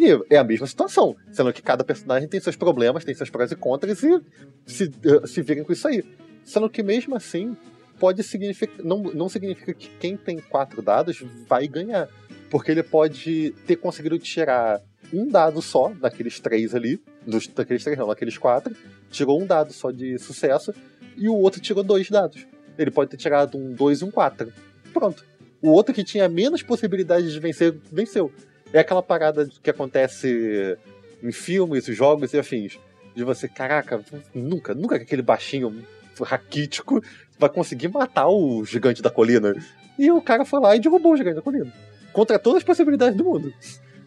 E 0.02 0.20
é 0.32 0.38
a 0.38 0.44
mesma 0.44 0.66
situação, 0.66 1.16
sendo 1.32 1.54
que 1.54 1.62
cada 1.62 1.84
personagem 1.84 2.28
tem 2.28 2.40
seus 2.40 2.56
problemas, 2.56 3.06
tem 3.06 3.14
seus 3.14 3.30
prós 3.30 3.52
e 3.52 3.56
contras 3.56 4.02
e 4.02 4.20
se, 4.66 4.86
uh, 4.86 5.28
se 5.28 5.44
virem 5.44 5.64
com 5.64 5.72
isso 5.72 5.88
aí. 5.88 6.04
Sendo 6.44 6.68
que 6.68 6.82
mesmo 6.82 7.16
assim, 7.16 7.56
pode 8.00 8.24
significar. 8.24 8.84
Não, 8.84 9.04
não 9.04 9.30
significa 9.30 9.76
que 9.76 9.90
quem 10.00 10.18
tem 10.18 10.40
quatro 10.40 10.82
dados 10.82 11.24
vai 11.48 11.68
ganhar. 11.68 12.10
Porque 12.50 12.72
ele 12.72 12.82
pode 12.82 13.54
ter 13.68 13.76
conseguido 13.76 14.18
tirar 14.18 14.82
um 15.14 15.28
dado 15.28 15.62
só 15.62 15.90
daqueles 15.90 16.40
três 16.40 16.74
ali, 16.74 17.00
dos, 17.24 17.46
daqueles 17.46 17.84
três 17.84 17.96
não, 17.96 18.08
daqueles 18.08 18.40
quatro, 18.40 18.76
tirou 19.12 19.40
um 19.40 19.46
dado 19.46 19.72
só 19.72 19.92
de 19.92 20.18
sucesso, 20.18 20.74
e 21.16 21.30
o 21.30 21.36
outro 21.36 21.62
tirou 21.62 21.84
dois 21.84 22.10
dados. 22.10 22.48
Ele 22.76 22.90
pode 22.90 23.12
ter 23.12 23.18
tirado 23.18 23.56
um 23.56 23.72
2 23.72 24.02
e 24.02 24.06
um 24.06 24.10
4. 24.10 24.52
Pronto. 24.92 25.24
O 25.62 25.70
outro 25.70 25.94
que 25.94 26.04
tinha 26.04 26.28
menos 26.28 26.64
possibilidades 26.64 27.32
de 27.32 27.40
vencer, 27.40 27.78
venceu. 27.92 28.32
É 28.74 28.80
aquela 28.80 29.04
parada 29.04 29.48
que 29.62 29.70
acontece 29.70 30.78
em 31.22 31.32
filmes, 31.32 31.86
jogos 31.86 32.34
e 32.34 32.40
afins. 32.40 32.80
De 33.16 33.24
você, 33.24 33.48
caraca, 33.48 34.02
nunca, 34.34 34.74
nunca 34.74 34.98
que 34.98 35.04
aquele 35.04 35.22
baixinho 35.22 35.86
raquítico 36.22 37.04
vai 37.38 37.50
conseguir 37.50 37.90
matar 37.90 38.28
o 38.28 38.64
gigante 38.64 39.02
da 39.02 39.10
colina. 39.10 39.54
E 39.98 40.10
o 40.12 40.22
cara 40.22 40.46
foi 40.46 40.60
lá 40.62 40.76
e 40.76 40.80
derrubou 40.80 41.14
o 41.14 41.18
gigante 41.18 41.36
da 41.36 41.42
colina. 41.42 41.72
Contra 42.14 42.40
todas 42.40 42.60
as 42.60 42.64
possibilidades 42.64 43.18
do 43.18 43.24
mundo. 43.24 43.54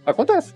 Acontece. 0.06 0.54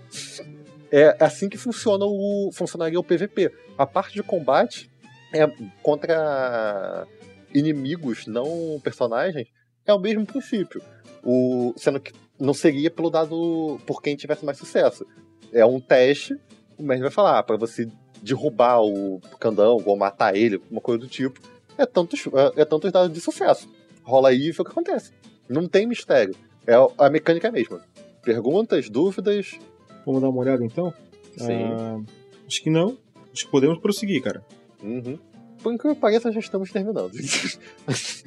É 0.91 1.15
assim 1.19 1.47
que 1.47 1.57
funciona 1.57 2.05
o, 2.05 2.49
funcionaria 2.53 2.99
o 2.99 3.03
PVP. 3.03 3.51
A 3.77 3.85
parte 3.85 4.15
de 4.15 4.23
combate 4.23 4.89
é 5.33 5.45
contra 5.83 7.05
inimigos, 7.53 8.25
não 8.25 8.79
personagens, 8.83 9.47
é 9.85 9.93
o 9.93 9.99
mesmo 9.99 10.25
princípio. 10.25 10.81
O, 11.23 11.73
sendo 11.77 11.99
que 11.99 12.11
não 12.39 12.53
seria 12.53 12.89
pelo 12.89 13.09
dado 13.09 13.79
por 13.85 14.01
quem 14.01 14.15
tivesse 14.15 14.45
mais 14.45 14.57
sucesso. 14.57 15.05
É 15.51 15.65
um 15.65 15.79
teste, 15.79 16.35
o 16.77 16.83
mestre 16.83 17.03
vai 17.03 17.11
falar, 17.11 17.39
ah, 17.39 17.43
para 17.43 17.57
você 17.57 17.87
derrubar 18.21 18.81
o 18.81 19.19
candão 19.39 19.81
ou 19.85 19.97
matar 19.97 20.35
ele, 20.35 20.61
uma 20.69 20.81
coisa 20.81 20.99
do 20.99 21.07
tipo, 21.07 21.39
é 21.77 21.85
tantos, 21.85 22.27
é, 22.27 22.61
é 22.61 22.65
tantos 22.65 22.91
dados 22.91 23.11
de 23.13 23.21
sucesso. 23.21 23.69
Rola 24.03 24.29
aí 24.29 24.47
e 24.47 24.51
vê 24.51 24.61
o 24.61 24.65
que 24.65 24.71
acontece. 24.71 25.11
Não 25.47 25.67
tem 25.67 25.87
mistério. 25.87 26.35
É 26.67 26.73
a 26.97 27.09
mecânica 27.09 27.51
mesma. 27.51 27.81
Perguntas, 28.21 28.89
dúvidas. 28.89 29.57
Vamos 30.05 30.21
dar 30.21 30.29
uma 30.29 30.39
olhada 30.41 30.63
então? 30.63 30.93
Sim. 31.37 31.63
Ah, 31.63 31.99
acho 32.45 32.61
que 32.61 32.69
não. 32.69 32.97
Acho 33.33 33.45
que 33.45 33.51
podemos 33.51 33.79
prosseguir, 33.79 34.21
cara. 34.21 34.43
Uhum. 34.83 35.17
Por 35.61 35.77
que 35.77 35.95
pareça, 35.95 36.31
já 36.31 36.39
estamos 36.39 36.71
terminando. 36.71 37.11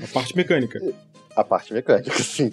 A 0.02 0.06
parte 0.12 0.36
mecânica. 0.36 0.80
a 1.34 1.44
parte 1.44 1.72
mecânica, 1.72 2.10
sim. 2.22 2.50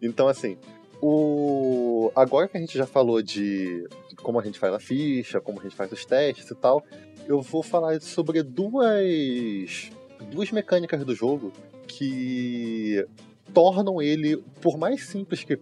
Então, 0.00 0.28
assim, 0.28 0.56
o... 1.00 2.10
agora 2.14 2.48
que 2.48 2.56
a 2.56 2.60
gente 2.60 2.76
já 2.76 2.86
falou 2.86 3.22
de 3.22 3.88
como 4.22 4.40
a 4.40 4.42
gente 4.42 4.58
faz 4.58 4.74
a 4.74 4.80
ficha, 4.80 5.40
como 5.40 5.60
a 5.60 5.62
gente 5.62 5.76
faz 5.76 5.90
os 5.92 6.04
testes 6.04 6.50
e 6.50 6.54
tal, 6.54 6.84
eu 7.26 7.40
vou 7.40 7.62
falar 7.62 8.00
sobre 8.00 8.42
duas, 8.42 9.90
duas 10.30 10.50
mecânicas 10.50 11.04
do 11.04 11.14
jogo 11.14 11.52
que 11.86 13.06
tornam 13.52 14.00
ele, 14.02 14.36
por 14.60 14.76
mais 14.76 15.06
simples 15.06 15.44
que 15.44 15.58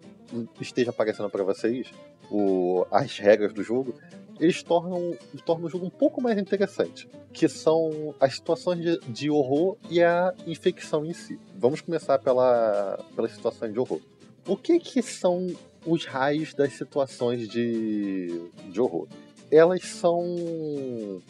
esteja 0.61 0.91
aparecendo 0.91 1.31
para 1.31 1.45
vocês, 1.45 1.91
o, 2.31 2.87
as 2.91 3.19
regras 3.19 3.53
do 3.53 3.63
jogo, 3.63 3.95
eles 4.39 4.63
tornam, 4.63 5.17
tornam 5.45 5.67
o 5.67 5.71
jogo 5.71 5.87
um 5.87 5.91
pouco 5.91 6.21
mais 6.21 6.39
interessante, 6.39 7.09
que 7.33 7.49
são 7.49 8.15
as 8.21 8.35
situações 8.35 8.81
de, 8.81 8.99
de 9.09 9.31
horror 9.31 9.77
e 9.89 10.03
a 10.03 10.35
infecção 10.47 11.05
em 11.05 11.13
si. 11.13 11.39
Vamos 11.55 11.81
começar 11.81 12.19
pela, 12.19 12.99
pelas 13.15 13.33
situações 13.33 13.73
de 13.73 13.79
horror. 13.79 14.01
O 14.47 14.57
que 14.57 14.79
que 14.79 15.03
são 15.03 15.49
os 15.85 16.05
raios 16.05 16.55
das 16.55 16.73
situações 16.75 17.49
de, 17.49 18.51
de 18.71 18.81
horror? 18.81 19.09
Elas 19.51 19.83
são 19.83 21.23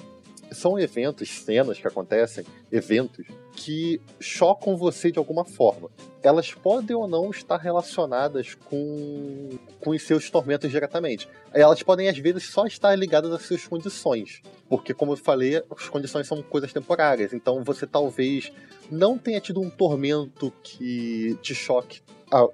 são 0.53 0.79
eventos, 0.79 1.29
cenas 1.29 1.79
que 1.79 1.87
acontecem, 1.87 2.45
eventos 2.71 3.27
que 3.55 4.01
chocam 4.21 4.77
você 4.77 5.11
de 5.11 5.19
alguma 5.19 5.45
forma. 5.45 5.91
Elas 6.23 6.53
podem 6.53 6.95
ou 6.95 7.09
não 7.09 7.31
estar 7.31 7.57
relacionadas 7.57 8.55
com, 8.55 9.51
com 9.81 9.91
os 9.91 10.03
seus 10.03 10.31
tormentos 10.31 10.71
diretamente. 10.71 11.29
Elas 11.53 11.83
podem, 11.83 12.09
às 12.09 12.19
vezes, 12.19 12.45
só 12.45 12.67
estar 12.67 12.95
ligadas 12.97 13.33
às 13.33 13.43
suas 13.43 13.67
condições. 13.67 14.43
Porque, 14.69 14.93
como 14.93 15.13
eu 15.13 15.17
falei, 15.17 15.63
as 15.71 15.89
condições 15.89 16.27
são 16.27 16.43
coisas 16.43 16.73
temporárias. 16.73 17.33
Então, 17.33 17.65
você 17.65 17.87
talvez 17.87 18.53
não 18.91 19.17
tenha 19.17 19.41
tido 19.41 19.61
um 19.61 19.71
tormento 19.71 20.53
que 20.63 21.37
te 21.41 21.55
choque. 21.55 22.03
Ah, 22.31 22.47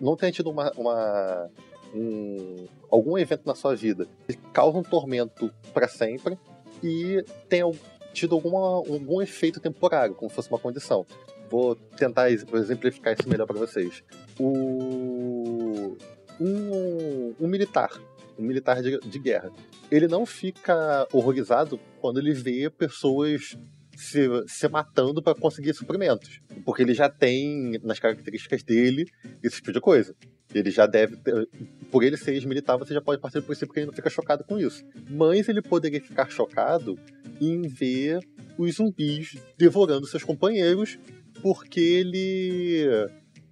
não 0.00 0.16
tenha 0.16 0.32
tido 0.32 0.50
uma, 0.50 0.72
uma 0.76 1.50
um, 1.94 2.66
algum 2.90 3.18
evento 3.18 3.42
na 3.46 3.54
sua 3.54 3.74
vida 3.74 4.06
que 4.26 4.36
causa 4.52 4.78
um 4.78 4.82
tormento 4.82 5.52
para 5.72 5.88
sempre 5.88 6.38
e 6.82 7.24
tenha 7.48 7.70
tido 8.12 8.34
alguma, 8.34 8.58
algum 8.58 9.20
efeito 9.20 9.60
temporário, 9.60 10.14
como 10.14 10.30
se 10.30 10.36
fosse 10.36 10.48
uma 10.48 10.58
condição. 10.58 11.06
Vou 11.50 11.74
tentar 11.74 12.30
exemplificar 12.30 13.14
isso 13.18 13.28
melhor 13.28 13.46
para 13.46 13.58
vocês. 13.58 14.02
O, 14.38 15.96
um, 16.40 17.34
um, 17.40 17.46
militar, 17.46 17.90
um 18.38 18.42
militar 18.42 18.82
de, 18.82 18.98
de 18.98 19.18
guerra, 19.18 19.50
ele 19.90 20.06
não 20.06 20.26
fica 20.26 21.06
horrorizado 21.12 21.80
quando 22.00 22.18
ele 22.18 22.32
vê 22.34 22.68
pessoas 22.68 23.56
se, 23.98 24.28
se 24.46 24.68
matando 24.68 25.20
para 25.20 25.34
conseguir 25.34 25.74
suprimentos. 25.74 26.40
Porque 26.64 26.82
ele 26.82 26.94
já 26.94 27.08
tem 27.08 27.78
nas 27.82 27.98
características 27.98 28.62
dele 28.62 29.04
esse 29.42 29.56
tipo 29.56 29.72
de 29.72 29.80
coisa. 29.80 30.14
Ele 30.54 30.70
já 30.70 30.86
deve 30.86 31.16
ter, 31.16 31.48
Por 31.90 32.04
ele 32.04 32.16
ser 32.16 32.32
ex-militar, 32.32 32.78
você 32.78 32.94
já 32.94 33.00
pode 33.00 33.20
partir 33.20 33.40
do 33.40 33.46
princípio 33.46 33.74
que 33.74 33.80
ele 33.80 33.86
não 33.86 33.92
fica 33.92 34.08
chocado 34.08 34.44
com 34.44 34.58
isso. 34.58 34.84
Mas 35.10 35.48
ele 35.48 35.60
poderia 35.60 36.00
ficar 36.00 36.30
chocado 36.30 36.96
em 37.40 37.62
ver 37.62 38.20
os 38.56 38.76
zumbis 38.76 39.36
devorando 39.58 40.06
seus 40.06 40.22
companheiros, 40.22 40.96
porque 41.42 41.80
ele 41.80 42.86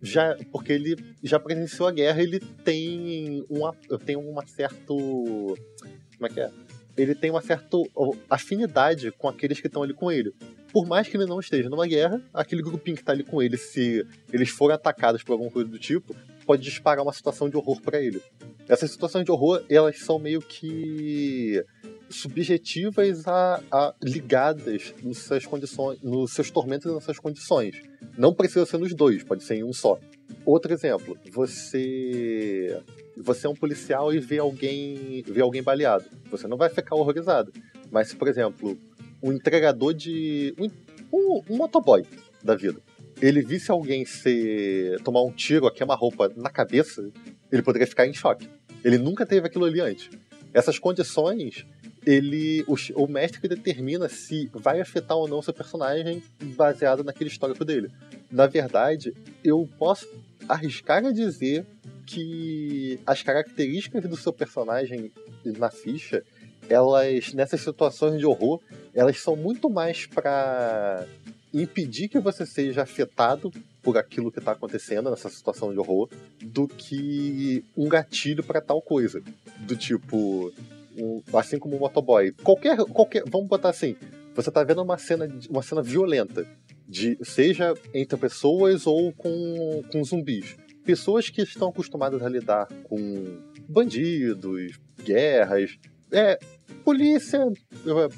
já 0.01 0.37
porque 0.53 0.73
ele 0.73 0.97
já 1.23 1.41
presenciou 1.41 1.89
a 1.89 1.93
guerra, 1.93 2.23
ele 2.23 2.39
tem 2.39 3.45
uma 3.51 3.75
tem 4.05 4.17
uma 4.17 4.47
certo 4.47 4.97
como 6.17 6.27
é 6.27 6.29
que 6.29 6.41
é? 6.41 6.51
Ele 6.97 7.15
tem 7.15 7.31
uma 7.31 7.43
certa 7.43 7.77
afinidade 8.29 9.11
com 9.13 9.29
aqueles 9.29 9.61
que 9.61 9.67
estão 9.67 9.83
ali 9.83 9.93
com 9.93 10.11
ele. 10.11 10.33
Por 10.73 10.87
mais 10.87 11.09
que 11.09 11.17
ele 11.17 11.27
não 11.27 11.41
esteja 11.41 11.69
numa 11.69 11.87
guerra, 11.87 12.21
aquele 12.33 12.63
grupinho 12.63 12.97
que 12.97 13.03
está 13.03 13.13
ali 13.13 13.25
com 13.25 13.43
ele, 13.43 13.57
se 13.57 14.07
eles 14.33 14.49
forem 14.49 14.75
atacados 14.75 15.23
por 15.23 15.33
alguma 15.33 15.51
coisa 15.51 15.69
do 15.69 15.79
tipo, 15.79 16.15
pode 16.45 16.63
disparar 16.63 17.03
uma 17.03 17.13
situação 17.13 17.49
de 17.49 17.57
horror 17.57 17.81
para 17.81 18.01
ele. 18.01 18.23
Essas 18.69 18.91
situações 18.91 19.25
de 19.25 19.31
horror, 19.31 19.65
elas 19.69 19.99
são 19.99 20.19
meio 20.19 20.41
que 20.41 21.65
subjetivas 22.09 23.27
a, 23.27 23.61
a, 23.71 23.95
ligadas 24.03 24.95
nos 25.03 25.19
seus 25.19 25.45
condições, 25.45 26.01
nos 26.03 26.33
seus 26.33 26.51
tormentos 26.51 26.91
e 26.91 26.95
nas 26.95 27.05
suas 27.05 27.19
condições. 27.19 27.83
Não 28.17 28.33
precisa 28.33 28.65
ser 28.65 28.79
nos 28.79 28.95
dois, 28.95 29.25
pode 29.25 29.43
ser 29.43 29.57
em 29.57 29.65
um 29.65 29.73
só. 29.73 29.99
Outro 30.47 30.73
exemplo, 30.73 31.19
você 31.31 32.81
você 33.17 33.47
é 33.47 33.51
um 33.51 33.55
policial 33.55 34.15
e 34.15 34.19
vê 34.19 34.39
alguém 34.39 35.23
vê 35.27 35.43
alguém 35.43 35.63
baleado. 35.63 36.05
Você 36.31 36.47
não 36.47 36.57
vai 36.57 36.71
ficar 36.71 36.97
horrorizado. 36.97 37.53
Mas 37.91 38.15
por 38.15 38.29
exemplo, 38.29 38.79
um 39.23 39.33
entregador 39.33 39.93
de 39.93 40.55
um, 40.59 40.71
um, 41.13 41.43
um 41.51 41.57
motoboy 41.57 42.03
da 42.43 42.55
vida 42.55 42.81
ele 43.21 43.43
visse 43.43 43.71
alguém 43.71 44.05
se 44.05 44.97
tomar 45.03 45.23
um 45.23 45.33
tiro 45.33 45.67
a 45.67 45.73
queima-roupa 45.73 46.31
na 46.37 46.51
cabeça, 46.51 47.11
ele 47.51 47.63
poderia 47.63 47.87
ficar 47.87 48.07
em 48.07 48.13
choque. 48.13 48.49
Ele 48.85 48.99
nunca 48.99 49.25
teve 49.25 49.47
aquilo 49.47 49.65
ali 49.65 49.81
antes. 49.81 50.11
Essas 50.53 50.79
condições, 50.79 51.67
ele 52.05 52.65
o, 52.67 52.77
o 53.03 53.09
mestre 53.09 53.41
que 53.41 53.49
determina 53.49 54.09
se 54.09 54.51
vai 54.53 54.81
afetar 54.81 55.17
ou 55.17 55.27
não 55.27 55.43
seu 55.43 55.55
personagem 55.55 56.23
baseado 56.55 57.03
naquele 57.03 57.31
histórico 57.31 57.65
dele. 57.65 57.91
Na 58.31 58.47
verdade, 58.47 59.15
eu 59.43 59.69
posso 59.79 60.07
arriscar 60.49 61.05
a 61.05 61.13
dizer 61.13 61.67
que 62.07 63.01
as 63.07 63.23
características 63.23 64.05
do 64.05 64.17
seu 64.17 64.33
personagem 64.33 65.13
na 65.45 65.71
ficha, 65.71 66.23
elas 66.69 67.33
nessas 67.33 67.61
situações 67.61 68.19
de 68.19 68.27
horror, 68.27 68.61
elas 68.95 69.19
são 69.19 69.37
muito 69.37 69.69
mais 69.69 70.07
para 70.07 71.07
impedir 71.53 72.09
que 72.09 72.19
você 72.19 72.45
seja 72.45 72.83
afetado 72.83 73.51
por 73.83 73.97
aquilo 73.97 74.33
que 74.33 74.39
está 74.39 74.53
acontecendo 74.53 75.11
nessa 75.11 75.29
situação 75.29 75.73
de 75.73 75.79
horror 75.79 76.09
do 76.43 76.67
que 76.67 77.65
um 77.77 77.89
gatilho 77.89 78.43
para 78.43 78.61
tal 78.61 78.83
coisa. 78.83 79.23
Do 79.61 79.77
tipo, 79.77 80.53
um, 80.97 81.23
assim 81.35 81.59
como 81.59 81.77
o 81.77 81.81
motoboy. 81.81 82.33
Qualquer, 82.43 82.77
qualquer. 82.79 83.23
Vamos 83.27 83.49
botar 83.49 83.71
assim: 83.71 83.97
você 84.35 84.49
está 84.51 84.63
vendo 84.65 84.83
uma 84.83 84.99
cena, 84.99 85.29
uma 85.49 85.63
cena 85.63 85.83
violenta, 85.83 86.47
de, 86.89 87.19
seja 87.23 87.75
entre 87.93 88.17
pessoas 88.17 88.87
ou 88.87 89.13
com, 89.13 89.83
com 89.91 90.05
zumbis. 90.05 90.57
Pessoas 90.85 91.29
que 91.29 91.43
estão 91.43 91.69
acostumadas 91.69 92.23
a 92.23 92.29
lidar 92.29 92.67
com 92.85 93.41
bandidos, 93.69 94.79
guerras, 95.03 95.79
é, 96.13 96.39
polícia, 96.85 97.41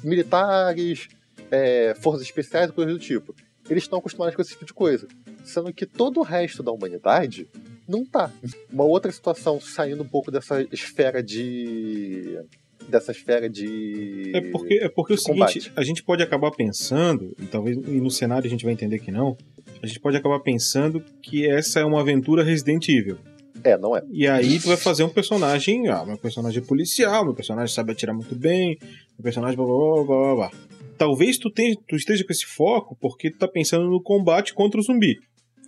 militares, 0.03 1.07
é, 1.49 1.95
forças 1.95 2.23
especiais 2.23 2.71
coisas 2.71 2.93
do 2.93 2.99
tipo. 2.99 3.35
Eles 3.69 3.83
estão 3.83 3.99
acostumados 3.99 4.35
com 4.35 4.41
esse 4.41 4.51
tipo 4.51 4.65
de 4.65 4.73
coisa. 4.73 5.07
Sendo 5.43 5.73
que 5.73 5.85
todo 5.85 6.19
o 6.19 6.23
resto 6.23 6.63
da 6.63 6.71
humanidade 6.71 7.47
não 7.87 8.05
tá. 8.05 8.31
Uma 8.71 8.83
outra 8.83 9.11
situação 9.11 9.59
saindo 9.59 10.03
um 10.03 10.07
pouco 10.07 10.31
dessa 10.31 10.61
esfera 10.71 11.23
de. 11.23 12.39
Dessa 12.87 13.11
esfera 13.11 13.49
de. 13.49 14.31
É 14.33 14.41
porque, 14.51 14.73
é 14.75 14.89
porque 14.89 15.13
é 15.13 15.15
o 15.15 15.19
seguinte, 15.19 15.71
a 15.75 15.83
gente 15.83 16.03
pode 16.03 16.23
acabar 16.23 16.51
pensando, 16.51 17.35
e 17.39 17.45
talvez 17.45 17.77
e 17.77 17.99
no 18.01 18.09
cenário 18.09 18.47
a 18.47 18.49
gente 18.49 18.63
vai 18.63 18.73
entender 18.73 18.99
que 18.99 19.11
não, 19.11 19.37
a 19.81 19.87
gente 19.87 19.99
pode 19.99 20.17
acabar 20.17 20.39
pensando 20.39 21.03
que 21.21 21.47
essa 21.47 21.79
é 21.79 21.85
uma 21.85 22.01
aventura 22.01 22.43
Resident 22.43 22.87
Evil. 22.89 23.17
É, 23.63 23.77
não 23.77 23.95
é. 23.95 24.01
E 24.09 24.25
aí 24.27 24.57
tu 24.59 24.67
vai 24.69 24.77
fazer 24.77 25.03
um 25.03 25.09
personagem, 25.09 25.89
ah, 25.89 26.05
meu 26.05 26.17
personagem 26.17 26.61
policial, 26.63 27.25
meu 27.25 27.33
personagem 27.33 27.73
sabe 27.73 27.91
atirar 27.91 28.13
muito 28.15 28.33
bem, 28.35 28.77
meu 29.17 29.23
personagem 29.23 29.57
blá 29.57 29.65
blá 29.65 29.75
blá 29.75 30.05
blá 30.05 30.35
blá. 30.35 30.51
talvez 30.97 31.37
tu, 31.37 31.49
tenha, 31.51 31.75
tu 31.87 31.95
esteja 31.95 32.23
com 32.25 32.31
esse 32.31 32.45
foco 32.45 32.95
porque 33.01 33.29
tu 33.29 33.37
tá 33.37 33.47
pensando 33.47 33.89
no 33.89 34.01
combate 34.01 34.53
contra 34.53 34.79
o 34.79 34.83
zumbi. 34.83 35.17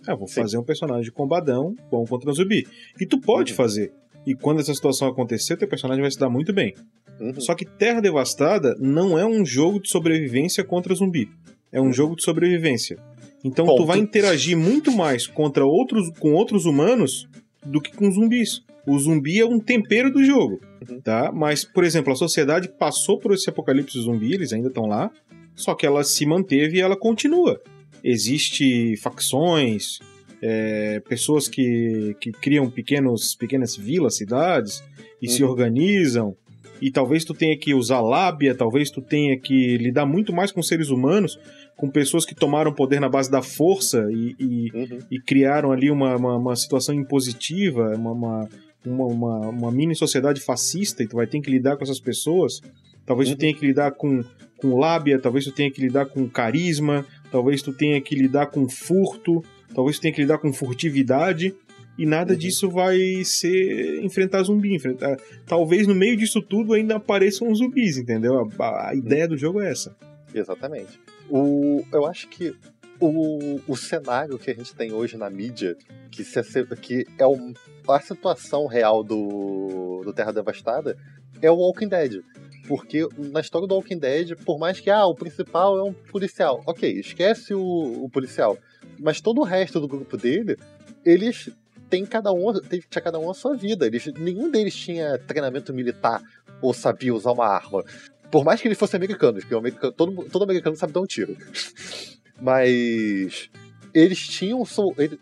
Ah, 0.06 0.14
vou 0.16 0.26
Sim. 0.26 0.40
fazer 0.40 0.58
um 0.58 0.64
personagem 0.64 1.04
de 1.04 1.12
combadão 1.12 1.76
bom 1.90 2.04
contra 2.06 2.30
o 2.30 2.32
zumbi. 2.34 2.66
E 3.00 3.06
tu 3.06 3.20
pode 3.20 3.52
Uhum. 3.52 3.56
fazer. 3.56 3.92
E 4.26 4.34
quando 4.34 4.60
essa 4.60 4.72
situação 4.74 5.08
acontecer, 5.08 5.56
teu 5.56 5.68
personagem 5.68 6.00
vai 6.00 6.10
se 6.10 6.18
dar 6.18 6.30
muito 6.30 6.52
bem. 6.52 6.74
Uhum. 7.20 7.40
Só 7.40 7.54
que 7.54 7.64
Terra 7.64 8.00
Devastada 8.00 8.74
não 8.80 9.18
é 9.18 9.24
um 9.26 9.44
jogo 9.44 9.80
de 9.80 9.88
sobrevivência 9.90 10.64
contra 10.64 10.94
zumbi. 10.94 11.28
É 11.70 11.80
um 11.80 11.92
jogo 11.92 12.16
de 12.16 12.22
sobrevivência. 12.24 12.98
Então 13.44 13.64
tu 13.66 13.70
Ponto. 13.76 13.86
vai 13.86 13.98
interagir 13.98 14.56
muito 14.56 14.90
mais 14.92 15.26
contra 15.26 15.64
outros, 15.64 16.10
com 16.18 16.32
outros 16.34 16.64
humanos 16.64 17.28
do 17.64 17.80
que 17.80 17.92
com 17.94 18.10
zumbis. 18.10 18.62
O 18.86 18.98
zumbi 18.98 19.38
é 19.40 19.46
um 19.46 19.58
tempero 19.60 20.10
do 20.12 20.24
jogo, 20.24 20.60
Uhum. 20.88 21.00
tá? 21.00 21.30
Mas, 21.32 21.64
por 21.64 21.84
exemplo, 21.84 22.12
a 22.12 22.16
sociedade 22.16 22.68
passou 22.78 23.18
por 23.18 23.32
esse 23.32 23.48
apocalipse 23.48 24.00
zumbi, 24.00 24.32
eles 24.34 24.52
ainda 24.52 24.68
estão 24.68 24.86
lá, 24.86 25.10
só 25.54 25.74
que 25.74 25.86
ela 25.86 26.02
se 26.02 26.26
manteve 26.26 26.78
e 26.78 26.80
ela 26.80 26.96
continua. 26.96 27.60
Existe 28.02 28.96
facções, 28.96 29.98
é, 30.42 31.00
pessoas 31.08 31.48
que, 31.48 32.16
que 32.20 32.32
criam 32.32 32.68
pequenos, 32.68 33.34
pequenas 33.36 33.76
vilas, 33.76 34.16
cidades 34.16 34.82
e 35.20 35.28
se 35.28 35.42
Uhum. 35.42 35.50
organizam. 35.50 36.36
E 36.82 36.90
talvez 36.90 37.24
tu 37.24 37.32
tenha 37.32 37.56
que 37.56 37.72
usar 37.74 38.00
lábia, 38.00 38.54
talvez 38.54 38.90
tu 38.90 39.00
tenha 39.00 39.38
que 39.38 39.76
lidar 39.78 40.04
muito 40.04 40.32
mais 40.32 40.50
com 40.50 40.60
seres 40.62 40.88
humanos, 40.90 41.38
com 41.76 41.88
pessoas 41.88 42.26
que 42.26 42.34
tomaram 42.34 42.72
poder 42.74 43.00
na 43.00 43.08
base 43.08 43.30
da 43.30 43.40
força 43.40 44.08
e, 44.10 44.34
e, 44.38 44.70
Uhum. 44.74 44.98
e 45.10 45.20
criaram 45.20 45.70
ali 45.70 45.90
uma, 45.90 46.16
uma, 46.16 46.36
uma 46.36 46.56
situação 46.56 46.92
impositiva, 46.94 47.94
uma, 47.96 48.10
uma, 48.12 48.48
uma, 48.84 49.48
uma- 49.48 49.70
mini 49.72 49.94
sociedade 49.94 50.40
fascista, 50.40 51.02
e 51.04 51.06
tu 51.08 51.16
vai 51.16 51.26
ter 51.26 51.40
que 51.40 51.50
lidar 51.50 51.76
com 51.76 51.84
essas 51.84 52.00
pessoas. 52.00 52.60
Talvez 53.06 53.28
tu 53.28 53.32
Uhum. 53.32 53.38
tenha 53.38 53.54
que 53.54 53.64
lidar 53.66 53.92
com, 53.92 54.22
com 54.56 54.78
lábia, 54.78 55.18
talvez 55.20 55.44
tu 55.44 55.52
tenha 55.52 55.70
que 55.70 55.80
lidar 55.80 56.06
com 56.06 56.28
carisma, 56.28 57.06
talvez 57.30 57.62
tu 57.62 57.72
tenha 57.72 58.00
que 58.00 58.14
lidar 58.16 58.46
com 58.46 58.68
furto, 58.68 59.42
talvez 59.74 59.98
tu 59.98 60.02
tenha 60.02 60.14
que 60.14 60.20
lidar 60.22 60.38
com 60.38 60.52
furtividade. 60.52 61.54
E 61.98 62.06
nada 62.06 62.32
Uhum. 62.32 62.38
disso 62.38 62.70
vai 62.70 62.98
ser 63.24 64.02
enfrentar 64.02 64.42
zumbi. 64.42 64.74
Enfrentar... 64.74 65.16
Talvez 65.46 65.86
no 65.86 65.94
meio 65.94 66.16
disso 66.16 66.40
tudo 66.40 66.72
ainda 66.72 66.96
apareçam 66.96 67.54
zumbis, 67.54 67.98
entendeu? 67.98 68.38
A, 68.58 68.64
a- 68.64 68.90
a 68.90 68.94
ideia 68.94 69.28
do 69.28 69.36
jogo 69.36 69.60
é 69.60 69.70
essa. 69.70 69.94
Exatamente. 70.34 70.98
O, 71.28 71.82
eu 71.92 72.06
acho 72.06 72.28
que 72.28 72.54
o, 72.98 73.60
o 73.68 73.76
cenário 73.76 74.38
que 74.38 74.50
a 74.50 74.54
gente 74.54 74.74
tem 74.74 74.92
hoje 74.92 75.16
na 75.16 75.28
mídia, 75.28 75.76
que, 76.10 76.24
se, 76.24 76.42
que 76.80 77.06
é 77.18 77.26
o, 77.26 77.52
a 77.88 78.00
situação 78.00 78.66
real 78.66 79.02
do, 79.04 80.02
do 80.04 80.12
Terra 80.12 80.32
Devastada, 80.32 80.96
é 81.42 81.50
o 81.50 81.56
Walking 81.56 81.88
Dead. 81.88 82.22
Porque 82.68 83.06
na 83.32 83.40
história 83.40 83.66
do 83.66 83.74
Walking 83.74 83.98
Dead, 83.98 84.36
por 84.44 84.58
mais 84.58 84.78
que 84.80 84.88
ah, 84.88 85.04
o 85.04 85.14
principal 85.14 85.76
é 85.78 85.82
um 85.82 85.92
policial, 85.92 86.62
ok, 86.64 86.90
esquece 87.00 87.52
o, 87.54 88.04
o 88.04 88.08
policial. 88.08 88.56
Mas 89.00 89.20
todo 89.20 89.40
o 89.40 89.44
resto 89.44 89.80
do 89.80 89.88
grupo 89.88 90.16
dele, 90.16 90.56
eles 91.04 91.50
têm 91.92 92.06
cada 92.06 92.32
um, 92.32 92.50
tem- 92.58 92.80
tinha 92.80 93.02
cada 93.02 93.18
um 93.18 93.30
a 93.30 93.34
sua 93.34 93.54
vida. 93.54 93.86
Eles, 93.86 94.06
nenhum 94.14 94.50
deles 94.50 94.74
tinha 94.74 95.18
treinamento 95.18 95.74
militar 95.74 96.22
ou 96.62 96.72
sabia 96.72 97.14
usar 97.14 97.32
uma 97.32 97.46
arma. 97.46 97.84
Por 98.30 98.44
mais 98.44 98.62
que 98.62 98.66
eles 98.68 98.78
fossem 98.78 98.96
americanos, 98.96 99.44
porque 99.44 99.54
americano- 99.54 99.92
todo, 99.92 100.24
todo 100.30 100.42
americano 100.42 100.74
sabe 100.74 100.94
dar 100.94 101.00
um 101.02 101.06
tiro. 101.06 101.36
Mas 102.40 103.50
eles 103.92 104.26
tinham, 104.26 104.62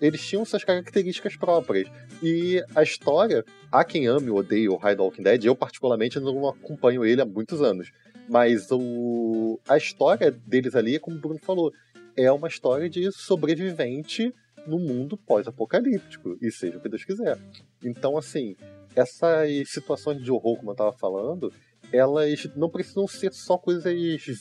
eles 0.00 0.24
tinham 0.24 0.44
suas 0.44 0.62
características 0.62 1.36
próprias. 1.36 1.88
E 2.22 2.62
a 2.76 2.84
história, 2.84 3.44
há 3.72 3.84
quem 3.84 4.06
ame 4.06 4.30
ou 4.30 4.38
odeie 4.38 4.68
o 4.68 4.78
do 4.78 5.02
Walking 5.02 5.24
Dead, 5.24 5.44
eu 5.44 5.56
particularmente 5.56 6.20
não 6.20 6.48
acompanho 6.48 7.04
ele 7.04 7.20
há 7.20 7.26
muitos 7.26 7.60
anos. 7.60 7.90
Mas 8.28 8.68
o, 8.70 9.58
a 9.68 9.76
história 9.76 10.30
deles 10.30 10.76
ali, 10.76 11.00
como 11.00 11.16
o 11.16 11.20
Bruno 11.20 11.40
falou, 11.42 11.72
é 12.16 12.30
uma 12.30 12.46
história 12.46 12.88
de 12.88 13.10
sobrevivente 13.10 14.32
no 14.66 14.78
mundo 14.78 15.16
pós-apocalíptico, 15.16 16.36
e 16.40 16.50
seja 16.50 16.78
o 16.78 16.80
que 16.80 16.88
Deus 16.88 17.04
quiser. 17.04 17.38
Então, 17.84 18.16
assim, 18.16 18.56
essas 18.94 19.68
situações 19.68 20.22
de 20.22 20.30
horror, 20.30 20.56
como 20.56 20.70
eu 20.70 20.76
tava 20.76 20.92
falando, 20.92 21.52
elas 21.92 22.48
não 22.56 22.70
precisam 22.70 23.06
ser 23.06 23.32
só 23.32 23.56
coisas 23.56 23.92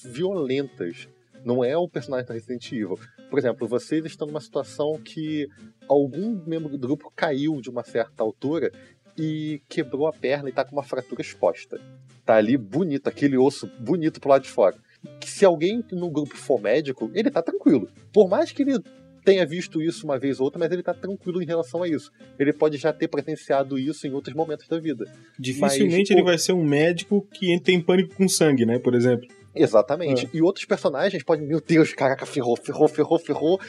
violentas. 0.06 1.08
Não 1.44 1.64
é 1.64 1.78
o 1.78 1.88
personagem 1.88 2.28
da 2.28 2.34
Resident 2.34 2.72
Evil. 2.72 3.00
Por 3.30 3.40
exemplo, 3.40 3.68
vocês 3.68 4.04
estão 4.06 4.28
numa 4.28 4.42
situação 4.42 5.00
que 5.04 5.48
algum 5.88 6.44
membro 6.46 6.70
do 6.70 6.78
grupo 6.78 7.12
caiu 7.16 7.62
de 7.62 7.70
uma 7.70 7.84
certa 7.84 8.24
altura 8.24 8.72
e 9.18 9.62
quebrou 9.70 10.08
a 10.08 10.14
perna 10.14 10.50
e 10.50 10.52
tá 10.52 10.66
com 10.66 10.74
uma 10.74 10.84
fratura 10.84 11.22
exposta. 11.22 11.80
Tá 12.26 12.36
ali 12.36 12.58
bonito, 12.58 13.08
aquele 13.08 13.38
osso 13.38 13.68
bonito 13.80 14.20
pro 14.20 14.30
lado 14.30 14.44
de 14.44 14.50
fora. 14.50 14.76
Se 15.24 15.46
alguém 15.46 15.84
no 15.92 16.10
grupo 16.10 16.36
for 16.36 16.60
médico, 16.60 17.10
ele 17.14 17.32
tá 17.32 17.42
tranquilo. 17.42 17.90
Por 18.14 18.28
mais 18.30 18.52
que 18.52 18.64
ele 18.64 18.80
tenha 19.24 19.46
visto 19.46 19.82
isso 19.82 20.06
uma 20.06 20.18
vez 20.18 20.40
ou 20.40 20.46
outra, 20.46 20.60
mas 20.60 20.72
ele 20.72 20.84
tá 20.84 20.94
tranquilo 20.94 21.42
em 21.42 21.46
relação 21.46 21.84
a 21.84 21.88
isso. 21.88 22.12
Ele 22.38 22.52
pode 22.54 22.78
já 22.78 22.92
ter 22.94 23.08
presenciado 23.08 23.78
isso 23.78 24.06
em 24.08 24.12
outros 24.14 24.36
momentos 24.36 24.68
da 24.68 24.80
vida. 24.80 25.06
Dificilmente 25.38 25.98
Mas, 26.00 26.10
ele 26.12 26.22
o- 26.22 26.26
vai 26.26 26.38
ser 26.38 26.54
um 26.54 26.64
médico 26.64 27.28
que 27.34 27.52
entra 27.54 27.72
em 27.74 27.82
pânico 27.82 28.16
com 28.16 28.28
sangue, 28.28 28.66
né? 28.66 28.80
Por 28.80 28.94
exemplo. 28.96 29.28
Exatamente. 29.56 30.30
E 30.34 30.42
outros 30.42 30.66
personagens 30.66 31.24
podem, 31.24 31.46
meu 31.48 31.60
Deus, 31.60 31.94
caraca, 31.94 32.26
ferrou, 32.26 32.56
ferrou, 32.56 32.88
ferrou, 32.88 33.20
ferrou. 33.20 33.60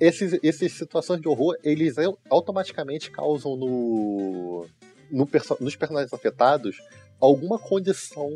Esses, 0.00 0.38
essas 0.44 0.72
situações 0.72 1.20
de 1.20 1.28
horror, 1.28 1.56
eles 1.62 1.98
au- 1.98 2.18
automaticamente 2.30 3.10
causam 3.10 3.56
no, 3.56 4.64
no 5.10 5.26
perso- 5.26 5.56
nos 5.60 5.76
personagens 5.76 6.12
afetados 6.12 6.76
alguma 7.20 7.58
condição 7.58 8.30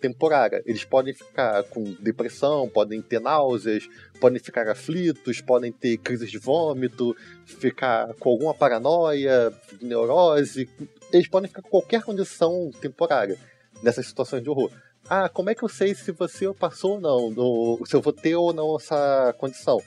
temporária. 0.00 0.62
Eles 0.66 0.84
podem 0.84 1.14
ficar 1.14 1.62
com 1.64 1.84
depressão, 2.00 2.68
podem 2.68 3.00
ter 3.00 3.20
náuseas, 3.20 3.88
podem 4.20 4.40
ficar 4.40 4.68
aflitos, 4.68 5.40
podem 5.40 5.70
ter 5.70 5.98
crises 5.98 6.30
de 6.30 6.38
vômito, 6.38 7.16
ficar 7.46 8.12
com 8.14 8.30
alguma 8.30 8.52
paranoia, 8.52 9.52
neurose. 9.80 10.68
Eles 11.12 11.28
podem 11.28 11.48
ficar 11.48 11.62
com 11.62 11.70
qualquer 11.70 12.02
condição 12.02 12.70
temporária 12.80 13.38
nessas 13.82 14.06
situações 14.06 14.42
de 14.42 14.50
horror. 14.50 14.70
Ah, 15.08 15.28
como 15.28 15.50
é 15.50 15.54
que 15.54 15.62
eu 15.62 15.68
sei 15.68 15.94
se 15.94 16.10
você 16.10 16.52
passou 16.54 17.00
ou 17.00 17.30
não, 17.30 17.86
se 17.86 17.94
eu 17.94 18.00
vou 18.00 18.12
ter 18.12 18.34
ou 18.34 18.52
não 18.52 18.76
essa 18.76 19.34
condição? 19.38 19.80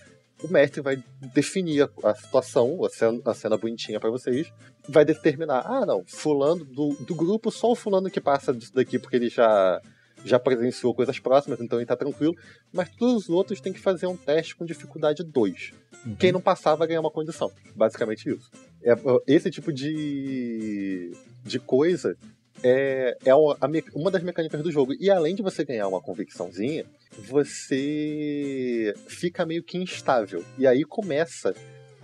O 0.44 0.48
mestre 0.48 0.82
vai 0.82 1.04
definir 1.34 1.90
a, 2.04 2.14
situação, 2.14 2.86
a 2.86 2.90
cena, 2.90 3.20
a 3.26 3.34
cena 3.34 3.58
bonitinha 3.58 4.00
pra 4.00 4.12
vocês, 4.12 4.54
vai 4.88 5.04
determinar, 5.04 5.62
ah, 5.66 5.86
não, 5.86 6.04
fulano 6.06 6.64
do, 6.64 6.96
do 6.96 7.16
grupo, 7.16 7.52
só 7.52 7.72
o 7.72 7.76
fulano 7.76 8.10
que 8.10 8.22
passa 8.22 8.54
disso 8.54 8.74
daqui 8.74 8.98
porque 8.98 9.16
ele 9.16 9.30
já 9.30 9.82
já 10.26 10.40
presenciou 10.40 10.96
coisas 10.96 11.20
próximas, 11.20 11.62
então 11.62 11.78
ele 11.78 11.86
tá 11.86 11.96
tranquilo, 11.96 12.36
mas 12.74 12.90
todos 12.90 13.24
os 13.24 13.30
outros 13.30 13.62
têm 13.62 13.72
que 13.72 13.80
fazer 13.80 14.08
um 14.08 14.18
teste 14.18 14.56
com 14.56 14.66
dificuldade 14.66 15.24
2. 15.24 15.72
Quem 16.18 16.32
não 16.32 16.42
passar 16.42 16.76
vai 16.76 16.88
ganhar 16.88 17.02
uma 17.02 17.12
condição. 17.12 17.52
Basicamente 17.76 18.30
isso. 18.30 18.50
É, 18.84 18.94
esse 19.28 19.52
tipo 19.52 19.72
de, 19.72 21.12
de 21.44 21.60
coisa 21.60 22.18
é, 22.64 23.18
é 23.26 23.36
uma 23.36 24.12
das 24.12 24.24
mecânicas 24.24 24.62
do 24.62 24.72
jogo. 24.72 24.94
E 25.00 25.10
além 25.10 25.36
de 25.36 25.42
você 25.42 25.64
ganhar 25.64 25.88
uma 25.88 26.02
convicçãozinha, 26.02 26.86
você 27.20 28.94
fica 29.08 29.46
meio 29.46 29.64
que 29.64 29.78
instável. 29.78 30.44
E 30.58 30.66
aí 30.66 30.84
começa 30.84 31.54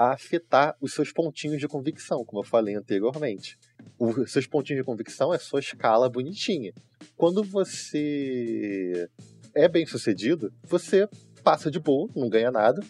a 0.04 0.14
afetar 0.14 0.76
os 0.82 0.94
seus 0.94 1.12
pontinhos 1.12 1.60
de 1.60 1.68
convicção, 1.68 2.24
como 2.26 2.42
eu 2.42 2.48
falei 2.48 2.76
anteriormente. 2.76 3.58
Os 3.98 4.32
seus 4.32 4.46
pontinhos 4.48 4.82
de 4.82 4.86
convicção 4.86 5.34
é 5.34 5.38
sua 5.38 5.60
escala 5.60 6.10
bonitinha. 6.10 6.74
Quando 7.16 7.44
você 7.44 9.10
é 9.56 9.68
bem 9.68 9.86
sucedido, 9.86 10.52
você 10.64 11.08
passa 11.44 11.70
de 11.70 11.80
boa, 11.80 12.10
não 12.16 12.30
ganha 12.30 12.52
nada, 12.52 12.82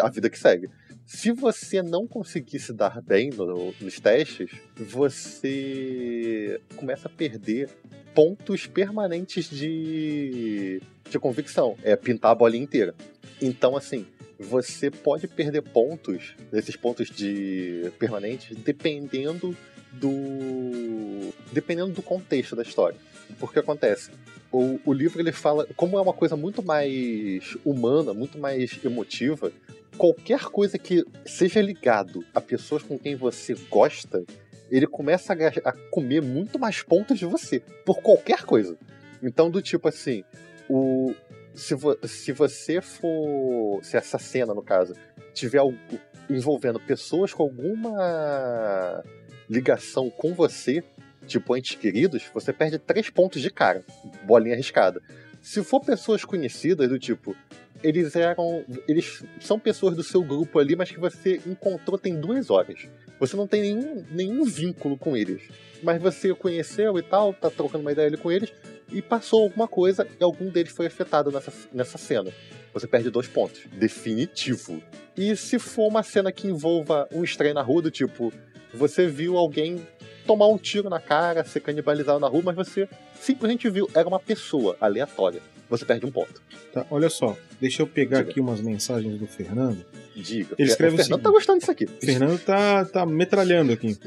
a 0.00 0.08
vida 0.08 0.28
que 0.30 0.38
segue. 0.38 0.68
Se 1.04 1.30
você 1.30 1.82
não 1.82 2.06
conseguir 2.06 2.58
se 2.58 2.72
dar 2.72 3.00
bem 3.00 3.30
no- 3.30 3.72
nos 3.80 4.00
testes, 4.00 4.50
você 4.76 6.60
começa 6.74 7.06
a 7.06 7.10
perder 7.10 7.70
pontos 8.12 8.66
permanentes 8.66 9.48
de, 9.48 10.82
de 11.08 11.18
convicção. 11.18 11.76
É 11.84 11.94
pintar 11.94 12.32
a 12.32 12.34
bolinha 12.34 12.64
inteira. 12.64 12.92
Então, 13.40 13.76
assim, 13.76 14.04
você 14.38 14.90
pode 14.90 15.26
perder 15.26 15.62
pontos, 15.62 16.34
esses 16.52 16.76
pontos 16.76 17.10
de 17.10 17.90
permanentes, 17.98 18.56
dependendo 18.56 19.56
do. 19.92 21.32
dependendo 21.52 21.92
do 21.92 22.02
contexto 22.02 22.54
da 22.54 22.62
história. 22.62 22.98
Porque 23.38 23.58
acontece. 23.58 24.10
O, 24.52 24.78
o 24.84 24.92
livro 24.92 25.20
ele 25.20 25.32
fala. 25.32 25.66
Como 25.76 25.98
é 25.98 26.00
uma 26.00 26.12
coisa 26.12 26.36
muito 26.36 26.62
mais 26.62 27.56
humana, 27.64 28.12
muito 28.12 28.38
mais 28.38 28.78
emotiva, 28.84 29.50
qualquer 29.96 30.44
coisa 30.44 30.78
que 30.78 31.04
seja 31.24 31.60
ligado 31.60 32.24
a 32.34 32.40
pessoas 32.40 32.82
com 32.82 32.98
quem 32.98 33.16
você 33.16 33.54
gosta, 33.70 34.24
ele 34.70 34.86
começa 34.86 35.32
a, 35.32 35.70
a 35.70 35.72
comer 35.90 36.20
muito 36.20 36.58
mais 36.58 36.82
pontos 36.82 37.18
de 37.18 37.24
você. 37.24 37.60
Por 37.84 38.00
qualquer 38.02 38.44
coisa. 38.44 38.76
Então, 39.22 39.50
do 39.50 39.62
tipo 39.62 39.88
assim, 39.88 40.22
o, 40.68 41.14
se, 41.56 41.74
vo- 41.74 41.98
se 42.06 42.32
você 42.32 42.80
for. 42.80 43.80
Se 43.82 43.96
essa 43.96 44.18
cena, 44.18 44.54
no 44.54 44.62
caso, 44.62 44.94
tiver 45.34 45.58
algo 45.58 45.76
envolvendo 46.30 46.78
pessoas 46.78 47.32
com 47.32 47.42
alguma 47.42 49.02
ligação 49.48 50.10
com 50.10 50.34
você, 50.34 50.82
tipo 51.26 51.56
entes 51.56 51.76
queridos, 51.76 52.24
você 52.34 52.52
perde 52.52 52.78
três 52.78 53.10
pontos 53.10 53.40
de 53.42 53.50
cara. 53.50 53.82
Bolinha 54.24 54.54
arriscada. 54.54 55.00
Se 55.40 55.62
for 55.62 55.80
pessoas 55.80 56.24
conhecidas, 56.24 56.88
do 56.88 56.98
tipo, 56.98 57.36
eles 57.82 58.16
eram. 58.16 58.64
Eles 58.88 59.22
são 59.40 59.58
pessoas 59.58 59.94
do 59.96 60.02
seu 60.02 60.22
grupo 60.22 60.58
ali, 60.58 60.74
mas 60.74 60.90
que 60.90 60.98
você 60.98 61.40
encontrou 61.46 61.96
tem 61.98 62.18
duas 62.20 62.50
horas. 62.50 62.88
Você 63.20 63.36
não 63.36 63.46
tem 63.46 63.62
nenhum, 63.62 64.04
nenhum 64.10 64.44
vínculo 64.44 64.98
com 64.98 65.16
eles. 65.16 65.42
Mas 65.82 66.02
você 66.02 66.34
conheceu 66.34 66.98
e 66.98 67.02
tal, 67.02 67.32
tá 67.32 67.50
trocando 67.50 67.82
uma 67.82 67.92
ideia 67.92 68.08
ali 68.08 68.16
com 68.16 68.32
eles, 68.32 68.52
e 68.90 69.02
passou 69.02 69.42
alguma 69.42 69.66
coisa 69.66 70.06
e 70.18 70.22
algum 70.22 70.48
deles 70.48 70.72
foi 70.72 70.86
afetado 70.86 71.30
nessa, 71.30 71.52
nessa 71.72 71.98
cena. 71.98 72.32
Você 72.72 72.86
perde 72.86 73.10
dois 73.10 73.26
pontos. 73.26 73.62
Definitivo. 73.72 74.82
E 75.16 75.34
se 75.34 75.58
for 75.58 75.88
uma 75.88 76.02
cena 76.02 76.30
que 76.30 76.46
envolva 76.46 77.08
um 77.10 77.24
estranho 77.24 77.54
na 77.54 77.62
rua, 77.62 77.82
do 77.82 77.90
tipo, 77.90 78.32
você 78.74 79.06
viu 79.06 79.36
alguém 79.36 79.86
tomar 80.26 80.48
um 80.48 80.58
tiro 80.58 80.90
na 80.90 81.00
cara, 81.00 81.44
ser 81.44 81.60
canibalizado 81.60 82.20
na 82.20 82.28
rua, 82.28 82.42
mas 82.44 82.56
você 82.56 82.88
simplesmente 83.20 83.70
viu, 83.70 83.88
era 83.94 84.06
uma 84.06 84.20
pessoa 84.20 84.76
aleatória. 84.80 85.40
Você 85.68 85.84
perde 85.84 86.06
um 86.06 86.10
ponto. 86.10 86.40
Tá, 86.72 86.86
olha 86.90 87.10
só, 87.10 87.36
deixa 87.60 87.82
eu 87.82 87.86
pegar 87.86 88.18
Diga. 88.18 88.30
aqui 88.30 88.40
umas 88.40 88.60
mensagens 88.60 89.18
do 89.18 89.26
Fernando. 89.26 89.84
Diga. 90.14 90.54
Ele 90.58 90.68
escreve 90.68 90.94
o 90.94 90.96
Fernando 90.96 91.04
seguinte. 91.04 91.22
tá 91.22 91.30
gostando 91.30 91.58
disso 91.58 91.70
aqui. 91.70 91.84
O 91.84 92.06
Fernando 92.06 92.38
tá, 92.38 92.84
tá 92.84 93.06
metralhando 93.06 93.72
aqui. 93.72 93.98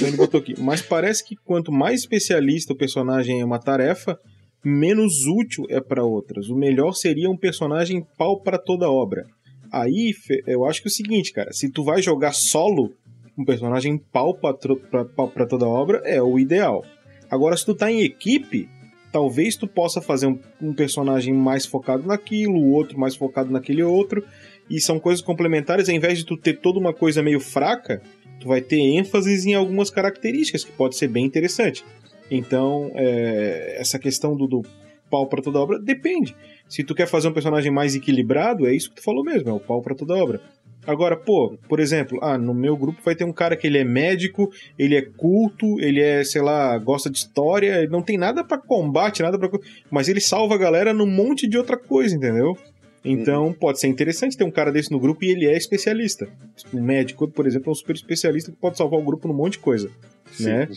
Ele 0.00 0.16
botou 0.16 0.40
aqui. 0.40 0.54
Mas 0.58 0.82
parece 0.82 1.24
que 1.24 1.36
quanto 1.36 1.70
mais 1.70 2.00
especialista 2.00 2.72
o 2.72 2.76
personagem 2.76 3.40
é 3.40 3.44
uma 3.44 3.58
tarefa, 3.58 4.18
menos 4.64 5.26
útil 5.26 5.66
é 5.68 5.80
para 5.80 6.04
outras. 6.04 6.48
O 6.48 6.56
melhor 6.56 6.92
seria 6.92 7.30
um 7.30 7.36
personagem 7.36 8.04
pau 8.16 8.40
para 8.40 8.58
toda 8.58 8.90
obra. 8.90 9.26
Aí, 9.70 10.14
eu 10.46 10.64
acho 10.64 10.80
que 10.80 10.88
é 10.88 10.90
o 10.90 10.92
seguinte, 10.92 11.32
cara. 11.32 11.52
Se 11.52 11.70
tu 11.70 11.84
vai 11.84 12.00
jogar 12.00 12.32
solo, 12.32 12.92
um 13.36 13.44
personagem 13.44 13.98
pau 13.98 14.34
pra 14.34 15.46
toda 15.46 15.66
obra 15.66 16.00
é 16.04 16.22
o 16.22 16.38
ideal. 16.38 16.84
Agora, 17.30 17.56
se 17.56 17.66
tu 17.66 17.74
tá 17.74 17.90
em 17.90 18.02
equipe, 18.02 18.68
talvez 19.16 19.56
tu 19.56 19.66
possa 19.66 20.02
fazer 20.02 20.26
um, 20.26 20.38
um 20.60 20.74
personagem 20.74 21.32
mais 21.32 21.64
focado 21.64 22.06
naquilo, 22.06 22.58
o 22.58 22.72
outro 22.72 23.00
mais 23.00 23.16
focado 23.16 23.50
naquele 23.50 23.82
outro, 23.82 24.22
e 24.68 24.78
são 24.78 25.00
coisas 25.00 25.24
complementares, 25.24 25.88
ao 25.88 25.94
invés 25.94 26.18
de 26.18 26.26
tu 26.26 26.36
ter 26.36 26.58
toda 26.58 26.78
uma 26.78 26.92
coisa 26.92 27.22
meio 27.22 27.40
fraca, 27.40 28.02
tu 28.38 28.48
vai 28.48 28.60
ter 28.60 28.78
ênfases 28.78 29.46
em 29.46 29.54
algumas 29.54 29.88
características, 29.88 30.64
que 30.64 30.72
pode 30.72 30.96
ser 30.96 31.08
bem 31.08 31.24
interessante. 31.24 31.82
Então, 32.30 32.90
é, 32.94 33.76
essa 33.78 33.98
questão 33.98 34.36
do, 34.36 34.46
do 34.46 34.62
pau 35.10 35.26
pra 35.26 35.40
toda 35.40 35.60
obra 35.60 35.78
depende. 35.78 36.36
Se 36.68 36.84
tu 36.84 36.94
quer 36.94 37.06
fazer 37.06 37.28
um 37.28 37.32
personagem 37.32 37.72
mais 37.72 37.94
equilibrado, 37.94 38.66
é 38.66 38.74
isso 38.74 38.90
que 38.90 38.96
tu 38.96 39.02
falou 39.02 39.24
mesmo, 39.24 39.48
é 39.48 39.52
o 39.54 39.58
pau 39.58 39.80
pra 39.80 39.94
toda 39.94 40.14
obra. 40.14 40.42
Agora, 40.86 41.16
pô, 41.16 41.58
por 41.68 41.80
exemplo, 41.80 42.18
ah, 42.22 42.38
no 42.38 42.54
meu 42.54 42.76
grupo 42.76 43.00
vai 43.04 43.14
ter 43.14 43.24
um 43.24 43.32
cara 43.32 43.56
que 43.56 43.66
ele 43.66 43.78
é 43.78 43.84
médico, 43.84 44.50
ele 44.78 44.96
é 44.96 45.02
culto, 45.02 45.80
ele 45.80 46.00
é, 46.00 46.22
sei 46.22 46.40
lá, 46.40 46.78
gosta 46.78 47.10
de 47.10 47.18
história, 47.18 47.78
ele 47.78 47.88
não 47.88 48.02
tem 48.02 48.16
nada 48.16 48.44
pra 48.44 48.56
combate, 48.56 49.22
nada 49.22 49.38
para 49.38 49.50
mas 49.90 50.08
ele 50.08 50.20
salva 50.20 50.54
a 50.54 50.58
galera 50.58 50.92
num 50.92 51.06
monte 51.06 51.48
de 51.48 51.58
outra 51.58 51.76
coisa, 51.76 52.14
entendeu? 52.14 52.56
Então, 53.04 53.52
pode 53.52 53.78
ser 53.78 53.86
interessante 53.86 54.36
ter 54.36 54.44
um 54.44 54.50
cara 54.50 54.72
desse 54.72 54.90
no 54.90 54.98
grupo 54.98 55.24
e 55.24 55.30
ele 55.30 55.46
é 55.46 55.56
especialista. 55.56 56.28
Um 56.74 56.82
médico, 56.82 57.28
por 57.28 57.46
exemplo, 57.46 57.68
é 57.68 57.72
um 57.72 57.74
super 57.74 57.94
especialista 57.94 58.50
que 58.50 58.58
pode 58.58 58.76
salvar 58.76 58.98
o 58.98 59.04
grupo 59.04 59.28
num 59.28 59.34
monte 59.34 59.52
de 59.52 59.58
coisa, 59.60 59.90
né? 60.40 60.68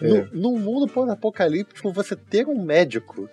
No, 0.00 0.28
num 0.32 0.58
mundo 0.58 0.86
pós-apocalíptico, 0.86 1.92
você 1.92 2.14
ter 2.14 2.46
um 2.46 2.62
médico 2.62 3.28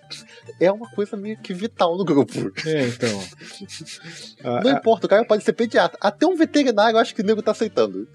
é 0.60 0.72
uma 0.72 0.90
coisa 0.90 1.18
meio 1.18 1.38
que 1.38 1.53
vital 1.53 1.98
no 1.98 2.06
grupo. 2.06 2.52
É, 2.65 2.88
então. 2.88 3.23
Ah, 4.44 4.60
Não 4.61 4.72
ah, 4.72 4.73
importa, 4.73 5.06
o 5.06 5.10
cara 5.10 5.23
pode 5.23 5.44
ser 5.44 5.53
pediatra. 5.53 5.98
Até 6.02 6.27
um 6.27 6.35
veterinário 6.35 6.98
eu 6.98 6.99
acho 6.99 7.15
que 7.15 7.22
o 7.22 7.26
nego 7.26 7.41
tá 7.41 7.52
aceitando. 7.52 8.07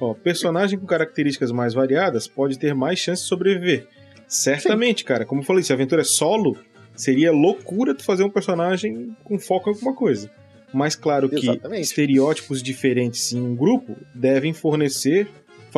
Ó, 0.00 0.14
personagem 0.14 0.78
com 0.78 0.86
características 0.86 1.50
mais 1.50 1.74
variadas 1.74 2.28
pode 2.28 2.56
ter 2.56 2.72
mais 2.72 3.00
chance 3.00 3.22
de 3.22 3.28
sobreviver. 3.28 3.88
Certamente, 4.28 5.04
cara. 5.04 5.24
Como 5.24 5.40
eu 5.40 5.44
falei, 5.44 5.64
se 5.64 5.72
a 5.72 5.74
aventura 5.74 6.02
é 6.02 6.04
solo, 6.04 6.56
seria 6.94 7.32
loucura 7.32 7.94
tu 7.94 8.04
fazer 8.04 8.22
um 8.22 8.30
personagem 8.30 9.16
com 9.24 9.38
foco 9.38 9.70
em 9.70 9.72
alguma 9.72 9.94
coisa. 9.94 10.30
Mas 10.72 10.94
claro 10.94 11.28
que 11.28 11.36
Exatamente. 11.36 11.82
estereótipos 11.82 12.62
diferentes 12.62 13.32
em 13.32 13.40
um 13.40 13.56
grupo 13.56 13.96
devem 14.14 14.52
fornecer, 14.52 15.26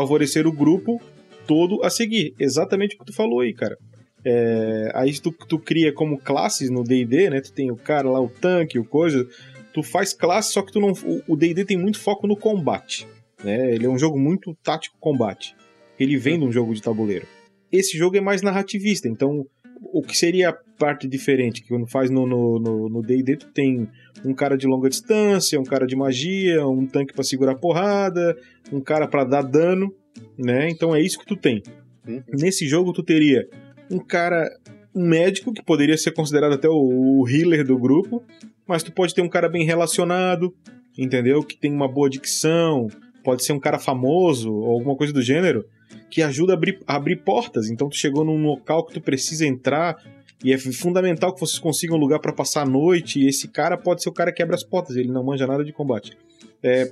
favorecer 0.01 0.47
o 0.47 0.53
grupo 0.53 1.01
todo 1.47 1.83
a 1.85 1.91
seguir. 1.91 2.35
Exatamente 2.39 2.95
o 2.95 2.99
que 2.99 3.05
tu 3.07 3.13
falou 3.13 3.41
aí, 3.41 3.53
cara. 3.53 3.77
É, 4.25 4.91
aí 4.95 5.19
tu, 5.19 5.31
tu 5.33 5.59
cria 5.59 5.93
como 5.93 6.19
classes 6.19 6.71
no 6.71 6.85
D&D, 6.85 7.31
né? 7.31 7.41
Tu 7.41 7.53
tem 7.53 7.71
o 7.71 7.77
cara 7.77 8.09
lá, 8.11 8.21
o 8.21 8.29
tanque, 8.29 8.79
o 8.79 8.85
coisa. 8.85 9.27
Tu 9.73 9.83
faz 9.83 10.13
classe, 10.13 10.53
só 10.53 10.63
que 10.63 10.73
tu 10.73 10.81
não. 10.81 10.93
o- 11.29 11.37
D&D 11.37 11.65
tem 11.65 11.77
muito 11.77 11.99
foco 11.99 12.27
no 12.27 12.37
combate. 12.37 13.07
Né? 13.43 13.75
Ele 13.75 13.87
é 13.87 13.89
um 13.89 13.99
jogo 13.99 14.19
muito 14.19 14.55
tático 14.63 14.97
combate. 15.01 15.55
Ele 15.99 16.17
vem 16.17 16.39
de 16.39 16.45
um 16.45 16.53
jogo 16.53 16.75
de 16.75 16.83
tabuleiro. 16.83 17.27
Esse 17.73 17.97
jogo 17.97 18.17
é 18.17 18.21
mais 18.21 18.43
narrativista, 18.43 19.09
então 19.09 19.47
o 19.93 20.03
que 20.03 20.17
seria 20.17 20.51
a 20.51 20.57
parte 20.79 21.07
diferente 21.07 21.63
que 21.63 21.69
quando 21.69 21.87
faz 21.87 22.11
no 22.11 22.27
no- 22.27 23.03
D&D 23.03 23.37
tu 23.37 23.49
tem 23.49 23.89
um 24.25 24.33
cara 24.35 24.57
de 24.57 24.67
longa 24.67 24.89
distância, 24.89 25.61
um 25.61 25.65
cara 25.65 25.87
de 25.87 25.97
magia, 25.97 26.67
um 26.67 26.87
tanque 26.87 27.13
pra 27.13 27.25
segurar 27.25 27.57
porrada, 27.57 28.37
um 28.73 28.81
cara 28.81 29.07
pra 29.07 29.25
dar 29.25 29.43
dano, 29.43 29.93
né? 30.39 30.69
Então 30.71 30.95
é 30.95 31.01
isso 31.01 31.19
que 31.19 31.27
tu 31.27 31.37
tem. 31.37 31.63
Uhum. 32.07 32.23
Nesse 32.33 32.67
jogo 32.67 32.93
tu 32.93 33.03
teria 33.03 33.49
um 33.91 33.99
cara, 33.99 34.49
um 34.95 35.07
médico 35.07 35.53
que 35.53 35.63
poderia 35.63 35.97
ser 35.97 36.13
considerado 36.13 36.53
até 36.55 36.69
o, 36.69 36.73
o 37.21 37.29
healer 37.29 37.65
do 37.65 37.79
grupo, 37.79 38.23
mas 38.67 38.83
tu 38.83 38.93
pode 38.93 39.15
ter 39.15 39.23
um 39.23 39.29
cara 39.29 39.49
bem 39.49 39.65
relacionado, 39.65 40.55
entendeu? 40.97 41.43
Que 41.43 41.59
tem 41.59 41.73
uma 41.73 41.89
boa 41.89 42.09
dicção, 42.09 42.89
pode 43.23 43.45
ser 43.45 43.53
um 43.53 43.61
cara 43.61 43.79
famoso 43.79 44.53
ou 44.53 44.73
alguma 44.73 44.97
coisa 44.97 45.13
do 45.13 45.23
gênero 45.23 45.65
que 46.11 46.23
ajuda 46.23 46.53
a 46.53 46.57
abrir, 46.57 46.79
a 46.87 46.97
abrir 46.97 47.17
portas. 47.17 47.69
Então 47.71 47.89
tu 47.89 47.97
chegou 47.97 48.25
num 48.25 48.43
local 48.43 48.85
que 48.85 48.95
tu 48.95 49.01
precisa 49.01 49.47
entrar 49.47 49.97
e 50.43 50.53
é 50.53 50.59
fundamental 50.59 51.33
que 51.35 51.41
vocês 51.41 51.59
consigam 51.59 51.97
um 51.97 52.01
lugar 52.01 52.19
pra 52.19 52.33
passar 52.33 52.63
a 52.63 52.67
noite. 52.67 53.21
E 53.21 53.27
esse 53.29 53.47
cara 53.49 53.77
pode 53.77 54.03
ser 54.03 54.09
o 54.09 54.13
cara 54.13 54.33
que 54.33 54.43
abre 54.43 54.55
as 54.55 54.65
portas, 54.65 54.97
ele 54.97 55.11
não 55.13 55.23
manja 55.25 55.47
nada 55.47 55.65
de 55.65 55.73
combate. 55.73 56.17
É, 56.63 56.85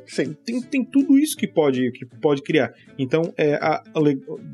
tem, 0.45 0.63
tem 0.63 0.85
tudo 0.85 1.19
isso 1.19 1.37
que 1.37 1.47
pode, 1.47 1.91
que 1.93 2.05
pode 2.07 2.43
criar. 2.43 2.73
Então, 2.99 3.33
é, 3.37 3.55
a- 3.55 3.83
a 3.95 4.01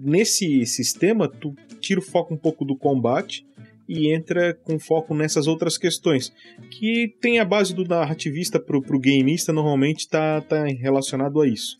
nesse 0.02 0.66
sistema, 0.66 1.28
tu 1.28 1.54
tira 1.80 2.00
o 2.00 2.02
foco 2.02 2.34
um 2.34 2.36
pouco 2.36 2.64
do 2.64 2.76
combate 2.76 3.46
e 3.88 4.12
entra 4.12 4.54
com 4.54 4.78
foco 4.78 5.14
nessas 5.14 5.46
outras 5.46 5.76
questões. 5.78 6.32
Que 6.70 7.14
tem 7.20 7.38
a 7.38 7.44
base 7.44 7.74
do 7.74 7.84
narrativista 7.84 8.58
pro, 8.60 8.80
pro 8.82 8.98
gameista, 9.00 9.52
normalmente 9.52 10.08
tá, 10.08 10.40
tá 10.40 10.64
relacionado 10.64 11.40
a 11.40 11.48
isso. 11.48 11.76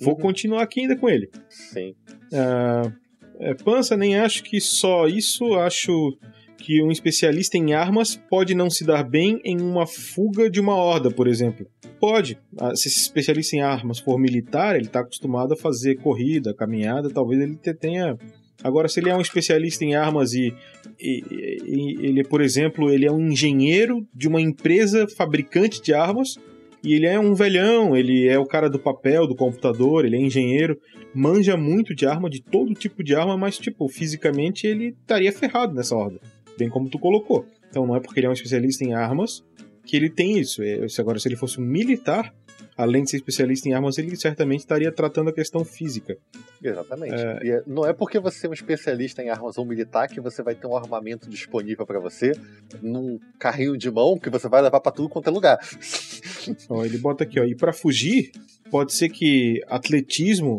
Vou 0.00 0.14
Uhum. 0.14 0.20
continuar 0.20 0.62
aqui 0.62 0.80
ainda 0.80 0.96
com 0.96 1.08
ele. 1.08 1.28
Sim. 1.48 1.94
Ah, 2.32 2.92
é, 3.40 3.54
Pança, 3.54 3.96
nem 3.96 4.16
acho 4.16 4.42
que 4.44 4.60
só 4.60 5.06
isso. 5.06 5.54
Acho 5.54 6.16
que 6.56 6.82
um 6.82 6.90
especialista 6.90 7.56
em 7.56 7.72
armas 7.72 8.16
pode 8.28 8.54
não 8.54 8.68
se 8.68 8.84
dar 8.84 9.02
bem 9.02 9.40
em 9.44 9.60
uma 9.60 9.86
fuga 9.86 10.50
de 10.50 10.60
uma 10.60 10.74
horda, 10.74 11.10
por 11.10 11.26
exemplo. 11.28 11.66
Pode. 12.00 12.38
Ah, 12.60 12.74
Se 12.76 12.88
esse 12.88 12.98
especialista 13.00 13.56
em 13.56 13.60
armas 13.60 13.98
for 13.98 14.18
militar, 14.18 14.76
ele 14.76 14.86
está 14.86 15.00
acostumado 15.00 15.54
a 15.54 15.56
fazer 15.56 15.96
corrida, 15.96 16.54
caminhada, 16.54 17.10
talvez 17.10 17.40
ele 17.40 17.56
te- 17.56 17.74
tenha. 17.74 18.16
Agora, 18.62 18.88
se 18.88 18.98
ele 19.00 19.08
é 19.10 19.14
um 19.16 19.20
especialista 19.20 19.84
em 19.84 19.94
armas 19.94 20.32
e, 20.32 20.52
e- 21.00 21.22
e- 21.64 22.06
ele, 22.06 22.24
por 22.24 22.40
exemplo, 22.40 22.90
ele 22.90 23.06
é 23.06 23.12
um 23.12 23.28
engenheiro 23.30 24.06
de 24.12 24.26
uma 24.26 24.40
empresa 24.40 25.06
fabricante 25.16 25.80
de 25.80 25.94
armas 25.94 26.36
e 26.82 26.94
ele 26.94 27.06
é 27.06 27.18
um 27.18 27.34
velhão, 27.34 27.96
ele 27.96 28.26
é 28.26 28.38
o 28.38 28.46
cara 28.46 28.68
do 28.68 28.78
papel, 28.78 29.26
do 29.26 29.34
computador, 29.34 30.04
ele 30.04 30.16
é 30.16 30.20
engenheiro, 30.20 30.78
manja 31.14 31.56
muito 31.56 31.94
de 31.94 32.06
arma, 32.06 32.28
de 32.28 32.40
todo 32.42 32.74
tipo 32.74 33.02
de 33.04 33.14
arma, 33.14 33.36
mas, 33.36 33.58
tipo, 33.58 33.88
fisicamente 33.88 34.66
ele 34.66 34.94
estaria 35.00 35.32
ferrado 35.32 35.74
nessa 35.74 35.94
horda. 35.96 36.20
Bem 36.58 36.68
como 36.68 36.88
tu 36.88 36.98
colocou. 36.98 37.46
Então 37.70 37.86
não 37.86 37.94
é 37.96 38.00
porque 38.00 38.18
ele 38.20 38.26
é 38.26 38.30
um 38.30 38.32
especialista 38.32 38.84
em 38.84 38.94
armas 38.94 39.44
que 39.84 39.96
ele 39.96 40.10
tem 40.10 40.38
isso. 40.38 40.62
É, 40.62 40.88
se 40.88 41.00
agora, 41.00 41.18
se 41.18 41.28
ele 41.28 41.36
fosse 41.36 41.60
um 41.60 41.64
militar, 41.64 42.34
além 42.78 43.02
de 43.02 43.10
ser 43.10 43.16
especialista 43.16 43.68
em 43.68 43.74
armas, 43.74 43.98
ele 43.98 44.14
certamente 44.14 44.60
estaria 44.60 44.92
tratando 44.92 45.30
a 45.30 45.32
questão 45.32 45.64
física. 45.64 46.16
Exatamente. 46.62 47.12
E 47.44 47.50
é- 47.50 47.62
não 47.66 47.84
é 47.84 47.92
porque 47.92 48.20
você 48.20 48.46
é 48.46 48.50
um 48.50 48.52
especialista 48.52 49.20
em 49.20 49.30
armas 49.30 49.58
ou 49.58 49.64
militar 49.64 50.06
que 50.08 50.20
você 50.20 50.44
vai 50.44 50.54
ter 50.54 50.68
um 50.68 50.76
armamento 50.76 51.28
disponível 51.28 51.84
pra 51.84 51.98
você 51.98 52.32
num 52.80 53.18
carrinho 53.36 53.76
de 53.76 53.90
mão 53.90 54.16
que 54.16 54.30
você 54.30 54.48
vai 54.48 54.62
levar 54.62 54.78
pra 54.80 54.92
tudo 54.92 55.08
quanto 55.08 55.28
é 55.28 55.32
lugar. 55.32 55.58
Ó, 56.70 56.84
ele 56.84 56.98
bota 56.98 57.24
aqui, 57.24 57.38
ó, 57.40 57.44
e 57.44 57.54
para 57.54 57.72
fugir, 57.72 58.30
pode 58.70 58.94
ser 58.94 59.08
que 59.08 59.60
atletismo 59.66 60.56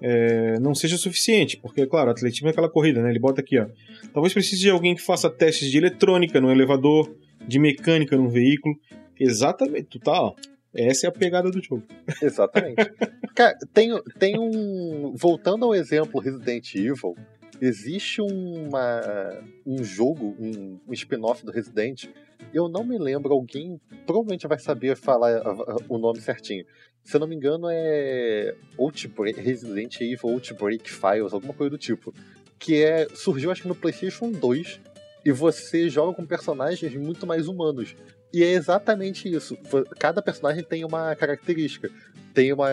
é, 0.00 0.58
não 0.60 0.74
seja 0.74 0.96
suficiente, 0.98 1.56
porque, 1.56 1.86
claro, 1.86 2.10
atletismo 2.10 2.48
é 2.48 2.50
aquela 2.50 2.68
corrida, 2.68 3.00
né? 3.02 3.10
Ele 3.10 3.18
bota 3.18 3.40
aqui, 3.40 3.58
ó. 3.58 3.66
Talvez 4.12 4.32
precise 4.34 4.60
de 4.60 4.68
alguém 4.70 4.94
que 4.94 5.00
faça 5.00 5.30
testes 5.30 5.70
de 5.70 5.78
eletrônica 5.78 6.40
no 6.40 6.50
elevador, 6.50 7.10
de 7.46 7.58
mecânica 7.58 8.16
num 8.16 8.28
veículo. 8.28 8.74
Exatamente, 9.18 9.84
tu 9.84 9.98
tá, 9.98 10.12
ó. 10.20 10.34
Essa 10.74 11.06
é 11.06 11.08
a 11.08 11.12
pegada 11.12 11.50
do 11.50 11.62
jogo. 11.62 11.82
Exatamente. 12.22 12.90
Cara, 13.34 13.56
tem, 13.72 13.90
tem 14.18 14.38
um. 14.38 15.14
Voltando 15.14 15.64
ao 15.64 15.74
exemplo 15.74 16.20
Resident 16.20 16.74
Evil, 16.74 17.14
existe 17.60 18.20
uma, 18.20 19.42
um 19.66 19.82
jogo, 19.84 20.34
um, 20.38 20.80
um 20.88 20.92
spin-off 20.92 21.44
do 21.44 21.52
Resident. 21.52 22.06
Eu 22.52 22.68
não 22.68 22.84
me 22.84 22.98
lembro, 22.98 23.32
alguém 23.32 23.80
provavelmente 24.04 24.46
vai 24.48 24.58
saber 24.58 24.96
falar 24.96 25.42
o 25.88 25.98
nome 25.98 26.20
certinho. 26.20 26.64
Se 27.04 27.16
eu 27.16 27.20
não 27.20 27.26
me 27.26 27.36
engano, 27.36 27.66
é 27.70 28.54
Outbreak, 28.78 29.40
Resident 29.40 30.00
Evil 30.00 30.30
Outbreak 30.30 30.90
Files, 30.90 31.32
alguma 31.32 31.52
coisa 31.52 31.70
do 31.70 31.78
tipo. 31.78 32.14
Que 32.58 32.82
é, 32.82 33.08
surgiu 33.14 33.50
acho 33.50 33.62
que 33.62 33.68
no 33.68 33.74
PlayStation 33.74 34.30
2 34.30 34.80
e 35.24 35.32
você 35.32 35.88
joga 35.88 36.14
com 36.14 36.26
personagens 36.26 36.94
muito 36.94 37.26
mais 37.26 37.48
humanos. 37.48 37.94
E 38.32 38.42
é 38.42 38.52
exatamente 38.52 39.32
isso. 39.32 39.56
Cada 39.98 40.22
personagem 40.22 40.64
tem 40.64 40.84
uma 40.84 41.14
característica. 41.14 41.90
Tem 42.32 42.52
uma 42.52 42.68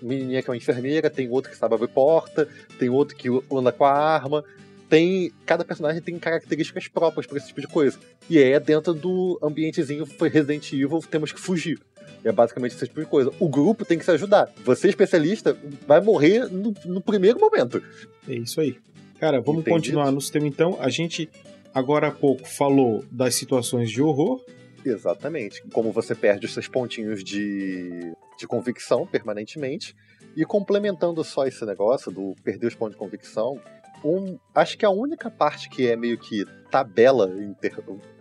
menininha 0.00 0.42
que 0.42 0.48
é 0.48 0.52
uma 0.52 0.56
enfermeira, 0.56 1.10
tem 1.10 1.28
outro 1.28 1.50
que 1.50 1.56
sabe 1.56 1.74
abrir 1.74 1.88
porta, 1.88 2.48
tem 2.78 2.88
outro 2.88 3.14
que 3.14 3.28
anda 3.52 3.70
com 3.70 3.84
a 3.84 3.92
arma. 3.92 4.42
Tem, 4.88 5.32
cada 5.46 5.64
personagem 5.64 6.00
tem 6.02 6.18
características 6.18 6.88
próprias 6.88 7.26
para 7.26 7.38
esse 7.38 7.48
tipo 7.48 7.60
de 7.60 7.66
coisa. 7.66 7.98
E 8.28 8.38
é 8.38 8.58
dentro 8.58 8.94
do 8.94 9.38
ambientezinho 9.42 10.06
foi 10.06 10.28
Resident 10.28 10.72
Evil, 10.72 11.00
temos 11.10 11.32
que 11.32 11.40
fugir. 11.40 11.78
É 12.24 12.30
basicamente 12.30 12.74
esse 12.74 12.86
tipo 12.86 13.00
de 13.00 13.06
coisa. 13.06 13.32
O 13.38 13.48
grupo 13.48 13.84
tem 13.84 13.98
que 13.98 14.04
se 14.04 14.10
ajudar. 14.10 14.50
Você, 14.64 14.88
especialista, 14.88 15.56
vai 15.86 16.00
morrer 16.00 16.48
no, 16.50 16.72
no 16.84 17.00
primeiro 17.00 17.38
momento. 17.38 17.82
É 18.28 18.34
isso 18.34 18.60
aí. 18.60 18.78
Cara, 19.18 19.40
vamos 19.40 19.62
Entendido. 19.62 19.76
continuar 19.76 20.10
no 20.10 20.20
sistema 20.20 20.46
então. 20.46 20.76
A 20.80 20.88
gente 20.88 21.28
agora 21.74 22.08
há 22.08 22.12
pouco 22.12 22.46
falou 22.46 23.04
das 23.10 23.34
situações 23.34 23.90
de 23.90 24.00
horror. 24.00 24.40
Exatamente. 24.84 25.62
Como 25.72 25.92
você 25.92 26.14
perde 26.14 26.46
os 26.46 26.52
seus 26.52 26.68
pontinhos 26.68 27.22
de, 27.22 28.12
de 28.38 28.46
convicção 28.46 29.06
permanentemente. 29.06 29.94
E 30.34 30.44
complementando 30.44 31.22
só 31.22 31.46
esse 31.46 31.64
negócio 31.64 32.10
do 32.10 32.34
perder 32.42 32.66
os 32.66 32.74
pontos 32.74 32.94
de 32.94 32.98
convicção, 32.98 33.60
um, 34.04 34.38
acho 34.54 34.78
que 34.78 34.84
a 34.84 34.90
única 34.90 35.30
parte 35.30 35.68
que 35.68 35.86
é 35.86 35.94
meio 35.94 36.18
que 36.18 36.44
tabela 36.70 37.30
em, 37.30 37.54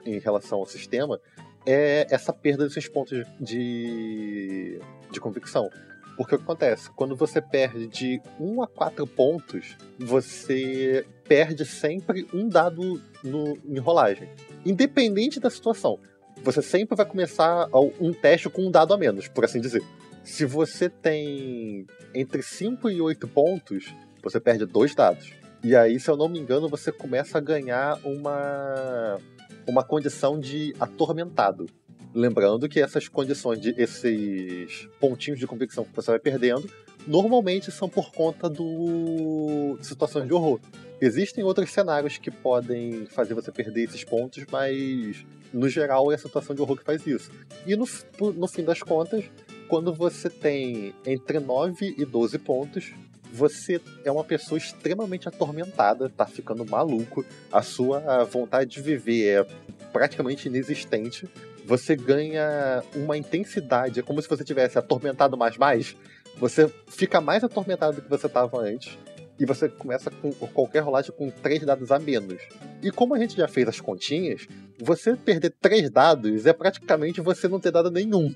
em 0.05 0.19
relação 0.19 0.59
ao 0.59 0.65
sistema 0.65 1.19
é 1.65 2.05
essa 2.09 2.33
perda 2.33 2.65
desses 2.65 2.88
pontos 2.88 3.25
de, 3.39 4.79
de 5.09 5.19
convicção. 5.19 5.69
Porque 6.17 6.35
o 6.35 6.38
que 6.38 6.43
acontece? 6.43 6.89
Quando 6.91 7.15
você 7.15 7.41
perde 7.41 7.88
de 7.88 8.21
1 8.39 8.61
a 8.61 8.67
4 8.67 9.07
pontos, 9.07 9.77
você 9.97 11.05
perde 11.27 11.65
sempre 11.65 12.27
um 12.33 12.47
dado 12.47 13.01
no, 13.23 13.57
em 13.65 13.79
rolagem. 13.79 14.29
Independente 14.65 15.39
da 15.39 15.49
situação. 15.49 15.99
Você 16.43 16.61
sempre 16.61 16.95
vai 16.95 17.05
começar 17.05 17.68
um 17.99 18.11
teste 18.11 18.49
com 18.49 18.68
um 18.68 18.72
dado 18.72 18.93
a 18.93 18.97
menos, 18.97 19.27
por 19.27 19.45
assim 19.45 19.61
dizer. 19.61 19.84
Se 20.23 20.45
você 20.45 20.89
tem 20.89 21.85
entre 22.13 22.41
5 22.41 22.89
e 22.89 23.01
8 23.01 23.27
pontos, 23.27 23.93
você 24.23 24.39
perde 24.39 24.65
dois 24.65 24.93
dados. 24.95 25.31
E 25.63 25.76
aí, 25.76 25.99
se 25.99 26.09
eu 26.09 26.18
não 26.18 26.27
me 26.27 26.39
engano, 26.39 26.68
você 26.68 26.91
começa 26.91 27.38
a 27.38 27.41
ganhar 27.41 27.99
uma, 28.03 29.19
uma 29.68 29.84
condição 29.84 30.39
de 30.39 30.73
atormentado. 30.80 31.68
Lembrando 32.13 32.68
que 32.68 32.80
essas 32.80 33.07
condições, 33.07 33.61
de 33.61 33.73
esses 33.77 34.89
pontinhos 34.99 35.39
de 35.39 35.45
convicção 35.45 35.84
que 35.84 35.95
você 35.95 36.11
vai 36.11 36.19
perdendo, 36.19 36.68
normalmente 37.07 37.72
são 37.72 37.88
por 37.88 38.11
conta 38.11 38.49
do 38.49 39.77
situações 39.81 40.26
de 40.27 40.34
horror. 40.34 40.59
Existem 40.99 41.43
outros 41.43 41.72
cenários 41.72 42.18
que 42.18 42.31
podem 42.31 43.05
fazer 43.05 43.34
você 43.34 43.51
perder 43.51 43.84
esses 43.84 44.03
pontos, 44.03 44.43
mas 44.51 45.23
no 45.53 45.67
geral 45.69 46.11
é 46.11 46.15
a 46.15 46.17
situação 46.17 46.55
de 46.55 46.61
horror 46.61 46.77
que 46.77 46.83
faz 46.83 47.05
isso. 47.05 47.31
E 47.65 47.75
no, 47.75 47.85
no 48.33 48.47
fim 48.47 48.63
das 48.63 48.81
contas, 48.81 49.25
quando 49.67 49.93
você 49.93 50.29
tem 50.29 50.93
entre 51.05 51.39
9 51.39 51.95
e 51.97 52.05
12 52.05 52.37
pontos, 52.39 52.91
você 53.31 53.79
é 54.03 54.11
uma 54.11 54.23
pessoa 54.23 54.57
extremamente 54.57 55.27
atormentada, 55.27 56.09
tá 56.09 56.25
ficando 56.25 56.65
maluco, 56.65 57.25
a 57.51 57.61
sua 57.61 58.25
vontade 58.25 58.71
de 58.71 58.81
viver 58.81 59.27
é 59.27 59.47
praticamente 59.93 60.47
inexistente. 60.47 61.27
Você 61.65 61.95
ganha 61.95 62.83
uma 62.93 63.15
intensidade, 63.15 63.99
é 63.99 64.03
como 64.03 64.21
se 64.21 64.27
você 64.27 64.43
tivesse 64.43 64.77
atormentado 64.77 65.37
mais 65.37 65.57
mais. 65.57 65.95
Você 66.37 66.67
fica 66.87 67.21
mais 67.21 67.43
atormentado 67.43 67.97
do 67.97 68.01
que 68.01 68.09
você 68.09 68.27
estava 68.27 68.59
antes. 68.59 68.97
E 69.39 69.45
você 69.45 69.67
começa 69.67 70.11
com 70.11 70.31
qualquer 70.31 70.81
rolagem 70.81 71.11
com 71.11 71.29
três 71.29 71.65
dados 71.65 71.91
a 71.91 71.97
menos. 71.97 72.41
E 72.81 72.91
como 72.91 73.15
a 73.15 73.19
gente 73.19 73.35
já 73.35 73.47
fez 73.47 73.67
as 73.67 73.81
continhas, 73.81 74.47
você 74.79 75.15
perder 75.15 75.53
três 75.59 75.89
dados 75.89 76.45
é 76.45 76.53
praticamente 76.53 77.21
você 77.21 77.47
não 77.47 77.59
ter 77.59 77.71
dado 77.71 77.89
nenhum. 77.89 78.33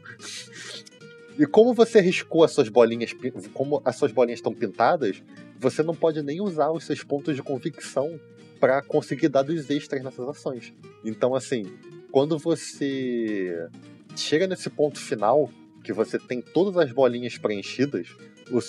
E 1.38 1.45
como 1.45 1.73
você 1.73 1.99
riscou 1.99 2.43
as 2.43 2.51
suas 2.51 2.69
bolinhas, 2.69 3.13
como 3.53 3.81
as 3.84 3.97
suas 3.97 4.11
bolinhas 4.11 4.39
estão 4.39 4.53
pintadas, 4.53 5.22
você 5.59 5.84
não 5.84 5.93
pode 5.93 6.22
nem 6.22 6.41
usar 6.41 6.72
os 6.72 6.85
seus 6.85 7.03
pontos 7.03 7.35
de 7.35 7.43
convicção 7.43 8.19
para 8.59 8.81
conseguir 8.81 9.27
dados 9.27 9.69
extras 9.69 10.03
nessas 10.03 10.27
ações. 10.27 10.73
Então, 11.03 11.35
assim, 11.35 11.65
quando 12.11 12.38
você 12.38 13.67
chega 14.15 14.47
nesse 14.47 14.69
ponto 14.69 14.99
final, 14.99 15.49
que 15.84 15.91
você 15.91 16.17
tem 16.17 16.41
todas 16.41 16.77
as 16.77 16.91
bolinhas 16.91 17.38
preenchidas, 17.38 18.07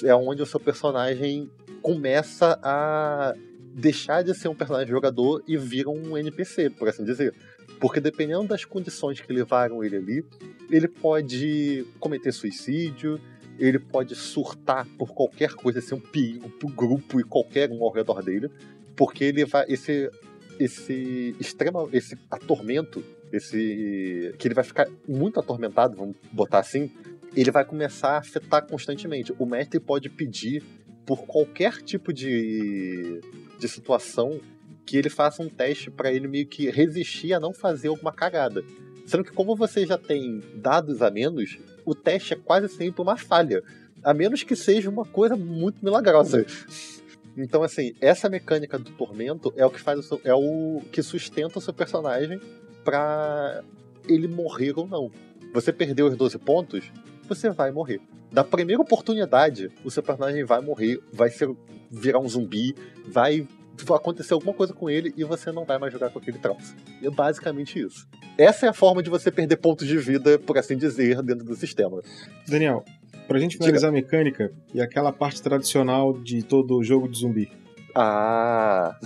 é 0.05 0.15
onde 0.15 0.43
o 0.43 0.47
seu 0.47 0.59
personagem 0.59 1.51
começa 1.87 2.59
a 2.65 3.33
deixar 3.73 4.25
de 4.25 4.35
ser 4.35 4.49
um 4.49 4.57
personagem 4.57 4.89
jogador 4.89 5.41
e 5.47 5.57
vira 5.57 5.89
um 5.89 6.19
NPC, 6.19 6.69
por 6.71 6.89
assim 6.89 7.05
dizer. 7.05 7.33
Porque 7.79 8.01
dependendo 8.01 8.49
das 8.49 8.65
condições 8.65 9.21
que 9.21 9.33
levaram 9.33 9.85
ele 9.85 9.95
ali, 9.95 10.25
ele 10.69 10.89
pode 10.89 11.87
cometer 12.01 12.33
suicídio, 12.33 13.21
ele 13.57 13.79
pode 13.79 14.17
surtar 14.17 14.85
por 14.99 15.15
qualquer 15.15 15.55
coisa, 15.55 15.81
ser 15.81 15.95
um 15.95 16.01
perigo 16.01 16.51
pro 16.51 16.67
grupo 16.67 17.21
e 17.21 17.23
qualquer 17.23 17.71
um 17.71 17.81
ao 17.85 17.93
redor 17.93 18.21
dele, 18.21 18.51
porque 18.97 19.23
ele 19.23 19.45
vai 19.45 19.65
esse 19.69 20.11
esse 20.59 21.37
extrema 21.39 21.89
esse 21.93 22.19
atormento, 22.29 23.05
esse 23.33 24.35
que 24.41 24.49
ele 24.49 24.55
vai 24.55 24.65
ficar 24.65 24.89
muito 25.07 25.39
atormentado, 25.39 25.97
vamos 25.97 26.17
botar 26.33 26.59
assim, 26.59 26.91
ele 27.37 27.53
vai 27.53 27.65
começar 27.65 28.15
a 28.15 28.19
afetar 28.19 28.67
constantemente. 28.67 29.33
O 29.39 29.47
mestre 29.47 29.79
pode 29.79 30.09
pedir 30.09 30.65
por 31.07 31.25
qualquer 31.25 31.81
tipo 31.83 32.13
de, 32.13 33.21
de 33.59 33.69
situação 33.69 34.41
que 34.85 34.97
ele 34.97 35.09
faça 35.09 35.43
um 35.43 35.49
teste 35.49 35.91
para 35.91 36.13
ele 36.13 36.29
meio 36.29 36.47
que 36.47 36.69
resistir 36.69 37.33
a 37.33 37.41
não 37.41 37.53
fazer 37.53 37.89
alguma 37.89 38.13
cagada. 38.13 38.65
Sendo 39.07 39.25
que 39.25 39.33
como 39.33 39.55
você 39.55 39.87
já 39.87 39.97
tem 39.97 40.43
dados 40.55 41.01
a 41.01 41.11
menos, 41.11 41.59
o 41.85 41.95
teste 41.95 42.35
é 42.35 42.37
quase 42.37 42.69
sempre 42.69 43.01
uma 43.01 43.17
falha. 43.17 43.63
A 44.03 44.13
menos 44.13 44.43
que 44.43 44.57
seja 44.57 44.91
uma 44.91 45.05
coisa 45.05 45.37
muito 45.37 45.85
milagrosa. 45.85 46.45
Então, 47.39 47.63
assim, 47.63 47.95
essa 48.01 48.31
mecânica 48.31 48.79
do 48.79 48.91
tormento 48.93 49.53
é 49.59 49.67
o 49.67 49.69
que 49.69 49.79
faz 49.79 49.99
o 49.99 50.03
seu, 50.03 50.19
é 50.25 50.35
o 50.35 50.81
que 50.91 51.03
sustenta 51.03 51.59
o 51.59 51.61
seu 51.61 51.75
personagem 51.75 52.41
para 52.83 53.63
ele 54.09 54.27
morrer 54.27 54.73
ou 54.75 54.87
não. 54.87 55.11
Você 55.53 55.71
perdeu 55.71 56.07
os 56.07 56.17
12 56.17 56.39
pontos, 56.39 56.91
você 57.27 57.51
vai 57.51 57.71
morrer. 57.71 58.01
Da 58.31 58.45
primeira 58.45 58.83
oportunidade, 58.83 59.71
o 59.85 59.91
seu 59.91 60.03
personagem 60.03 60.45
vai 60.45 60.61
morrer, 60.61 61.01
vai 61.13 61.31
ser 61.31 61.49
virar 61.91 62.19
um 62.19 62.29
zumbi, 62.29 62.75
vai 63.07 63.47
acontecer 63.95 64.33
alguma 64.33 64.55
coisa 64.55 64.73
com 64.73 64.89
ele 64.89 65.13
e 65.17 65.25
você 65.25 65.53
não 65.53 65.65
vai 65.65 65.79
mais 65.79 65.93
jogar 65.93 66.11
com 66.11 66.19
aquele 66.19 66.39
troço. 66.39 66.75
E 67.03 67.07
é 67.07 67.11
basicamente 67.11 67.79
isso. 67.79 68.09
Essa 68.39 68.67
é 68.67 68.69
a 68.69 68.73
forma 68.73 69.03
de 69.03 69.11
você 69.11 69.31
perder 69.31 69.57
pontos 69.57 69.87
de 69.87 69.97
vida, 69.99 70.39
por 70.39 70.57
assim 70.59 70.77
dizer, 70.77 71.23
dentro 71.23 71.45
do 71.45 71.55
sistema. 71.55 72.03
Daniel, 72.49 72.85
pra 73.27 73.39
gente 73.39 73.57
finalizar 73.57 73.91
Diga. 73.91 73.99
a 73.99 74.03
mecânica 74.03 74.53
e 74.73 74.81
aquela 74.81 75.13
parte 75.13 75.43
tradicional 75.43 76.13
de 76.13 76.43
todo 76.43 76.83
jogo 76.83 77.09
de 77.09 77.19
zumbi. 77.19 77.51
Ah! 77.95 78.99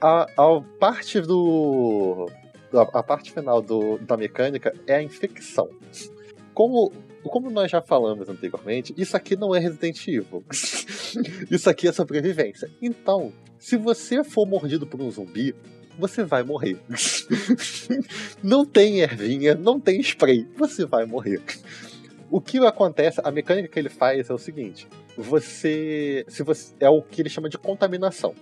A, 0.00 0.22
a 0.36 0.60
parte 0.80 1.20
do. 1.20 2.28
A, 2.72 2.98
a 2.98 3.02
parte 3.02 3.32
final 3.32 3.62
do, 3.62 3.98
da 3.98 4.16
mecânica 4.16 4.74
é 4.86 4.96
a 4.96 5.02
infecção. 5.02 5.68
Como 6.52 6.92
como 7.28 7.50
nós 7.50 7.70
já 7.70 7.82
falamos 7.82 8.28
anteriormente, 8.28 8.94
isso 8.96 9.16
aqui 9.16 9.36
não 9.36 9.54
é 9.54 9.58
Resident 9.58 10.06
Evil. 10.08 10.42
isso 11.50 11.68
aqui 11.68 11.88
é 11.88 11.92
sobrevivência. 11.92 12.70
Então, 12.80 13.32
se 13.58 13.76
você 13.76 14.24
for 14.24 14.46
mordido 14.46 14.86
por 14.86 15.00
um 15.00 15.10
zumbi, 15.10 15.54
você 15.98 16.24
vai 16.24 16.42
morrer. 16.42 16.78
não 18.42 18.64
tem 18.64 19.00
ervinha, 19.00 19.54
não 19.54 19.78
tem 19.78 20.00
spray, 20.00 20.48
você 20.56 20.86
vai 20.86 21.04
morrer. 21.04 21.42
O 22.30 22.40
que 22.40 22.58
acontece, 22.58 23.20
a 23.22 23.30
mecânica 23.30 23.68
que 23.68 23.78
ele 23.78 23.88
faz 23.88 24.30
é 24.30 24.32
o 24.32 24.38
seguinte: 24.38 24.88
você, 25.16 26.24
se 26.28 26.42
você 26.42 26.74
é 26.80 26.88
o 26.88 27.02
que 27.02 27.20
ele 27.20 27.28
chama 27.28 27.48
de 27.48 27.58
contaminação. 27.58 28.34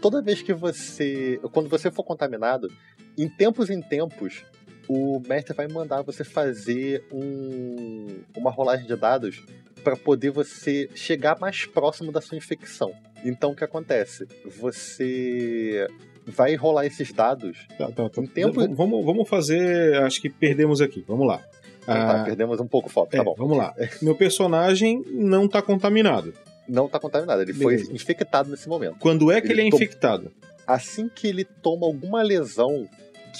Toda 0.00 0.20
vez 0.20 0.42
que 0.42 0.52
você, 0.52 1.40
quando 1.52 1.68
você 1.68 1.90
for 1.90 2.02
contaminado, 2.02 2.68
em 3.16 3.28
tempos 3.28 3.70
em 3.70 3.80
tempos, 3.80 4.44
o 4.88 5.20
mestre 5.26 5.54
vai 5.54 5.68
mandar 5.68 6.02
você 6.02 6.24
fazer 6.24 7.04
um, 7.12 8.20
uma 8.36 8.50
rolagem 8.50 8.86
de 8.86 8.96
dados 8.96 9.42
para 9.82 9.96
poder 9.96 10.30
você 10.30 10.88
chegar 10.94 11.38
mais 11.38 11.64
próximo 11.64 12.10
da 12.10 12.20
sua 12.20 12.36
infecção. 12.36 12.92
Então 13.24 13.52
o 13.52 13.56
que 13.56 13.64
acontece? 13.64 14.26
Você 14.58 15.86
vai 16.26 16.54
rolar 16.54 16.86
esses 16.86 17.12
dados. 17.12 17.66
Tá, 17.78 17.90
tá, 17.90 18.08
tá. 18.08 18.22
Tempo... 18.34 18.74
Vamos, 18.74 19.04
vamos 19.04 19.28
fazer. 19.28 19.96
Acho 20.02 20.20
que 20.20 20.28
perdemos 20.28 20.80
aqui. 20.80 21.04
Vamos 21.06 21.26
lá. 21.26 21.38
Tá, 21.84 22.22
ah, 22.22 22.24
perdemos 22.24 22.58
um 22.58 22.66
pouco 22.66 22.88
o 22.88 22.92
foco. 22.92 23.12
Tá 23.12 23.18
é, 23.18 23.24
bom. 23.24 23.34
Vamos 23.38 23.56
lá. 23.56 23.72
Meu 24.02 24.16
personagem 24.16 25.04
não 25.08 25.44
está 25.44 25.62
contaminado. 25.62 26.34
Não 26.68 26.86
está 26.86 26.98
contaminado. 26.98 27.42
Ele 27.42 27.52
Beleza. 27.52 27.86
foi 27.86 27.94
infectado 27.94 28.50
nesse 28.50 28.68
momento. 28.68 28.96
Quando 28.98 29.30
é 29.30 29.40
que 29.40 29.46
ele, 29.46 29.60
ele 29.60 29.62
é 29.62 29.68
infectado? 29.68 30.32
Assim 30.66 31.08
que 31.08 31.28
ele 31.28 31.44
toma 31.44 31.86
alguma 31.86 32.22
lesão 32.22 32.88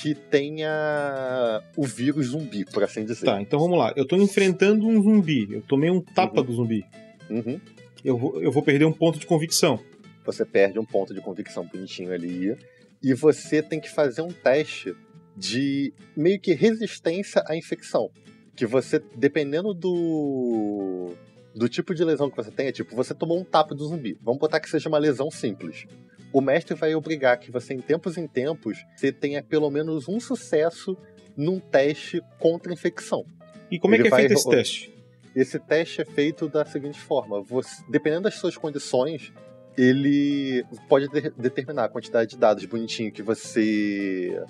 que 0.00 0.14
tenha 0.14 1.62
o 1.76 1.84
vírus 1.84 2.28
zumbi, 2.28 2.64
por 2.64 2.84
assim 2.84 3.04
dizer. 3.04 3.24
Tá, 3.24 3.40
então 3.40 3.58
vamos 3.58 3.78
lá. 3.78 3.92
Eu 3.96 4.06
tô 4.06 4.16
enfrentando 4.16 4.86
um 4.86 5.02
zumbi. 5.02 5.48
Eu 5.50 5.62
tomei 5.62 5.90
um 5.90 6.00
tapa 6.00 6.40
uhum. 6.40 6.46
do 6.46 6.52
zumbi. 6.52 6.84
Uhum. 7.30 7.60
Eu, 8.04 8.16
vou, 8.16 8.42
eu 8.42 8.52
vou 8.52 8.62
perder 8.62 8.84
um 8.84 8.92
ponto 8.92 9.18
de 9.18 9.26
convicção. 9.26 9.80
você 10.24 10.44
perde 10.44 10.78
um 10.78 10.84
ponto 10.84 11.14
de 11.14 11.20
convicção 11.20 11.66
bonitinho 11.66 12.12
ali, 12.12 12.56
e 13.02 13.14
você 13.14 13.62
tem 13.62 13.80
que 13.80 13.90
fazer 13.90 14.22
um 14.22 14.32
teste 14.32 14.94
de 15.36 15.92
meio 16.16 16.40
que 16.40 16.52
resistência 16.52 17.42
à 17.46 17.56
infecção. 17.56 18.10
Que 18.54 18.64
você, 18.64 19.02
dependendo 19.14 19.74
do, 19.74 21.12
do 21.54 21.68
tipo 21.68 21.94
de 21.94 22.04
lesão 22.04 22.30
que 22.30 22.36
você 22.36 22.50
é 22.58 22.72
tipo, 22.72 22.96
você 22.96 23.14
tomou 23.14 23.38
um 23.38 23.44
tapa 23.44 23.74
do 23.74 23.86
zumbi. 23.86 24.18
Vamos 24.22 24.40
botar 24.40 24.60
que 24.60 24.70
seja 24.70 24.88
uma 24.88 24.98
lesão 24.98 25.30
simples. 25.30 25.86
O 26.32 26.40
mestre 26.40 26.74
vai 26.74 26.94
obrigar 26.94 27.38
que 27.38 27.50
você, 27.50 27.74
em 27.74 27.80
tempos 27.80 28.16
em 28.16 28.26
tempos, 28.26 28.78
você 28.94 29.10
tenha 29.12 29.42
pelo 29.42 29.70
menos 29.70 30.08
um 30.08 30.20
sucesso 30.20 30.96
num 31.36 31.58
teste 31.58 32.20
contra 32.38 32.72
infecção. 32.72 33.24
E 33.70 33.78
como 33.78 33.94
é 33.94 33.98
que 33.98 34.06
é 34.06 34.10
vai 34.10 34.20
feito 34.20 34.34
esse 34.34 34.48
teste? 34.48 34.94
Esse 35.34 35.58
teste 35.58 36.00
é 36.00 36.04
feito 36.04 36.48
da 36.48 36.64
seguinte 36.64 37.00
forma: 37.00 37.42
você, 37.42 37.82
dependendo 37.88 38.22
das 38.22 38.34
suas 38.34 38.56
condições, 38.56 39.32
ele 39.76 40.64
pode 40.88 41.08
de- 41.08 41.30
determinar 41.30 41.84
a 41.84 41.88
quantidade 41.88 42.30
de 42.30 42.38
dados 42.38 42.64
bonitinho 42.64 43.12
que 43.12 43.22
você 43.22 44.42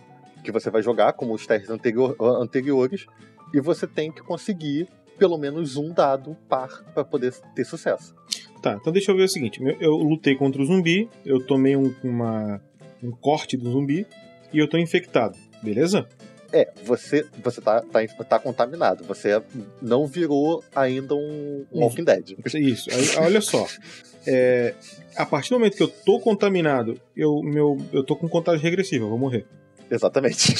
que 0.44 0.52
você 0.52 0.70
vai 0.70 0.80
jogar, 0.80 1.12
como 1.14 1.34
os 1.34 1.44
testes 1.44 1.70
anterior- 1.70 2.16
anteriores, 2.40 3.04
e 3.52 3.60
você 3.60 3.84
tem 3.84 4.12
que 4.12 4.22
conseguir 4.22 4.88
pelo 5.18 5.36
menos 5.36 5.76
um 5.76 5.92
dado 5.92 6.36
par 6.48 6.84
para 6.94 7.04
poder 7.04 7.32
ter 7.54 7.64
sucesso. 7.64 8.14
Tá, 8.66 8.76
então 8.80 8.92
deixa 8.92 9.12
eu 9.12 9.16
ver 9.16 9.22
o 9.22 9.28
seguinte: 9.28 9.62
meu- 9.62 9.76
eu 9.80 9.92
lutei 9.92 10.34
contra 10.34 10.60
o 10.60 10.64
zumbi, 10.64 11.08
eu 11.24 11.38
tomei 11.38 11.76
um, 11.76 11.94
uma, 12.02 12.60
um 13.00 13.12
corte 13.12 13.56
do 13.56 13.70
zumbi 13.70 14.04
e 14.52 14.58
eu 14.58 14.68
tô 14.68 14.76
infectado, 14.76 15.38
beleza? 15.62 16.08
É, 16.52 16.72
você, 16.84 17.24
você 17.44 17.60
tá, 17.60 17.80
tá, 17.80 18.04
tá 18.24 18.38
contaminado. 18.40 19.04
Você 19.04 19.40
não 19.80 20.04
virou 20.06 20.64
ainda 20.74 21.14
um, 21.14 21.64
um. 21.72 21.80
Walking 21.80 22.02
Dead. 22.02 22.36
Isso, 22.54 22.90
aí, 22.90 23.24
olha 23.24 23.40
só. 23.40 23.68
É, 24.26 24.74
a 25.14 25.24
partir 25.24 25.50
do 25.50 25.58
momento 25.60 25.76
que 25.76 25.82
eu 25.82 25.88
tô 25.88 26.18
contaminado, 26.18 27.00
eu, 27.16 27.40
meu, 27.44 27.76
eu 27.92 28.02
tô 28.02 28.16
com 28.16 28.28
contagem 28.28 28.62
regressiva, 28.62 29.04
eu 29.04 29.08
vou 29.10 29.18
morrer. 29.18 29.46
Exatamente. 29.90 30.54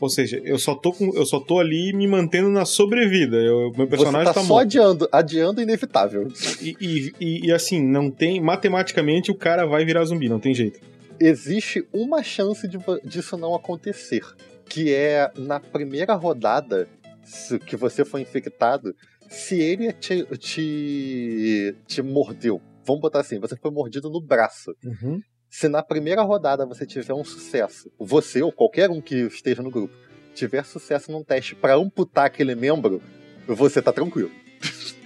Ou 0.00 0.08
seja, 0.08 0.40
eu 0.44 0.58
só 0.58 0.74
tô, 0.74 0.92
com, 0.92 1.14
eu 1.14 1.26
só 1.26 1.38
tô 1.40 1.58
ali 1.58 1.92
me 1.92 2.06
mantendo 2.06 2.48
na 2.48 2.64
sobrevida. 2.64 3.36
Eu, 3.36 3.70
meu 3.76 3.86
personagem 3.86 4.20
você 4.28 4.34
tá, 4.34 4.34
tá, 4.34 4.40
só 4.40 4.46
morto. 4.46 4.62
adiando, 4.62 5.08
adiando 5.12 5.60
inevitável. 5.62 6.28
E, 6.60 6.76
e, 6.80 7.12
e- 7.20 7.46
e, 7.48 7.52
assim, 7.52 7.82
não 7.82 8.10
tem. 8.10 8.40
Matematicamente 8.40 9.30
o 9.30 9.34
cara 9.34 9.66
vai 9.66 9.84
virar 9.84 10.04
zumbi, 10.04 10.28
não 10.28 10.40
tem 10.40 10.54
jeito. 10.54 10.80
existe 11.20 11.86
uma 11.92 12.22
chance 12.22 12.66
de 12.66 12.78
disso 13.04 13.36
não 13.36 13.54
acontecer, 13.54 14.22
que 14.68 14.92
é 14.92 15.30
na 15.36 15.60
primeira 15.60 16.14
rodada 16.14 16.88
se- 17.22 17.58
que 17.58 17.76
você 17.76 18.04
foi 18.04 18.22
infectado, 18.22 18.94
se 19.28 19.60
ele 19.60 19.92
te, 19.92 20.24
te, 20.38 21.74
te 21.86 22.02
mordeu, 22.02 22.60
vamos 22.84 23.00
botar 23.02 23.20
assim, 23.20 23.38
você 23.38 23.54
foi 23.56 23.70
mordido 23.70 24.10
no 24.10 24.20
braço. 24.20 24.74
Uhum. 24.84 25.20
Se 25.54 25.68
na 25.68 25.82
primeira 25.82 26.22
rodada 26.22 26.64
você 26.64 26.86
tiver 26.86 27.12
um 27.12 27.22
sucesso, 27.22 27.92
você 27.98 28.40
ou 28.42 28.50
qualquer 28.50 28.88
um 28.88 29.02
que 29.02 29.16
esteja 29.26 29.62
no 29.62 29.70
grupo 29.70 29.92
tiver 30.34 30.64
sucesso 30.64 31.12
num 31.12 31.22
teste 31.22 31.54
pra 31.54 31.74
amputar 31.74 32.24
aquele 32.24 32.54
membro, 32.54 33.02
você 33.46 33.82
tá 33.82 33.92
tranquilo. 33.92 34.30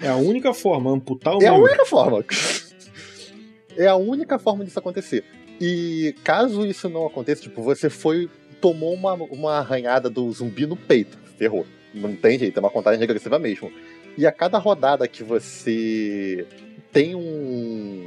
É 0.01 0.07
a 0.07 0.15
única 0.15 0.55
forma, 0.55 0.93
amputar 0.93 1.35
o 1.37 1.43
É 1.43 1.49
a 1.49 1.51
membro. 1.53 1.67
única 1.67 1.85
forma. 1.85 2.25
É 3.77 3.89
a 3.89 3.97
única 3.97 4.39
forma 4.39 4.65
disso 4.65 4.79
acontecer. 4.79 5.23
E 5.61 6.15
caso 6.25 6.65
isso 6.65 6.89
não 6.89 7.07
aconteça, 7.07 7.43
tipo, 7.43 7.61
você 7.61 7.91
foi. 7.91 8.31
tomou 8.61 8.95
uma, 8.95 9.13
uma 9.15 9.59
arranhada 9.59 10.09
do 10.09 10.31
zumbi 10.33 10.65
no 10.65 10.77
peito. 10.77 11.19
Ferrou. 11.37 11.67
Não 11.93 12.15
tem 12.17 12.39
jeito, 12.39 12.57
é 12.57 12.61
uma 12.61 12.71
contagem 12.71 12.99
regressiva 13.01 13.39
mesmo. 13.39 13.71
E 14.17 14.27
a 14.27 14.33
cada 14.33 14.57
rodada 14.57 15.07
que 15.07 15.23
você 15.23 16.47
tem 16.91 17.15
um. 17.15 18.06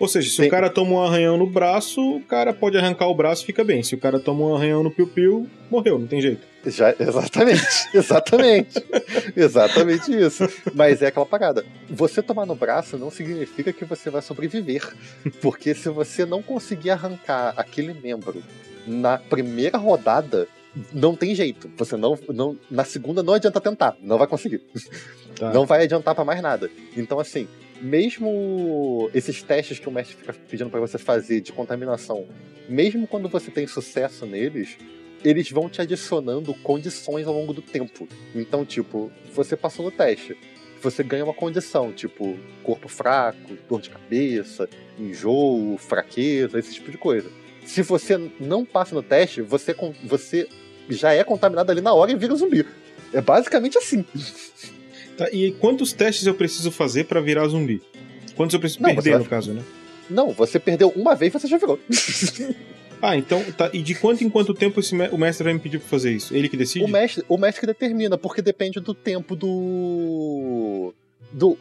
Ou 0.00 0.08
seja, 0.08 0.30
se 0.30 0.38
Tem- 0.38 0.48
o 0.48 0.50
cara 0.50 0.70
toma 0.70 0.92
um 0.92 1.04
arranhão 1.04 1.36
no 1.36 1.46
braço, 1.46 2.00
o 2.16 2.22
cara 2.22 2.54
pode 2.54 2.76
arrancar 2.78 3.06
o 3.06 3.14
braço 3.14 3.42
e 3.42 3.46
fica 3.46 3.62
bem. 3.62 3.82
Se 3.82 3.94
o 3.94 3.98
cara 3.98 4.18
toma 4.18 4.46
um 4.46 4.56
arranhão 4.56 4.82
no 4.82 4.90
piu-piu, 4.90 5.46
morreu, 5.70 5.98
não 5.98 6.06
tem 6.06 6.22
jeito. 6.22 6.40
Já, 6.66 6.94
exatamente, 6.98 7.62
exatamente. 7.94 8.82
exatamente 9.36 10.10
isso. 10.14 10.48
Mas 10.74 11.02
é 11.02 11.08
aquela 11.08 11.26
parada. 11.26 11.64
Você 11.88 12.22
tomar 12.22 12.46
no 12.46 12.54
braço 12.54 12.96
não 12.98 13.10
significa 13.10 13.72
que 13.72 13.84
você 13.84 14.10
vai 14.10 14.22
sobreviver. 14.22 14.82
Porque 15.40 15.74
se 15.74 15.88
você 15.90 16.24
não 16.24 16.42
conseguir 16.42 16.90
arrancar 16.90 17.54
aquele 17.56 17.92
membro 17.94 18.42
na 18.86 19.18
primeira 19.18 19.78
rodada, 19.78 20.48
não 20.92 21.14
tem 21.14 21.34
jeito. 21.34 21.70
Você 21.76 21.96
não, 21.96 22.18
não. 22.28 22.56
Na 22.70 22.84
segunda 22.84 23.22
não 23.22 23.34
adianta 23.34 23.60
tentar. 23.60 23.96
Não 24.02 24.16
vai 24.18 24.26
conseguir. 24.26 24.62
Tá. 25.36 25.52
Não 25.52 25.66
vai 25.66 25.82
adiantar 25.84 26.14
pra 26.14 26.24
mais 26.24 26.40
nada. 26.42 26.70
Então, 26.96 27.18
assim, 27.20 27.46
mesmo 27.80 29.10
esses 29.14 29.42
testes 29.42 29.78
que 29.78 29.88
o 29.88 29.92
mestre 29.92 30.16
fica 30.16 30.32
pedindo 30.32 30.70
pra 30.70 30.80
você 30.80 30.98
fazer 30.98 31.40
de 31.40 31.52
contaminação, 31.52 32.26
mesmo 32.68 33.06
quando 33.06 33.28
você 33.28 33.50
tem 33.50 33.66
sucesso 33.66 34.26
neles, 34.26 34.76
eles 35.24 35.50
vão 35.50 35.68
te 35.68 35.80
adicionando 35.80 36.54
condições 36.54 37.26
ao 37.26 37.34
longo 37.34 37.52
do 37.52 37.62
tempo. 37.62 38.08
Então, 38.34 38.64
tipo, 38.64 39.10
você 39.34 39.56
passou 39.56 39.84
no 39.84 39.90
teste, 39.90 40.36
você 40.80 41.02
ganha 41.02 41.24
uma 41.24 41.34
condição, 41.34 41.92
tipo, 41.92 42.38
corpo 42.62 42.88
fraco, 42.88 43.56
dor 43.68 43.80
de 43.80 43.90
cabeça, 43.90 44.68
enjoo, 44.98 45.76
fraqueza, 45.78 46.58
esse 46.58 46.74
tipo 46.74 46.90
de 46.90 46.98
coisa. 46.98 47.30
Se 47.64 47.82
você 47.82 48.30
não 48.40 48.64
passa 48.64 48.94
no 48.94 49.02
teste, 49.02 49.42
você, 49.42 49.74
você 50.04 50.48
já 50.88 51.12
é 51.12 51.22
contaminado 51.22 51.70
ali 51.70 51.80
na 51.80 51.92
hora 51.92 52.10
e 52.10 52.16
vira 52.16 52.34
zumbi. 52.34 52.66
É 53.12 53.20
basicamente 53.20 53.76
assim. 53.76 54.04
Tá, 55.20 55.28
e 55.30 55.52
quantos 55.52 55.92
testes 55.92 56.26
eu 56.26 56.32
preciso 56.32 56.70
fazer 56.70 57.04
pra 57.04 57.20
virar 57.20 57.46
zumbi? 57.46 57.82
Quantos 58.34 58.54
eu 58.54 58.60
preciso 58.60 58.82
Não, 58.82 58.94
perder, 58.94 59.18
no 59.18 59.26
caso, 59.26 59.52
né? 59.52 59.62
Não, 60.08 60.30
você 60.30 60.58
perdeu 60.58 60.88
uma 60.96 61.14
vez, 61.14 61.30
você 61.30 61.46
já 61.46 61.58
virou. 61.58 61.78
Ah, 63.02 63.16
então, 63.16 63.42
tá. 63.56 63.70
E 63.72 63.80
de 63.80 63.94
quanto 63.94 64.22
em 64.22 64.28
quanto 64.28 64.52
tempo 64.52 64.78
esse 64.78 64.94
o 64.94 65.16
mestre 65.16 65.42
vai 65.42 65.54
me 65.54 65.58
pedir 65.58 65.78
pra 65.78 65.88
fazer 65.88 66.12
isso? 66.12 66.36
Ele 66.36 66.50
que 66.50 66.56
decide? 66.56 66.84
O 66.84 66.88
mestre, 66.88 67.24
o 67.30 67.38
mestre 67.38 67.60
que 67.62 67.66
determina, 67.66 68.18
porque 68.18 68.42
depende 68.42 68.78
do 68.78 68.92
tempo 68.92 69.34
do. 69.34 70.92
do 71.32 71.56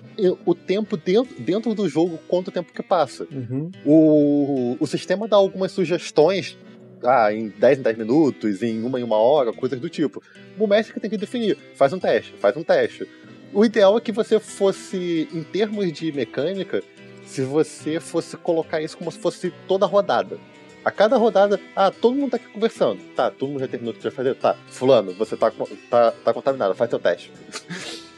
o 0.45 0.53
tempo 0.53 0.98
dentro, 0.98 1.34
dentro 1.41 1.73
do 1.73 1.88
jogo, 1.88 2.19
quanto 2.27 2.52
tempo 2.52 2.73
que 2.73 2.84
passa. 2.84 3.26
Uhum. 3.31 3.72
O, 3.86 4.76
o 4.81 4.86
sistema 4.86 5.30
dá 5.30 5.38
algumas 5.38 5.72
sugestões, 5.72 6.57
ah, 7.06 7.34
em 7.34 7.48
10 7.48 7.80
em 7.80 7.81
10 7.84 7.98
minutos, 7.98 8.61
em 8.61 8.84
uma 8.84 8.99
em 8.99 9.03
uma 9.03 9.18
hora, 9.18 9.53
coisas 9.53 9.80
do 9.80 9.88
tipo. 9.88 10.22
O 10.57 10.68
mestre 10.68 10.94
que 10.94 10.99
tem 10.99 11.10
que 11.10 11.18
definir, 11.18 11.57
faz 11.73 11.94
um 11.94 11.99
teste, 11.99 12.34
faz 12.34 12.57
um 12.57 12.64
teste. 12.64 13.07
O 13.53 13.65
ideal 13.65 13.97
é 13.97 14.01
que 14.01 14.11
você 14.11 14.39
fosse, 14.39 15.27
em 15.34 15.43
termos 15.43 15.91
de 15.91 16.11
mecânica, 16.11 16.84
se 17.26 17.41
você 17.41 17.99
fosse 17.99 18.38
colocar 18.38 18.81
isso 18.81 18.97
como 18.97 19.11
se 19.11 19.17
fosse 19.19 19.51
toda 19.67 19.85
rodada. 19.85 20.38
A 20.84 20.91
cada 20.91 21.17
rodada, 21.17 21.59
ah, 21.76 21.91
todo 21.91 22.15
mundo 22.15 22.31
tá 22.31 22.38
aqui 22.38 22.47
conversando. 22.47 22.99
Tá, 23.15 23.30
todo 23.30 23.49
mundo 23.49 23.59
já 23.59 23.67
terminou 23.67 23.93
o 23.93 23.95
que 23.97 24.01
que 24.01 24.11
fazer. 24.11 24.34
Tá, 24.35 24.55
fulano, 24.67 25.13
você 25.13 25.35
tá, 25.35 25.51
tá, 25.89 26.11
tá 26.11 26.34
contaminado, 26.34 26.73
faz 26.73 26.89
seu 26.89 26.99
teste. 26.99 27.31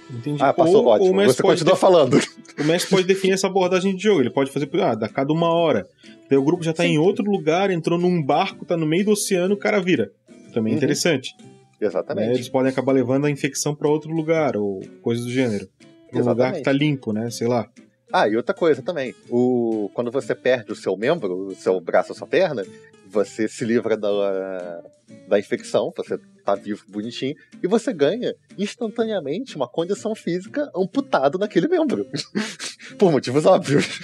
Entendi. 0.09 0.43
Ah, 0.43 0.53
passou 0.53 0.83
Ou- 0.83 0.87
ótimo. 0.87 1.07
ou 1.07 1.13
o 1.13 1.15
mestre 1.15 1.37
Você 1.37 1.41
pode 1.41 1.59
continua 1.59 1.75
falando. 1.77 2.19
O 2.59 2.63
mestre 2.65 2.89
pode 2.91 3.07
definir 3.07 3.33
essa 3.33 3.47
abordagem 3.47 3.95
de 3.95 4.03
jogo. 4.03 4.21
Ele 4.21 4.29
pode 4.29 4.51
fazer, 4.51 4.69
ah, 4.81 4.91
a 4.91 5.09
cada 5.09 5.31
uma 5.33 5.49
hora. 5.49 5.87
Daí 6.29 6.37
o 6.37 6.43
grupo 6.43 6.63
já 6.63 6.73
tá 6.73 6.83
Sim. 6.83 6.89
em 6.89 6.97
outro 6.97 7.23
lugar, 7.29 7.71
entrou 7.71 7.97
num 7.97 8.21
barco, 8.21 8.65
tá 8.65 8.75
no 8.77 8.85
meio 8.85 9.05
do 9.05 9.11
oceano, 9.11 9.55
o 9.55 9.57
cara 9.57 9.79
vira. 9.81 10.11
Também 10.53 10.71
é 10.71 10.73
Uhum. 10.73 10.77
interessante. 10.77 11.33
Né? 11.81 11.87
Exatamente. 11.87 12.29
Eles 12.31 12.49
podem 12.49 12.71
acabar 12.71 12.91
levando 12.91 13.25
a 13.25 13.29
infecção 13.31 13.75
pra 13.75 13.89
outro 13.89 14.11
lugar, 14.11 14.55
ou 14.55 14.81
coisas 15.01 15.25
do 15.25 15.31
gênero. 15.31 15.67
Um 16.13 16.19
lugar 16.19 16.51
que 16.53 16.59
Exatamente. 16.59 16.63
tá 16.63 16.71
limpo, 16.71 17.13
né? 17.13 17.29
Sei 17.29 17.47
lá. 17.47 17.67
Ah, 18.13 18.27
e 18.27 18.35
outra 18.35 18.53
coisa 18.53 18.81
também. 18.81 19.15
O... 19.29 19.89
Quando 19.93 20.11
você 20.11 20.35
perde 20.35 20.71
o 20.71 20.75
seu 20.75 20.97
membro, 20.97 21.47
o 21.47 21.55
seu 21.55 21.79
braço, 21.79 22.11
a 22.11 22.15
sua 22.15 22.27
perna, 22.27 22.65
você 23.07 23.47
se 23.47 23.63
livra 23.63 23.95
da, 23.95 24.81
da 25.27 25.39
infecção, 25.39 25.93
você 25.95 26.19
tá 26.43 26.55
vivo 26.55 26.83
bonitinho, 26.89 27.35
e 27.63 27.67
você 27.67 27.93
ganha 27.93 28.33
instantaneamente 28.57 29.55
uma 29.55 29.67
condição 29.67 30.13
física 30.13 30.69
amputada 30.75 31.37
naquele 31.37 31.67
membro. 31.69 32.05
Por 32.99 33.11
motivos 33.11 33.45
óbvios. 33.45 34.01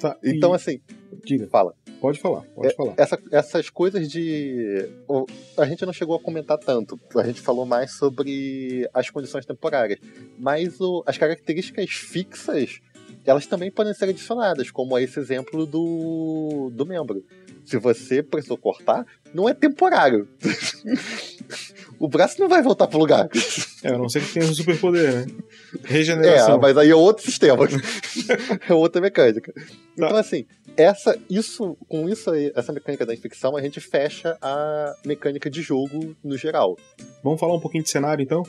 Tá, 0.00 0.16
Então, 0.24 0.52
assim, 0.52 0.80
diga. 1.24 1.48
fala. 1.48 1.74
Pode 2.00 2.18
falar, 2.18 2.42
pode 2.54 2.74
falar. 2.74 2.94
essa- 2.96 3.18
essas 3.30 3.68
coisas 3.68 4.08
de. 4.10 4.88
A 5.56 5.64
gente 5.66 5.84
não 5.84 5.92
chegou 5.92 6.16
a 6.16 6.20
comentar 6.20 6.56
tanto. 6.58 6.98
A 7.16 7.24
gente 7.24 7.40
falou 7.40 7.66
mais 7.66 7.92
sobre 7.96 8.88
as 8.94 9.10
condições 9.10 9.44
temporárias. 9.44 9.98
Mas 10.38 10.80
o- 10.80 11.02
as 11.06 11.18
características 11.18 11.90
fixas, 11.90 12.80
elas 13.24 13.46
também 13.46 13.70
podem 13.70 13.92
ser 13.92 14.06
adicionadas, 14.08 14.70
como 14.70 14.98
esse 14.98 15.18
exemplo 15.20 15.66
do, 15.66 16.70
do 16.72 16.86
membro. 16.86 17.22
Se 17.64 17.76
você 17.78 18.22
precisou 18.22 18.56
cortar, 18.56 19.06
não 19.32 19.48
é 19.48 19.54
temporário. 19.54 20.28
o 21.98 22.08
braço 22.08 22.40
não 22.40 22.48
vai 22.48 22.62
voltar 22.62 22.86
pro 22.86 22.98
lugar. 22.98 23.28
É, 23.82 23.88
a 23.88 23.98
não 23.98 24.08
ser 24.08 24.22
que 24.24 24.32
tenha 24.34 24.46
um 24.46 24.54
superpoder, 24.54 25.12
né? 25.26 25.26
É, 25.84 25.88
Regeneração. 25.92 26.58
mas 26.58 26.76
aí 26.76 26.90
é 26.90 26.94
outro 26.94 27.24
sistema. 27.24 27.66
é 28.68 28.74
outra 28.74 29.00
mecânica. 29.00 29.52
Então, 29.94 30.16
assim, 30.16 30.46
essa, 30.76 31.18
isso, 31.28 31.76
com 31.88 32.08
isso 32.08 32.30
aí, 32.30 32.52
essa 32.54 32.72
mecânica 32.72 33.04
da 33.06 33.14
infecção, 33.14 33.56
a 33.56 33.62
gente 33.62 33.80
fecha 33.80 34.36
a 34.40 34.94
mecânica 35.04 35.48
de 35.50 35.62
jogo 35.62 36.14
no 36.24 36.36
geral. 36.36 36.76
Vamos 37.22 37.38
falar 37.40 37.54
um 37.54 37.60
pouquinho 37.60 37.84
de 37.84 37.90
cenário, 37.90 38.22
então? 38.22 38.42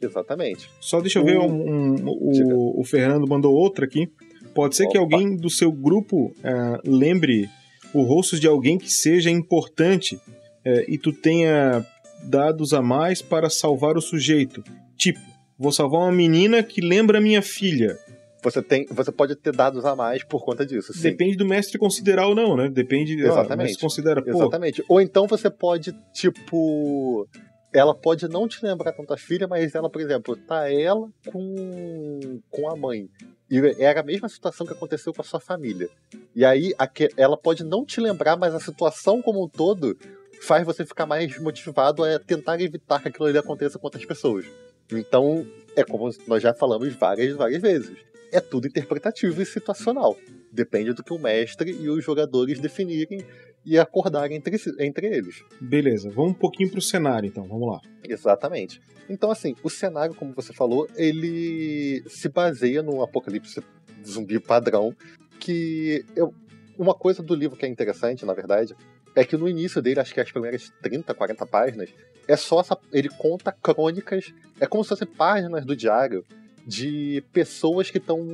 Exatamente. 0.00 0.70
Só 0.80 1.00
deixa 1.00 1.18
eu 1.18 1.24
ver, 1.24 1.38
O- 1.38 1.44
um, 1.44 1.94
um- 1.94 2.04
o, 2.06 2.80
o 2.80 2.84
Fernando 2.84 3.26
mandou 3.26 3.52
outra 3.52 3.84
aqui. 3.84 4.08
Pode 4.54 4.76
ser 4.76 4.86
que 4.88 4.98
Opa. 4.98 5.14
alguém 5.16 5.36
do 5.36 5.50
seu 5.50 5.70
grupo 5.70 6.32
eh, 6.42 6.80
lembre 6.84 7.48
o 7.94 8.02
rosto 8.02 8.38
de 8.38 8.46
alguém 8.46 8.78
que 8.78 8.92
seja 8.92 9.30
importante 9.30 10.20
eh, 10.64 10.84
e 10.88 10.98
tu 10.98 11.12
tenha 11.12 11.84
dados 12.22 12.74
a 12.74 12.82
mais 12.82 13.22
para 13.22 13.48
salvar 13.48 13.96
o 13.96 14.00
sujeito. 14.00 14.62
Tipo, 14.96 15.20
vou 15.58 15.72
salvar 15.72 16.02
uma 16.02 16.12
menina 16.12 16.62
que 16.62 16.80
lembra 16.80 17.20
minha 17.20 17.42
filha. 17.42 17.98
Você, 18.42 18.62
tem, 18.62 18.86
você 18.90 19.10
pode 19.10 19.34
ter 19.34 19.54
dados 19.54 19.84
a 19.84 19.96
mais 19.96 20.22
por 20.22 20.44
conta 20.44 20.64
disso. 20.64 20.92
Sim. 20.92 21.02
Depende 21.02 21.36
do 21.36 21.44
mestre 21.44 21.78
considerar 21.78 22.28
ou 22.28 22.34
não, 22.34 22.56
né? 22.56 22.68
Depende. 22.68 23.14
ah, 23.22 23.24
o 23.24 23.32
Exatamente. 23.32 23.66
mestre 23.66 23.80
considera, 23.80 24.22
pô, 24.22 24.30
Exatamente. 24.30 24.84
Ou 24.88 25.00
então 25.00 25.26
você 25.26 25.50
pode, 25.50 25.92
tipo. 26.12 27.28
Ela 27.72 27.94
pode 27.94 28.26
não 28.28 28.48
te 28.48 28.64
lembrar 28.64 28.92
tanto 28.92 29.12
a 29.12 29.16
filha, 29.16 29.46
mas 29.46 29.74
ela, 29.74 29.90
por 29.90 30.00
exemplo, 30.00 30.34
tá 30.34 30.70
ela 30.72 31.06
com, 31.30 32.40
com 32.48 32.70
a 32.70 32.74
mãe. 32.74 33.10
E 33.50 33.58
era 33.82 34.00
a 34.00 34.04
mesma 34.04 34.28
situação 34.28 34.66
que 34.66 34.72
aconteceu 34.72 35.12
com 35.12 35.22
a 35.22 35.24
sua 35.24 35.40
família. 35.40 35.88
E 36.34 36.44
aí 36.44 36.74
ela 37.16 37.36
pode 37.36 37.64
não 37.64 37.84
te 37.84 38.00
lembrar, 38.00 38.36
mas 38.36 38.54
a 38.54 38.60
situação 38.60 39.22
como 39.22 39.44
um 39.44 39.48
todo 39.48 39.96
faz 40.42 40.64
você 40.64 40.84
ficar 40.84 41.06
mais 41.06 41.38
motivado 41.40 42.04
a 42.04 42.18
tentar 42.18 42.60
evitar 42.60 43.00
que 43.00 43.08
aquilo 43.08 43.26
ali 43.26 43.38
aconteça 43.38 43.78
com 43.78 43.86
outras 43.86 44.04
pessoas. 44.04 44.44
Então, 44.92 45.46
é 45.74 45.84
como 45.84 46.10
nós 46.26 46.42
já 46.42 46.54
falamos 46.54 46.94
várias, 46.94 47.34
várias 47.36 47.60
vezes. 47.60 47.96
É 48.30 48.40
tudo 48.40 48.66
interpretativo 48.66 49.40
e 49.40 49.46
situacional. 49.46 50.16
Depende 50.52 50.92
do 50.92 51.02
que 51.02 51.12
o 51.12 51.18
mestre 51.18 51.70
e 51.70 51.88
os 51.88 52.04
jogadores 52.04 52.58
definirem 52.58 53.24
e 53.68 53.78
acordarem 53.78 54.38
entre, 54.38 54.56
entre 54.78 55.06
eles. 55.06 55.44
beleza. 55.60 56.10
Vamos 56.10 56.30
um 56.30 56.34
pouquinho 56.34 56.70
pro 56.70 56.80
cenário, 56.80 57.26
então. 57.26 57.44
Vamos 57.44 57.68
lá. 57.68 57.80
Exatamente. 58.02 58.80
Então, 59.10 59.30
assim, 59.30 59.54
o 59.62 59.68
cenário, 59.68 60.14
como 60.14 60.32
você 60.32 60.54
falou, 60.54 60.88
ele 60.96 62.02
se 62.08 62.30
baseia 62.30 62.82
num 62.82 63.02
apocalipse 63.02 63.62
zumbi 64.06 64.40
padrão. 64.40 64.94
Que 65.38 66.02
eu, 66.16 66.32
uma 66.78 66.94
coisa 66.94 67.22
do 67.22 67.34
livro 67.34 67.58
que 67.58 67.66
é 67.66 67.68
interessante, 67.68 68.24
na 68.24 68.32
verdade, 68.32 68.74
é 69.14 69.22
que 69.22 69.36
no 69.36 69.46
início 69.46 69.82
dele, 69.82 70.00
acho 70.00 70.14
que 70.14 70.20
as 70.20 70.32
primeiras 70.32 70.72
30, 70.82 71.12
40 71.12 71.44
páginas, 71.44 71.90
é 72.26 72.36
só 72.36 72.60
essa, 72.60 72.78
ele 72.90 73.10
conta 73.10 73.52
crônicas, 73.52 74.32
é 74.58 74.66
como 74.66 74.82
se 74.82 74.88
fossem 74.88 75.06
páginas 75.06 75.66
do 75.66 75.76
diário 75.76 76.24
de 76.66 77.22
pessoas 77.32 77.90
que 77.90 77.98
estão 77.98 78.24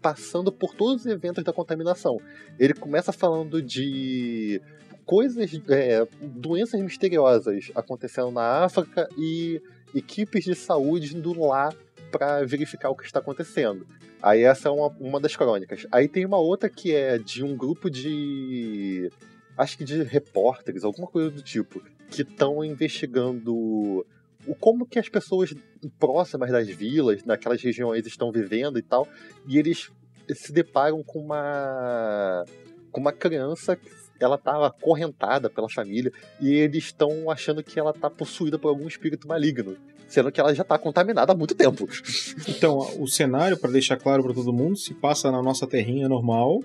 passando 0.00 0.50
por 0.52 0.74
todos 0.74 1.04
os 1.04 1.06
eventos 1.06 1.44
da 1.44 1.52
contaminação. 1.52 2.20
Ele 2.58 2.74
começa 2.74 3.12
falando 3.12 3.62
de 3.62 4.60
coisas, 5.04 5.50
é, 5.68 6.06
doenças 6.20 6.80
misteriosas 6.80 7.70
acontecendo 7.74 8.30
na 8.30 8.64
África 8.64 9.08
e 9.16 9.60
equipes 9.94 10.44
de 10.44 10.54
saúde 10.54 11.16
indo 11.16 11.32
lá 11.40 11.72
para 12.10 12.44
verificar 12.44 12.90
o 12.90 12.96
que 12.96 13.04
está 13.04 13.18
acontecendo. 13.18 13.86
Aí 14.22 14.42
essa 14.42 14.68
é 14.68 14.72
uma, 14.72 14.88
uma 15.00 15.20
das 15.20 15.36
crônicas. 15.36 15.86
Aí 15.92 16.08
tem 16.08 16.26
uma 16.26 16.38
outra 16.38 16.68
que 16.68 16.94
é 16.94 17.18
de 17.18 17.44
um 17.44 17.56
grupo 17.56 17.90
de. 17.90 19.10
Acho 19.56 19.78
que 19.78 19.84
de 19.84 20.02
repórteres, 20.02 20.84
alguma 20.84 21.06
coisa 21.06 21.30
do 21.30 21.42
tipo, 21.42 21.82
que 22.10 22.22
estão 22.22 22.64
investigando 22.64 24.04
o 24.46 24.54
como 24.54 24.86
que 24.86 24.98
as 24.98 25.08
pessoas 25.08 25.54
próximas 25.98 26.50
das 26.50 26.68
vilas, 26.68 27.24
naquelas 27.24 27.62
regiões, 27.62 28.06
estão 28.06 28.30
vivendo 28.32 28.78
e 28.78 28.82
tal. 28.82 29.06
E 29.46 29.58
eles 29.58 29.90
se 30.34 30.52
deparam 30.52 31.02
com 31.02 31.20
uma. 31.20 32.44
com 32.90 33.00
uma 33.00 33.12
criança 33.12 33.76
que 33.76 34.24
ela 34.24 34.36
tá 34.36 34.66
acorrentada 34.66 35.48
pela 35.48 35.68
família 35.68 36.12
e 36.40 36.52
eles 36.52 36.84
estão 36.84 37.30
achando 37.30 37.62
que 37.62 37.78
ela 37.78 37.92
tá 37.92 38.10
possuída 38.10 38.58
por 38.58 38.68
algum 38.68 38.88
espírito 38.88 39.28
maligno, 39.28 39.76
sendo 40.08 40.32
que 40.32 40.40
ela 40.40 40.52
já 40.52 40.64
tá 40.64 40.76
contaminada 40.76 41.32
há 41.32 41.36
muito 41.36 41.54
tempo. 41.54 41.88
Então, 42.48 42.78
o 43.00 43.06
cenário, 43.06 43.56
para 43.56 43.70
deixar 43.70 43.96
claro 43.96 44.22
para 44.22 44.34
todo 44.34 44.52
mundo, 44.52 44.76
se 44.76 44.92
passa 44.94 45.30
na 45.30 45.40
nossa 45.40 45.66
terrinha 45.66 46.08
normal, 46.08 46.60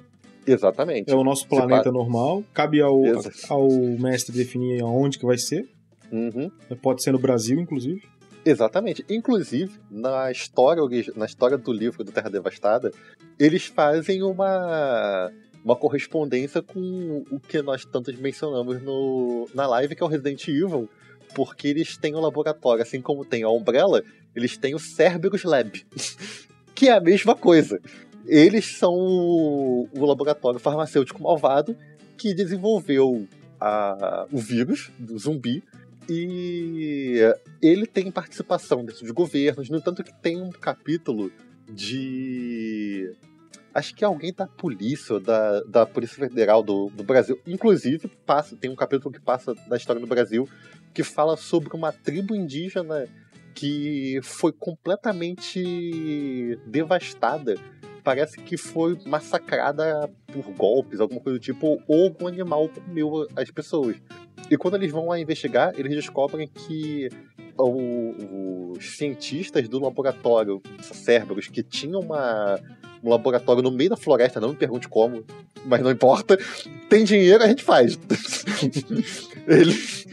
Exatamente. 0.45 1.11
é 1.11 1.15
o 1.15 1.23
nosso 1.23 1.47
planeta 1.47 1.91
normal. 1.91 2.43
Cabe 2.53 2.81
ao, 2.81 2.99
ao 3.49 3.69
mestre 3.99 4.35
definir 4.35 4.81
aonde 4.81 5.19
que 5.19 5.25
vai 5.25 5.37
ser. 5.37 5.69
Uhum. 6.13 6.51
Pode 6.79 7.01
ser 7.01 7.11
no 7.11 7.17
Brasil, 7.17 7.59
inclusive. 7.59 8.03
Exatamente. 8.45 9.03
Inclusive, 9.09 9.79
na 9.89 10.31
história, 10.31 10.83
na 11.15 11.25
história 11.25 11.57
do 11.57 11.73
livro 11.73 12.03
do 12.03 12.11
Terra 12.11 12.29
Devastada, 12.29 12.91
eles 13.39 13.65
fazem 13.65 14.21
uma, 14.21 15.31
uma 15.65 15.75
correspondência 15.75 16.61
com 16.61 17.23
o 17.31 17.39
que 17.39 17.61
nós 17.63 17.83
tantos 17.83 18.15
mencionamos 18.19 18.79
no, 18.81 19.49
na 19.55 19.65
live, 19.65 19.95
que 19.95 20.03
é 20.03 20.05
o 20.05 20.09
Resident 20.09 20.47
Evil, 20.47 20.87
porque 21.33 21.69
eles 21.69 21.97
têm 21.97 22.13
um 22.15 22.19
laboratório, 22.19 22.83
assim 22.83 23.01
como 23.01 23.25
tem 23.25 23.41
a 23.41 23.49
Umbrella, 23.49 24.03
eles 24.35 24.55
têm 24.55 24.75
o 24.75 24.79
Cerberus 24.79 25.43
Lab, 25.43 25.83
que 26.75 26.89
é 26.89 26.91
a 26.91 27.01
mesma 27.01 27.35
coisa. 27.35 27.79
Eles 28.27 28.77
são 28.77 28.93
o, 28.93 29.89
o 29.97 30.05
laboratório 30.05 30.59
farmacêutico 30.59 31.23
malvado 31.23 31.75
que 32.17 32.33
desenvolveu 32.35 33.27
a- 33.59 34.27
o 34.31 34.37
vírus 34.37 34.91
do 34.99 35.17
zumbi 35.17 35.63
e 36.09 37.19
ele 37.61 37.85
tem 37.85 38.11
participação 38.11 38.83
dentro 38.83 39.05
de 39.05 39.11
governos, 39.11 39.69
no 39.69 39.77
entanto 39.77 40.03
que 40.03 40.13
tem 40.13 40.41
um 40.41 40.49
capítulo 40.49 41.31
de. 41.69 43.13
Acho 43.73 43.95
que 43.95 44.03
é 44.03 44.07
alguém 44.07 44.31
da 44.31 44.45
polícia, 44.45 45.19
da, 45.19 45.61
da 45.61 45.85
Polícia 45.85 46.27
Federal 46.27 46.61
do, 46.61 46.89
do 46.89 47.03
Brasil. 47.03 47.39
Inclusive, 47.47 48.07
passa, 48.23 48.55
tem 48.55 48.69
um 48.69 48.75
capítulo 48.75 49.11
que 49.11 49.19
passa 49.19 49.55
da 49.67 49.75
história 49.75 49.99
do 49.99 50.05
Brasil 50.05 50.47
que 50.93 51.03
fala 51.03 51.35
sobre 51.35 51.75
uma 51.75 51.91
tribo 51.91 52.35
indígena 52.35 53.07
que 53.55 54.19
foi 54.21 54.51
completamente 54.51 56.59
devastada. 56.67 57.55
Parece 58.03 58.37
que 58.37 58.57
foi 58.57 58.99
massacrada 59.05 60.11
por 60.27 60.43
golpes, 60.51 60.99
alguma 60.99 61.21
coisa 61.21 61.39
do 61.39 61.41
tipo, 61.41 61.81
ou 61.87 62.03
algum 62.03 62.27
animal 62.27 62.69
comeu 62.69 63.27
as 63.35 63.49
pessoas. 63.49 63.95
E 64.51 64.57
quando 64.57 64.75
eles 64.75 64.91
vão 64.91 65.07
lá 65.07 65.19
investigar, 65.19 65.73
eles 65.77 65.93
descobrem 65.95 66.47
que 66.47 67.09
o- 67.57 68.73
os 68.77 68.97
cientistas 68.97 69.67
do 69.69 69.79
laboratório 69.79 70.61
Cerberus, 70.81 71.47
que 71.47 71.63
tinham 71.63 72.01
uma, 72.01 72.59
um 73.03 73.09
laboratório 73.09 73.61
no 73.61 73.71
meio 73.71 73.89
da 73.91 73.97
floresta, 73.97 74.39
não 74.39 74.49
me 74.49 74.55
pergunte 74.55 74.87
como, 74.87 75.23
mas 75.65 75.81
não 75.81 75.91
importa, 75.91 76.37
tem 76.89 77.03
dinheiro, 77.03 77.43
a 77.43 77.47
gente 77.47 77.63
faz. 77.63 77.97
eles, 79.47 80.05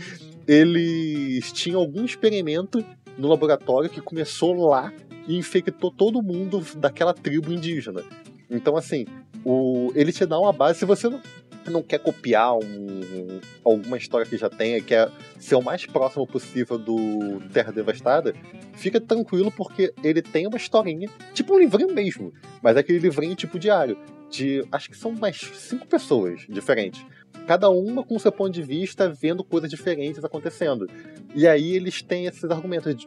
eles 0.47 1.53
tinham 1.53 1.81
algum 1.81 2.05
experimento 2.05 2.85
no 3.19 3.29
laboratório 3.29 3.91
que 3.91 4.01
começou 4.01 4.55
lá 4.69 4.93
e 5.27 5.37
infectou 5.37 5.91
todo 5.91 6.23
mundo 6.23 6.65
daquela 6.77 7.13
tribo 7.13 7.53
indígena. 7.53 8.03
Então, 8.51 8.77
assim, 8.77 9.07
o, 9.45 9.93
ele 9.95 10.13
te 10.13 10.27
dá 10.27 10.39
uma 10.39 10.53
base. 10.53 10.79
Se 10.81 10.85
você 10.85 11.09
não, 11.09 11.21
não 11.69 11.83
quer 11.83 11.99
copiar 11.99 12.57
um- 12.57 13.41
alguma 13.65 13.97
história 13.97 14.27
que 14.27 14.37
já 14.37 14.49
tenha, 14.49 14.81
quer 14.81 15.11
ser 15.39 15.57
o 15.57 15.63
mais 15.63 15.85
próximo 15.85 16.27
possível 16.27 16.79
do 16.79 17.41
Terra 17.53 17.73
Devastada, 17.73 18.35
fica 18.75 19.01
tranquilo 19.01 19.51
porque 19.51 19.93
ele 20.03 20.23
tem 20.23 20.47
uma 20.47 20.57
historinha, 20.57 21.09
tipo 21.35 21.55
um 21.55 21.59
livrinho 21.59 21.93
mesmo, 21.93 22.33
mas 22.63 22.77
é 22.77 22.81
aquele 22.81 22.99
livrinho 22.99 23.35
tipo 23.35 23.59
diário. 23.59 23.99
De, 24.31 24.65
acho 24.71 24.89
que 24.89 24.97
são 24.97 25.11
mais 25.11 25.39
cinco 25.39 25.89
pessoas 25.89 26.47
diferentes. 26.49 27.05
Cada 27.49 27.69
uma 27.69 28.05
com 28.05 28.17
seu 28.17 28.31
ponto 28.31 28.53
de 28.53 28.63
vista, 28.63 29.09
vendo 29.09 29.43
coisas 29.43 29.69
diferentes 29.69 30.25
acontecendo. 30.25 30.89
E 31.35 31.49
aí 31.49 31.75
eles 31.75 32.01
têm 32.01 32.27
esses 32.27 32.45
argumentos 32.45 32.95
de 32.95 33.07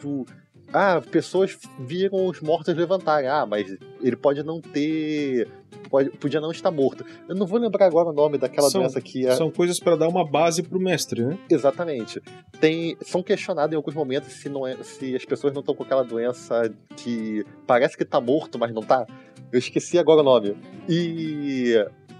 ah, 0.72 1.02
pessoas 1.02 1.58
viram 1.80 2.28
os 2.28 2.42
mortos 2.42 2.76
levantarem. 2.76 3.30
Ah, 3.30 3.46
mas 3.46 3.78
ele 4.02 4.16
pode 4.16 4.44
não 4.44 4.62
ter. 4.62 5.48
Pode, 5.90 6.10
podia 6.12 6.40
não 6.42 6.52
estar 6.52 6.72
morto. 6.72 7.06
Eu 7.28 7.36
não 7.36 7.46
vou 7.46 7.60
lembrar 7.60 7.86
agora 7.86 8.10
o 8.10 8.14
nome 8.14 8.38
daquela 8.38 8.70
São- 8.70 8.82
doença 8.82 9.00
que 9.02 9.28
é. 9.28 9.36
São 9.36 9.52
coisas 9.52 9.80
para 9.80 9.96
dar 9.96 10.08
uma 10.08 10.26
base 10.26 10.64
pro 10.64 10.80
mestre, 10.80 11.24
né? 11.24 11.38
Exatamente. 11.50 12.22
Tem, 12.60 12.98
são 13.02 13.22
questionados 13.22 13.74
em 13.74 13.76
alguns 13.76 13.94
momentos 13.94 14.32
se, 14.32 14.50
não 14.50 14.66
é, 14.66 14.76
se 14.84 15.16
as 15.16 15.26
pessoas 15.26 15.54
não 15.54 15.60
estão 15.60 15.76
com 15.76 15.84
aquela 15.84 16.04
doença 16.04 16.74
que 16.98 17.46
parece 17.68 17.96
que 17.96 18.06
tá 18.06 18.20
morto, 18.20 18.58
mas 18.58 18.74
não 18.74 18.82
tá. 18.82 19.06
Eu 19.52 19.60
esqueci 19.60 20.00
agora 20.00 20.22
o 20.22 20.24
nome. 20.24 20.58
E 20.90 21.76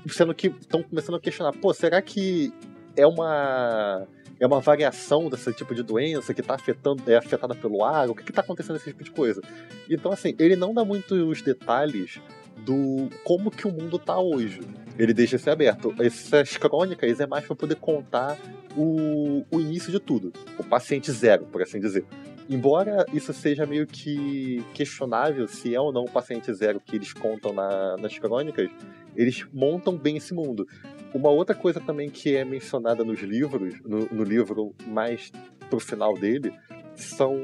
sendo 0.08 0.36
que 0.36 0.48
estão 0.48 0.84
começando 0.84 1.16
a 1.16 1.20
questionar, 1.20 1.54
pô, 1.54 1.74
será 1.74 2.02
que 2.02 2.54
é 2.96 3.06
uma 3.06 4.08
é 4.40 4.48
uma 4.48 4.60
variação 4.60 5.30
desse 5.30 5.54
tipo 5.54 5.74
de 5.74 5.82
doença 5.84 6.34
que 6.34 6.42
tá 6.42 6.56
afetando, 6.56 7.10
é 7.10 7.16
afetada 7.16 7.56
pelo 7.56 7.84
ar? 7.84 8.10
O 8.10 8.16
que, 8.16 8.24
que 8.24 8.34
tá 8.34 8.42
acontecendo 8.42 8.74
nesse 8.74 8.90
tipo 8.92 9.04
de 9.04 9.12
coisa? 9.12 9.42
Então, 9.90 10.12
assim, 10.12 10.36
ele 10.38 10.56
não 10.56 10.74
dá 10.74 10.84
muitos 10.84 11.42
detalhes 11.42 12.20
do 12.58 13.10
como 13.24 13.50
que 13.52 13.68
o 13.68 13.72
mundo 13.72 13.98
tá 13.98 14.20
hoje. 14.20 14.60
Ele 14.98 15.14
deixa 15.14 15.38
isso 15.38 15.50
aberto. 15.50 15.94
Essas 16.00 16.58
crônicas 16.58 17.20
é 17.20 17.26
mais 17.26 17.46
para 17.46 17.56
poder 17.56 17.76
contar 17.76 18.38
o, 18.76 19.44
o 19.50 19.60
início 19.62 19.92
de 19.92 20.00
tudo. 20.00 20.34
O 20.58 20.64
paciente 20.64 21.12
zero, 21.12 21.46
por 21.46 21.62
assim 21.62 21.80
dizer. 21.80 22.04
Embora 22.50 23.06
isso 23.14 23.32
seja 23.32 23.66
meio 23.66 23.88
que 23.88 24.64
questionável 24.74 25.48
se 25.48 25.74
é 25.74 25.80
ou 25.80 25.94
não 25.94 26.04
o 26.04 26.10
paciente 26.10 26.54
zero 26.54 26.82
que 26.82 26.98
eles 26.98 27.14
contam 27.14 27.54
na- 27.54 27.96
nas 27.98 28.20
crônicas, 28.20 28.70
eles 29.16 29.46
montam 29.54 29.96
bem 29.96 30.18
esse 30.18 30.34
mundo. 30.34 30.68
Uma 31.14 31.30
outra 31.30 31.56
coisa 31.56 31.80
também 31.80 32.10
que 32.10 32.36
é 32.36 32.44
mencionada 32.44 33.04
nos 33.04 33.20
livros, 33.22 33.80
no, 33.84 34.06
no 34.08 34.24
livro 34.24 34.76
mais 34.88 35.32
pro 35.70 35.80
final 35.80 36.16
dele, 36.16 36.54
são 36.96 37.38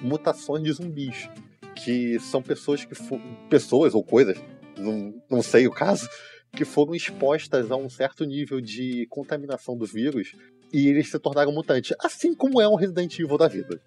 mutações 0.00 0.62
de 0.62 0.72
zumbis. 0.72 1.28
Que 1.74 2.18
são 2.18 2.42
pessoas 2.42 2.84
que 2.84 2.94
pessoas 3.48 3.94
ou 3.94 4.02
coisas 4.02 4.36
não, 4.76 5.14
não 5.30 5.42
sei 5.42 5.66
o 5.66 5.70
caso, 5.70 6.08
que 6.52 6.64
foram 6.64 6.94
expostas 6.94 7.70
a 7.70 7.76
um 7.76 7.88
certo 7.88 8.24
nível 8.24 8.60
de 8.60 9.06
contaminação 9.08 9.76
do 9.76 9.86
vírus 9.86 10.34
e 10.72 10.88
eles 10.88 11.10
se 11.10 11.18
tornaram 11.18 11.52
mutantes, 11.52 11.96
assim 12.00 12.34
como 12.34 12.60
é 12.60 12.68
um 12.68 12.74
Resident 12.74 13.18
Evil 13.18 13.38
da 13.38 13.48
vida. 13.48 13.80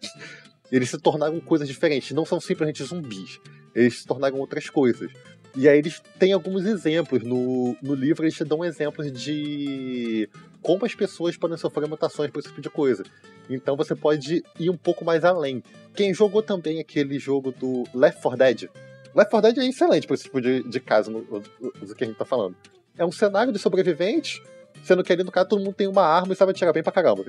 Eles 0.72 0.90
se 0.90 0.98
tornaram 0.98 1.40
coisas 1.40 1.68
diferentes, 1.68 2.12
não 2.12 2.26
são 2.26 2.40
simplesmente 2.40 2.84
zumbis. 2.84 3.40
Eles 3.76 4.00
se 4.00 4.06
tornaram 4.06 4.40
outras 4.40 4.70
coisas. 4.70 5.12
E 5.56 5.68
aí 5.68 5.78
eles 5.78 6.02
têm 6.18 6.34
alguns 6.34 6.66
exemplos. 6.66 7.24
No, 7.24 7.76
no 7.82 7.94
livro 7.94 8.24
eles 8.24 8.36
te 8.36 8.44
dão 8.44 8.64
exemplos 8.64 9.12
de 9.12 10.30
como 10.62 10.86
as 10.86 10.96
pessoas 10.96 11.36
podem 11.36 11.58
sofrer 11.58 11.88
mutações 11.88 12.30
por 12.30 12.40
esse 12.40 12.50
tipo 12.50 12.62
de 12.62 12.70
coisa. 12.70 13.04
Então 13.50 13.76
você 13.76 13.96
pode 13.96 14.44
ir 14.60 14.70
um 14.70 14.78
pouco 14.78 15.04
mais 15.04 15.26
além. 15.26 15.64
Quem 15.94 16.14
jogou 16.14 16.42
também 16.42 16.80
aquele 16.80 17.20
jogo 17.20 17.52
do 17.52 17.84
Left 17.94 18.22
4 18.22 18.38
Dead. 18.38 18.70
Left 19.14 19.32
4 19.32 19.42
Dead 19.42 19.66
é 19.66 19.70
excelente 19.70 20.08
para 20.08 20.14
esse 20.14 20.24
tipo 20.24 20.40
de, 20.40 20.64
de 20.64 20.80
caso 20.80 21.12
no, 21.12 21.22
do 21.22 21.96
que 21.96 22.04
a 22.04 22.08
gente 22.08 22.18
tá 22.18 22.26
falando. 22.26 22.56
É 22.98 23.06
um 23.06 23.12
cenário 23.12 23.52
de 23.52 23.60
sobreviventes, 23.60 24.42
sendo 24.84 25.04
que 25.04 25.12
ali 25.12 25.24
no 25.24 25.32
caso 25.32 25.50
todo 25.50 25.64
mundo 25.64 25.74
tem 25.74 25.88
uma 25.88 26.04
arma 26.04 26.34
e 26.34 26.36
sabe 26.36 26.52
atirar 26.52 26.74
bem 26.74 26.84
pra 26.84 26.92
caramba. 26.92 27.26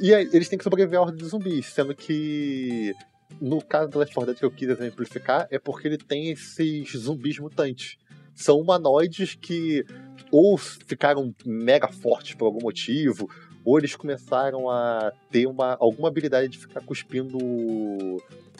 E 0.00 0.14
aí, 0.14 0.28
eles 0.32 0.48
têm 0.48 0.58
que 0.58 0.64
sobreviver 0.64 0.98
à 0.98 1.02
ordem 1.02 1.16
de 1.16 1.24
zumbis, 1.24 1.66
sendo 1.66 1.94
que 1.94 2.94
no 3.40 3.62
caso 3.62 3.90
do 3.90 3.98
Left 3.98 4.14
4 4.14 4.32
Dead 4.32 4.38
que 4.38 4.44
eu 4.44 4.50
quis 4.50 4.68
exemplificar 4.68 5.46
é 5.50 5.58
porque 5.58 5.88
ele 5.88 5.98
tem 5.98 6.30
esses 6.30 6.90
zumbis 6.96 7.38
mutantes. 7.38 7.96
São 8.34 8.60
humanoides 8.60 9.34
que 9.34 9.84
ou 10.30 10.56
ficaram 10.56 11.34
mega 11.44 11.88
fortes 11.88 12.34
por 12.34 12.46
algum 12.46 12.62
motivo, 12.62 13.28
ou 13.64 13.78
eles 13.78 13.96
começaram 13.96 14.70
a 14.70 15.12
ter 15.30 15.46
uma, 15.46 15.76
alguma 15.80 16.08
habilidade 16.08 16.48
de 16.48 16.58
ficar 16.58 16.80
cuspindo 16.80 17.38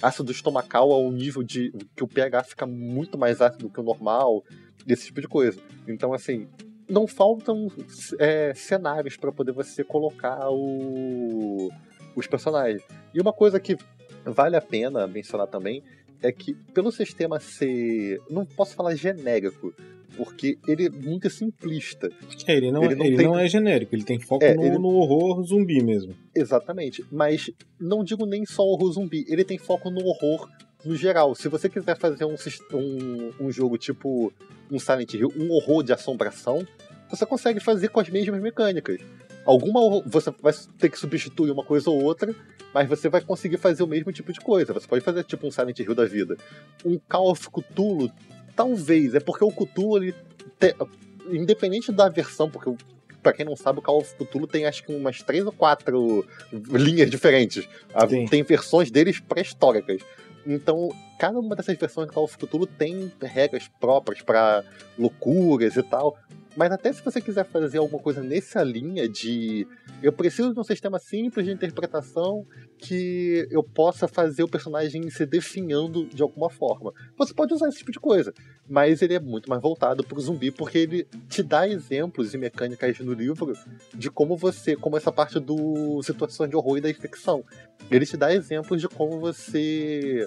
ácido 0.02 0.32
estomacal 0.32 0.92
a 0.92 0.98
um 0.98 1.12
nível 1.12 1.42
de 1.42 1.72
que 1.94 2.02
o 2.02 2.08
pH 2.08 2.44
fica 2.44 2.66
muito 2.66 3.16
mais 3.16 3.40
ácido 3.40 3.68
do 3.68 3.72
que 3.72 3.80
o 3.80 3.84
normal, 3.84 4.44
esse 4.86 5.06
tipo 5.06 5.20
de 5.20 5.28
coisa. 5.28 5.60
Então, 5.86 6.12
assim, 6.12 6.48
não 6.88 7.06
faltam 7.06 7.70
é, 8.18 8.52
cenários 8.54 9.16
para 9.16 9.32
poder 9.32 9.52
você 9.52 9.82
colocar 9.82 10.48
o, 10.50 11.70
os 12.14 12.26
personagens. 12.26 12.82
E 13.14 13.20
uma 13.20 13.32
coisa 13.32 13.58
que 13.58 13.76
vale 14.26 14.56
a 14.56 14.60
pena 14.60 15.06
mencionar 15.06 15.46
também 15.46 15.82
é 16.22 16.32
que, 16.32 16.54
pelo 16.74 16.90
sistema 16.90 17.38
ser. 17.38 18.20
Não 18.30 18.44
posso 18.44 18.74
falar 18.74 18.94
genérico, 18.94 19.74
porque 20.16 20.58
ele 20.66 20.86
é 20.86 20.90
muito 20.90 21.28
simplista. 21.28 22.08
É, 22.46 22.56
ele 22.56 22.72
não, 22.72 22.84
ele 22.84 22.94
é, 22.94 22.96
não, 22.96 23.04
ele 23.06 23.16
tem... 23.16 23.26
não 23.26 23.38
é 23.38 23.48
genérico, 23.48 23.94
ele 23.94 24.04
tem 24.04 24.18
foco 24.18 24.44
é, 24.44 24.54
no, 24.54 24.64
ele... 24.64 24.78
no, 24.78 24.88
horror 24.88 25.42
zumbi 25.44 25.82
mesmo. 25.82 26.14
Exatamente, 26.34 27.04
mas 27.10 27.50
não 27.78 28.02
digo 28.02 28.24
nem 28.26 28.44
só 28.46 28.62
horror 28.62 28.92
zumbi, 28.92 29.24
ele 29.28 29.44
tem 29.44 29.58
foco 29.58 29.90
no 29.90 30.04
horror 30.04 30.48
no 30.84 30.96
geral. 30.96 31.34
Se 31.34 31.48
você 31.48 31.68
quiser 31.68 31.96
fazer 31.98 32.24
um, 32.24 32.36
um, 32.72 33.32
um 33.40 33.52
jogo 33.52 33.76
tipo 33.76 34.32
um 34.70 34.78
Silent 34.78 35.14
Hill, 35.14 35.32
um 35.36 35.50
horror 35.52 35.82
de 35.82 35.92
assombração, 35.92 36.66
você 37.10 37.26
consegue 37.26 37.60
fazer 37.60 37.88
com 37.88 38.00
as 38.00 38.08
mesmas 38.08 38.40
mecânicas. 38.40 39.00
Alguma 39.44 40.02
você 40.04 40.32
vai 40.40 40.52
ter 40.78 40.90
que 40.90 40.98
substituir 40.98 41.50
uma 41.52 41.64
coisa 41.64 41.88
ou 41.88 42.02
outra, 42.02 42.34
mas 42.72 42.88
você 42.88 43.08
vai 43.08 43.20
conseguir 43.20 43.56
fazer 43.56 43.82
o 43.82 43.86
mesmo 43.86 44.12
tipo 44.12 44.32
de 44.32 44.40
coisa. 44.40 44.72
Você 44.72 44.86
pode 44.86 45.04
fazer 45.04 45.24
tipo 45.24 45.46
um 45.46 45.50
Silent 45.50 45.78
Hill 45.78 45.94
da 45.94 46.04
vida. 46.04 46.36
Um 46.84 46.98
Call 47.08 47.30
of 47.30 47.48
Cthulhu, 47.50 48.10
talvez. 48.54 49.14
É 49.14 49.20
porque 49.20 49.44
o 49.44 49.50
Cthulhu, 49.50 49.98
ele 49.98 50.14
te... 50.58 50.74
independente 51.30 51.90
da 51.90 52.08
versão, 52.08 52.50
porque 52.50 52.70
para 53.22 53.32
quem 53.32 53.44
não 53.44 53.56
sabe, 53.56 53.80
o 53.80 53.82
Call 53.82 53.98
of 53.98 54.14
Cthulhu 54.14 54.46
tem 54.46 54.66
acho 54.66 54.84
que 54.84 54.94
umas 54.94 55.20
três 55.20 55.44
ou 55.44 55.52
quatro 55.52 56.24
linhas 56.52 57.10
diferentes. 57.10 57.68
Sim. 58.08 58.26
Tem 58.26 58.42
versões 58.42 58.90
deles 58.90 59.18
pré-históricas. 59.18 60.00
Então, 60.46 60.90
cada 61.18 61.36
uma 61.40 61.56
dessas 61.56 61.76
versões 61.76 62.06
do 62.06 62.12
Call 62.12 62.24
of 62.24 62.38
Cthulhu 62.38 62.66
tem 62.66 63.10
regras 63.20 63.68
próprias 63.80 64.22
para 64.22 64.62
loucuras 64.96 65.76
e 65.76 65.82
tal. 65.82 66.16
Mas 66.56 66.72
até 66.72 66.92
se 66.92 67.02
você 67.02 67.20
quiser 67.20 67.44
fazer 67.44 67.78
alguma 67.78 68.02
coisa 68.02 68.22
nessa 68.22 68.62
linha 68.62 69.08
de 69.08 69.66
eu 70.02 70.12
preciso 70.12 70.54
de 70.54 70.60
um 70.60 70.64
sistema 70.64 70.98
simples 70.98 71.46
de 71.46 71.52
interpretação 71.52 72.46
que 72.78 73.46
eu 73.50 73.62
possa 73.62 74.08
fazer 74.08 74.42
o 74.42 74.48
personagem 74.48 75.08
se 75.10 75.26
definhando 75.26 76.06
de 76.06 76.22
alguma 76.22 76.50
forma. 76.50 76.92
Você 77.16 77.34
pode 77.34 77.52
usar 77.52 77.68
esse 77.68 77.78
tipo 77.78 77.92
de 77.92 78.00
coisa, 78.00 78.32
mas 78.68 79.02
ele 79.02 79.14
é 79.14 79.20
muito 79.20 79.48
mais 79.48 79.60
voltado 79.60 80.02
para 80.02 80.18
o 80.18 80.20
zumbi 80.20 80.50
porque 80.50 80.78
ele 80.78 81.08
te 81.28 81.42
dá 81.42 81.68
exemplos 81.68 82.32
e 82.32 82.38
mecânicas 82.38 82.98
no 83.00 83.12
livro 83.12 83.52
de 83.94 84.10
como 84.10 84.36
você, 84.36 84.76
como 84.76 84.96
essa 84.96 85.12
parte 85.12 85.38
do 85.38 86.02
situação 86.02 86.48
de 86.48 86.56
horror 86.56 86.78
e 86.78 86.80
da 86.80 86.90
infecção. 86.90 87.44
Ele 87.90 88.06
te 88.06 88.16
dá 88.16 88.34
exemplos 88.34 88.80
de 88.80 88.88
como 88.88 89.20
você 89.20 90.26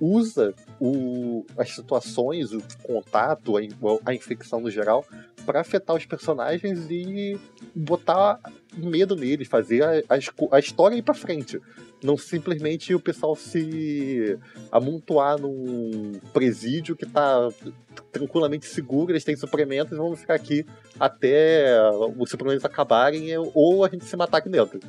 usa 0.00 0.54
o, 0.78 1.44
as 1.56 1.70
situações, 1.74 2.52
o 2.52 2.62
contato, 2.82 3.56
a, 3.56 3.60
a 4.04 4.14
infecção 4.14 4.60
no 4.60 4.70
geral, 4.70 5.04
para 5.50 5.62
afetar 5.62 5.96
os 5.96 6.06
personagens 6.06 6.88
e 6.88 7.36
botar 7.74 8.38
medo 8.76 9.16
neles, 9.16 9.48
fazer 9.48 9.82
a, 9.82 9.90
a, 10.08 10.56
a 10.56 10.58
história 10.60 10.94
ir 10.94 11.02
pra 11.02 11.12
frente. 11.12 11.60
Não 12.02 12.16
simplesmente 12.16 12.94
o 12.94 13.00
pessoal 13.00 13.36
se 13.36 14.38
amontoar 14.72 15.38
num 15.38 16.12
presídio 16.32 16.96
que 16.96 17.06
tá 17.06 17.48
tranquilamente 18.10 18.66
seguro, 18.66 19.12
eles 19.12 19.24
têm 19.24 19.36
suplementos 19.36 19.92
e 19.92 19.96
vamos 19.96 20.20
ficar 20.20 20.34
aqui 20.34 20.64
até 20.98 21.76
os 22.16 22.30
suplementos 22.30 22.64
acabarem 22.64 23.26
ou 23.54 23.84
a 23.84 23.88
gente 23.88 24.04
se 24.04 24.16
matar 24.16 24.38
aqui 24.38 24.48
dentro 24.48 24.80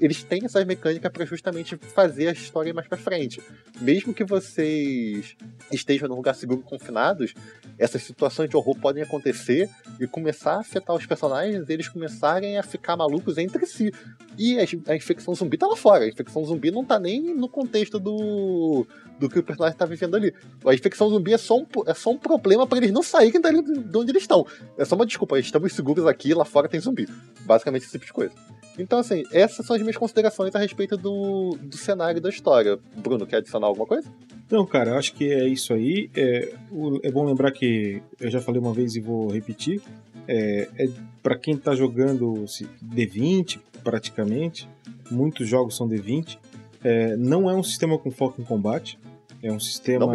eles 0.00 0.24
têm 0.24 0.44
essas 0.44 0.64
mecânicas 0.64 1.10
para 1.12 1.24
justamente 1.24 1.76
fazer 1.76 2.28
a 2.28 2.32
história 2.32 2.74
mais 2.74 2.88
para 2.88 2.98
frente. 2.98 3.40
Mesmo 3.80 4.12
que 4.12 4.24
vocês 4.24 5.36
estejam 5.70 6.08
num 6.08 6.16
lugar 6.16 6.34
seguro 6.34 6.62
confinados, 6.62 7.32
essas 7.78 8.02
situações 8.02 8.50
de 8.50 8.56
horror 8.56 8.76
podem 8.80 9.04
acontecer 9.04 9.70
e 10.00 10.06
começar 10.08 10.54
a 10.54 10.60
afetar 10.60 10.96
os 10.96 11.06
personagens, 11.06 11.68
eles 11.68 11.88
começarem 11.88 12.58
a 12.58 12.62
ficar 12.62 12.96
malucos 12.96 13.38
entre 13.38 13.66
si. 13.66 13.92
E 14.36 14.58
a, 14.58 14.64
a 14.92 14.96
infecção 14.96 15.32
zumbi 15.34 15.56
tá 15.56 15.66
lá 15.66 15.76
fora. 15.76 16.04
A 16.04 16.08
infecção 16.08 16.37
zumbi 16.44 16.70
não 16.70 16.84
tá 16.84 16.98
nem 16.98 17.34
no 17.34 17.48
contexto 17.48 17.98
do, 17.98 18.86
do 19.18 19.28
que 19.28 19.38
o 19.38 19.42
personagem 19.42 19.76
tá 19.76 19.84
vivendo 19.84 20.16
ali. 20.16 20.34
A 20.66 20.74
infecção 20.74 21.08
zumbi 21.08 21.32
é 21.32 21.38
só 21.38 21.58
um, 21.58 21.66
é 21.86 21.94
só 21.94 22.10
um 22.10 22.18
problema 22.18 22.66
para 22.66 22.78
eles 22.78 22.92
não 22.92 23.02
saírem 23.02 23.40
dali 23.40 23.62
de 23.62 23.96
onde 23.96 24.10
eles 24.10 24.22
estão. 24.22 24.46
É 24.76 24.84
só 24.84 24.94
uma 24.94 25.06
desculpa, 25.06 25.38
estamos 25.38 25.72
seguros 25.72 26.06
aqui, 26.06 26.34
lá 26.34 26.44
fora 26.44 26.68
tem 26.68 26.80
zumbi. 26.80 27.08
Basicamente 27.40 27.82
esse 27.82 27.92
tipo 27.92 28.06
de 28.06 28.12
coisa. 28.12 28.32
Então, 28.78 29.00
assim, 29.00 29.24
essas 29.32 29.66
são 29.66 29.74
as 29.74 29.82
minhas 29.82 29.96
considerações 29.96 30.54
a 30.54 30.58
respeito 30.58 30.96
do, 30.96 31.58
do 31.60 31.76
cenário 31.76 32.20
da 32.20 32.28
história. 32.28 32.78
Bruno, 32.96 33.26
quer 33.26 33.38
adicionar 33.38 33.66
alguma 33.66 33.86
coisa? 33.86 34.08
Não, 34.50 34.64
cara, 34.64 34.96
acho 34.96 35.12
que 35.14 35.30
é 35.30 35.46
isso 35.46 35.74
aí. 35.74 36.08
É, 36.16 36.54
é 37.02 37.10
bom 37.10 37.24
lembrar 37.24 37.50
que 37.50 38.00
eu 38.20 38.30
já 38.30 38.40
falei 38.40 38.60
uma 38.60 38.72
vez 38.72 38.94
e 38.94 39.00
vou 39.00 39.28
repetir. 39.28 39.82
É, 40.26 40.68
é 40.78 40.88
para 41.22 41.36
quem 41.36 41.54
está 41.54 41.74
jogando 41.74 42.44
D20, 42.82 43.58
praticamente, 43.82 44.68
muitos 45.10 45.48
jogos 45.48 45.76
são 45.76 45.88
D20. 45.88 46.38
É, 46.82 47.16
não 47.16 47.50
é 47.50 47.54
um 47.54 47.62
sistema 47.62 47.98
com 47.98 48.10
foco 48.10 48.40
em 48.40 48.44
combate, 48.44 48.98
é 49.42 49.52
um 49.52 49.60
sistema 49.60 50.06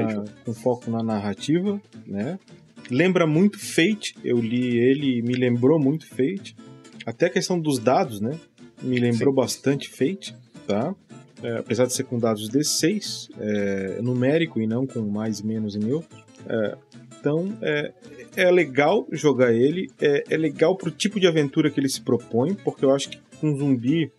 com 0.45 0.53
foco 0.53 0.90
na 0.90 1.03
narrativa, 1.03 1.82
né? 2.06 2.40
Lembra 2.90 3.26
muito 3.26 3.60
Fate, 3.60 4.15
eu 4.24 4.40
li 4.40 4.78
ele 4.78 5.20
e 5.20 5.22
me 5.22 5.34
lembrou 5.34 5.80
muito 5.80 6.06
Fate. 6.07 6.56
Até 7.06 7.28
a 7.28 7.30
questão 7.30 7.60
dos 7.60 7.80
dados, 7.80 8.20
né? 8.20 8.38
me 8.84 8.99
lembrou 8.99 9.34
Sim. 9.34 9.36
bastante 9.36 9.90
Fate, 9.90 10.36
tá? 10.68 10.94
É, 11.41 11.57
apesar 11.57 11.86
de 11.86 11.94
ser 11.94 12.03
com 12.03 12.20
dados 12.20 12.49
D6, 12.49 13.30
é, 13.40 14.02
numérico 14.02 14.61
e 14.61 14.68
não 14.68 14.86
com 14.86 15.02
mais, 15.02 15.41
menos 15.41 15.76
e 15.76 15.80
mil. 15.80 16.03
É, 16.48 16.78
então 17.20 17.57
é, 17.61 17.94
é 18.36 18.52
legal 18.52 19.07
jogar 19.11 19.53
ele, 19.53 19.90
é, 19.99 20.24
é 20.30 20.38
legal 20.38 20.76
pro 20.76 20.91
tipo 20.91 21.20
de 21.20 21.28
aventura 21.28 21.70
que 21.70 21.80
ele 21.80 21.90
se 21.90 22.02
propõe, 22.02 22.53
porque 22.53 22.86
eu 22.86 22.94
acho 22.94 23.10
que 23.10 23.20
com 23.40 23.56
zumbi, 23.56 24.11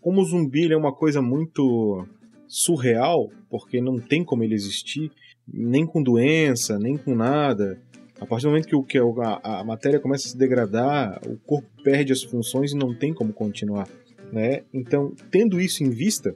como 0.00 0.20
o 0.20 0.24
zumbi 0.24 0.72
é 0.72 0.76
uma 0.76 0.92
coisa 0.92 1.22
muito 1.22 2.06
surreal, 2.48 3.30
porque 3.48 3.80
não 3.80 3.98
tem 3.98 4.24
como 4.24 4.42
ele 4.42 4.54
existir, 4.54 5.10
nem 5.46 5.86
com 5.86 6.02
doença, 6.02 6.78
nem 6.78 6.96
com 6.96 7.14
nada. 7.14 7.80
A 8.20 8.26
partir 8.26 8.44
do 8.44 8.50
momento 8.50 8.66
que, 8.66 8.74
o, 8.74 8.82
que 8.82 8.98
a, 8.98 9.60
a 9.60 9.64
matéria 9.64 10.00
começa 10.00 10.26
a 10.26 10.30
se 10.30 10.38
degradar, 10.38 11.20
o 11.26 11.36
corpo 11.36 11.68
perde 11.82 12.12
as 12.12 12.22
funções 12.22 12.72
e 12.72 12.76
não 12.76 12.94
tem 12.94 13.12
como 13.12 13.32
continuar. 13.32 13.88
Né? 14.32 14.62
Então, 14.72 15.14
tendo 15.30 15.60
isso 15.60 15.84
em 15.84 15.90
vista, 15.90 16.34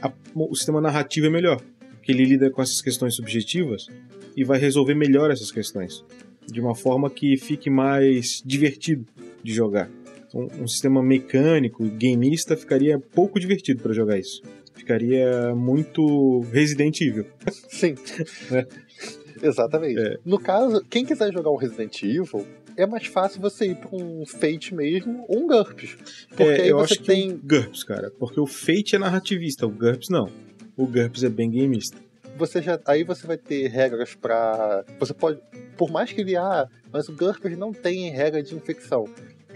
a, 0.00 0.12
o 0.34 0.54
sistema 0.54 0.80
narrativo 0.80 1.26
é 1.26 1.30
melhor, 1.30 1.60
que 2.02 2.12
ele 2.12 2.24
lida 2.24 2.50
com 2.50 2.62
essas 2.62 2.80
questões 2.80 3.14
subjetivas 3.14 3.88
e 4.36 4.44
vai 4.44 4.58
resolver 4.58 4.94
melhor 4.94 5.30
essas 5.30 5.50
questões, 5.50 6.04
de 6.46 6.60
uma 6.60 6.74
forma 6.74 7.10
que 7.10 7.36
fique 7.36 7.68
mais 7.68 8.42
divertido 8.44 9.06
de 9.42 9.52
jogar. 9.52 9.90
Um, 10.36 10.64
um 10.64 10.68
sistema 10.68 11.02
mecânico, 11.02 11.82
gameista, 11.98 12.56
ficaria 12.56 12.98
pouco 12.98 13.40
divertido 13.40 13.82
para 13.82 13.94
jogar 13.94 14.18
isso. 14.18 14.42
Ficaria 14.74 15.54
muito 15.54 16.40
Resident 16.52 17.00
Evil. 17.00 17.26
Sim. 17.70 17.94
é. 18.52 18.66
Exatamente. 19.42 19.98
É. 19.98 20.18
No 20.24 20.38
caso, 20.38 20.84
quem 20.90 21.04
quiser 21.04 21.32
jogar 21.32 21.50
um 21.50 21.56
Resident 21.56 22.02
Evil, 22.02 22.46
é 22.76 22.86
mais 22.86 23.06
fácil 23.06 23.40
você 23.40 23.68
ir 23.68 23.76
pra 23.76 23.88
um 23.92 24.24
Fate 24.26 24.74
mesmo 24.74 25.24
ou 25.28 25.44
um 25.44 25.46
GURPS. 25.46 25.96
Porque 26.28 26.42
é, 26.42 26.62
aí 26.62 26.68
eu 26.68 26.78
você 26.78 26.94
acho 26.94 27.02
tem. 27.02 27.30
Que 27.38 27.46
GURPS, 27.46 27.84
cara. 27.84 28.12
Porque 28.18 28.38
o 28.38 28.46
Fate 28.46 28.96
é 28.96 28.98
narrativista, 28.98 29.66
o 29.66 29.70
GURPS 29.70 30.10
não. 30.10 30.30
O 30.76 30.86
GURPS 30.86 31.24
é 31.24 31.28
bem 31.30 31.50
gameista. 31.50 31.96
você 32.36 32.60
já 32.60 32.78
aí 32.86 33.02
você 33.02 33.26
vai 33.26 33.38
ter 33.38 33.68
regras 33.68 34.14
pra. 34.14 34.84
você 34.98 35.14
pode 35.14 35.40
por 35.76 35.90
mais 35.90 36.12
que 36.12 36.20
ele 36.20 36.36
ah, 36.36 36.68
mas 36.92 37.08
o 37.08 37.12
GURPS 37.12 37.56
não 37.56 37.72
tem 37.72 38.10
regra 38.10 38.42
de 38.42 38.54
infecção. 38.54 39.04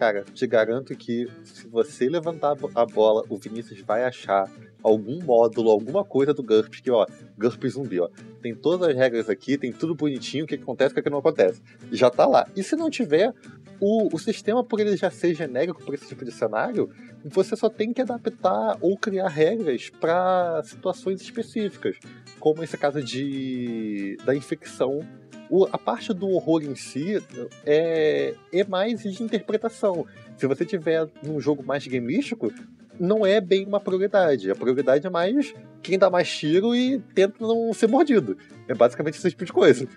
Cara, 0.01 0.25
te 0.33 0.47
garanto 0.47 0.97
que 0.97 1.29
se 1.45 1.69
você 1.69 2.09
levantar 2.09 2.57
a 2.75 2.87
bola, 2.87 3.23
o 3.29 3.37
Vinícius 3.37 3.83
vai 3.83 4.03
achar 4.03 4.51
algum 4.83 5.23
módulo, 5.23 5.71
alguma 5.71 6.03
coisa 6.03 6.33
do 6.33 6.43
GURPS, 6.43 6.81
que 6.81 6.91
ó, 6.91 7.07
GURPS 7.39 7.75
zumbi, 7.75 8.01
ó. 8.01 8.09
Tem 8.41 8.55
todas 8.55 8.89
as 8.89 8.97
regras 8.97 9.29
aqui, 9.29 9.59
tem 9.59 9.71
tudo 9.71 9.95
bonitinho, 9.95 10.45
o 10.45 10.47
que, 10.47 10.55
acontece, 10.55 10.93
o 10.93 10.95
que, 10.95 11.03
que 11.03 11.11
não 11.11 11.19
acontece. 11.19 11.61
Já 11.93 12.09
tá 12.09 12.25
lá. 12.25 12.49
E 12.57 12.63
se 12.63 12.77
não 12.77 12.89
tiver, 12.89 13.35
o, 13.79 14.09
o 14.11 14.19
sistema, 14.19 14.65
por 14.65 14.81
ele 14.81 14.97
já 14.97 15.11
ser 15.11 15.35
genérico 15.35 15.85
para 15.85 15.95
esse 15.95 16.09
tipo 16.09 16.25
de 16.25 16.33
cenário, 16.33 16.89
você 17.23 17.55
só 17.55 17.69
tem 17.69 17.93
que 17.93 18.01
adaptar 18.01 18.79
ou 18.81 18.97
criar 18.97 19.29
regras 19.29 19.91
para 19.91 20.63
situações 20.65 21.21
específicas, 21.21 21.99
como 22.39 22.65
esse 22.65 22.79
caso 22.79 23.03
de 23.03 24.17
da 24.25 24.35
infecção 24.35 25.07
o, 25.51 25.65
a 25.65 25.77
parte 25.77 26.15
do 26.15 26.29
horror 26.29 26.63
em 26.63 26.75
si 26.77 27.21
é, 27.67 28.35
é 28.53 28.65
mais 28.65 29.03
de 29.03 29.23
interpretação. 29.23 30.07
Se 30.37 30.47
você 30.47 30.65
tiver 30.65 31.09
num 31.23 31.41
jogo 31.41 31.63
mais 31.63 31.87
gameístico, 31.87 32.53
não 32.99 33.27
é 33.27 33.41
bem 33.41 33.67
uma 33.67 33.81
prioridade. 33.81 34.51
A 34.51 34.55
prioridade 34.55 35.07
é 35.07 35.11
mais 35.11 35.53
quem 35.83 35.99
dá 35.99 36.09
mais 36.09 36.31
tiro 36.31 36.75
e 36.75 37.01
tenta 37.15 37.37
não 37.41 37.73
ser 37.73 37.89
mordido. 37.89 38.37
É 38.69 38.75
basicamente 38.75 39.19
esse 39.19 39.31
tipo 39.31 39.45
de 39.45 39.53
coisa. 39.53 39.89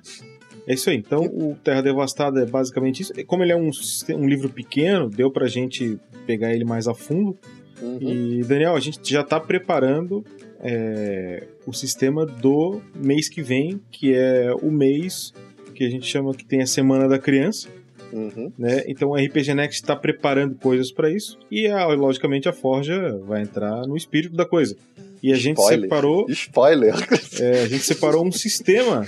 É 0.65 0.73
isso 0.73 0.89
aí. 0.89 0.97
Então, 0.97 1.25
o 1.25 1.55
Terra 1.63 1.81
Devastada 1.81 2.41
é 2.41 2.45
basicamente 2.45 3.01
isso. 3.01 3.13
Como 3.25 3.43
ele 3.43 3.51
é 3.51 3.55
um, 3.55 3.69
um 4.11 4.27
livro 4.27 4.49
pequeno, 4.49 5.09
deu 5.09 5.29
pra 5.29 5.47
gente 5.47 5.99
pegar 6.25 6.53
ele 6.53 6.63
mais 6.63 6.87
a 6.87 6.93
fundo. 6.93 7.37
Uhum. 7.81 7.99
E, 8.01 8.43
Daniel, 8.43 8.75
a 8.75 8.79
gente 8.79 8.99
já 9.03 9.23
tá 9.23 9.39
preparando 9.39 10.23
é, 10.63 11.43
o 11.67 11.73
sistema 11.73 12.25
do 12.25 12.81
mês 12.95 13.27
que 13.27 13.41
vem, 13.41 13.81
que 13.91 14.15
é 14.15 14.53
o 14.61 14.71
mês 14.71 15.33
que 15.75 15.83
a 15.83 15.89
gente 15.89 16.05
chama 16.05 16.33
que 16.33 16.45
tem 16.45 16.61
a 16.61 16.67
Semana 16.67 17.07
da 17.07 17.19
Criança. 17.19 17.67
Uhum. 18.11 18.51
Né? 18.57 18.83
Então 18.87 19.09
o 19.09 19.15
RPG 19.15 19.53
Next 19.55 19.81
está 19.81 19.95
preparando 19.95 20.55
coisas 20.55 20.91
para 20.91 21.09
isso 21.09 21.37
e 21.49 21.67
a, 21.67 21.85
logicamente 21.87 22.47
a 22.47 22.53
Forja 22.53 23.17
vai 23.25 23.41
entrar 23.41 23.87
no 23.87 23.97
espírito 23.97 24.35
da 24.35 24.45
coisa. 24.45 24.77
E 25.21 25.33
a 25.33 25.35
gente 25.35 25.57
Spoiler. 25.57 25.81
separou. 25.81 26.25
Spoiler! 26.29 26.93
É, 27.39 27.63
a 27.63 27.67
gente 27.67 27.83
separou 27.83 28.25
um 28.25 28.31
sistema 28.31 29.07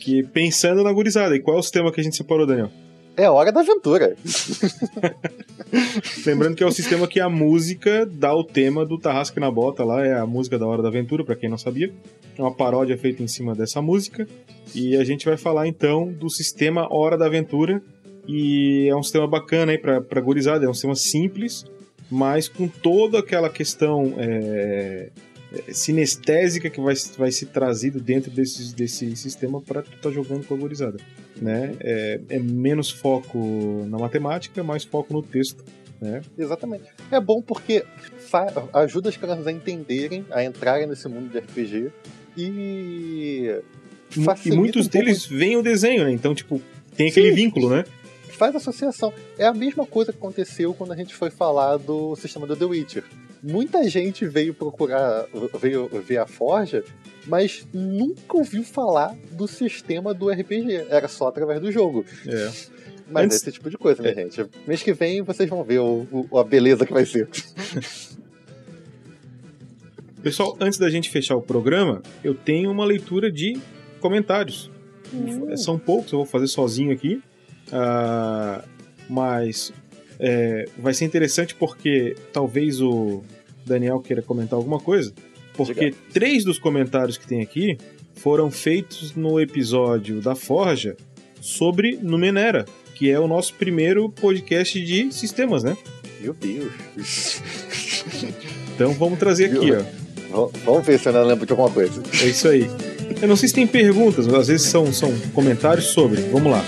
que 0.00 0.22
pensando 0.24 0.82
na 0.82 0.92
gurizada. 0.92 1.34
E 1.36 1.40
qual 1.40 1.56
é 1.56 1.60
o 1.60 1.62
sistema 1.62 1.92
que 1.92 2.00
a 2.00 2.04
gente 2.04 2.16
separou, 2.16 2.46
Daniel? 2.46 2.70
É 3.16 3.28
hora 3.28 3.52
da 3.52 3.60
aventura. 3.60 4.16
Lembrando 6.24 6.56
que 6.56 6.62
é 6.62 6.66
o 6.66 6.72
sistema 6.72 7.06
que 7.06 7.20
a 7.20 7.28
música 7.28 8.06
dá 8.06 8.34
o 8.34 8.42
tema 8.42 8.86
do 8.86 8.98
Tarrasque 8.98 9.38
na 9.38 9.50
Bota 9.50 9.84
lá, 9.84 10.04
é 10.04 10.18
a 10.18 10.26
música 10.26 10.58
da 10.58 10.66
Hora 10.66 10.82
da 10.82 10.88
Aventura, 10.88 11.24
para 11.24 11.36
quem 11.36 11.48
não 11.48 11.58
sabia. 11.58 11.92
É 12.36 12.42
uma 12.42 12.54
paródia 12.54 12.96
feita 12.96 13.22
em 13.22 13.28
cima 13.28 13.54
dessa 13.54 13.82
música. 13.82 14.26
E 14.74 14.96
a 14.96 15.04
gente 15.04 15.26
vai 15.26 15.36
falar 15.36 15.66
então 15.66 16.10
do 16.10 16.30
sistema 16.30 16.88
Hora 16.90 17.18
da 17.18 17.26
Aventura. 17.26 17.82
E 18.26 18.88
é 18.88 18.96
um 18.96 19.02
sistema 19.02 19.26
bacana 19.26 19.72
aí 19.72 19.78
pra, 19.78 20.00
pra 20.00 20.20
gurizada, 20.20 20.64
é 20.64 20.68
um 20.68 20.74
sistema 20.74 20.94
simples, 20.94 21.64
mas 22.10 22.48
com 22.48 22.68
toda 22.68 23.18
aquela 23.18 23.50
questão 23.50 24.14
é 24.16 25.10
sinestésica 25.72 26.70
que 26.70 26.80
vai, 26.80 26.94
vai 27.16 27.30
ser 27.30 27.46
trazido 27.46 28.00
dentro 28.00 28.30
desse, 28.30 28.74
desse 28.74 29.14
sistema 29.16 29.60
para 29.60 29.82
tu 29.82 29.90
estar 29.90 30.08
tá 30.08 30.10
jogando 30.10 30.46
com 30.46 30.54
a 30.54 30.56
gurizada 30.56 30.98
né? 31.42 31.74
É, 31.80 32.20
é 32.28 32.38
menos 32.38 32.90
foco 32.90 33.84
na 33.88 33.98
matemática, 33.98 34.62
mais 34.62 34.84
foco 34.84 35.12
no 35.12 35.22
texto. 35.22 35.64
Né? 36.00 36.22
Exatamente. 36.38 36.84
É 37.10 37.20
bom 37.20 37.42
porque 37.42 37.84
ajuda 38.72 39.08
as 39.08 39.16
crianças 39.16 39.46
a 39.46 39.52
entenderem, 39.52 40.24
a 40.30 40.42
entrarem 40.42 40.86
nesse 40.86 41.08
mundo 41.08 41.30
de 41.30 41.38
RPG 41.38 41.92
e. 42.36 43.60
E 44.44 44.50
muitos 44.50 44.86
um 44.86 44.90
deles 44.90 45.26
pouco... 45.26 45.38
veem 45.38 45.56
o 45.56 45.62
desenho, 45.62 46.04
né? 46.04 46.12
Então, 46.12 46.34
tipo, 46.34 46.60
tem 46.96 47.08
aquele 47.08 47.30
Sim. 47.30 47.34
vínculo, 47.34 47.70
né? 47.70 47.84
Faz 48.28 48.54
associação. 48.54 49.12
É 49.38 49.46
a 49.46 49.54
mesma 49.54 49.86
coisa 49.86 50.12
que 50.12 50.18
aconteceu 50.18 50.74
quando 50.74 50.92
a 50.92 50.96
gente 50.96 51.14
foi 51.14 51.30
falar 51.30 51.78
do 51.78 52.14
sistema 52.16 52.46
do 52.46 52.54
The 52.54 52.64
Witcher. 52.64 53.04
Muita 53.42 53.88
gente 53.88 54.26
veio 54.26 54.54
procurar, 54.54 55.26
veio 55.60 55.88
ver 55.88 56.18
a 56.18 56.26
Forja 56.26 56.84
mas 57.26 57.66
nunca 57.72 58.36
ouviu 58.36 58.62
falar 58.64 59.16
do 59.30 59.46
sistema 59.46 60.12
do 60.12 60.28
RPG. 60.30 60.86
Era 60.88 61.08
só 61.08 61.28
através 61.28 61.60
do 61.60 61.70
jogo. 61.70 62.04
É. 62.26 62.50
Mas 63.10 63.24
Antes... 63.24 63.36
é 63.36 63.40
esse 63.40 63.52
tipo 63.52 63.70
de 63.70 63.78
coisa, 63.78 64.02
minha 64.02 64.12
é. 64.12 64.16
gente. 64.16 64.44
Mês 64.66 64.82
que 64.82 64.92
vem 64.92 65.22
vocês 65.22 65.48
vão 65.48 65.62
ver 65.62 65.78
o, 65.78 66.26
o, 66.30 66.38
a 66.38 66.44
beleza 66.44 66.84
que 66.86 66.92
vai 66.92 67.06
ser. 67.06 67.28
Pessoal, 70.22 70.56
antes 70.60 70.78
da 70.78 70.88
gente 70.88 71.10
fechar 71.10 71.36
o 71.36 71.42
programa, 71.42 72.00
eu 72.22 72.32
tenho 72.34 72.70
uma 72.70 72.84
leitura 72.84 73.30
de 73.30 73.60
comentários. 74.00 74.70
Hum. 75.12 75.56
São 75.56 75.78
poucos, 75.78 76.12
eu 76.12 76.18
vou 76.18 76.26
fazer 76.26 76.46
sozinho 76.46 76.92
aqui. 76.92 77.20
Uh, 77.68 78.62
mas 79.08 79.72
é, 80.24 80.66
vai 80.78 80.94
ser 80.94 81.04
interessante 81.04 81.52
porque 81.52 82.14
talvez 82.32 82.80
o 82.80 83.24
Daniel 83.66 83.98
queira 83.98 84.22
comentar 84.22 84.56
alguma 84.56 84.78
coisa. 84.78 85.12
Porque 85.54 85.92
três 86.12 86.44
dos 86.44 86.58
comentários 86.58 87.18
que 87.18 87.26
tem 87.26 87.42
aqui 87.42 87.76
foram 88.14 88.50
feitos 88.50 89.14
no 89.16 89.40
episódio 89.40 90.20
da 90.20 90.36
Forja 90.36 90.96
sobre 91.40 91.98
Numenera, 92.00 92.64
que 92.94 93.10
é 93.10 93.18
o 93.18 93.26
nosso 93.26 93.54
primeiro 93.54 94.08
podcast 94.08 94.80
de 94.80 95.12
sistemas, 95.12 95.64
né? 95.64 95.76
Meu 96.20 96.32
Deus. 96.32 97.42
Então 98.74 98.92
vamos 98.94 99.18
trazer 99.18 99.46
aqui, 99.46 99.72
ó. 100.30 100.48
Vamos 100.64 100.86
ver 100.86 100.98
se 100.98 101.08
eu 101.08 101.12
não 101.12 101.24
lembro 101.24 101.44
de 101.44 101.52
alguma 101.52 101.70
coisa. 101.70 102.02
É 102.22 102.26
isso 102.26 102.48
aí. 102.48 102.66
Eu 103.20 103.28
não 103.28 103.36
sei 103.36 103.48
se 103.48 103.54
tem 103.54 103.66
perguntas, 103.66 104.26
mas 104.26 104.36
às 104.36 104.48
vezes 104.48 104.66
são, 104.68 104.90
são 104.92 105.12
comentários 105.34 105.86
sobre. 105.86 106.22
Vamos 106.22 106.50
lá. 106.50 106.64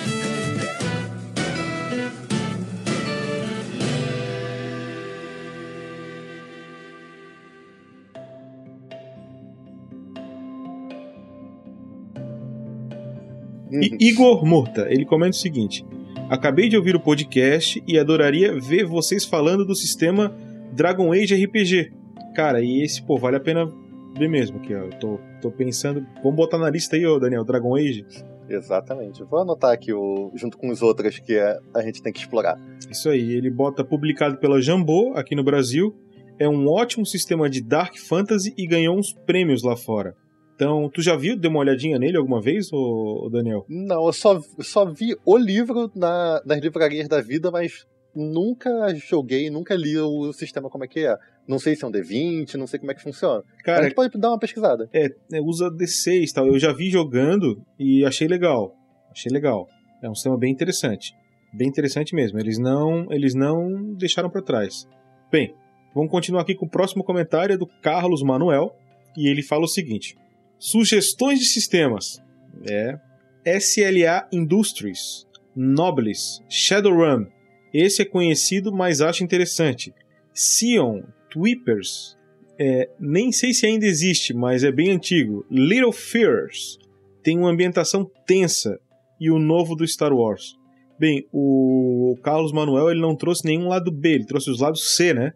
Igor 14.00 14.44
Murta, 14.44 14.86
ele 14.88 15.04
comenta 15.04 15.36
o 15.36 15.40
seguinte: 15.40 15.84
Acabei 16.28 16.68
de 16.68 16.76
ouvir 16.76 16.96
o 16.96 17.00
podcast 17.00 17.82
e 17.86 17.98
adoraria 17.98 18.58
ver 18.58 18.84
vocês 18.84 19.24
falando 19.24 19.64
do 19.64 19.74
sistema 19.74 20.34
Dragon 20.72 21.12
Age 21.12 21.34
RPG. 21.44 21.92
Cara, 22.34 22.62
e 22.62 22.82
esse, 22.82 23.02
pô, 23.02 23.18
vale 23.18 23.36
a 23.36 23.40
pena 23.40 23.70
ver 24.18 24.28
mesmo 24.28 24.58
aqui, 24.58 24.74
ó. 24.74 24.78
Eu 24.78 24.90
tô, 24.90 25.20
tô 25.40 25.50
pensando. 25.50 26.06
Vamos 26.22 26.34
botar 26.34 26.58
na 26.58 26.70
lista 26.70 26.96
aí, 26.96 27.06
ô 27.06 27.18
Daniel, 27.18 27.44
Dragon 27.44 27.76
Age. 27.76 28.06
Exatamente. 28.48 29.22
Vou 29.22 29.40
anotar 29.40 29.72
aqui 29.72 29.92
o, 29.92 30.32
junto 30.34 30.56
com 30.56 30.70
os 30.70 30.82
outros 30.82 31.18
que 31.18 31.38
a, 31.38 31.60
a 31.74 31.82
gente 31.82 32.02
tem 32.02 32.12
que 32.12 32.20
explorar. 32.20 32.58
Isso 32.90 33.08
aí, 33.08 33.32
ele 33.32 33.50
bota 33.50 33.84
publicado 33.84 34.38
pela 34.38 34.60
Jambô 34.60 35.12
aqui 35.14 35.34
no 35.34 35.44
Brasil. 35.44 35.94
É 36.38 36.48
um 36.48 36.68
ótimo 36.68 37.06
sistema 37.06 37.48
de 37.48 37.62
Dark 37.62 37.96
Fantasy 37.96 38.52
e 38.56 38.66
ganhou 38.66 38.96
uns 38.96 39.12
prêmios 39.12 39.62
lá 39.62 39.76
fora. 39.76 40.16
Então, 40.54 40.88
tu 40.88 41.02
já 41.02 41.16
viu, 41.16 41.36
deu 41.36 41.50
uma 41.50 41.60
olhadinha 41.60 41.98
nele 41.98 42.16
alguma 42.16 42.40
vez, 42.40 42.72
ô, 42.72 43.28
Daniel? 43.30 43.64
Não, 43.68 44.06
eu 44.06 44.12
só, 44.12 44.40
só 44.60 44.84
vi 44.84 45.16
o 45.24 45.36
livro 45.36 45.90
na, 45.94 46.40
nas 46.46 46.60
livrarias 46.60 47.08
da 47.08 47.20
vida, 47.20 47.50
mas 47.50 47.84
nunca 48.14 48.94
joguei, 48.94 49.50
nunca 49.50 49.74
li 49.74 49.98
o 49.98 50.32
sistema 50.32 50.70
como 50.70 50.84
é 50.84 50.88
que 50.88 51.00
é. 51.00 51.16
Não 51.46 51.58
sei 51.58 51.74
se 51.74 51.84
é 51.84 51.88
um 51.88 51.90
D20, 51.90 52.54
não 52.54 52.66
sei 52.66 52.78
como 52.78 52.92
é 52.92 52.94
que 52.94 53.02
funciona. 53.02 53.42
Cara, 53.64 53.80
a 53.80 53.82
gente 53.84 53.94
pode 53.94 54.16
dar 54.18 54.30
uma 54.30 54.38
pesquisada. 54.38 54.88
É, 54.94 55.08
é 55.32 55.40
usa 55.40 55.68
D6 55.70 56.32
tal. 56.32 56.46
Eu 56.46 56.58
já 56.58 56.72
vi 56.72 56.88
jogando 56.88 57.62
e 57.78 58.04
achei 58.04 58.26
legal. 58.28 58.74
Achei 59.10 59.30
legal. 59.30 59.66
É 60.02 60.08
um 60.08 60.14
sistema 60.14 60.38
bem 60.38 60.52
interessante. 60.52 61.12
Bem 61.52 61.68
interessante 61.68 62.14
mesmo. 62.14 62.38
Eles 62.38 62.58
não, 62.58 63.12
eles 63.12 63.34
não 63.34 63.94
deixaram 63.94 64.30
para 64.30 64.42
trás. 64.42 64.86
Bem, 65.30 65.54
vamos 65.94 66.10
continuar 66.10 66.42
aqui 66.42 66.54
com 66.54 66.66
o 66.66 66.70
próximo 66.70 67.04
comentário 67.04 67.54
é 67.54 67.58
do 67.58 67.66
Carlos 67.82 68.22
Manuel. 68.22 68.74
E 69.16 69.28
ele 69.28 69.42
fala 69.42 69.64
o 69.64 69.68
seguinte: 69.68 70.16
Sugestões 70.64 71.40
de 71.40 71.44
sistemas. 71.44 72.22
É. 72.66 72.98
SLA 73.44 74.26
Industries, 74.32 75.26
Nobles, 75.54 76.40
Shadowrun. 76.48 77.26
Esse 77.70 78.00
é 78.00 78.04
conhecido, 78.06 78.72
mas 78.72 79.02
acho 79.02 79.22
interessante. 79.22 79.92
Sion, 80.32 81.02
Twippers. 81.28 82.16
É, 82.58 82.88
nem 82.98 83.30
sei 83.30 83.52
se 83.52 83.66
ainda 83.66 83.84
existe, 83.84 84.32
mas 84.32 84.64
é 84.64 84.72
bem 84.72 84.90
antigo. 84.90 85.44
Little 85.50 85.92
Fears. 85.92 86.78
Tem 87.22 87.36
uma 87.36 87.50
ambientação 87.50 88.10
tensa. 88.26 88.80
E 89.20 89.30
o 89.30 89.38
novo 89.38 89.76
do 89.76 89.86
Star 89.86 90.14
Wars. 90.14 90.54
Bem, 90.98 91.28
o 91.30 92.16
Carlos 92.22 92.52
Manuel 92.52 92.90
ele 92.90 93.02
não 93.02 93.14
trouxe 93.14 93.44
nenhum 93.44 93.68
lado 93.68 93.92
B, 93.92 94.14
ele 94.14 94.24
trouxe 94.24 94.50
os 94.50 94.60
lados 94.60 94.94
C, 94.96 95.12
né? 95.12 95.34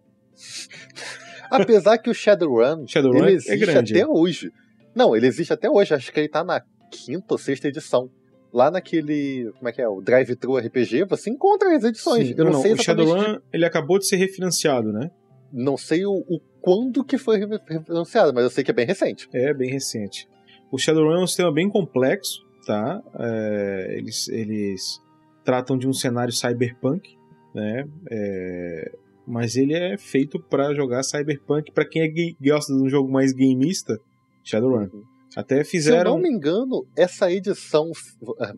Apesar 1.51 1.99
que 1.99 2.09
o 2.09 2.15
Shadowrun, 2.15 2.87
Shadowrun 2.87 3.19
ele 3.25 3.31
é 3.31 3.35
existe 3.35 3.57
grande. 3.59 3.93
até 3.93 4.07
hoje. 4.07 4.51
Não, 4.99 5.15
ele 5.15 5.29
existe 5.29 5.53
até 5.53 5.71
hoje. 5.71 5.95
Acho 5.95 6.13
que 6.13 6.19
ele 6.19 6.29
tá 6.29 6.43
na 6.43 6.61
quinta 6.91 7.27
ou 7.35 7.39
sexta 7.39 7.69
edição. 7.69 8.11
Lá 8.53 8.69
naquele. 8.69 9.49
Como 9.57 9.69
é 9.69 9.73
que 9.73 9.81
é? 9.81 9.89
O 9.89 10.01
Drive-Thru 10.01 10.57
RPG, 10.57 11.05
você 11.05 11.31
encontra 11.31 11.73
as 11.77 11.85
edições. 11.85 12.27
Sim, 12.27 12.35
eu 12.37 12.45
não, 12.45 12.53
não 12.53 12.61
sei 12.61 12.73
O 12.73 12.83
Shadowrun, 12.83 13.39
ele 13.53 13.65
acabou 13.65 14.01
de 14.01 14.09
ser 14.09 14.17
refinanciado, 14.17 14.93
né? 14.93 15.09
Não 15.53 15.77
sei 15.77 16.05
o, 16.05 16.13
o 16.13 16.41
quando 16.61 17.05
que 17.05 17.17
foi 17.17 17.39
refinanciado, 17.39 18.35
mas 18.35 18.43
eu 18.43 18.51
sei 18.51 18.65
que 18.65 18.73
é 18.73 18.75
bem 18.75 18.87
recente. 18.87 19.29
É, 19.33 19.55
bem 19.55 19.71
recente. 19.71 20.29
O 20.73 20.79
Shadowrun 20.79 21.21
é 21.21 21.23
um 21.23 21.27
sistema 21.29 21.53
bem 21.53 21.69
complexo, 21.69 22.45
tá? 22.67 23.01
É, 23.21 23.95
eles, 23.99 24.29
eles 24.29 25.01
tratam 25.45 25.79
de 25.79 25.87
um 25.87 25.93
cenário 25.93 26.33
cyberpunk, 26.33 27.17
né? 27.55 27.85
É, 28.11 28.93
mas 29.25 29.55
ele 29.57 29.75
é 29.75 29.97
feito 29.97 30.41
para 30.41 30.75
jogar 30.75 31.05
cyberpunk. 31.05 31.71
Para 31.71 31.87
quem 31.87 32.03
é 32.03 32.09
gosta 32.43 32.75
de 32.75 32.83
um 32.83 32.89
jogo 32.89 33.11
mais 33.13 33.33
gameista, 33.33 33.97
Shadowrun. 34.49 34.89
Uhum. 34.93 35.03
Até 35.37 35.63
fizeram. 35.63 36.01
Se 36.01 36.07
eu 36.07 36.13
não 36.15 36.19
me 36.19 36.31
engano, 36.31 36.87
essa 36.97 37.31
edição 37.31 37.91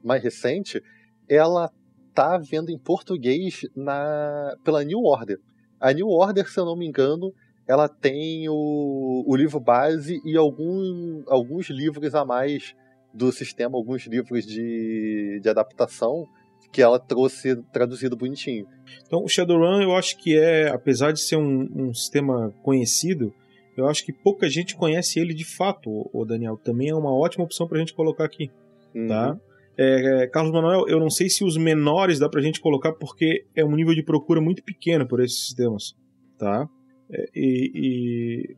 mais 0.05 0.23
recente, 0.23 0.83
ela 1.29 1.71
tá 2.15 2.39
vendo 2.39 2.71
em 2.71 2.79
português 2.79 3.63
na 3.75 4.55
pela 4.65 4.85
New 4.85 5.01
Order. 5.01 5.39
A 5.81 5.93
New 5.93 6.09
Order, 6.09 6.49
se 6.49 6.59
eu 6.59 6.65
não 6.65 6.77
me 6.77 6.87
engano, 6.87 7.33
ela 7.67 7.89
tem 7.89 8.49
o, 8.49 9.25
o 9.27 9.37
livro 9.37 9.59
base 9.59 10.21
e 10.25 10.37
algum, 10.37 11.23
alguns 11.27 11.71
livros 11.71 12.15
a 12.15 12.25
mais 12.25 12.75
do 13.13 13.33
sistema, 13.33 13.77
alguns 13.77 14.07
livros 14.07 14.45
de, 14.45 15.41
de 15.43 15.49
adaptação 15.49 16.27
que 16.73 16.81
ela 16.81 17.01
trouxe 17.01 17.57
traduzido 17.73 18.17
bonitinho. 18.17 18.67
Então, 19.05 19.25
o 19.25 19.29
Shadowrun, 19.29 19.83
eu 19.83 19.97
acho 19.97 20.17
que 20.19 20.39
é, 20.39 20.69
apesar 20.69 21.13
de 21.13 21.21
ser 21.21 21.37
um, 21.37 21.69
um 21.75 21.95
sistema 21.95 22.53
conhecido, 22.63 23.33
eu 23.81 23.89
acho 23.89 24.05
que 24.05 24.13
pouca 24.13 24.49
gente 24.49 24.77
conhece 24.77 25.19
ele 25.19 25.35
de 25.35 25.45
fato, 25.45 25.91
o 26.13 26.25
Daniel. 26.25 26.57
Também 26.57 26.89
é 26.89 26.95
uma 26.95 27.13
ótima 27.13 27.45
opção 27.45 27.67
para 27.67 27.77
a 27.77 27.81
gente 27.81 27.95
colocar 27.95 28.25
aqui, 28.25 28.51
uhum. 28.95 29.09
tá? 29.09 29.39
É, 29.77 30.25
é, 30.25 30.27
Carlos 30.27 30.53
Manuel, 30.53 30.87
eu 30.89 31.01
não 31.01 31.09
sei 31.09 31.29
se 31.29 31.43
os 31.43 31.57
menores 31.57 32.19
dá 32.19 32.29
pra 32.29 32.43
gente 32.43 32.61
colocar 32.61 32.93
porque 32.93 33.47
é 33.55 33.65
um 33.65 33.75
nível 33.75 33.95
de 33.95 34.03
procura 34.03 34.41
muito 34.41 34.63
pequeno 34.63 35.07
por 35.07 35.21
esses 35.21 35.47
sistemas, 35.47 35.95
tá? 36.39 36.69
É, 37.11 37.25
e, 37.35 37.71
e 37.75 38.57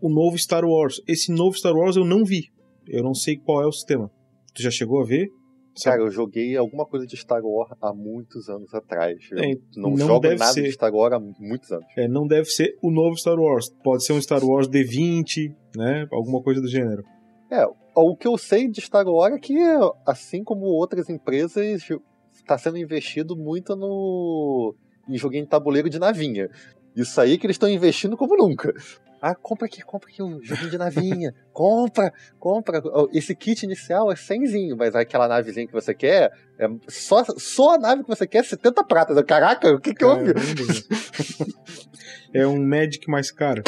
o 0.00 0.08
novo 0.08 0.38
Star 0.38 0.64
Wars, 0.64 1.02
esse 1.06 1.30
novo 1.32 1.56
Star 1.56 1.74
Wars 1.74 1.96
eu 1.96 2.04
não 2.04 2.24
vi. 2.24 2.50
Eu 2.86 3.02
não 3.02 3.14
sei 3.14 3.36
qual 3.36 3.62
é 3.62 3.66
o 3.66 3.72
sistema. 3.72 4.10
Tu 4.54 4.62
já 4.62 4.70
chegou 4.70 5.00
a 5.00 5.04
ver? 5.04 5.28
Cara, 5.82 6.02
eu 6.02 6.10
joguei 6.10 6.56
alguma 6.56 6.86
coisa 6.86 7.06
de 7.06 7.16
Star 7.16 7.44
Wars 7.44 7.72
há 7.80 7.92
muitos 7.92 8.48
anos 8.48 8.72
atrás. 8.72 9.18
É, 9.32 9.54
não, 9.76 9.90
não 9.90 9.96
jogo 9.96 10.28
nada 10.28 10.52
ser. 10.52 10.62
de 10.62 10.72
Star 10.72 10.94
Wars 10.94 11.14
há 11.14 11.18
muitos 11.18 11.72
anos. 11.72 11.86
É, 11.96 12.06
não 12.06 12.26
deve 12.26 12.46
ser 12.46 12.76
o 12.80 12.90
novo 12.90 13.16
Star 13.16 13.38
Wars. 13.38 13.70
Pode 13.82 14.04
ser 14.04 14.12
um 14.12 14.20
Star 14.20 14.44
Wars 14.44 14.68
D20, 14.68 15.54
né? 15.76 16.06
Alguma 16.12 16.40
coisa 16.42 16.60
do 16.60 16.68
gênero. 16.68 17.04
É, 17.50 17.66
o 17.94 18.16
que 18.16 18.26
eu 18.26 18.38
sei 18.38 18.68
de 18.68 18.80
Star 18.80 19.06
Wars 19.06 19.34
é 19.34 19.38
que, 19.38 19.56
assim 20.06 20.44
como 20.44 20.66
outras 20.66 21.08
empresas, 21.08 21.82
está 22.32 22.56
sendo 22.56 22.78
investido 22.78 23.36
muito 23.36 23.74
no 23.74 24.74
em 25.08 25.18
joguinho 25.18 25.44
de 25.44 25.50
tabuleiro 25.50 25.90
de 25.90 25.98
navinha. 25.98 26.48
Isso 26.96 27.20
aí 27.20 27.36
que 27.36 27.46
eles 27.46 27.56
estão 27.56 27.68
investindo 27.68 28.16
como 28.16 28.36
nunca. 28.36 28.72
Ah, 29.26 29.34
compra 29.34 29.64
aqui, 29.64 29.80
compra 29.80 30.10
aqui 30.10 30.22
o 30.22 30.38
joguinho 30.42 30.70
de 30.70 30.76
navinha. 30.76 31.34
compra, 31.50 32.12
compra. 32.38 32.82
Esse 33.10 33.34
kit 33.34 33.64
inicial 33.64 34.12
é 34.12 34.16
100, 34.16 34.76
mas 34.76 34.94
aquela 34.94 35.26
navezinha 35.26 35.66
que 35.66 35.72
você 35.72 35.94
quer, 35.94 36.30
é 36.58 36.68
só, 36.86 37.24
só 37.38 37.76
a 37.76 37.78
nave 37.78 38.02
que 38.02 38.08
você 38.10 38.26
quer 38.26 38.40
é 38.40 38.42
70 38.42 38.84
pratas. 38.84 39.22
Caraca, 39.22 39.70
o 39.70 39.80
que 39.80 39.94
que 39.94 40.04
houve? 40.04 40.34
É 42.34 42.46
um 42.46 42.62
Magic 42.62 43.08
mais 43.08 43.30
caro. 43.30 43.62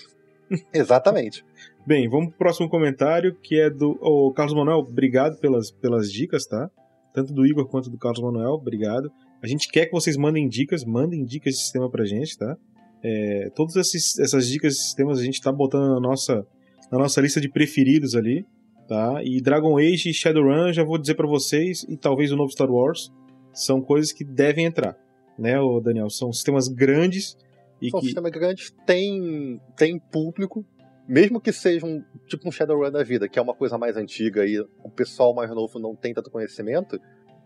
Exatamente. 0.72 1.44
Bem, 1.86 2.08
vamos 2.08 2.28
pro 2.28 2.38
próximo 2.38 2.70
comentário, 2.70 3.36
que 3.42 3.60
é 3.60 3.68
do 3.68 3.98
oh, 4.00 4.32
Carlos 4.32 4.54
Manuel. 4.54 4.78
Obrigado 4.78 5.38
pelas, 5.40 5.70
pelas 5.70 6.10
dicas, 6.10 6.46
tá? 6.46 6.70
Tanto 7.12 7.34
do 7.34 7.44
Igor 7.44 7.68
quanto 7.68 7.90
do 7.90 7.98
Carlos 7.98 8.22
Manuel, 8.22 8.52
obrigado. 8.52 9.12
A 9.42 9.46
gente 9.46 9.68
quer 9.68 9.84
que 9.84 9.92
vocês 9.92 10.16
mandem 10.16 10.48
dicas, 10.48 10.86
mandem 10.86 11.22
dicas 11.22 11.52
de 11.52 11.60
sistema 11.60 11.90
pra 11.90 12.06
gente, 12.06 12.38
tá? 12.38 12.56
É, 13.02 13.50
todas 13.54 13.76
esses, 13.76 14.18
essas 14.18 14.48
dicas 14.48 14.74
de 14.74 14.80
sistemas 14.80 15.18
a 15.18 15.22
gente 15.22 15.34
está 15.34 15.52
botando 15.52 15.94
na 15.94 16.00
nossa, 16.00 16.46
na 16.90 16.98
nossa 16.98 17.20
lista 17.20 17.40
de 17.40 17.48
preferidos 17.48 18.14
ali, 18.14 18.44
tá? 18.88 19.20
E 19.22 19.40
Dragon 19.40 19.78
Age 19.78 20.10
e 20.10 20.14
Shadowrun, 20.14 20.72
já 20.72 20.84
vou 20.84 20.98
dizer 20.98 21.14
para 21.14 21.26
vocês, 21.26 21.84
e 21.88 21.96
talvez 21.96 22.32
o 22.32 22.36
novo 22.36 22.50
Star 22.50 22.70
Wars, 22.70 23.12
são 23.52 23.80
coisas 23.80 24.12
que 24.12 24.24
devem 24.24 24.66
entrar, 24.66 24.96
né, 25.38 25.58
o 25.58 25.80
Daniel? 25.80 26.10
São 26.10 26.32
sistemas 26.32 26.68
grandes 26.68 27.36
e 27.80 27.90
são 27.90 28.00
que... 28.00 28.06
sistemas 28.06 28.32
grandes, 28.32 28.74
tem, 28.86 29.60
tem 29.76 29.98
público, 29.98 30.64
mesmo 31.08 31.40
que 31.40 31.52
seja 31.52 31.86
um, 31.86 32.02
tipo 32.26 32.48
um 32.48 32.52
Shadowrun 32.52 32.90
da 32.90 33.02
vida, 33.02 33.28
que 33.28 33.38
é 33.38 33.42
uma 33.42 33.54
coisa 33.54 33.78
mais 33.78 33.96
antiga 33.96 34.44
e 34.44 34.58
o 34.58 34.90
pessoal 34.90 35.34
mais 35.34 35.50
novo 35.50 35.78
não 35.78 35.94
tem 35.94 36.12
tanto 36.12 36.30
conhecimento, 36.30 36.98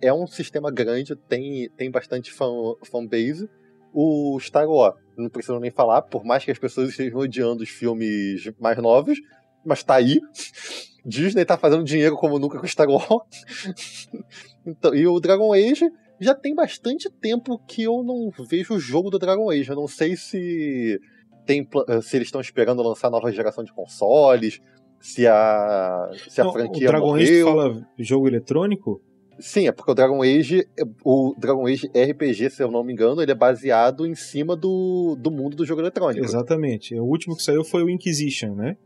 é 0.02 0.12
um 0.12 0.26
sistema 0.26 0.70
grande, 0.70 1.14
tem, 1.14 1.68
tem 1.76 1.90
bastante 1.90 2.32
fan, 2.32 2.74
fanbase, 2.84 3.48
o 3.92 4.38
Star 4.40 4.68
Wars, 4.68 4.96
não 5.16 5.28
preciso 5.28 5.58
nem 5.58 5.70
falar, 5.70 6.02
por 6.02 6.24
mais 6.24 6.44
que 6.44 6.50
as 6.50 6.58
pessoas 6.58 6.90
estejam 6.90 7.18
odiando 7.18 7.62
os 7.62 7.68
filmes 7.68 8.50
mais 8.58 8.78
novos, 8.78 9.18
mas 9.64 9.82
tá 9.82 9.94
aí. 9.94 10.20
Disney 11.04 11.46
tá 11.46 11.56
fazendo 11.56 11.82
dinheiro 11.82 12.14
como 12.16 12.38
nunca 12.38 12.58
com 12.58 12.66
Star 12.66 12.88
Wars. 12.88 14.08
então, 14.66 14.94
e 14.94 15.06
o 15.06 15.18
Dragon 15.18 15.52
Age 15.52 15.90
já 16.20 16.34
tem 16.34 16.54
bastante 16.54 17.08
tempo 17.10 17.58
que 17.66 17.82
eu 17.82 18.02
não 18.02 18.30
vejo 18.46 18.74
o 18.74 18.78
jogo 18.78 19.10
do 19.10 19.18
Dragon 19.18 19.50
Age. 19.50 19.70
Eu 19.70 19.76
não 19.76 19.88
sei 19.88 20.14
se 20.16 21.00
tem 21.46 21.66
se 22.02 22.16
eles 22.16 22.28
estão 22.28 22.40
esperando 22.40 22.82
lançar 22.82 23.10
nova 23.10 23.32
geração 23.32 23.64
de 23.64 23.72
consoles, 23.72 24.60
se 25.00 25.26
a 25.26 26.10
se 26.28 26.40
a 26.40 26.44
não, 26.44 26.52
franquia 26.52 26.88
o 26.88 26.90
Dragon 26.90 27.06
morreu. 27.06 27.24
Age 27.24 27.42
fala 27.44 27.88
jogo 27.98 28.28
eletrônico? 28.28 29.00
Sim, 29.40 29.66
é 29.68 29.72
porque 29.72 29.90
o 29.90 29.94
Dragon 29.94 30.22
Age, 30.22 30.68
o 31.04 31.34
Dragon 31.38 31.66
Age 31.66 31.88
RPG, 31.88 32.50
se 32.50 32.62
eu 32.62 32.70
não 32.70 32.84
me 32.84 32.92
engano, 32.92 33.22
ele 33.22 33.32
é 33.32 33.34
baseado 33.34 34.06
em 34.06 34.14
cima 34.14 34.54
do, 34.54 35.16
do 35.18 35.30
mundo 35.30 35.56
do 35.56 35.64
jogo 35.64 35.80
eletrônico. 35.80 36.24
Exatamente. 36.24 36.94
O 36.94 37.04
último 37.04 37.36
que 37.36 37.42
saiu 37.42 37.64
foi 37.64 37.82
o 37.82 37.88
Inquisition, 37.88 38.54
né? 38.54 38.76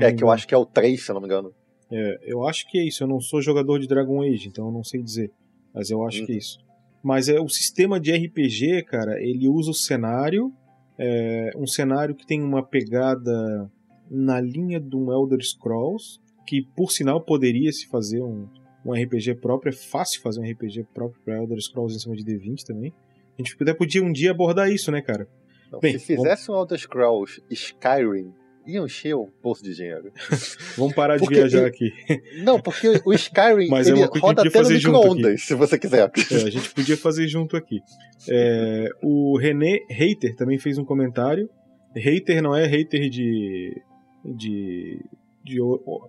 é, 0.00 0.12
que 0.12 0.24
eu 0.24 0.30
acho 0.30 0.46
que 0.46 0.54
é 0.54 0.58
o 0.58 0.66
3, 0.66 1.04
se 1.04 1.10
eu 1.10 1.14
não 1.14 1.20
me 1.20 1.26
engano. 1.26 1.52
É, 1.90 2.18
eu 2.22 2.46
acho 2.46 2.68
que 2.68 2.78
é 2.78 2.84
isso. 2.84 3.02
Eu 3.02 3.08
não 3.08 3.20
sou 3.20 3.40
jogador 3.40 3.78
de 3.78 3.86
Dragon 3.86 4.22
Age, 4.22 4.48
então 4.48 4.66
eu 4.66 4.72
não 4.72 4.84
sei 4.84 5.02
dizer. 5.02 5.30
Mas 5.74 5.90
eu 5.90 6.04
acho 6.04 6.24
que 6.24 6.32
é 6.32 6.34
uhum. 6.34 6.38
isso. 6.38 6.58
Mas 7.02 7.28
é 7.28 7.40
o 7.40 7.48
sistema 7.48 8.00
de 8.00 8.12
RPG, 8.12 8.84
cara, 8.84 9.20
ele 9.22 9.48
usa 9.48 9.70
o 9.70 9.74
cenário, 9.74 10.52
é, 10.98 11.52
um 11.56 11.66
cenário 11.66 12.14
que 12.14 12.26
tem 12.26 12.42
uma 12.42 12.62
pegada 12.62 13.70
na 14.10 14.40
linha 14.40 14.80
de 14.80 14.96
um 14.96 15.12
Elder 15.12 15.40
Scrolls, 15.40 16.18
que 16.46 16.62
por 16.74 16.90
sinal 16.90 17.20
poderia 17.20 17.70
se 17.72 17.86
fazer 17.86 18.20
um, 18.20 18.48
um 18.92 19.02
RPG 19.02 19.36
próprio, 19.36 19.70
é 19.70 19.72
fácil 19.72 20.20
fazer 20.20 20.40
um 20.40 20.50
RPG 20.50 20.86
próprio 20.94 21.20
para 21.24 21.36
Elder 21.36 21.60
Scrolls 21.60 21.96
em 21.96 21.98
cima 21.98 22.16
de 22.16 22.24
D20 22.24 22.62
também. 22.64 22.92
A 23.38 23.42
gente 23.42 23.56
até 23.60 23.72
podia 23.72 24.02
um 24.02 24.12
dia 24.12 24.30
abordar 24.30 24.70
isso, 24.70 24.90
né, 24.90 25.00
cara? 25.00 25.28
Não, 25.70 25.80
Bem, 25.80 25.98
se 25.98 26.06
fizesse 26.06 26.46
vamos... 26.46 26.48
um 26.48 26.62
Elder 26.62 26.78
Scrolls 26.78 27.42
Skyrim, 27.50 28.32
ia 28.66 28.80
encher 28.80 29.14
o 29.14 29.26
poço 29.42 29.62
de 29.62 29.74
dinheiro. 29.74 30.12
vamos 30.76 30.94
parar 30.94 31.16
de 31.16 31.22
porque 31.22 31.36
viajar 31.36 31.66
aqui. 31.66 31.90
Não, 32.42 32.60
porque 32.60 33.00
o 33.04 33.12
Skyrim 33.12 33.68
Mas 33.68 33.88
ele 33.88 34.02
é 34.02 34.06
roda 34.06 34.42
até 34.42 34.62
no 34.62 34.68
micro-ondas, 34.68 35.42
se 35.42 35.54
você 35.54 35.78
quiser. 35.78 36.10
É, 36.30 36.34
a 36.34 36.50
gente 36.50 36.70
podia 36.70 36.96
fazer 36.96 37.26
junto 37.28 37.56
aqui. 37.56 37.80
É, 38.28 38.88
o 39.02 39.38
René 39.38 39.80
Hater 39.90 40.34
também 40.36 40.58
fez 40.58 40.78
um 40.78 40.84
comentário. 40.84 41.48
Hater 41.94 42.42
não 42.42 42.54
é 42.54 42.66
hater 42.66 43.08
de, 43.08 43.80
de 44.24 45.00
de, 45.44 45.58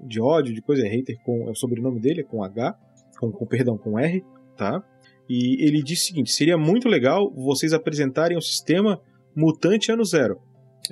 de 0.01 0.22
ódio, 0.22 0.53
de 0.53 0.61
coisa, 0.61 0.85
é 0.85 0.89
hater 0.89 1.18
com 1.23 1.47
é 1.47 1.51
o 1.51 1.56
sobrenome 1.56 1.99
dele, 1.99 2.22
é 2.22 2.23
com 2.23 2.43
H, 2.43 2.77
com, 3.19 3.31
com 3.31 3.45
perdão, 3.45 3.77
com 3.77 3.97
R, 3.97 4.23
tá? 4.56 4.84
E 5.30 5.64
ele 5.64 5.84
disse 5.84 6.03
o 6.03 6.07
seguinte: 6.07 6.31
seria 6.31 6.57
muito 6.57 6.88
legal 6.88 7.31
vocês 7.31 7.73
apresentarem 7.73 8.38
o 8.38 8.41
sistema 8.41 8.99
Mutante 9.35 9.91
Ano 9.91 10.03
Zero. 10.03 10.39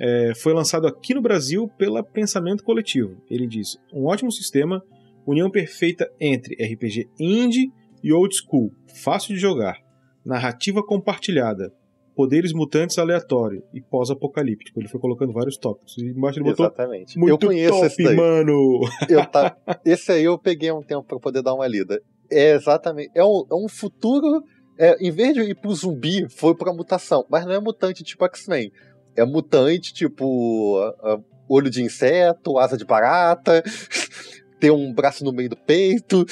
É, 0.00 0.32
foi 0.36 0.52
lançado 0.52 0.86
aqui 0.86 1.12
no 1.12 1.20
Brasil 1.20 1.68
pela 1.76 2.02
Pensamento 2.02 2.62
Coletivo. 2.62 3.20
Ele 3.28 3.46
diz: 3.46 3.76
um 3.92 4.06
ótimo 4.06 4.30
sistema, 4.30 4.82
união 5.26 5.50
perfeita 5.50 6.08
entre 6.20 6.54
RPG 6.54 7.08
indie 7.18 7.72
e 8.02 8.12
old 8.12 8.34
school, 8.34 8.72
fácil 8.94 9.34
de 9.34 9.40
jogar, 9.40 9.78
narrativa 10.24 10.82
compartilhada, 10.84 11.72
poderes 12.18 12.52
mutantes 12.52 12.98
aleatório 12.98 13.62
e 13.72 13.80
pós-apocalíptico. 13.80 14.80
Ele 14.80 14.88
foi 14.88 14.98
colocando 14.98 15.32
vários 15.32 15.56
tópicos. 15.56 15.96
E 15.98 16.06
embaixo 16.06 16.40
ele 16.40 16.50
botou. 16.50 16.66
Exatamente. 16.66 17.16
Muito 17.16 17.30
eu 17.30 17.38
conheço 17.38 17.74
top, 17.74 17.86
esse 17.86 18.02
daí. 18.02 18.16
mano. 18.16 18.80
Eu 19.08 19.24
tá... 19.24 19.56
Esse 19.84 20.10
aí 20.10 20.24
eu 20.24 20.36
peguei 20.36 20.72
um 20.72 20.82
tempo 20.82 21.04
para 21.04 21.20
poder 21.20 21.42
dar 21.42 21.54
uma 21.54 21.68
lida. 21.68 22.02
É 22.28 22.56
exatamente. 22.56 23.12
É 23.14 23.24
um, 23.24 23.46
é 23.48 23.54
um 23.54 23.68
futuro. 23.68 24.42
É, 24.76 24.96
em 25.00 25.12
vez 25.12 25.32
de 25.32 25.42
ir 25.42 25.54
pro 25.54 25.72
zumbi, 25.72 26.28
foi 26.28 26.56
pra 26.56 26.72
mutação. 26.72 27.24
Mas 27.30 27.46
não 27.46 27.52
é 27.52 27.60
mutante 27.60 28.02
tipo 28.02 28.24
X-Men. 28.24 28.72
É 29.14 29.24
mutante 29.24 29.94
tipo. 29.94 30.76
Uh, 30.76 31.14
uh, 31.14 31.24
olho 31.48 31.70
de 31.70 31.84
inseto, 31.84 32.58
asa 32.58 32.76
de 32.76 32.84
barata, 32.84 33.62
ter 34.58 34.72
um 34.72 34.92
braço 34.92 35.24
no 35.24 35.32
meio 35.32 35.50
do 35.50 35.56
peito. 35.56 36.26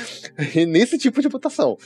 nesse 0.66 0.96
tipo 0.96 1.20
de 1.20 1.28
mutação. 1.28 1.76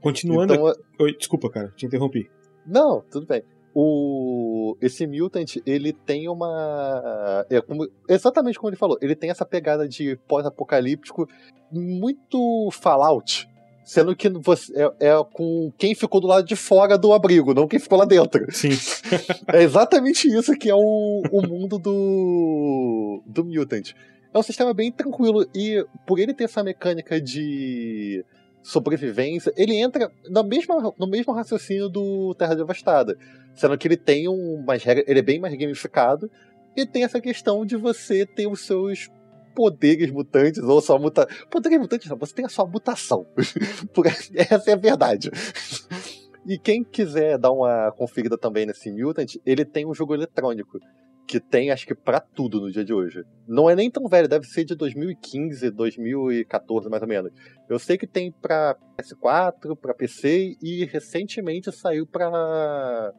Continuando. 0.00 0.54
Então, 0.54 0.72
Oi, 1.00 1.16
desculpa, 1.16 1.50
cara, 1.50 1.72
te 1.76 1.86
interrompi. 1.86 2.30
Não, 2.66 3.02
tudo 3.10 3.26
bem. 3.26 3.42
O... 3.74 4.76
Esse 4.80 5.06
Mutant, 5.06 5.56
ele 5.64 5.92
tem 5.92 6.28
uma. 6.28 7.44
É 7.50 7.60
como... 7.60 7.88
Exatamente 8.08 8.58
como 8.58 8.70
ele 8.70 8.76
falou, 8.76 8.98
ele 9.00 9.14
tem 9.14 9.30
essa 9.30 9.44
pegada 9.44 9.88
de 9.88 10.16
pós-apocalíptico 10.26 11.28
muito 11.70 12.70
Fallout. 12.72 13.48
Sendo 13.84 14.14
que 14.14 14.28
você 14.28 14.70
é, 14.76 15.08
é, 15.08 15.24
com 15.32 15.72
quem 15.78 15.94
ficou 15.94 16.20
do 16.20 16.26
lado 16.26 16.46
de 16.46 16.54
fora 16.54 16.98
do 16.98 17.10
abrigo, 17.12 17.54
não 17.54 17.66
quem 17.66 17.78
ficou 17.78 17.96
lá 17.96 18.04
dentro. 18.04 18.44
Sim. 18.52 18.68
é 19.50 19.62
exatamente 19.62 20.28
isso 20.28 20.52
que 20.52 20.68
é 20.68 20.74
o, 20.74 21.22
o 21.32 21.46
mundo 21.46 21.78
do, 21.78 23.22
do 23.24 23.44
Mutant. 23.46 23.92
é 24.34 24.38
um 24.38 24.42
sistema 24.42 24.74
bem 24.74 24.92
tranquilo. 24.92 25.46
E 25.54 25.82
por 26.06 26.18
ele 26.18 26.34
ter 26.34 26.44
essa 26.44 26.62
mecânica 26.62 27.18
de 27.18 28.22
sobrevivência, 28.62 29.52
ele 29.56 29.76
entra 29.76 30.10
no 30.28 30.44
mesmo, 30.44 30.94
no 30.98 31.06
mesmo 31.06 31.32
raciocínio 31.32 31.88
do 31.88 32.34
Terra 32.34 32.54
Devastada. 32.54 33.16
Sendo 33.54 33.76
que 33.76 33.88
ele 33.88 33.96
tem 33.96 34.28
umas 34.28 34.82
regras. 34.82 35.06
Ele 35.08 35.18
é 35.18 35.22
bem 35.22 35.40
mais 35.40 35.54
gamificado. 35.54 36.30
E 36.76 36.86
tem 36.86 37.04
essa 37.04 37.20
questão 37.20 37.66
de 37.66 37.76
você 37.76 38.24
ter 38.24 38.46
os 38.46 38.64
seus 38.64 39.08
poderes 39.54 40.10
mutantes, 40.12 40.62
ou 40.62 40.80
só 40.80 40.96
muta... 40.96 41.26
Poderes 41.50 41.80
mutantes 41.80 42.08
não, 42.08 42.16
você 42.16 42.32
tem 42.32 42.44
a 42.44 42.48
sua 42.48 42.64
mutação. 42.64 43.26
Essa 44.36 44.70
é 44.70 44.74
a 44.74 44.76
verdade. 44.76 45.30
E 46.46 46.56
quem 46.56 46.84
quiser 46.84 47.36
dar 47.36 47.50
uma 47.50 47.90
conferida 47.92 48.38
também 48.38 48.64
nesse 48.64 48.90
Mutant, 48.92 49.34
ele 49.44 49.64
tem 49.64 49.84
um 49.84 49.92
jogo 49.92 50.14
eletrônico. 50.14 50.78
Que 51.28 51.38
tem, 51.38 51.70
acho 51.70 51.86
que, 51.86 51.94
pra 51.94 52.20
tudo 52.20 52.58
no 52.58 52.72
dia 52.72 52.82
de 52.82 52.94
hoje. 52.94 53.22
Não 53.46 53.68
é 53.68 53.76
nem 53.76 53.90
tão 53.90 54.08
velho, 54.08 54.26
deve 54.26 54.46
ser 54.46 54.64
de 54.64 54.74
2015, 54.74 55.70
2014, 55.70 56.88
mais 56.88 57.02
ou 57.02 57.08
menos. 57.08 57.30
Eu 57.68 57.78
sei 57.78 57.98
que 57.98 58.06
tem 58.06 58.32
pra 58.32 58.74
PS4, 58.98 59.76
pra 59.76 59.92
PC 59.92 60.56
e 60.62 60.86
recentemente 60.86 61.70
saiu 61.70 62.06
pra 62.06 63.12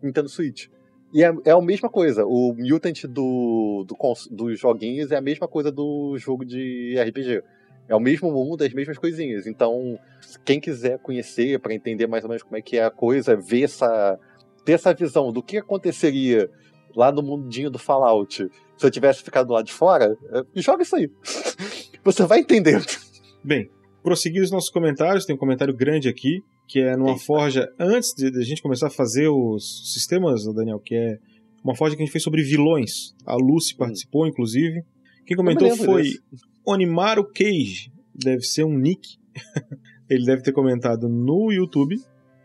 Nintendo 0.00 0.28
Switch. 0.28 0.68
E 1.12 1.24
é, 1.24 1.34
é 1.44 1.50
a 1.50 1.60
mesma 1.60 1.88
coisa. 1.88 2.24
O 2.24 2.54
Mutant 2.56 3.04
do, 3.06 3.84
do, 3.84 3.96
dos 4.30 4.60
joguinhos 4.60 5.10
é 5.10 5.16
a 5.16 5.20
mesma 5.20 5.48
coisa 5.48 5.72
do 5.72 6.16
jogo 6.18 6.44
de 6.44 6.94
RPG. 7.00 7.42
É 7.88 7.96
o 7.96 8.00
mesmo 8.00 8.30
mundo, 8.30 8.62
as 8.62 8.72
mesmas 8.72 8.96
coisinhas. 8.96 9.46
Então, 9.46 9.98
quem 10.44 10.60
quiser 10.60 10.98
conhecer 11.00 11.58
para 11.58 11.74
entender 11.74 12.06
mais 12.06 12.22
ou 12.22 12.28
menos 12.28 12.44
como 12.44 12.56
é 12.56 12.62
que 12.62 12.76
é 12.76 12.84
a 12.84 12.90
coisa, 12.90 13.36
ver 13.36 13.62
essa 13.62 14.18
ter 14.64 14.72
essa 14.72 14.92
visão 14.92 15.32
do 15.32 15.40
que 15.40 15.58
aconteceria 15.58 16.50
lá 16.96 17.12
no 17.12 17.22
mundinho 17.22 17.70
do 17.70 17.78
Fallout 17.78 18.50
se 18.76 18.86
eu 18.86 18.90
tivesse 18.90 19.22
ficado 19.22 19.52
lá 19.52 19.62
de 19.62 19.72
fora, 19.72 20.16
é, 20.30 20.60
joga 20.60 20.82
isso 20.82 20.96
aí. 20.96 21.10
Você 22.04 22.24
vai 22.26 22.40
entender. 22.40 22.84
Bem, 23.42 23.70
prosseguir 24.02 24.42
os 24.42 24.50
nossos 24.50 24.70
comentários, 24.70 25.24
tem 25.24 25.34
um 25.34 25.38
comentário 25.38 25.74
grande 25.74 26.08
aqui 26.08 26.42
que 26.68 26.80
é 26.80 26.96
numa 26.96 27.12
Eita. 27.12 27.24
forja, 27.24 27.72
antes 27.78 28.12
de, 28.12 28.30
de, 28.30 28.38
a 28.40 28.44
gente 28.44 28.60
começar 28.60 28.88
a 28.88 28.90
fazer 28.90 29.28
os 29.28 29.92
sistemas, 29.92 30.44
Daniel, 30.52 30.80
que 30.80 30.96
é 30.96 31.18
uma 31.62 31.76
forja 31.76 31.94
que 31.94 32.02
a 32.02 32.04
gente 32.04 32.12
fez 32.12 32.24
sobre 32.24 32.42
vilões. 32.42 33.14
A 33.24 33.36
Lucy 33.36 33.74
hum. 33.74 33.78
participou, 33.78 34.26
inclusive. 34.26 34.84
Quem 35.24 35.36
comentou 35.36 35.74
foi 35.76 36.02
desse. 36.02 36.20
Onimaru 36.66 37.24
Cage, 37.32 37.92
deve 38.12 38.42
ser 38.42 38.64
um 38.64 38.76
nick. 38.76 39.16
ele 40.10 40.24
deve 40.24 40.42
ter 40.42 40.52
comentado 40.52 41.08
no 41.08 41.52
YouTube. 41.52 41.96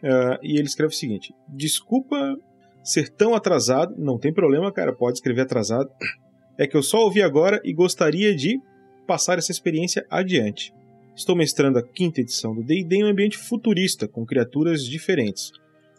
Uh, 0.03 0.37
e 0.41 0.57
ele 0.57 0.67
escreve 0.67 0.93
o 0.93 0.97
seguinte: 0.97 1.33
Desculpa 1.49 2.35
ser 2.83 3.09
tão 3.09 3.35
atrasado, 3.35 3.95
não 3.97 4.17
tem 4.17 4.33
problema, 4.33 4.71
cara, 4.71 4.93
pode 4.93 5.17
escrever 5.17 5.41
atrasado. 5.41 5.89
É 6.57 6.67
que 6.67 6.75
eu 6.75 6.83
só 6.83 6.99
ouvi 7.03 7.21
agora 7.21 7.61
e 7.63 7.73
gostaria 7.73 8.35
de 8.35 8.59
passar 9.07 9.37
essa 9.37 9.51
experiência 9.51 10.05
adiante. 10.09 10.73
Estou 11.15 11.35
mestrando 11.35 11.77
a 11.77 11.83
quinta 11.83 12.21
edição 12.21 12.55
do 12.55 12.63
D&D 12.63 12.95
em 12.95 13.03
um 13.03 13.07
ambiente 13.07 13.37
futurista, 13.37 14.07
com 14.07 14.25
criaturas 14.25 14.85
diferentes, 14.85 15.51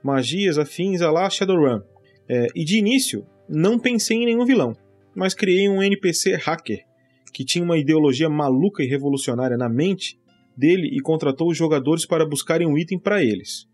magias 0.02 0.58
afins 0.58 1.00
a 1.00 1.10
lá 1.10 1.28
Shadowrun. 1.28 1.80
É, 2.28 2.46
e 2.54 2.64
de 2.64 2.78
início, 2.78 3.26
não 3.48 3.78
pensei 3.78 4.16
em 4.16 4.24
nenhum 4.24 4.44
vilão, 4.44 4.74
mas 5.14 5.34
criei 5.34 5.68
um 5.68 5.82
NPC 5.82 6.36
hacker, 6.36 6.84
que 7.32 7.44
tinha 7.44 7.64
uma 7.64 7.78
ideologia 7.78 8.28
maluca 8.28 8.82
e 8.82 8.86
revolucionária 8.86 9.56
na 9.56 9.68
mente 9.68 10.18
dele 10.56 10.88
e 10.92 11.00
contratou 11.00 11.50
os 11.50 11.56
jogadores 11.56 12.06
para 12.06 12.26
buscarem 12.26 12.66
um 12.66 12.76
item 12.76 12.98
para 12.98 13.22
eles. 13.22 13.66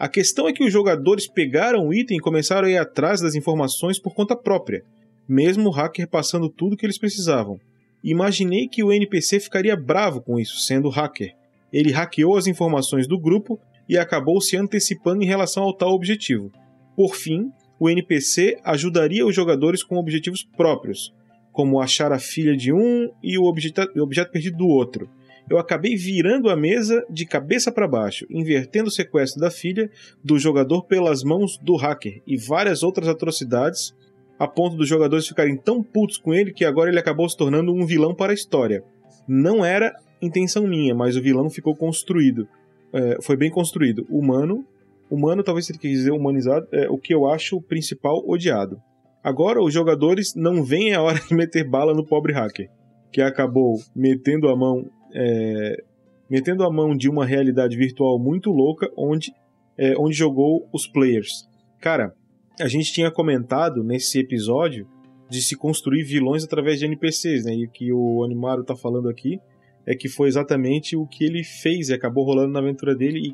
A 0.00 0.08
questão 0.08 0.48
é 0.48 0.52
que 0.54 0.64
os 0.64 0.72
jogadores 0.72 1.28
pegaram 1.28 1.86
o 1.86 1.92
item 1.92 2.16
e 2.16 2.22
começaram 2.22 2.66
a 2.66 2.70
ir 2.70 2.78
atrás 2.78 3.20
das 3.20 3.34
informações 3.34 3.98
por 3.98 4.14
conta 4.14 4.34
própria, 4.34 4.82
mesmo 5.28 5.68
o 5.68 5.70
hacker 5.70 6.08
passando 6.08 6.48
tudo 6.48 6.72
o 6.72 6.76
que 6.78 6.86
eles 6.86 6.96
precisavam. 6.96 7.60
Imaginei 8.02 8.66
que 8.66 8.82
o 8.82 8.90
NPC 8.90 9.38
ficaria 9.40 9.76
bravo 9.76 10.22
com 10.22 10.40
isso, 10.40 10.58
sendo 10.60 10.88
hacker. 10.88 11.34
Ele 11.70 11.92
hackeou 11.92 12.34
as 12.34 12.46
informações 12.46 13.06
do 13.06 13.20
grupo 13.20 13.60
e 13.86 13.98
acabou 13.98 14.40
se 14.40 14.56
antecipando 14.56 15.22
em 15.22 15.26
relação 15.26 15.64
ao 15.64 15.76
tal 15.76 15.90
objetivo. 15.90 16.50
Por 16.96 17.14
fim, 17.14 17.50
o 17.78 17.90
NPC 17.90 18.56
ajudaria 18.64 19.26
os 19.26 19.34
jogadores 19.34 19.82
com 19.82 19.98
objetivos 19.98 20.42
próprios, 20.42 21.12
como 21.52 21.78
achar 21.78 22.10
a 22.10 22.18
filha 22.18 22.56
de 22.56 22.72
um 22.72 23.10
e 23.22 23.36
o 23.36 23.44
objeto 23.44 24.32
perdido 24.32 24.56
do 24.56 24.66
outro. 24.66 25.10
Eu 25.50 25.58
acabei 25.58 25.96
virando 25.96 26.48
a 26.48 26.56
mesa 26.56 27.04
de 27.10 27.26
cabeça 27.26 27.72
para 27.72 27.88
baixo, 27.88 28.24
invertendo 28.30 28.88
o 28.88 28.92
sequestro 28.92 29.40
da 29.40 29.50
filha 29.50 29.90
do 30.22 30.38
jogador 30.38 30.84
pelas 30.84 31.24
mãos 31.24 31.58
do 31.58 31.74
hacker 31.74 32.22
e 32.24 32.36
várias 32.36 32.84
outras 32.84 33.08
atrocidades 33.08 33.92
a 34.38 34.46
ponto 34.48 34.76
dos 34.76 34.88
jogadores 34.88 35.26
ficarem 35.26 35.56
tão 35.56 35.82
putos 35.82 36.16
com 36.16 36.32
ele 36.32 36.50
que 36.50 36.64
agora 36.64 36.88
ele 36.88 36.98
acabou 36.98 37.28
se 37.28 37.36
tornando 37.36 37.74
um 37.74 37.84
vilão 37.84 38.14
para 38.14 38.32
a 38.32 38.34
história. 38.34 38.82
Não 39.28 39.62
era 39.62 39.94
intenção 40.22 40.66
minha, 40.66 40.94
mas 40.94 41.14
o 41.14 41.20
vilão 41.20 41.50
ficou 41.50 41.74
construído. 41.76 42.48
É, 42.92 43.18
foi 43.20 43.36
bem 43.36 43.50
construído. 43.50 44.06
Humano, 44.08 44.64
humano 45.10 45.42
talvez 45.42 45.68
ele 45.68 45.78
quis 45.78 45.90
dizer 45.90 46.12
humanizado, 46.12 46.66
é 46.72 46.88
o 46.88 46.96
que 46.96 47.12
eu 47.12 47.26
acho 47.26 47.56
o 47.56 47.62
principal 47.62 48.24
odiado. 48.26 48.80
Agora 49.22 49.62
os 49.62 49.74
jogadores 49.74 50.34
não 50.34 50.62
veem 50.62 50.94
a 50.94 51.02
hora 51.02 51.18
de 51.20 51.34
meter 51.34 51.68
bala 51.68 51.92
no 51.92 52.06
pobre 52.06 52.32
hacker, 52.32 52.70
que 53.12 53.20
acabou 53.20 53.74
metendo 53.94 54.48
a 54.48 54.56
mão, 54.56 54.88
é, 55.14 55.82
metendo 56.28 56.64
a 56.64 56.72
mão 56.72 56.96
de 56.96 57.08
uma 57.08 57.26
realidade 57.26 57.76
virtual 57.76 58.18
muito 58.18 58.50
louca, 58.50 58.90
onde, 58.96 59.32
é, 59.76 59.94
onde 59.98 60.16
jogou 60.16 60.68
os 60.72 60.86
players. 60.86 61.48
Cara, 61.80 62.14
a 62.60 62.68
gente 62.68 62.92
tinha 62.92 63.10
comentado 63.10 63.82
nesse 63.82 64.18
episódio 64.18 64.86
de 65.28 65.40
se 65.40 65.56
construir 65.56 66.02
vilões 66.02 66.44
através 66.44 66.78
de 66.78 66.84
NPCs, 66.84 67.44
né? 67.44 67.54
E 67.54 67.64
o 67.64 67.70
que 67.70 67.92
o 67.92 68.24
Animaro 68.24 68.64
tá 68.64 68.76
falando 68.76 69.08
aqui 69.08 69.40
é 69.86 69.94
que 69.94 70.08
foi 70.08 70.28
exatamente 70.28 70.96
o 70.96 71.06
que 71.06 71.24
ele 71.24 71.42
fez 71.42 71.88
e 71.88 71.94
acabou 71.94 72.24
rolando 72.24 72.52
na 72.52 72.58
aventura 72.58 72.94
dele. 72.94 73.28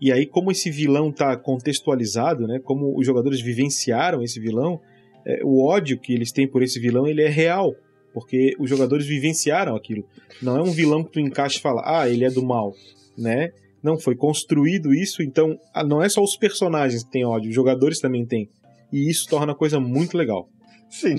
E, 0.00 0.08
e 0.08 0.12
aí, 0.12 0.26
como 0.26 0.50
esse 0.50 0.70
vilão 0.70 1.10
tá 1.10 1.36
contextualizado, 1.36 2.46
né? 2.46 2.60
Como 2.62 2.96
os 2.96 3.06
jogadores 3.06 3.40
vivenciaram 3.40 4.22
esse 4.22 4.38
vilão, 4.38 4.80
é, 5.26 5.40
o 5.42 5.64
ódio 5.64 5.98
que 5.98 6.12
eles 6.12 6.30
têm 6.30 6.46
por 6.46 6.62
esse 6.62 6.78
vilão 6.78 7.06
ele 7.06 7.22
é 7.22 7.28
real. 7.28 7.74
Porque 8.12 8.54
os 8.58 8.68
jogadores 8.68 9.06
vivenciaram 9.06 9.76
aquilo. 9.76 10.04
Não 10.42 10.56
é 10.56 10.62
um 10.62 10.72
vilão 10.72 11.04
que 11.04 11.12
tu 11.12 11.20
encaixa 11.20 11.58
e 11.58 11.60
fala, 11.60 11.82
ah, 11.84 12.08
ele 12.08 12.24
é 12.24 12.30
do 12.30 12.44
mal, 12.44 12.74
né? 13.16 13.52
Não, 13.82 13.98
foi 13.98 14.14
construído 14.14 14.92
isso, 14.92 15.22
então 15.22 15.58
ah, 15.72 15.84
não 15.84 16.02
é 16.02 16.08
só 16.08 16.22
os 16.22 16.36
personagens 16.36 17.02
que 17.02 17.10
têm 17.10 17.24
ódio, 17.24 17.48
os 17.48 17.54
jogadores 17.54 17.98
também 17.98 18.26
têm 18.26 18.48
e 18.92 19.08
isso 19.08 19.28
torna 19.28 19.52
a 19.52 19.54
coisa 19.54 19.78
muito 19.78 20.16
legal. 20.16 20.48
Sim. 20.88 21.16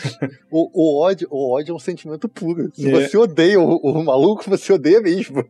o, 0.50 0.70
o, 0.74 1.00
ódio, 1.00 1.26
o 1.30 1.54
ódio 1.54 1.72
é 1.72 1.74
um 1.74 1.78
sentimento 1.78 2.28
puro. 2.28 2.70
Se 2.74 2.88
é. 2.88 2.92
você 2.92 3.16
odeia 3.16 3.58
o, 3.58 3.76
o 3.76 4.04
maluco, 4.04 4.44
você 4.48 4.72
odeia 4.72 5.00
mesmo. 5.00 5.42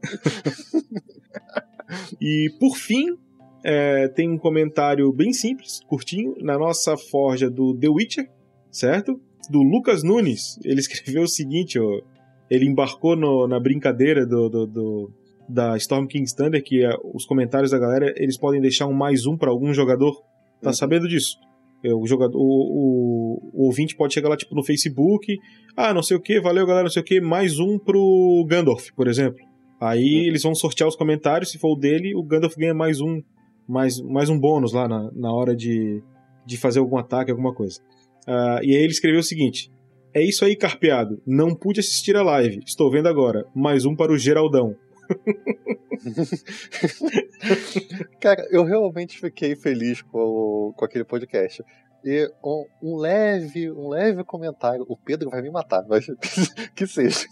e 2.20 2.48
por 2.60 2.76
fim, 2.76 3.16
é, 3.64 4.08
tem 4.08 4.30
um 4.30 4.38
comentário 4.38 5.12
bem 5.12 5.32
simples, 5.32 5.80
curtinho, 5.88 6.36
na 6.40 6.56
nossa 6.56 6.96
forja 6.96 7.50
do 7.50 7.76
The 7.76 7.88
Witcher, 7.88 8.30
certo? 8.70 9.20
Do 9.50 9.62
Lucas 9.62 10.02
Nunes. 10.02 10.58
Ele 10.64 10.80
escreveu 10.80 11.22
o 11.22 11.28
seguinte: 11.28 11.78
ó, 11.78 12.00
ele 12.50 12.66
embarcou 12.66 13.16
no, 13.16 13.46
na 13.46 13.58
brincadeira 13.60 14.26
do, 14.26 14.48
do, 14.48 14.66
do, 14.66 15.10
da 15.48 15.76
Storm 15.76 16.06
King's 16.06 16.32
Thunder, 16.32 16.62
que 16.62 16.84
é, 16.84 16.90
os 17.14 17.24
comentários 17.24 17.70
da 17.70 17.78
galera 17.78 18.12
eles 18.16 18.38
podem 18.38 18.60
deixar 18.60 18.86
um 18.86 18.92
mais 18.92 19.26
um 19.26 19.36
para 19.36 19.50
algum 19.50 19.72
jogador. 19.72 20.14
Tá 20.60 20.70
uhum. 20.70 20.74
sabendo 20.74 21.08
disso? 21.08 21.36
É, 21.84 21.92
o 21.92 22.06
jogador, 22.06 22.38
o, 22.38 22.42
o, 22.42 23.50
o, 23.52 23.66
ouvinte 23.66 23.94
pode 23.94 24.14
chegar 24.14 24.28
lá 24.28 24.36
tipo 24.36 24.54
no 24.54 24.64
Facebook, 24.64 25.38
ah, 25.76 25.92
não 25.92 26.02
sei 26.02 26.16
o 26.16 26.20
que, 26.20 26.40
valeu 26.40 26.66
galera, 26.66 26.84
não 26.84 26.90
sei 26.90 27.02
o 27.02 27.04
que, 27.04 27.20
mais 27.20 27.58
um 27.58 27.78
pro 27.78 28.44
Gandalf, 28.48 28.88
por 28.96 29.06
exemplo. 29.06 29.44
Aí 29.80 30.20
uhum. 30.20 30.26
eles 30.26 30.42
vão 30.42 30.54
sortear 30.54 30.88
os 30.88 30.96
comentários, 30.96 31.50
se 31.50 31.58
for 31.58 31.74
o 31.74 31.78
dele, 31.78 32.14
o 32.16 32.22
Gandalf 32.22 32.56
ganha 32.56 32.74
mais 32.74 33.00
um, 33.00 33.20
mais, 33.68 34.00
mais 34.00 34.30
um 34.30 34.38
bônus 34.38 34.72
lá 34.72 34.88
na, 34.88 35.10
na 35.14 35.32
hora 35.32 35.54
de, 35.54 36.02
de 36.46 36.56
fazer 36.56 36.80
algum 36.80 36.96
ataque, 36.96 37.30
alguma 37.30 37.54
coisa. 37.54 37.80
Uh, 38.26 38.62
e 38.62 38.74
aí 38.74 38.82
ele 38.82 38.92
escreveu 38.92 39.20
o 39.20 39.24
seguinte: 39.24 39.70
É 40.12 40.22
isso 40.22 40.44
aí, 40.44 40.56
carpeado. 40.56 41.22
Não 41.26 41.54
pude 41.54 41.80
assistir 41.80 42.16
a 42.16 42.22
live. 42.22 42.60
Estou 42.66 42.90
vendo 42.90 43.08
agora. 43.08 43.46
Mais 43.54 43.84
um 43.84 43.94
para 43.94 44.12
o 44.12 44.18
Geraldão. 44.18 44.74
Cara, 48.20 48.46
eu 48.50 48.64
realmente 48.64 49.18
fiquei 49.18 49.54
feliz 49.54 50.02
com, 50.02 50.72
com 50.76 50.84
aquele 50.84 51.04
podcast. 51.04 51.62
E 52.04 52.30
um, 52.44 52.66
um, 52.82 52.96
leve, 52.96 53.70
um 53.70 53.88
leve 53.88 54.24
comentário. 54.24 54.84
O 54.88 54.96
Pedro 54.96 55.30
vai 55.30 55.42
me 55.42 55.50
matar, 55.50 55.84
mas 55.88 56.06
que 56.74 56.86
seja. 56.86 57.26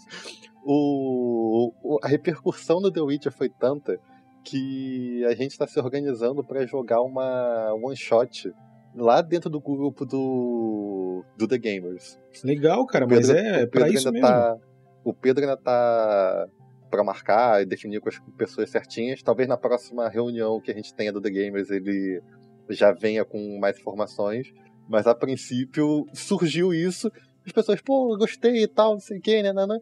O, 0.65 1.71
o, 1.83 1.99
a 2.01 2.07
repercussão 2.07 2.81
do 2.81 2.91
The 2.91 3.01
Witcher 3.01 3.31
foi 3.31 3.49
tanta 3.49 3.99
que 4.43 5.23
a 5.25 5.33
gente 5.33 5.51
está 5.51 5.67
se 5.67 5.79
organizando 5.79 6.43
para 6.43 6.65
jogar 6.65 7.01
uma 7.01 7.73
one 7.73 7.95
shot 7.95 8.51
lá 8.95 9.21
dentro 9.21 9.49
do 9.49 9.59
grupo 9.59 10.05
do, 10.05 11.23
do 11.37 11.47
The 11.47 11.57
Gamers. 11.57 12.19
Legal, 12.43 12.85
cara, 12.85 13.05
mas 13.05 13.29
é, 13.29 13.63
é 13.63 13.67
para 13.67 13.89
isso 13.89 14.11
mesmo. 14.11 14.27
Tá, 14.27 14.57
o 15.03 15.13
Pedro 15.13 15.43
ainda 15.43 15.57
tá 15.57 16.47
para 16.89 17.03
marcar 17.03 17.61
e 17.61 17.65
definir 17.65 17.99
com 17.99 18.09
as 18.09 18.19
pessoas 18.37 18.69
certinhas. 18.69 19.21
Talvez 19.21 19.47
na 19.47 19.57
próxima 19.57 20.07
reunião 20.07 20.61
que 20.61 20.71
a 20.71 20.73
gente 20.73 20.93
tenha 20.93 21.11
do 21.11 21.21
The 21.21 21.29
Gamers 21.29 21.69
ele 21.69 22.21
já 22.69 22.91
venha 22.91 23.25
com 23.25 23.59
mais 23.59 23.77
informações. 23.77 24.51
Mas 24.87 25.07
a 25.07 25.15
princípio 25.15 26.05
surgiu 26.13 26.73
isso 26.73 27.11
as 27.45 27.51
pessoas, 27.51 27.81
pô, 27.81 28.17
gostei 28.17 28.63
e 28.63 28.67
tal, 28.67 28.93
não 28.93 28.99
sei 28.99 29.19
o 29.19 29.21
que, 29.21 29.43
né, 29.43 29.53
né, 29.53 29.65
né. 29.67 29.77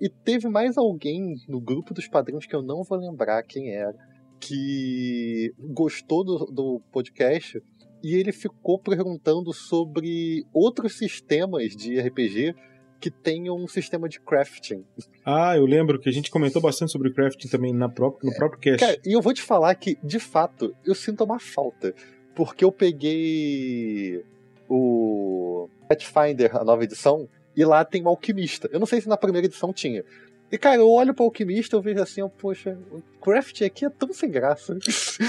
E 0.00 0.08
teve 0.08 0.48
mais 0.48 0.78
alguém 0.78 1.34
no 1.48 1.60
grupo 1.60 1.92
dos 1.92 2.06
padrinhos 2.06 2.46
que 2.46 2.54
eu 2.54 2.62
não 2.62 2.84
vou 2.84 2.96
lembrar 2.96 3.42
quem 3.42 3.74
era, 3.74 3.92
que 4.38 5.52
gostou 5.58 6.24
do, 6.24 6.46
do 6.46 6.80
podcast 6.92 7.60
e 8.02 8.14
ele 8.14 8.32
ficou 8.32 8.78
perguntando 8.78 9.52
sobre 9.52 10.44
outros 10.52 10.96
sistemas 10.96 11.74
de 11.76 12.00
RPG 12.00 12.54
que 13.00 13.10
tenham 13.10 13.56
um 13.56 13.68
sistema 13.68 14.08
de 14.08 14.20
crafting. 14.20 14.84
Ah, 15.24 15.56
eu 15.56 15.64
lembro 15.64 16.00
que 16.00 16.08
a 16.08 16.12
gente 16.12 16.30
comentou 16.30 16.60
bastante 16.60 16.90
sobre 16.90 17.12
crafting 17.12 17.48
também 17.48 17.72
na 17.72 17.88
própria, 17.88 18.28
no 18.28 18.36
próprio 18.36 18.60
cast. 18.60 18.78
Cara, 18.78 18.98
e 19.04 19.12
eu 19.12 19.22
vou 19.22 19.32
te 19.32 19.42
falar 19.42 19.74
que, 19.76 19.96
de 20.02 20.18
fato, 20.18 20.74
eu 20.84 20.94
sinto 20.94 21.24
uma 21.24 21.38
falta. 21.38 21.94
Porque 22.34 22.64
eu 22.64 22.72
peguei 22.72 24.24
o 24.68 25.68
Pathfinder, 25.88 26.56
a 26.56 26.64
nova 26.64 26.84
edição, 26.84 27.28
e 27.56 27.64
lá 27.64 27.84
tem 27.84 28.02
um 28.04 28.08
alquimista. 28.08 28.68
Eu 28.72 28.78
não 28.78 28.86
sei 28.86 29.00
se 29.00 29.08
na 29.08 29.16
primeira 29.16 29.46
edição 29.46 29.72
tinha. 29.72 30.04
E, 30.50 30.56
cara, 30.56 30.76
eu 30.76 30.90
olho 30.90 31.12
pro 31.12 31.24
alquimista 31.24 31.76
eu 31.76 31.82
vejo 31.82 32.00
assim, 32.00 32.26
poxa, 32.38 32.78
o 32.90 33.02
craft 33.20 33.60
aqui 33.62 33.84
é 33.84 33.90
tão 33.90 34.12
sem 34.14 34.30
graça. 34.30 34.78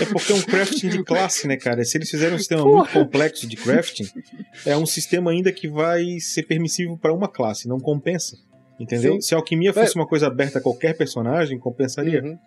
É 0.02 0.06
porque 0.06 0.32
é 0.32 0.36
um 0.36 0.42
crafting 0.42 0.88
de 0.88 1.04
classe, 1.04 1.46
né, 1.46 1.58
cara? 1.58 1.84
Se 1.84 1.98
eles 1.98 2.10
fizerem 2.10 2.36
um 2.36 2.38
sistema 2.38 2.64
Porra. 2.64 2.78
muito 2.78 2.94
complexo 2.94 3.46
de 3.46 3.58
crafting, 3.58 4.08
é 4.66 4.78
um 4.78 4.86
sistema 4.86 5.32
ainda 5.32 5.52
que 5.52 5.68
vai 5.68 6.20
ser 6.22 6.44
permissivo 6.44 6.98
para 6.98 7.14
uma 7.14 7.28
classe, 7.28 7.68
não 7.68 7.80
compensa. 7.80 8.38
Entendeu? 8.80 9.16
Sim. 9.16 9.22
Se 9.22 9.36
a 9.36 9.38
alquimia 9.38 9.74
fosse 9.74 9.98
é. 9.98 10.00
uma 10.00 10.08
coisa 10.08 10.28
aberta 10.28 10.60
a 10.60 10.62
qualquer 10.62 10.96
personagem, 10.96 11.60
compensaria. 11.60 12.24
Uhum. 12.24 12.38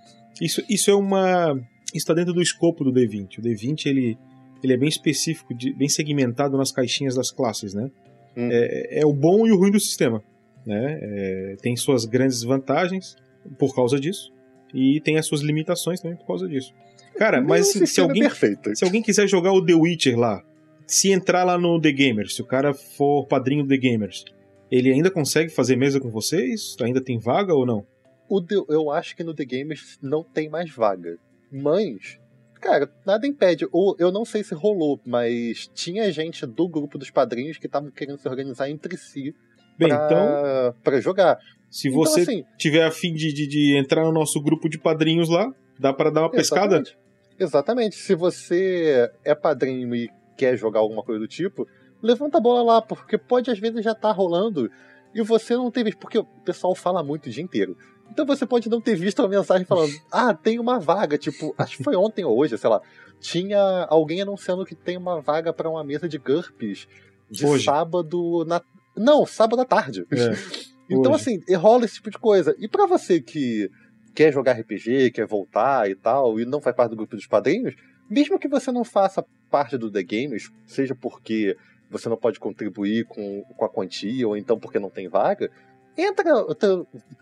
Isso, 0.40 0.62
isso 0.66 0.90
é 0.90 0.94
uma. 0.94 1.52
Isso 1.88 1.98
está 1.98 2.14
dentro 2.14 2.32
do 2.32 2.40
escopo 2.40 2.84
do 2.84 2.90
D20. 2.90 3.38
O 3.38 3.42
D20 3.42 3.84
ele, 3.84 4.16
ele 4.64 4.72
é 4.72 4.76
bem 4.78 4.88
específico, 4.88 5.52
de, 5.52 5.74
bem 5.74 5.90
segmentado 5.90 6.56
nas 6.56 6.72
caixinhas 6.72 7.14
das 7.14 7.30
classes, 7.30 7.74
né? 7.74 7.90
Uhum. 8.34 8.48
É, 8.50 9.00
é 9.00 9.06
o 9.06 9.12
bom 9.12 9.46
e 9.46 9.52
o 9.52 9.58
ruim 9.58 9.70
do 9.70 9.78
sistema 9.78 10.24
né? 10.66 10.98
É, 11.02 11.56
tem 11.60 11.76
suas 11.76 12.04
grandes 12.04 12.42
vantagens 12.42 13.16
por 13.58 13.74
causa 13.74 13.98
disso 13.98 14.32
e 14.72 15.00
tem 15.00 15.18
as 15.18 15.26
suas 15.26 15.40
limitações 15.40 16.00
também 16.00 16.16
por 16.16 16.26
causa 16.26 16.48
disso. 16.48 16.72
Cara, 17.16 17.40
mas 17.40 17.68
assim, 17.68 17.86
se 17.86 18.00
alguém 18.00 18.28
se 18.74 18.84
alguém 18.84 19.02
quiser 19.02 19.28
jogar 19.28 19.52
o 19.52 19.64
The 19.64 19.74
Witcher 19.74 20.18
lá, 20.18 20.42
se 20.86 21.10
entrar 21.10 21.44
lá 21.44 21.58
no 21.58 21.80
The 21.80 21.92
Gamers, 21.92 22.34
se 22.34 22.42
o 22.42 22.46
cara 22.46 22.72
for 22.72 23.26
padrinho 23.26 23.62
do 23.62 23.68
The 23.68 23.76
Gamers, 23.76 24.24
ele 24.70 24.90
ainda 24.90 25.10
consegue 25.10 25.50
fazer 25.50 25.76
mesa 25.76 26.00
com 26.00 26.10
vocês? 26.10 26.76
Ainda 26.80 27.02
tem 27.02 27.18
vaga 27.18 27.54
ou 27.54 27.66
não? 27.66 27.86
O 28.28 28.40
The, 28.40 28.56
eu 28.68 28.90
acho 28.90 29.14
que 29.14 29.22
no 29.22 29.34
The 29.34 29.44
Gamers 29.44 29.98
não 30.00 30.24
tem 30.24 30.48
mais 30.48 30.70
vaga. 30.70 31.18
Mas, 31.50 32.18
cara, 32.58 32.90
nada 33.04 33.26
impede. 33.26 33.68
Ou 33.70 33.94
eu 33.98 34.10
não 34.10 34.24
sei 34.24 34.42
se 34.42 34.54
rolou, 34.54 34.98
mas 35.04 35.70
tinha 35.74 36.10
gente 36.10 36.46
do 36.46 36.66
grupo 36.66 36.96
dos 36.96 37.10
padrinhos 37.10 37.58
que 37.58 37.66
estavam 37.66 37.90
querendo 37.90 38.18
se 38.18 38.26
organizar 38.26 38.70
entre 38.70 38.96
si 38.96 39.34
Bem, 39.78 39.88
pra, 39.88 40.06
então. 40.06 40.74
para 40.82 41.00
jogar. 41.00 41.38
Se 41.70 41.88
então, 41.88 42.00
você 42.00 42.20
assim, 42.20 42.44
tiver 42.58 42.84
a 42.84 42.90
fim 42.90 43.14
de, 43.14 43.32
de, 43.32 43.46
de, 43.46 43.76
entrar 43.76 44.04
no 44.04 44.12
nosso 44.12 44.40
grupo 44.42 44.68
de 44.68 44.78
padrinhos 44.78 45.28
lá, 45.28 45.50
dá 45.78 45.92
para 45.92 46.10
dar 46.10 46.22
uma 46.22 46.30
exatamente. 46.34 46.90
pescada? 46.90 47.02
Exatamente. 47.38 47.96
Se 47.96 48.14
você 48.14 49.10
é 49.24 49.34
padrinho 49.34 49.94
e 49.94 50.10
quer 50.36 50.56
jogar 50.56 50.80
alguma 50.80 51.02
coisa 51.02 51.18
do 51.20 51.26
tipo, 51.26 51.66
levanta 52.02 52.38
a 52.38 52.40
bola 52.40 52.62
lá, 52.62 52.82
porque 52.82 53.16
pode 53.16 53.50
às 53.50 53.58
vezes 53.58 53.82
já 53.82 53.94
tá 53.94 54.12
rolando 54.12 54.70
e 55.14 55.22
você 55.22 55.56
não 55.56 55.70
teve. 55.70 55.96
Porque 55.96 56.18
o 56.18 56.24
pessoal 56.24 56.74
fala 56.74 57.02
muito 57.02 57.26
o 57.26 57.30
dia 57.30 57.42
inteiro. 57.42 57.76
Então 58.10 58.26
você 58.26 58.44
pode 58.44 58.68
não 58.68 58.80
ter 58.80 58.94
visto 58.94 59.22
a 59.22 59.28
mensagem 59.28 59.64
falando, 59.64 59.92
ah, 60.10 60.34
tem 60.34 60.58
uma 60.58 60.78
vaga, 60.78 61.16
tipo, 61.16 61.54
acho 61.56 61.78
que 61.78 61.84
foi 61.84 61.96
ontem 61.96 62.22
ou 62.22 62.36
hoje, 62.36 62.58
sei 62.58 62.68
lá. 62.68 62.82
Tinha 63.18 63.86
alguém 63.88 64.20
anunciando 64.20 64.66
que 64.66 64.74
tem 64.74 64.98
uma 64.98 65.22
vaga 65.22 65.52
para 65.52 65.70
uma 65.70 65.82
mesa 65.82 66.06
de 66.06 66.18
GURPS 66.18 66.86
de 67.30 67.46
hoje. 67.46 67.64
sábado 67.64 68.44
na, 68.44 68.60
não, 68.96 69.26
sábado 69.26 69.62
à 69.62 69.64
tarde. 69.64 70.06
É, 70.10 70.32
então, 70.90 71.12
hoje. 71.12 71.40
assim, 71.40 71.54
rola 71.56 71.84
esse 71.84 71.94
tipo 71.94 72.10
de 72.10 72.18
coisa. 72.18 72.54
E 72.58 72.68
para 72.68 72.86
você 72.86 73.20
que 73.20 73.70
quer 74.14 74.32
jogar 74.32 74.52
RPG, 74.52 75.10
quer 75.10 75.26
voltar 75.26 75.90
e 75.90 75.94
tal, 75.94 76.38
e 76.38 76.44
não 76.44 76.60
faz 76.60 76.76
parte 76.76 76.90
do 76.90 76.96
grupo 76.96 77.16
dos 77.16 77.26
padrinhos, 77.26 77.74
mesmo 78.08 78.38
que 78.38 78.48
você 78.48 78.70
não 78.70 78.84
faça 78.84 79.24
parte 79.50 79.76
do 79.78 79.90
The 79.90 80.02
Games, 80.02 80.50
seja 80.66 80.94
porque 80.94 81.56
você 81.90 82.08
não 82.08 82.16
pode 82.16 82.40
contribuir 82.40 83.04
com, 83.04 83.42
com 83.42 83.64
a 83.64 83.68
quantia, 83.68 84.26
ou 84.26 84.36
então 84.36 84.58
porque 84.58 84.78
não 84.78 84.90
tem 84.90 85.08
vaga, 85.08 85.50
entra, 85.96 86.32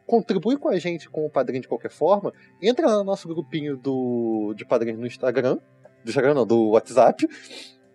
contribui 0.07 0.57
com 0.57 0.69
a 0.69 0.79
gente 0.79 1.09
com 1.09 1.27
o 1.27 1.31
padrinho 1.31 1.63
de 1.63 1.69
qualquer 1.69 1.91
forma, 1.91 2.33
entra 2.63 2.89
no 2.89 3.05
nosso 3.05 3.27
grupinho 3.29 3.77
do, 3.77 4.55
de 4.57 4.65
padrinhos 4.65 5.01
no 5.01 5.07
Instagram, 5.07 5.59
do 6.05 6.09
Instagram 6.09 6.35
não, 6.35 6.47
do 6.47 6.71
WhatsApp, 6.71 7.29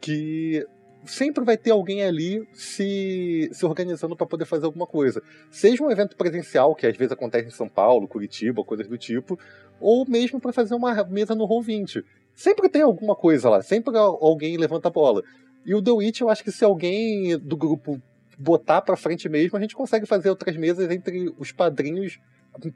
que 0.01 0.65
sempre 1.05 1.43
vai 1.43 1.57
ter 1.57 1.71
alguém 1.71 2.03
ali 2.03 2.47
se, 2.53 3.49
se 3.51 3.65
organizando 3.65 4.15
para 4.15 4.25
poder 4.25 4.45
fazer 4.45 4.65
alguma 4.65 4.87
coisa. 4.87 5.21
Seja 5.49 5.83
um 5.83 5.91
evento 5.91 6.15
presencial, 6.15 6.75
que 6.75 6.87
às 6.87 6.95
vezes 6.95 7.11
acontece 7.11 7.47
em 7.47 7.51
São 7.51 7.67
Paulo, 7.67 8.07
Curitiba, 8.07 8.63
coisas 8.63 8.87
do 8.87 8.97
tipo, 8.97 9.39
ou 9.79 10.05
mesmo 10.07 10.39
para 10.39 10.53
fazer 10.53 10.75
uma 10.75 11.03
mesa 11.05 11.35
no 11.35 11.47
Roll20. 11.47 12.03
Sempre 12.33 12.69
tem 12.69 12.81
alguma 12.81 13.15
coisa 13.15 13.49
lá, 13.49 13.61
sempre 13.61 13.97
alguém 13.97 14.57
levanta 14.57 14.87
a 14.87 14.91
bola. 14.91 15.23
E 15.65 15.73
o 15.73 15.81
The 15.81 15.91
Witch, 15.91 16.21
eu 16.21 16.29
acho 16.29 16.43
que 16.43 16.51
se 16.51 16.63
alguém 16.63 17.37
do 17.37 17.57
grupo 17.57 18.01
botar 18.37 18.81
para 18.81 18.97
frente 18.97 19.27
mesmo, 19.29 19.57
a 19.57 19.61
gente 19.61 19.75
consegue 19.75 20.05
fazer 20.05 20.29
outras 20.29 20.55
mesas 20.57 20.91
entre 20.91 21.33
os 21.37 21.51
padrinhos 21.51 22.19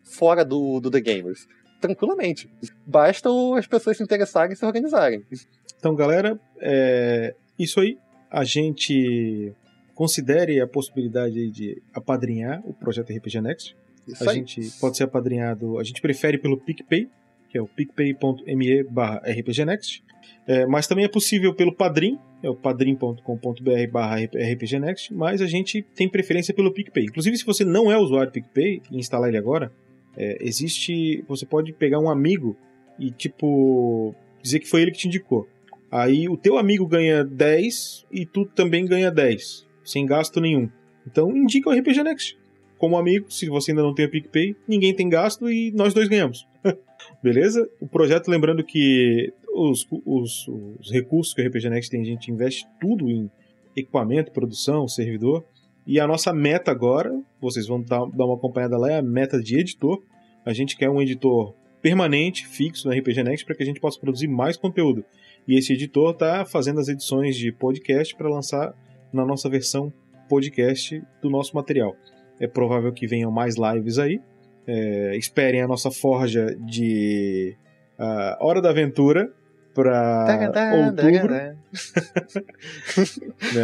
fora 0.04 0.44
do, 0.44 0.80
do 0.80 0.90
The 0.90 1.02
Gamers. 1.02 1.48
Tranquilamente. 1.82 2.50
Basta 2.86 3.30
as 3.58 3.68
pessoas 3.68 3.98
se 3.98 4.04
interessarem 4.04 4.54
e 4.54 4.56
se 4.56 4.66
organizarem. 4.66 5.26
Então, 5.78 5.96
galera, 5.96 6.40
é 6.60 7.36
isso 7.58 7.80
aí 7.80 7.98
a 8.30 8.44
gente 8.44 9.54
considere 9.96 10.62
a 10.62 10.68
possibilidade 10.68 11.50
de 11.52 11.82
apadrinhar 11.94 12.62
o 12.66 12.74
projeto 12.74 13.12
RPG 13.12 13.42
Next. 13.42 13.76
Isso 14.08 14.28
a 14.28 14.32
aí. 14.32 14.38
gente 14.38 14.72
pode 14.80 14.98
ser 14.98 15.04
apadrinhado, 15.04 15.78
a 15.78 15.84
gente 15.84 16.02
prefere 16.02 16.38
pelo 16.38 16.58
PicPay, 16.58 17.10
que 17.50 17.58
é 17.58 17.62
o 17.62 17.68
picpay.me 17.68 18.84
barra 18.84 19.22
rpgnext. 19.26 20.04
É, 20.48 20.66
mas 20.66 20.88
também 20.88 21.06
é 21.06 21.08
possível 21.08 21.54
pelo 21.54 21.74
Padrim, 21.76 22.18
é 22.42 22.50
o 22.50 22.56
padrim.com.br 22.56 23.92
barra 23.92 24.16
rpgnext, 24.18 25.14
mas 25.14 25.42
a 25.42 25.48
gente 25.48 25.82
tem 25.96 26.10
preferência 26.10 26.54
pelo 26.54 26.72
PicPay. 26.72 27.06
Inclusive, 27.06 27.38
se 27.38 27.46
você 27.46 27.64
não 27.64 27.92
é 27.92 27.98
usuário 27.98 28.32
do 28.32 28.34
PicPay 28.34 28.82
e 28.92 28.98
instalar 28.98 29.30
ele 29.30 29.38
agora, 29.38 29.72
é, 30.18 30.38
existe, 30.42 31.24
você 31.28 31.46
pode 31.46 31.74
pegar 31.74 32.00
um 32.00 32.10
amigo 32.10 32.56
e, 32.98 33.12
tipo, 33.12 34.16
dizer 34.42 34.60
que 34.60 34.68
foi 34.68 34.82
ele 34.82 34.92
que 34.92 34.98
te 34.98 35.08
indicou. 35.08 35.48
Aí 35.92 36.30
o 36.30 36.38
teu 36.38 36.58
amigo 36.58 36.86
ganha 36.86 37.24
10 37.24 38.06
e 38.12 38.26
tu 38.26 38.46
também 38.46 38.86
ganha 38.86 39.10
10, 39.10 39.68
sem 39.84 40.06
gasto 40.06 40.40
nenhum. 40.40 40.70
Então 41.06 41.36
indica 41.36 41.70
o 41.70 41.74
RPG 41.74 42.04
Next. 42.04 42.38
Como 42.78 42.98
amigo, 42.98 43.32
se 43.32 43.50
você 43.50 43.72
ainda 43.72 43.84
não 43.84 43.94
tem 43.94 44.06
o 44.06 44.10
PicPay, 44.10 44.56
ninguém 44.68 44.94
tem 44.94 45.10
gasto 45.10 45.50
e 45.50 45.72
nós 45.72 45.94
dois 45.94 46.08
ganhamos. 46.08 46.48
Beleza? 47.22 47.68
O 47.80 47.88
projeto, 47.88 48.30
lembrando 48.30 48.64
que 48.64 49.34
os, 49.54 49.86
os, 50.06 50.48
os 50.48 50.92
recursos 50.92 51.34
que 51.34 51.42
o 51.42 51.48
RPG 51.48 51.70
Next 51.70 51.92
tem, 51.92 52.02
a 52.02 52.06
gente 52.06 52.32
investe 52.32 52.66
tudo 52.80 53.10
em 53.10 53.30
equipamento, 53.76 54.32
produção, 54.32 54.88
servidor. 54.88 55.44
E 55.86 56.00
a 56.00 56.08
nossa 56.08 56.32
meta 56.32 56.72
agora, 56.72 57.12
vocês 57.42 57.68
vão 57.68 57.82
dar, 57.82 58.06
dar 58.06 58.26
uma 58.26 58.36
acompanhada 58.36 58.78
lá, 58.78 58.92
é 58.92 59.00
a 59.00 59.02
meta 59.02 59.42
de 59.42 59.58
editor. 59.58 60.02
A 60.46 60.54
gente 60.54 60.78
quer 60.78 60.90
um 60.90 61.02
editor 61.02 61.54
permanente, 61.82 62.48
fixo 62.48 62.88
no 62.88 62.94
RPG 62.94 63.24
Next, 63.24 63.46
para 63.46 63.56
que 63.56 63.64
a 63.64 63.66
gente 63.66 63.80
possa 63.80 64.00
produzir 64.00 64.28
mais 64.28 64.56
conteúdo. 64.56 65.04
E 65.50 65.58
esse 65.58 65.74
editor 65.74 66.12
está 66.12 66.46
fazendo 66.46 66.80
as 66.80 66.88
edições 66.90 67.36
de 67.36 67.52
podcast 67.52 68.16
para 68.16 68.30
lançar 68.30 68.72
na 69.12 69.26
nossa 69.26 69.50
versão 69.50 69.92
podcast 70.30 71.02
do 71.24 71.28
nosso 71.28 71.56
material. 71.56 71.96
É 72.40 72.46
provável 72.46 72.94
que 72.94 73.08
venham 73.08 73.32
mais 73.32 73.56
lives 73.58 73.98
aí. 73.98 74.22
É, 74.68 75.18
esperem 75.18 75.64
a 75.64 75.68
nossa 75.68 75.90
forja 75.90 76.56
de 76.56 77.58
uh, 77.98 78.46
Hora 78.46 78.62
da 78.62 78.70
Aventura 78.70 79.34
para 79.74 80.72
outubro. 80.86 81.34
né? 81.34 81.58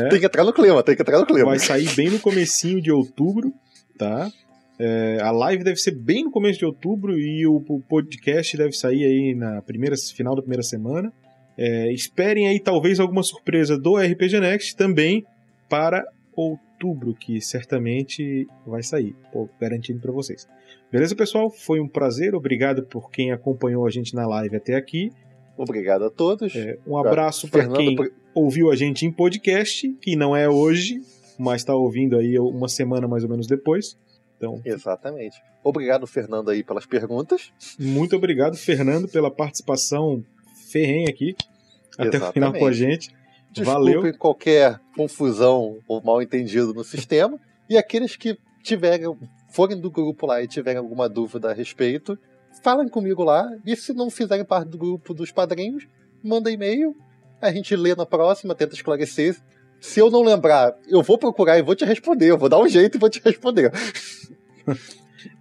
Tem 0.10 0.20
que 0.20 0.26
entrar 0.26 0.44
no 0.44 0.54
clima, 0.54 0.82
tem 0.82 0.96
que 0.96 1.04
entrar 1.04 1.20
no 1.20 1.26
clima. 1.28 1.50
Vai 1.50 1.60
sair 1.60 1.94
bem 1.96 2.10
no 2.10 2.20
comecinho 2.20 2.82
de 2.82 2.92
outubro, 2.92 3.54
tá? 3.96 4.32
É, 4.80 5.20
a 5.22 5.30
live 5.30 5.64
deve 5.64 5.78
ser 5.78 5.92
bem 5.92 6.24
no 6.24 6.32
começo 6.32 6.58
de 6.58 6.66
outubro 6.66 7.16
e 7.16 7.46
o, 7.46 7.64
o 7.70 7.80
podcast 7.82 8.58
deve 8.58 8.72
sair 8.72 9.06
aí 9.06 9.36
na 9.36 9.62
primeira 9.62 9.96
final 9.96 10.36
da 10.36 10.42
primeira 10.42 10.64
semana. 10.64 11.14
É, 11.58 11.92
esperem 11.92 12.48
aí 12.48 12.60
talvez 12.60 13.00
alguma 13.00 13.24
surpresa 13.24 13.78
do 13.78 13.96
RPG 13.98 14.40
Next 14.40 14.76
também 14.76 15.26
para 15.70 16.04
outubro, 16.36 17.14
que 17.14 17.40
certamente 17.40 18.48
vai 18.66 18.84
sair, 18.84 19.16
Tô 19.32 19.48
garantindo 19.60 20.00
para 20.00 20.12
vocês. 20.12 20.48
Beleza, 20.92 21.16
pessoal? 21.16 21.50
Foi 21.50 21.80
um 21.80 21.88
prazer, 21.88 22.36
obrigado 22.36 22.84
por 22.84 23.10
quem 23.10 23.32
acompanhou 23.32 23.86
a 23.86 23.90
gente 23.90 24.14
na 24.14 24.28
live 24.28 24.56
até 24.56 24.76
aqui. 24.76 25.12
Obrigado 25.58 26.06
a 26.06 26.10
todos. 26.10 26.54
É, 26.56 26.78
um 26.86 26.98
abraço 26.98 27.48
para 27.50 27.68
quem 27.70 27.96
por... 27.96 28.12
ouviu 28.34 28.70
a 28.70 28.76
gente 28.76 29.06
em 29.06 29.12
podcast, 29.12 29.88
que 30.02 30.16
não 30.16 30.36
é 30.36 30.50
hoje, 30.50 31.02
mas 31.40 31.62
está 31.62 31.74
ouvindo 31.74 32.18
aí 32.18 32.38
uma 32.38 32.68
semana 32.68 33.08
mais 33.08 33.24
ou 33.24 33.30
menos 33.30 33.48
depois. 33.48 33.98
Então, 34.38 34.62
Exatamente. 34.66 35.42
Obrigado, 35.64 36.06
Fernando, 36.06 36.50
aí 36.50 36.64
pelas 36.64 36.86
perguntas. 36.86 37.52
Muito 37.80 38.16
obrigado, 38.16 38.56
Fernando, 38.56 39.08
pela 39.08 39.32
participação 39.32 40.24
ferrenha 40.76 41.10
aqui. 41.10 41.34
Até 41.98 42.18
o 42.18 42.32
final 42.34 42.52
com 42.52 42.66
a 42.66 42.74
gente. 42.74 43.16
Desculpe 43.50 43.94
Valeu. 43.94 44.18
qualquer 44.18 44.78
confusão 44.98 45.78
ou 45.88 46.04
mal 46.04 46.22
entendido 46.22 46.74
no 46.74 46.84
sistema. 46.84 47.40
E 47.70 47.78
aqueles 47.78 48.18
que 48.18 48.38
tiverem, 48.62 49.16
forem 49.50 49.80
do 49.80 49.90
grupo 49.90 50.26
lá 50.26 50.44
e 50.44 50.48
tiverem 50.48 50.78
alguma 50.78 51.08
dúvida 51.08 51.52
a 51.52 51.54
respeito, 51.54 52.20
falem 52.62 52.90
comigo 52.90 53.24
lá. 53.24 53.50
E 53.66 53.74
se 53.78 53.94
não 53.94 54.10
fizerem 54.10 54.44
parte 54.44 54.68
do 54.68 54.78
grupo 54.78 55.14
dos 55.14 55.32
padrinhos, 55.32 55.88
manda 56.22 56.52
e-mail. 56.52 56.94
A 57.42 57.50
gente 57.52 57.74
lê 57.76 57.96
na 57.96 58.06
próxima, 58.06 58.54
tenta 58.54 58.76
esclarecer. 58.76 59.38
Se 59.80 60.02
eu 60.02 60.12
não 60.12 60.24
lembrar, 60.24 60.76
eu 60.90 61.02
vou 61.02 61.18
procurar 61.18 61.58
e 61.58 61.62
vou 61.62 61.76
te 61.76 61.86
responder. 61.86 62.32
Eu 62.32 62.38
vou 62.38 62.50
dar 62.50 62.60
um 62.60 62.68
jeito 62.68 62.98
e 62.98 63.00
vou 63.00 63.10
te 63.10 63.22
responder. 63.24 63.72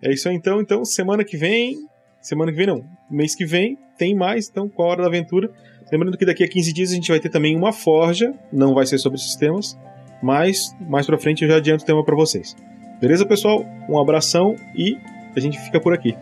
É 0.00 0.10
isso 0.10 0.30
aí 0.30 0.34
então. 0.34 0.62
Então, 0.62 0.82
semana 0.82 1.22
que 1.22 1.36
vem. 1.36 1.76
Semana 2.24 2.50
que 2.50 2.56
vem 2.56 2.66
não. 2.66 2.82
Mês 3.10 3.34
que 3.34 3.44
vem 3.44 3.76
tem 3.98 4.14
mais, 4.14 4.48
então, 4.48 4.66
com 4.66 4.82
a 4.82 4.86
Hora 4.86 5.02
da 5.02 5.08
Aventura. 5.08 5.50
Lembrando 5.92 6.16
que 6.16 6.24
daqui 6.24 6.42
a 6.42 6.48
15 6.48 6.72
dias 6.72 6.90
a 6.90 6.94
gente 6.94 7.10
vai 7.10 7.20
ter 7.20 7.28
também 7.28 7.54
uma 7.54 7.70
forja. 7.70 8.32
Não 8.50 8.72
vai 8.72 8.86
ser 8.86 8.96
sobre 8.96 9.18
sistemas. 9.18 9.78
Mas 10.22 10.74
mais 10.88 11.04
pra 11.04 11.18
frente 11.18 11.42
eu 11.42 11.50
já 11.50 11.58
adianto 11.58 11.84
o 11.84 11.86
tema 11.86 12.02
para 12.02 12.16
vocês. 12.16 12.56
Beleza, 12.98 13.26
pessoal? 13.26 13.62
Um 13.90 13.98
abração 13.98 14.56
e 14.74 14.96
a 15.36 15.40
gente 15.40 15.58
fica 15.60 15.78
por 15.78 15.92
aqui. 15.92 16.16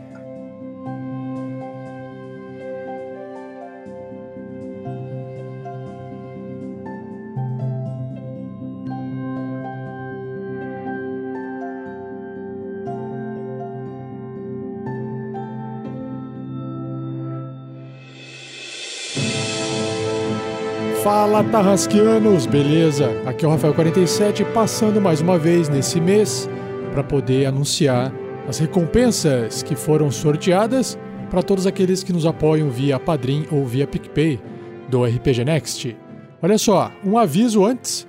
Fala 21.14 21.44
Tarrasquianos, 21.44 22.46
beleza? 22.46 23.10
Aqui 23.26 23.44
é 23.44 23.48
o 23.48 23.50
Rafael47 23.50 24.50
passando 24.54 24.98
mais 24.98 25.20
uma 25.20 25.38
vez 25.38 25.68
nesse 25.68 26.00
mês 26.00 26.48
para 26.90 27.04
poder 27.04 27.44
anunciar 27.44 28.10
as 28.48 28.58
recompensas 28.58 29.62
que 29.62 29.76
foram 29.76 30.10
sorteadas 30.10 30.98
para 31.28 31.42
todos 31.42 31.66
aqueles 31.66 32.02
que 32.02 32.14
nos 32.14 32.24
apoiam 32.24 32.70
via 32.70 32.98
Padrim 32.98 33.46
ou 33.50 33.66
via 33.66 33.86
PicPay 33.86 34.40
do 34.88 35.04
RPG 35.04 35.44
Next. 35.44 35.94
Olha 36.40 36.56
só, 36.56 36.90
um 37.04 37.18
aviso 37.18 37.62
antes: 37.62 38.08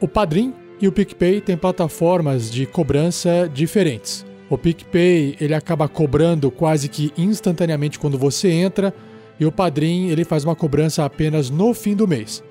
o 0.00 0.06
Padrim 0.06 0.54
e 0.80 0.86
o 0.86 0.92
PicPay 0.92 1.40
têm 1.40 1.56
plataformas 1.56 2.48
de 2.48 2.66
cobrança 2.66 3.50
diferentes. 3.52 4.24
O 4.48 4.56
PicPay 4.56 5.36
ele 5.40 5.54
acaba 5.54 5.88
cobrando 5.88 6.52
quase 6.52 6.88
que 6.88 7.12
instantaneamente 7.18 7.98
quando 7.98 8.16
você 8.16 8.48
entra 8.48 8.94
e 9.38 9.46
o 9.46 9.52
Padrim 9.52 10.08
ele 10.08 10.24
faz 10.24 10.44
uma 10.44 10.56
cobrança 10.56 11.04
apenas 11.04 11.50
no 11.50 11.74
fim 11.74 11.94
do 11.94 12.06
mês. 12.06 12.42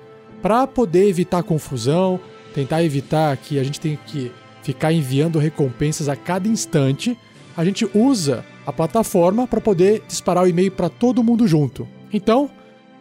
Para 0.42 0.66
poder 0.66 1.08
evitar 1.08 1.42
confusão, 1.42 2.20
tentar 2.54 2.82
evitar 2.84 3.36
que 3.36 3.58
a 3.58 3.64
gente 3.64 3.80
tenha 3.80 3.96
que 3.96 4.30
ficar 4.62 4.92
enviando 4.92 5.38
recompensas 5.38 6.08
a 6.08 6.16
cada 6.16 6.48
instante, 6.48 7.16
a 7.56 7.64
gente 7.64 7.88
usa 7.94 8.44
a 8.66 8.72
plataforma 8.72 9.46
para 9.46 9.60
poder 9.60 10.02
disparar 10.08 10.44
o 10.44 10.48
e-mail 10.48 10.70
para 10.70 10.88
todo 10.88 11.22
mundo 11.22 11.46
junto. 11.46 11.86
Então, 12.12 12.50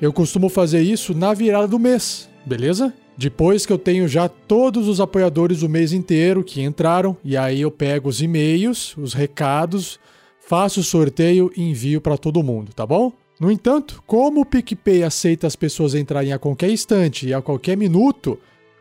eu 0.01 0.11
costumo 0.11 0.49
fazer 0.49 0.81
isso 0.81 1.13
na 1.13 1.33
virada 1.33 1.67
do 1.67 1.79
mês, 1.79 2.29
beleza? 2.45 2.93
Depois 3.17 3.65
que 3.65 3.71
eu 3.71 3.77
tenho 3.77 4.07
já 4.07 4.27
todos 4.27 4.87
os 4.87 4.99
apoiadores 4.99 5.59
do 5.59 5.69
mês 5.69 5.93
inteiro 5.93 6.43
que 6.43 6.61
entraram, 6.61 7.15
e 7.23 7.37
aí 7.37 7.61
eu 7.61 7.71
pego 7.71 8.09
os 8.09 8.21
e-mails, 8.21 8.97
os 8.97 9.13
recados, 9.13 9.99
faço 10.45 10.79
o 10.79 10.83
sorteio 10.83 11.51
e 11.55 11.61
envio 11.61 12.01
para 12.01 12.17
todo 12.17 12.43
mundo, 12.43 12.73
tá 12.73 12.85
bom? 12.85 13.13
No 13.39 13.51
entanto, 13.51 14.01
como 14.05 14.41
o 14.41 14.45
PicPay 14.45 15.03
aceita 15.03 15.47
as 15.47 15.55
pessoas 15.55 15.95
entrarem 15.95 16.31
a 16.31 16.39
qualquer 16.39 16.69
instante 16.69 17.27
e 17.27 17.33
a 17.33 17.41
qualquer 17.41 17.75
minuto, 17.75 18.39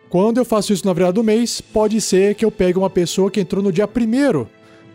quando 0.08 0.38
eu 0.38 0.44
faço 0.44 0.72
isso 0.72 0.86
na 0.86 0.92
virada 0.92 1.14
do 1.14 1.24
mês, 1.24 1.60
pode 1.60 2.00
ser 2.00 2.34
que 2.34 2.44
eu 2.44 2.50
pegue 2.50 2.78
uma 2.78 2.90
pessoa 2.90 3.30
que 3.30 3.40
entrou 3.40 3.62
no 3.62 3.72
dia 3.72 3.88
1 3.88 4.46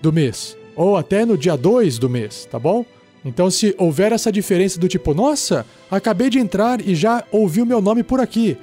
do 0.01 0.13
mês, 0.13 0.55
ou 0.75 0.95
até 0.95 1.25
no 1.25 1.38
dia 1.38 1.57
2 1.57 1.97
do 1.97 2.09
mês, 2.09 2.47
tá 2.49 2.59
bom? 2.59 2.85
Então, 3.25 3.49
se 3.49 3.75
houver 3.77 4.11
essa 4.11 4.31
diferença 4.31 4.79
do 4.79 4.88
tipo, 4.88 5.13
nossa, 5.13 5.65
acabei 5.89 6.29
de 6.29 6.39
entrar 6.39 6.79
e 6.79 6.93
já 6.93 7.23
ouvi 7.31 7.61
o 7.61 7.65
meu 7.65 7.81
nome 7.81 8.03
por 8.03 8.21
aqui, 8.21 8.55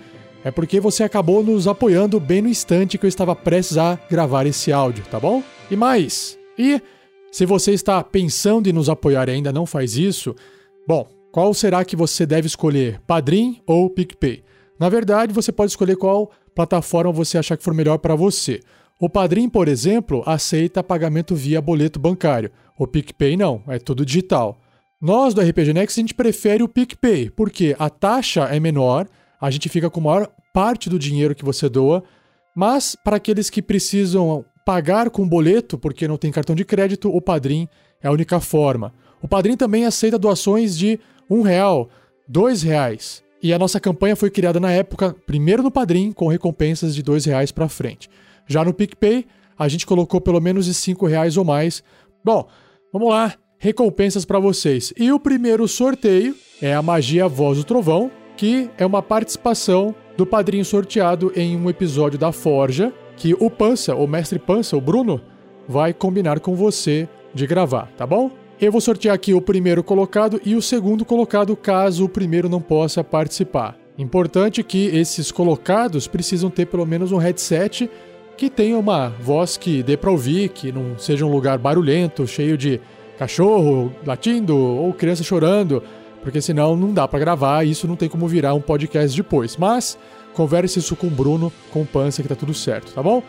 é 0.44 0.50
porque 0.50 0.78
você 0.78 1.02
acabou 1.02 1.42
nos 1.42 1.66
apoiando 1.66 2.20
bem 2.20 2.40
no 2.40 2.48
instante 2.48 2.96
que 2.96 3.04
eu 3.04 3.08
estava 3.08 3.34
prestes 3.34 3.76
a 3.76 3.98
gravar 4.08 4.46
esse 4.46 4.70
áudio, 4.70 5.04
tá 5.10 5.18
bom? 5.18 5.42
E 5.70 5.76
mais, 5.76 6.38
e 6.56 6.80
se 7.32 7.44
você 7.44 7.72
está 7.72 8.04
pensando 8.04 8.68
em 8.68 8.72
nos 8.72 8.88
apoiar 8.88 9.28
e 9.28 9.32
ainda 9.32 9.52
não 9.52 9.66
faz 9.66 9.96
isso, 9.96 10.36
Bom, 10.86 11.09
qual 11.32 11.55
será 11.55 11.85
que 11.85 11.97
você 11.97 12.27
deve 12.27 12.47
escolher, 12.47 13.01
Padrim 13.06 13.61
ou 13.66 13.89
PicPay? 13.89 14.44
Na 14.78 14.89
verdade, 14.89 15.32
você 15.32 15.51
pode 15.51 15.73
escolher 15.73 15.97
qual 15.97 16.31
plataforma 16.55 17.11
você 17.11 17.39
achar 17.39 17.56
que 17.56 17.65
for 17.65 17.73
melhor 17.73 17.98
para 17.98 18.15
você. 18.15 18.61
O 19.01 19.09
Padrim, 19.09 19.48
por 19.48 19.66
exemplo, 19.66 20.23
aceita 20.27 20.82
pagamento 20.82 21.35
via 21.35 21.61
boleto 21.61 21.98
bancário. 21.98 22.51
O 22.78 22.86
PicPay 22.86 23.36
não, 23.36 23.62
é 23.66 23.78
tudo 23.78 24.05
digital. 24.05 24.61
Nós 25.01 25.35
do 25.35 25.40
RPG 25.40 25.73
Next 25.73 25.98
a 25.98 26.02
gente 26.02 26.15
prefere 26.15 26.62
o 26.62 26.69
PicPay, 26.69 27.31
porque 27.31 27.74
a 27.78 27.89
taxa 27.89 28.44
é 28.44 28.61
menor, 28.61 29.09
a 29.40 29.51
gente 29.51 29.69
fica 29.69 29.89
com 29.89 30.01
maior 30.01 30.31
parte 30.52 30.89
do 30.89 30.98
dinheiro 30.98 31.35
que 31.35 31.44
você 31.44 31.69
doa, 31.69 32.05
mas 32.55 32.94
para 33.02 33.16
aqueles 33.16 33.48
que 33.51 33.61
precisam 33.62 34.44
pagar 34.65 35.11
com 35.11 35.28
boleto 35.28 35.77
porque 35.78 36.06
não 36.06 36.16
tem 36.16 36.31
cartão 36.31 36.55
de 36.55 36.65
crédito, 36.65 37.15
o 37.15 37.20
Padrim 37.20 37.69
é 38.02 38.09
a 38.09 38.12
única 38.12 38.39
forma. 38.39 38.93
O 39.24 39.28
Padrim 39.28 39.56
também 39.56 39.86
aceita 39.86 40.18
doações 40.18 40.76
de 40.76 41.01
um 41.30 41.40
real, 41.40 41.88
dois 42.28 42.62
reais. 42.62 43.24
E 43.42 43.55
a 43.55 43.59
nossa 43.59 43.80
campanha 43.80 44.14
foi 44.14 44.28
criada 44.28 44.60
na 44.60 44.70
época, 44.70 45.16
primeiro 45.26 45.62
no 45.62 45.70
Padrim, 45.70 46.12
com 46.12 46.28
recompensas 46.28 46.94
de 46.94 47.02
dois 47.02 47.24
reais 47.24 47.51
para 47.51 47.66
frente. 47.66 48.10
Já 48.46 48.62
no 48.62 48.74
PicPay, 48.74 49.24
a 49.59 49.66
gente 49.66 49.86
colocou 49.86 50.20
pelo 50.20 50.42
menos 50.42 50.66
de 50.66 50.74
cinco 50.74 51.06
reais 51.06 51.38
ou 51.38 51.44
mais. 51.44 51.82
Bom, 52.22 52.46
vamos 52.92 53.09
lá, 53.09 53.32
recompensas 53.56 54.26
para 54.26 54.38
vocês. 54.38 54.92
E 54.94 55.10
o 55.10 55.18
primeiro 55.18 55.66
sorteio 55.66 56.36
é 56.60 56.74
a 56.74 56.82
Magia 56.82 57.26
Voz 57.26 57.56
do 57.56 57.64
Trovão, 57.64 58.10
que 58.36 58.68
é 58.76 58.84
uma 58.84 59.01
participação 59.01 59.94
do 60.18 60.26
padrinho 60.26 60.66
sorteado 60.66 61.32
em 61.34 61.56
um 61.56 61.70
episódio 61.70 62.18
da 62.18 62.30
Forja, 62.30 62.92
que 63.16 63.32
o 63.40 63.51
Pança, 63.51 63.94
o 63.94 64.06
mestre 64.06 64.38
Pança, 64.38 64.76
o 64.76 64.82
Bruno, 64.82 65.18
vai 65.66 65.94
combinar 65.94 66.40
com 66.40 66.55
você 66.55 67.09
de 67.32 67.46
gravar, 67.46 67.90
tá 67.96 68.06
bom? 68.06 68.43
Eu 68.60 68.70
vou 68.70 68.81
sortear 68.81 69.14
aqui 69.14 69.35
o 69.35 69.40
primeiro 69.40 69.82
colocado 69.82 70.40
e 70.44 70.55
o 70.55 70.62
segundo 70.62 71.05
colocado, 71.05 71.56
caso 71.56 72.05
o 72.05 72.09
primeiro 72.09 72.48
não 72.48 72.60
possa 72.60 73.02
participar. 73.02 73.76
Importante 73.98 74.62
que 74.62 74.86
esses 74.86 75.32
colocados 75.32 76.06
precisam 76.06 76.48
ter 76.48 76.66
pelo 76.66 76.86
menos 76.86 77.10
um 77.10 77.16
headset 77.16 77.90
que 78.36 78.48
tenha 78.48 78.78
uma 78.78 79.09
voz 79.09 79.56
que 79.56 79.82
dê 79.82 79.97
para 79.97 80.10
ouvir, 80.10 80.51
que 80.51 80.70
não 80.70 80.97
seja 80.97 81.26
um 81.26 81.31
lugar 81.31 81.59
barulhento, 81.59 82.26
cheio 82.28 82.56
de 82.56 82.81
cachorro 83.18 83.93
latindo 84.06 84.56
ou 84.56 84.93
criança 84.93 85.24
chorando, 85.24 85.82
porque 86.22 86.40
senão 86.40 86.76
não 86.76 86.93
dá 86.93 87.09
para 87.09 87.18
gravar 87.18 87.64
e 87.64 87.72
isso 87.72 87.89
não 87.89 87.97
tem 87.97 88.09
como 88.09 88.26
virar 88.28 88.55
um 88.55 88.60
podcast 88.60 89.16
depois. 89.16 89.56
Mas 89.56 89.98
converse 90.32 90.78
isso 90.78 90.94
com 90.94 91.09
o 91.09 91.10
Bruno, 91.10 91.52
com 91.72 91.82
o 91.82 91.86
Pança, 91.86 92.22
que 92.22 92.28
tá 92.28 92.36
tudo 92.36 92.55
certo, 92.55 92.93
tá 92.93 93.02
bom? 93.02 93.20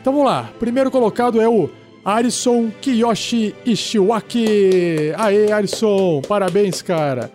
Então 0.00 0.12
vamos 0.12 0.28
lá. 0.28 0.50
Primeiro 0.58 0.90
colocado 0.90 1.40
é 1.40 1.48
o 1.48 1.70
Arison 2.04 2.70
Kiyoshi 2.80 3.54
Ishiwaki. 3.64 5.12
Aê, 5.16 5.52
Arison, 5.52 6.20
parabéns, 6.22 6.82
cara. 6.82 7.30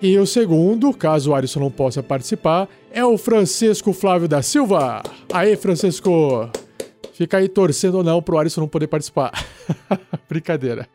E 0.00 0.18
o 0.18 0.26
segundo, 0.26 0.92
caso 0.92 1.30
o 1.30 1.34
Arison 1.34 1.60
não 1.60 1.70
possa 1.70 2.02
participar, 2.02 2.68
é 2.90 3.04
o 3.04 3.16
Francisco 3.18 3.92
Flávio 3.92 4.28
da 4.28 4.42
Silva. 4.42 5.02
Aê, 5.32 5.56
Francisco. 5.56 6.50
Fica 7.12 7.38
aí 7.38 7.48
torcendo 7.48 7.98
ou 7.98 8.04
não 8.04 8.20
pro 8.20 8.38
Arison 8.38 8.62
não 8.62 8.68
poder 8.68 8.86
participar. 8.86 9.32
Brincadeira. 10.28 10.88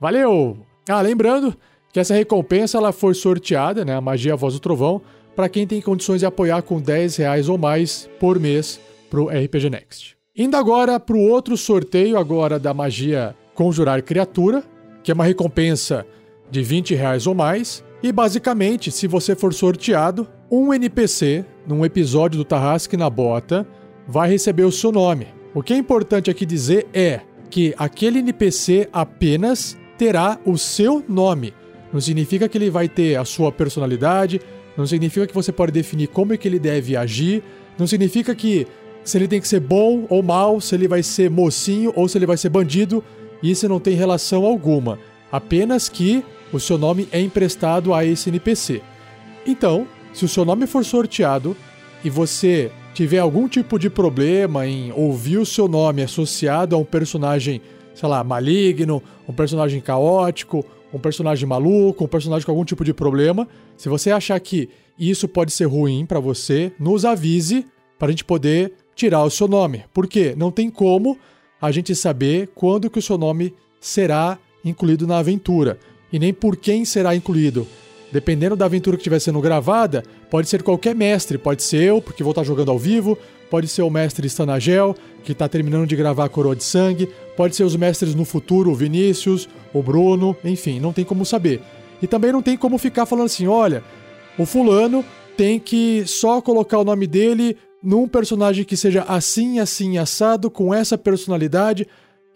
Valeu! 0.00 0.56
Ah, 0.88 1.02
lembrando 1.02 1.54
que 1.92 2.00
essa 2.00 2.14
recompensa 2.14 2.78
ela 2.78 2.92
foi 2.92 3.14
sorteada, 3.14 3.84
né, 3.84 3.94
a 3.94 4.00
Magia 4.00 4.36
Voz 4.36 4.54
do 4.54 4.60
Trovão, 4.60 5.02
para 5.36 5.48
quem 5.48 5.66
tem 5.66 5.80
condições 5.80 6.20
de 6.20 6.26
apoiar 6.26 6.62
com 6.62 6.80
10 6.80 7.16
reais 7.16 7.48
ou 7.48 7.58
mais 7.58 8.08
por 8.18 8.38
mês 8.38 8.80
pro 9.10 9.28
RPG 9.28 9.68
Next. 9.68 10.19
Indo 10.40 10.56
agora 10.56 10.98
para 10.98 11.18
o 11.18 11.28
outro 11.28 11.54
sorteio 11.54 12.16
agora 12.16 12.58
da 12.58 12.72
magia 12.72 13.36
Conjurar 13.54 14.02
Criatura, 14.02 14.64
que 15.02 15.10
é 15.10 15.14
uma 15.14 15.26
recompensa 15.26 16.06
de 16.50 16.62
20 16.62 16.94
reais 16.94 17.26
ou 17.26 17.34
mais. 17.34 17.84
E 18.02 18.10
basicamente, 18.10 18.90
se 18.90 19.06
você 19.06 19.36
for 19.36 19.52
sorteado, 19.52 20.26
um 20.50 20.72
NPC 20.72 21.44
num 21.66 21.84
episódio 21.84 22.38
do 22.38 22.44
Tarrasque 22.46 22.96
na 22.96 23.10
Bota 23.10 23.68
vai 24.08 24.30
receber 24.30 24.64
o 24.64 24.72
seu 24.72 24.90
nome. 24.90 25.26
O 25.52 25.62
que 25.62 25.74
é 25.74 25.76
importante 25.76 26.30
aqui 26.30 26.46
dizer 26.46 26.86
é 26.94 27.20
que 27.50 27.74
aquele 27.76 28.20
NPC 28.20 28.88
apenas 28.94 29.76
terá 29.98 30.40
o 30.46 30.56
seu 30.56 31.04
nome. 31.06 31.52
Não 31.92 32.00
significa 32.00 32.48
que 32.48 32.56
ele 32.56 32.70
vai 32.70 32.88
ter 32.88 33.16
a 33.16 33.26
sua 33.26 33.52
personalidade, 33.52 34.40
não 34.74 34.86
significa 34.86 35.26
que 35.26 35.34
você 35.34 35.52
pode 35.52 35.70
definir 35.70 36.06
como 36.06 36.32
é 36.32 36.38
que 36.38 36.48
ele 36.48 36.58
deve 36.58 36.96
agir, 36.96 37.44
não 37.78 37.86
significa 37.86 38.34
que 38.34 38.66
se 39.04 39.18
ele 39.18 39.28
tem 39.28 39.40
que 39.40 39.48
ser 39.48 39.60
bom 39.60 40.06
ou 40.08 40.22
mal, 40.22 40.60
se 40.60 40.74
ele 40.74 40.86
vai 40.86 41.02
ser 41.02 41.30
mocinho 41.30 41.92
ou 41.96 42.08
se 42.08 42.18
ele 42.18 42.26
vai 42.26 42.36
ser 42.36 42.48
bandido, 42.48 43.02
isso 43.42 43.68
não 43.68 43.80
tem 43.80 43.94
relação 43.94 44.44
alguma. 44.44 44.98
Apenas 45.32 45.88
que 45.88 46.24
o 46.52 46.58
seu 46.58 46.76
nome 46.76 47.08
é 47.12 47.20
emprestado 47.20 47.94
a 47.94 48.04
esse 48.04 48.28
NPC. 48.28 48.82
Então, 49.46 49.86
se 50.12 50.24
o 50.24 50.28
seu 50.28 50.44
nome 50.44 50.66
for 50.66 50.84
sorteado 50.84 51.56
e 52.04 52.10
você 52.10 52.70
tiver 52.92 53.18
algum 53.18 53.48
tipo 53.48 53.78
de 53.78 53.88
problema 53.88 54.66
em 54.66 54.92
ouvir 54.92 55.38
o 55.38 55.46
seu 55.46 55.68
nome 55.68 56.02
associado 56.02 56.74
a 56.74 56.78
um 56.78 56.84
personagem, 56.84 57.62
sei 57.94 58.08
lá, 58.08 58.22
maligno, 58.24 59.02
um 59.28 59.32
personagem 59.32 59.80
caótico, 59.80 60.64
um 60.92 60.98
personagem 60.98 61.48
maluco, 61.48 62.04
um 62.04 62.08
personagem 62.08 62.44
com 62.44 62.52
algum 62.52 62.64
tipo 62.64 62.84
de 62.84 62.92
problema, 62.92 63.46
se 63.76 63.88
você 63.88 64.10
achar 64.10 64.38
que 64.40 64.68
isso 64.98 65.28
pode 65.28 65.52
ser 65.52 65.66
ruim 65.66 66.04
para 66.04 66.18
você, 66.18 66.72
nos 66.78 67.04
avise 67.04 67.64
para 67.98 68.08
a 68.08 68.10
gente 68.10 68.24
poder 68.24 68.72
tirar 69.00 69.24
o 69.24 69.30
seu 69.30 69.48
nome. 69.48 69.84
Porque 69.94 70.34
não 70.36 70.50
tem 70.50 70.68
como 70.68 71.18
a 71.60 71.70
gente 71.70 71.94
saber 71.94 72.50
quando 72.54 72.90
que 72.90 72.98
o 72.98 73.02
seu 73.02 73.16
nome 73.16 73.54
será 73.80 74.38
incluído 74.64 75.06
na 75.06 75.18
aventura 75.18 75.78
e 76.12 76.18
nem 76.18 76.32
por 76.34 76.56
quem 76.56 76.84
será 76.84 77.16
incluído. 77.16 77.66
Dependendo 78.12 78.56
da 78.56 78.66
aventura 78.66 78.96
que 78.96 79.00
estiver 79.00 79.20
sendo 79.20 79.40
gravada, 79.40 80.02
pode 80.28 80.48
ser 80.48 80.62
qualquer 80.62 80.94
mestre, 80.94 81.38
pode 81.38 81.62
ser 81.62 81.82
eu, 81.82 82.02
porque 82.02 82.22
vou 82.22 82.32
estar 82.32 82.42
jogando 82.42 82.70
ao 82.70 82.78
vivo, 82.78 83.16
pode 83.48 83.68
ser 83.68 83.82
o 83.82 83.90
mestre 83.90 84.26
Stanagel, 84.26 84.96
que 85.24 85.32
está 85.32 85.48
terminando 85.48 85.86
de 85.86 85.96
gravar 85.96 86.24
a 86.24 86.28
Coroa 86.28 86.56
de 86.56 86.64
Sangue, 86.64 87.08
pode 87.36 87.54
ser 87.54 87.62
os 87.62 87.76
mestres 87.76 88.14
no 88.14 88.24
futuro, 88.24 88.70
o 88.70 88.74
Vinícius, 88.74 89.48
o 89.72 89.82
Bruno, 89.82 90.36
enfim, 90.44 90.80
não 90.80 90.92
tem 90.92 91.04
como 91.04 91.24
saber. 91.24 91.62
E 92.02 92.06
também 92.06 92.32
não 92.32 92.42
tem 92.42 92.56
como 92.56 92.78
ficar 92.78 93.06
falando 93.06 93.26
assim: 93.26 93.46
olha, 93.46 93.82
o 94.36 94.44
fulano 94.44 95.04
tem 95.36 95.60
que 95.60 96.02
só 96.04 96.40
colocar 96.42 96.78
o 96.78 96.84
nome 96.84 97.06
dele 97.06 97.56
num 97.82 98.06
personagem 98.06 98.64
que 98.64 98.76
seja 98.76 99.02
assim, 99.02 99.58
assim, 99.58 99.98
assado, 99.98 100.50
com 100.50 100.72
essa 100.74 100.98
personalidade. 100.98 101.86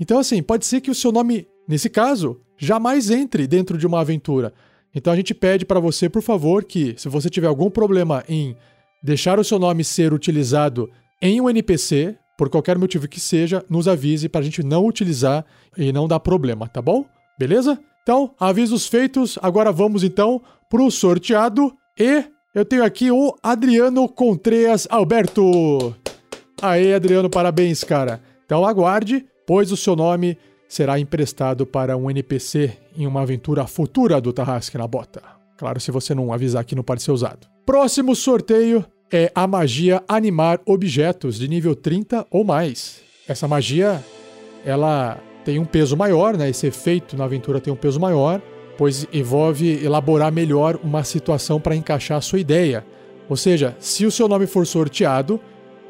Então, 0.01 0.19
assim, 0.19 0.43
pode 0.43 0.67
ser 0.67 0.81
que 0.81 0.91
o 0.91 0.95
seu 0.95 1.13
nome, 1.13 1.47
nesse 1.69 1.89
caso, 1.91 2.41
jamais 2.57 3.11
entre 3.11 3.47
dentro 3.47 3.77
de 3.77 3.87
uma 3.87 4.01
aventura. 4.01 4.53
Então 4.95 5.13
a 5.13 5.17
gente 5.17 5.35
pede 5.35 5.65
para 5.65 5.81
você, 5.81 6.09
por 6.09 6.23
favor, 6.23 6.65
que 6.65 6.95
se 6.97 7.09
você 7.09 7.29
tiver 7.29 7.49
algum 7.49 7.69
problema 7.69 8.25
em 8.29 8.57
deixar 9.03 9.39
o 9.39 9.45
seu 9.45 9.59
nome 9.59 9.83
ser 9.83 10.13
utilizado 10.13 10.89
em 11.21 11.41
um 11.41 11.51
NPC, 11.51 12.17
por 12.39 12.49
qualquer 12.49 12.79
motivo 12.79 13.09
que 13.09 13.21
seja, 13.21 13.65
nos 13.69 13.89
avise 13.89 14.29
para 14.29 14.41
a 14.41 14.45
gente 14.45 14.63
não 14.63 14.87
utilizar 14.87 15.45
e 15.77 15.93
não 15.93 16.07
dar 16.07 16.21
problema, 16.21 16.69
tá 16.69 16.81
bom? 16.81 17.05
Beleza? 17.39 17.79
Então, 18.03 18.35
avisos 18.39 18.87
feitos, 18.87 19.39
agora 19.43 19.73
vamos 19.73 20.05
então 20.05 20.41
pro 20.69 20.91
sorteado 20.91 21.75
e 21.99 22.25
eu 22.55 22.65
tenho 22.65 22.85
aqui 22.85 23.11
o 23.11 23.35
Adriano 23.43 24.09
Contreas 24.09 24.87
Alberto. 24.89 25.95
Aê, 26.63 26.95
Adriano, 26.95 27.29
parabéns, 27.29 27.83
cara. 27.83 28.21
Então 28.47 28.65
aguarde, 28.65 29.27
pois 29.45 29.73
o 29.73 29.77
seu 29.77 29.97
nome 29.97 30.39
será 30.69 30.99
emprestado 30.99 31.67
para 31.67 31.97
um 31.97 32.09
NPC 32.09 32.73
em 32.97 33.07
uma 33.07 33.23
aventura 33.23 33.67
futura 33.67 34.21
do 34.21 34.33
Tarrasque 34.33 34.79
na 34.79 34.87
Bota. 34.87 35.21
Claro, 35.59 35.81
se 35.81 35.91
você 35.91 36.15
não 36.15 36.33
avisar 36.33 36.65
que 36.65 36.77
não 36.77 36.85
pode 36.85 37.03
ser 37.03 37.11
usado. 37.11 37.47
Próximo 37.67 38.15
sorteio 38.15 38.85
é 39.13 39.33
a 39.35 39.47
magia 39.47 40.03
animar 40.07 40.61
objetos 40.65 41.39
de 41.39 41.49
nível 41.49 41.75
30 41.75 42.27
ou 42.31 42.45
mais. 42.45 43.01
Essa 43.27 43.49
magia, 43.49 44.03
ela 44.65 45.19
tem 45.45 45.59
um 45.59 45.65
peso 45.65 45.97
maior, 45.97 46.37
né? 46.37 46.51
Esse 46.51 46.69
efeito 46.69 47.17
na 47.17 47.25
aventura 47.25 47.61
tem 47.61 47.73
um 47.73 47.77
peso 47.77 47.99
maior, 47.99 48.41
pois 48.77 49.07
envolve 49.13 49.85
elaborar 49.85 50.33
melhor 50.33 50.79
uma 50.83 51.05
situação 51.05 51.61
para 51.61 51.77
encaixar 51.77 52.19
a 52.19 52.23
sua 52.23 52.41
ideia. 52.41 52.85
Ou 53.29 53.37
seja, 53.37 53.77
se 53.79 54.05
o 54.05 54.11
seu 54.11 54.29
nome 54.29 54.47
for 54.47 54.67
sorteado, 54.67 55.41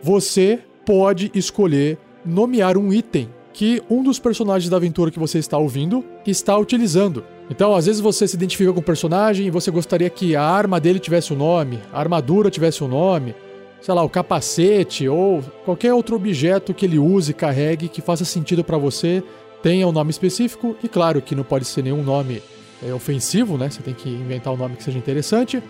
você 0.02 0.60
pode 0.84 1.30
escolher 1.34 1.98
nomear 2.24 2.76
um 2.76 2.92
item 2.92 3.28
que 3.52 3.80
um 3.88 4.02
dos 4.02 4.18
personagens 4.18 4.68
da 4.68 4.76
aventura 4.76 5.10
que 5.10 5.18
você 5.18 5.38
está 5.38 5.56
ouvindo 5.56 6.04
está 6.26 6.58
utilizando. 6.58 7.24
Então, 7.48 7.74
às 7.74 7.86
vezes 7.86 8.00
você 8.00 8.26
se 8.26 8.34
identifica 8.34 8.72
com 8.72 8.80
o 8.80 8.82
personagem 8.82 9.46
e 9.46 9.50
você 9.50 9.70
gostaria 9.70 10.10
que 10.10 10.34
a 10.34 10.42
arma 10.42 10.80
dele 10.80 10.98
tivesse 10.98 11.32
um 11.32 11.36
nome, 11.36 11.78
a 11.92 12.00
armadura 12.00 12.50
tivesse 12.50 12.82
um 12.82 12.88
nome, 12.88 13.34
sei 13.80 13.94
lá, 13.94 14.02
o 14.02 14.08
capacete 14.08 15.08
ou 15.08 15.42
qualquer 15.64 15.94
outro 15.94 16.16
objeto 16.16 16.74
que 16.74 16.84
ele 16.84 16.98
use, 16.98 17.32
carregue, 17.32 17.88
que 17.88 18.00
faça 18.00 18.24
sentido 18.24 18.64
para 18.64 18.76
você, 18.76 19.22
tenha 19.62 19.86
um 19.86 19.92
nome 19.92 20.10
específico 20.10 20.74
e 20.82 20.88
claro 20.88 21.22
que 21.22 21.34
não 21.34 21.44
pode 21.44 21.64
ser 21.64 21.82
nenhum 21.82 22.02
nome 22.02 22.42
é, 22.82 22.92
ofensivo, 22.92 23.58
né? 23.58 23.70
Você 23.70 23.82
tem 23.82 23.94
que 23.94 24.08
inventar 24.08 24.52
um 24.52 24.56
nome 24.56 24.76
que 24.76 24.82
seja 24.82 24.98
interessante. 24.98 25.62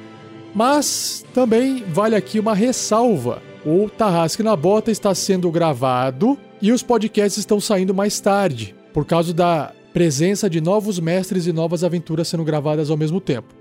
Mas 0.54 1.24
também 1.34 1.82
vale 1.88 2.14
aqui 2.14 2.38
uma 2.38 2.54
ressalva. 2.54 3.42
O 3.66 3.88
Tarrasque 3.88 4.42
na 4.42 4.54
Bota 4.54 4.90
está 4.90 5.14
sendo 5.14 5.50
gravado 5.50 6.38
e 6.62 6.70
os 6.70 6.82
podcasts 6.82 7.38
estão 7.38 7.60
saindo 7.60 7.94
mais 7.94 8.20
tarde, 8.20 8.74
por 8.92 9.04
causa 9.04 9.34
da 9.34 9.72
presença 9.92 10.48
de 10.48 10.60
novos 10.60 11.00
mestres 11.00 11.46
e 11.46 11.52
novas 11.52 11.82
aventuras 11.82 12.28
sendo 12.28 12.44
gravadas 12.44 12.90
ao 12.90 12.96
mesmo 12.96 13.20
tempo. 13.20 13.54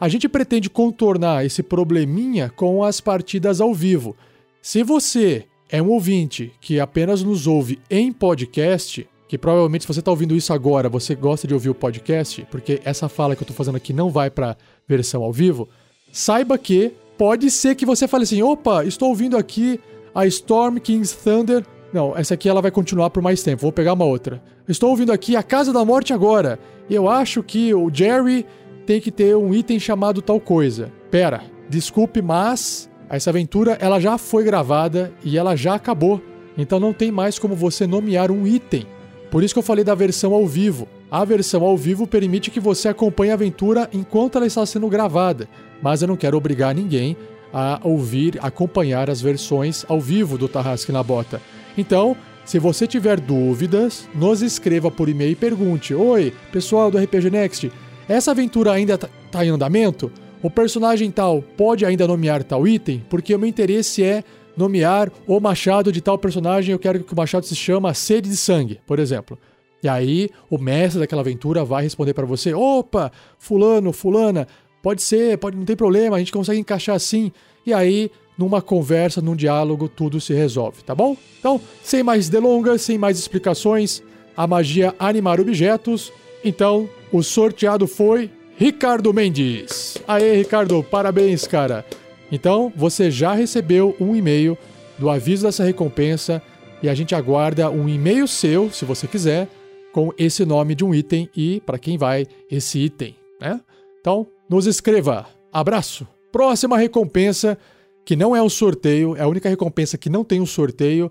A 0.00 0.08
gente 0.08 0.28
pretende 0.28 0.70
contornar 0.70 1.44
esse 1.44 1.62
probleminha 1.62 2.52
com 2.54 2.84
as 2.84 3.00
partidas 3.00 3.60
ao 3.60 3.74
vivo. 3.74 4.16
Se 4.62 4.82
você 4.82 5.44
é 5.68 5.82
um 5.82 5.88
ouvinte 5.88 6.52
que 6.60 6.78
apenas 6.78 7.22
nos 7.22 7.46
ouve 7.46 7.78
em 7.90 8.12
podcast, 8.12 9.08
que 9.28 9.38
provavelmente 9.38 9.82
se 9.82 9.88
você 9.88 10.00
está 10.00 10.10
ouvindo 10.10 10.34
isso 10.34 10.52
agora, 10.52 10.88
você 10.88 11.14
gosta 11.14 11.46
de 11.46 11.54
ouvir 11.54 11.68
o 11.68 11.74
podcast, 11.74 12.46
porque 12.50 12.80
essa 12.84 13.08
fala 13.08 13.36
que 13.36 13.42
eu 13.42 13.44
estou 13.44 13.56
fazendo 13.56 13.76
aqui 13.76 13.92
não 13.92 14.10
vai 14.10 14.30
para 14.30 14.56
versão 14.88 15.22
ao 15.22 15.32
vivo, 15.32 15.68
saiba 16.10 16.58
que 16.58 16.92
pode 17.16 17.50
ser 17.50 17.74
que 17.74 17.86
você 17.86 18.08
fale 18.08 18.24
assim: 18.24 18.42
opa, 18.42 18.84
estou 18.84 19.10
ouvindo 19.10 19.36
aqui 19.36 19.78
a 20.14 20.26
Storm 20.26 20.78
King's 20.78 21.12
Thunder 21.12 21.62
não, 21.92 22.16
essa 22.16 22.34
aqui 22.34 22.48
ela 22.48 22.60
vai 22.60 22.70
continuar 22.70 23.10
por 23.10 23.22
mais 23.22 23.42
tempo. 23.42 23.62
Vou 23.62 23.72
pegar 23.72 23.94
uma 23.94 24.04
outra. 24.04 24.42
Estou 24.68 24.90
ouvindo 24.90 25.12
aqui 25.12 25.36
a 25.36 25.42
Casa 25.42 25.72
da 25.72 25.84
Morte 25.84 26.12
agora. 26.12 26.58
Eu 26.88 27.08
acho 27.08 27.42
que 27.42 27.72
o 27.72 27.90
Jerry 27.92 28.44
tem 28.86 29.00
que 29.00 29.10
ter 29.10 29.34
um 29.36 29.54
item 29.54 29.78
chamado 29.78 30.20
tal 30.20 30.40
coisa. 30.40 30.92
Pera, 31.10 31.42
desculpe, 31.68 32.20
mas 32.20 32.90
essa 33.08 33.30
aventura 33.30 33.78
ela 33.80 33.98
já 33.98 34.18
foi 34.18 34.44
gravada 34.44 35.12
e 35.24 35.38
ela 35.38 35.56
já 35.56 35.74
acabou. 35.74 36.20
Então 36.56 36.78
não 36.78 36.92
tem 36.92 37.10
mais 37.10 37.38
como 37.38 37.54
você 37.54 37.86
nomear 37.86 38.30
um 38.30 38.46
item. 38.46 38.86
Por 39.30 39.42
isso 39.42 39.54
que 39.54 39.58
eu 39.58 39.64
falei 39.64 39.84
da 39.84 39.94
versão 39.94 40.32
ao 40.32 40.46
vivo. 40.46 40.88
A 41.10 41.24
versão 41.24 41.62
ao 41.64 41.76
vivo 41.76 42.06
permite 42.06 42.50
que 42.50 42.60
você 42.60 42.88
acompanhe 42.88 43.30
a 43.30 43.34
aventura 43.34 43.88
enquanto 43.92 44.36
ela 44.36 44.46
está 44.46 44.64
sendo 44.64 44.88
gravada, 44.88 45.48
mas 45.82 46.02
eu 46.02 46.08
não 46.08 46.16
quero 46.16 46.36
obrigar 46.36 46.74
ninguém 46.74 47.16
a 47.52 47.80
ouvir, 47.82 48.38
acompanhar 48.42 49.08
as 49.08 49.20
versões 49.20 49.84
ao 49.88 50.00
vivo 50.00 50.36
do 50.36 50.48
Tarrasque 50.48 50.92
na 50.92 51.02
Bota. 51.02 51.40
Então, 51.76 52.16
se 52.44 52.58
você 52.58 52.86
tiver 52.86 53.20
dúvidas, 53.20 54.08
nos 54.14 54.42
escreva 54.42 54.90
por 54.90 55.08
e-mail 55.08 55.32
e 55.32 55.36
pergunte: 55.36 55.94
Oi, 55.94 56.32
pessoal 56.52 56.90
do 56.90 56.98
RPG 56.98 57.30
Next, 57.30 57.72
essa 58.08 58.30
aventura 58.30 58.72
ainda 58.72 58.94
está 58.94 59.08
tá 59.30 59.44
em 59.44 59.50
andamento? 59.50 60.10
O 60.42 60.48
personagem 60.48 61.10
tal 61.10 61.42
pode 61.42 61.84
ainda 61.84 62.06
nomear 62.06 62.44
tal 62.44 62.66
item? 62.66 63.04
Porque 63.10 63.34
o 63.34 63.38
meu 63.38 63.48
interesse 63.48 64.02
é 64.02 64.22
nomear 64.58 65.10
o 65.26 65.38
machado 65.38 65.92
de 65.92 66.00
tal 66.00 66.18
personagem, 66.18 66.72
eu 66.72 66.78
quero 66.78 67.02
que 67.04 67.12
o 67.12 67.16
machado 67.16 67.46
se 67.46 67.54
chama 67.54 67.94
Sede 67.94 68.28
de 68.28 68.36
Sangue, 68.36 68.80
por 68.86 68.98
exemplo. 68.98 69.38
E 69.82 69.88
aí, 69.88 70.28
o 70.50 70.58
mestre 70.58 70.98
daquela 70.98 71.22
aventura 71.22 71.64
vai 71.64 71.84
responder 71.84 72.12
para 72.12 72.26
você: 72.26 72.52
opa, 72.52 73.12
fulano, 73.38 73.92
fulana, 73.92 74.48
pode 74.82 75.02
ser, 75.02 75.38
pode, 75.38 75.56
não 75.56 75.64
tem 75.64 75.76
problema, 75.76 76.16
a 76.16 76.18
gente 76.18 76.32
consegue 76.32 76.58
encaixar 76.58 76.96
assim. 76.96 77.30
E 77.64 77.72
aí, 77.72 78.10
numa 78.36 78.60
conversa, 78.60 79.20
num 79.20 79.36
diálogo, 79.36 79.88
tudo 79.88 80.20
se 80.20 80.34
resolve, 80.34 80.82
tá 80.82 80.94
bom? 80.94 81.16
Então, 81.38 81.60
sem 81.82 82.02
mais 82.02 82.28
delongas, 82.28 82.82
sem 82.82 82.98
mais 82.98 83.18
explicações, 83.18 84.02
a 84.36 84.46
magia 84.46 84.94
animar 84.98 85.40
objetos. 85.40 86.12
Então, 86.44 86.88
o 87.12 87.22
sorteado 87.22 87.86
foi 87.86 88.30
Ricardo 88.56 89.14
Mendes. 89.14 89.96
Aê, 90.06 90.36
Ricardo, 90.36 90.82
parabéns, 90.82 91.46
cara. 91.46 91.84
Então, 92.30 92.72
você 92.76 93.10
já 93.10 93.32
recebeu 93.32 93.96
um 94.00 94.14
e-mail 94.14 94.56
do 94.98 95.08
aviso 95.08 95.46
dessa 95.46 95.64
recompensa 95.64 96.42
e 96.82 96.88
a 96.88 96.94
gente 96.94 97.14
aguarda 97.14 97.70
um 97.70 97.88
e-mail 97.88 98.28
seu, 98.28 98.70
se 98.70 98.84
você 98.84 99.06
quiser, 99.06 99.48
com 99.92 100.12
esse 100.18 100.44
nome 100.44 100.74
de 100.74 100.84
um 100.84 100.94
item 100.94 101.28
e 101.34 101.60
para 101.64 101.78
quem 101.78 101.96
vai 101.96 102.26
esse 102.50 102.78
item, 102.78 103.16
né? 103.40 103.60
Então, 104.00 104.26
nos 104.48 104.66
escreva. 104.66 105.26
Abraço. 105.52 106.06
Próxima 106.30 106.76
recompensa 106.76 107.58
que 108.04 108.14
não 108.14 108.34
é 108.34 108.42
um 108.42 108.48
sorteio, 108.48 109.16
é 109.16 109.22
a 109.22 109.28
única 109.28 109.48
recompensa 109.48 109.98
que 109.98 110.08
não 110.08 110.24
tem 110.24 110.40
um 110.40 110.46
sorteio, 110.46 111.10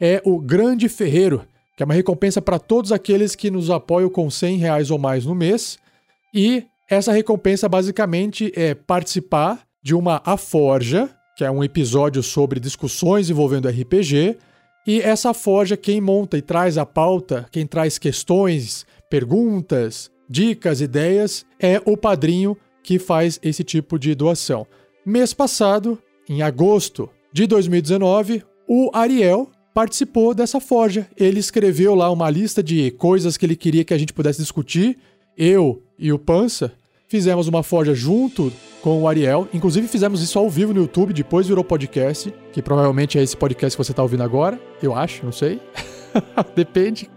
é 0.00 0.22
o 0.24 0.38
Grande 0.38 0.88
Ferreiro, 0.88 1.44
que 1.76 1.82
é 1.82 1.84
uma 1.84 1.94
recompensa 1.94 2.40
para 2.40 2.58
todos 2.58 2.92
aqueles 2.92 3.34
que 3.34 3.50
nos 3.50 3.70
apoiam 3.70 4.08
com 4.08 4.30
100 4.30 4.56
reais 4.56 4.90
ou 4.90 4.98
mais 4.98 5.24
no 5.24 5.34
mês. 5.34 5.78
E 6.32 6.64
essa 6.88 7.12
recompensa 7.12 7.68
basicamente 7.68 8.52
é 8.56 8.74
participar 8.74 9.67
de 9.82 9.94
uma 9.94 10.20
A 10.24 10.36
Forja, 10.36 11.10
que 11.36 11.44
é 11.44 11.50
um 11.50 11.62
episódio 11.62 12.22
sobre 12.22 12.58
discussões 12.58 13.30
envolvendo 13.30 13.68
RPG. 13.68 14.36
E 14.86 15.00
essa 15.00 15.32
Forja, 15.32 15.76
quem 15.76 16.00
monta 16.00 16.36
e 16.36 16.42
traz 16.42 16.76
a 16.78 16.84
pauta, 16.84 17.46
quem 17.52 17.66
traz 17.66 17.98
questões, 17.98 18.86
perguntas, 19.08 20.10
dicas, 20.28 20.80
ideias, 20.80 21.46
é 21.60 21.80
o 21.84 21.96
padrinho 21.96 22.56
que 22.82 22.98
faz 22.98 23.38
esse 23.42 23.62
tipo 23.62 23.98
de 23.98 24.14
doação. 24.14 24.66
Mês 25.04 25.32
passado, 25.32 25.98
em 26.28 26.42
agosto 26.42 27.08
de 27.32 27.46
2019, 27.46 28.42
o 28.66 28.90
Ariel 28.92 29.50
participou 29.72 30.34
dessa 30.34 30.60
forja. 30.60 31.08
Ele 31.16 31.38
escreveu 31.38 31.94
lá 31.94 32.10
uma 32.10 32.28
lista 32.28 32.62
de 32.62 32.90
coisas 32.92 33.36
que 33.36 33.46
ele 33.46 33.56
queria 33.56 33.84
que 33.84 33.94
a 33.94 33.98
gente 33.98 34.12
pudesse 34.12 34.40
discutir, 34.40 34.98
eu 35.36 35.82
e 35.98 36.12
o 36.12 36.18
Pança, 36.18 36.72
fizemos 37.08 37.48
uma 37.48 37.62
forja 37.62 37.94
junto 37.94 38.52
com 38.82 39.02
o 39.02 39.08
Ariel. 39.08 39.48
Inclusive 39.52 39.88
fizemos 39.88 40.22
isso 40.22 40.38
ao 40.38 40.48
vivo 40.48 40.74
no 40.74 40.82
YouTube, 40.82 41.12
depois 41.12 41.48
virou 41.48 41.64
podcast, 41.64 42.32
que 42.52 42.62
provavelmente 42.62 43.18
é 43.18 43.22
esse 43.22 43.36
podcast 43.36 43.76
que 43.76 43.84
você 43.84 43.92
está 43.92 44.02
ouvindo 44.02 44.22
agora. 44.22 44.60
Eu 44.82 44.94
acho, 44.94 45.24
não 45.24 45.32
sei. 45.32 45.60
Depende 46.54 47.10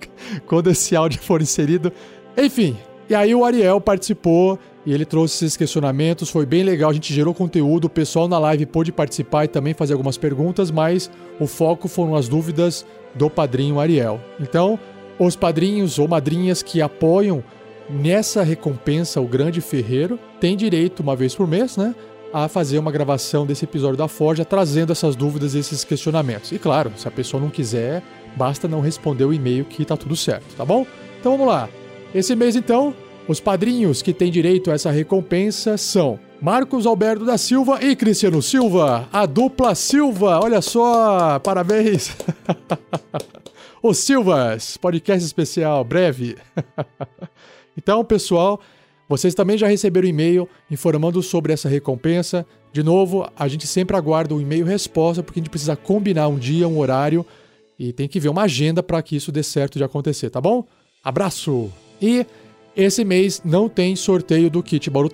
quando 0.45 0.71
esse 0.71 0.95
áudio 0.95 1.21
for 1.21 1.41
inserido. 1.41 1.91
Enfim, 2.37 2.77
e 3.09 3.13
aí 3.13 3.35
o 3.35 3.43
Ariel 3.43 3.81
participou 3.81 4.57
e 4.85 4.93
ele 4.93 5.05
trouxe 5.05 5.45
esses 5.45 5.57
questionamentos, 5.57 6.29
foi 6.29 6.45
bem 6.45 6.63
legal, 6.63 6.89
a 6.89 6.93
gente 6.93 7.13
gerou 7.13 7.35
conteúdo, 7.35 7.85
o 7.85 7.89
pessoal 7.89 8.27
na 8.27 8.39
live 8.39 8.65
pôde 8.65 8.91
participar 8.91 9.45
e 9.45 9.47
também 9.47 9.75
fazer 9.75 9.93
algumas 9.93 10.17
perguntas, 10.17 10.71
mas 10.71 11.11
o 11.39 11.45
foco 11.45 11.87
foram 11.87 12.15
as 12.15 12.27
dúvidas 12.27 12.83
do 13.13 13.29
padrinho 13.29 13.79
Ariel. 13.79 14.19
Então, 14.39 14.79
os 15.19 15.35
padrinhos 15.35 15.99
ou 15.99 16.07
madrinhas 16.07 16.63
que 16.63 16.81
apoiam 16.81 17.43
nessa 17.91 18.43
recompensa 18.43 19.19
o 19.19 19.27
Grande 19.27 19.61
Ferreiro 19.61 20.19
têm 20.39 20.55
direito, 20.55 21.01
uma 21.01 21.15
vez 21.15 21.35
por 21.35 21.47
mês, 21.47 21.77
né, 21.77 21.93
a 22.33 22.47
fazer 22.47 22.79
uma 22.79 22.91
gravação 22.91 23.45
desse 23.45 23.65
episódio 23.65 23.97
da 23.97 24.07
Forja, 24.07 24.45
trazendo 24.45 24.91
essas 24.91 25.15
dúvidas 25.15 25.53
e 25.53 25.59
esses 25.59 25.83
questionamentos. 25.83 26.51
E 26.51 26.59
claro, 26.59 26.91
se 26.95 27.07
a 27.07 27.11
pessoa 27.11 27.41
não 27.41 27.49
quiser, 27.49 28.01
basta 28.35 28.67
não 28.67 28.79
responder 28.79 29.25
o 29.25 29.33
e-mail 29.33 29.65
que 29.65 29.83
tá 29.83 29.97
tudo 29.97 30.15
certo, 30.15 30.55
tá 30.55 30.63
bom? 30.63 30.85
Então 31.19 31.33
vamos 31.33 31.47
lá. 31.47 31.69
Esse 32.15 32.35
mês, 32.35 32.55
então, 32.55 32.93
os 33.27 33.39
padrinhos 33.39 34.01
que 34.01 34.13
têm 34.13 34.31
direito 34.31 34.71
a 34.71 34.73
essa 34.73 34.91
recompensa 34.91 35.77
são 35.77 36.19
Marcos 36.41 36.85
Alberto 36.85 37.23
da 37.25 37.37
Silva 37.37 37.79
e 37.83 37.95
Cristiano 37.95 38.41
Silva, 38.41 39.07
a 39.13 39.25
dupla 39.25 39.75
Silva. 39.75 40.39
Olha 40.41 40.61
só, 40.61 41.39
parabéns. 41.39 42.15
Os 43.83 43.97
Silvas, 43.97 44.77
podcast 44.77 45.25
especial, 45.25 45.83
breve. 45.83 46.37
então, 47.77 48.03
pessoal, 48.03 48.59
vocês 49.07 49.35
também 49.35 49.57
já 49.57 49.67
receberam 49.67 50.07
e-mail 50.07 50.47
informando 50.69 51.21
sobre 51.21 51.51
essa 51.51 51.67
recompensa. 51.67 52.45
De 52.71 52.81
novo, 52.81 53.29
a 53.35 53.47
gente 53.47 53.67
sempre 53.67 53.97
aguarda 53.97 54.33
o 54.33 54.39
e-mail 54.39 54.65
resposta, 54.65 55.21
porque 55.21 55.39
a 55.39 55.43
gente 55.43 55.49
precisa 55.49 55.75
combinar 55.75 56.29
um 56.29 56.37
dia, 56.37 56.67
um 56.67 56.79
horário 56.79 57.25
e 57.77 57.91
tem 57.91 58.07
que 58.07 58.19
ver 58.19 58.29
uma 58.29 58.43
agenda 58.43 58.81
para 58.81 59.01
que 59.01 59.15
isso 59.15 59.31
dê 59.31 59.43
certo 59.43 59.77
de 59.77 59.83
acontecer, 59.83 60.29
tá 60.29 60.39
bom? 60.39 60.65
Abraço! 61.03 61.69
E 62.01 62.25
esse 62.73 63.03
mês 63.03 63.41
não 63.43 63.67
tem 63.67 63.95
sorteio 63.97 64.49
do 64.49 64.63
kit 64.63 64.89
Bauru 64.89 65.09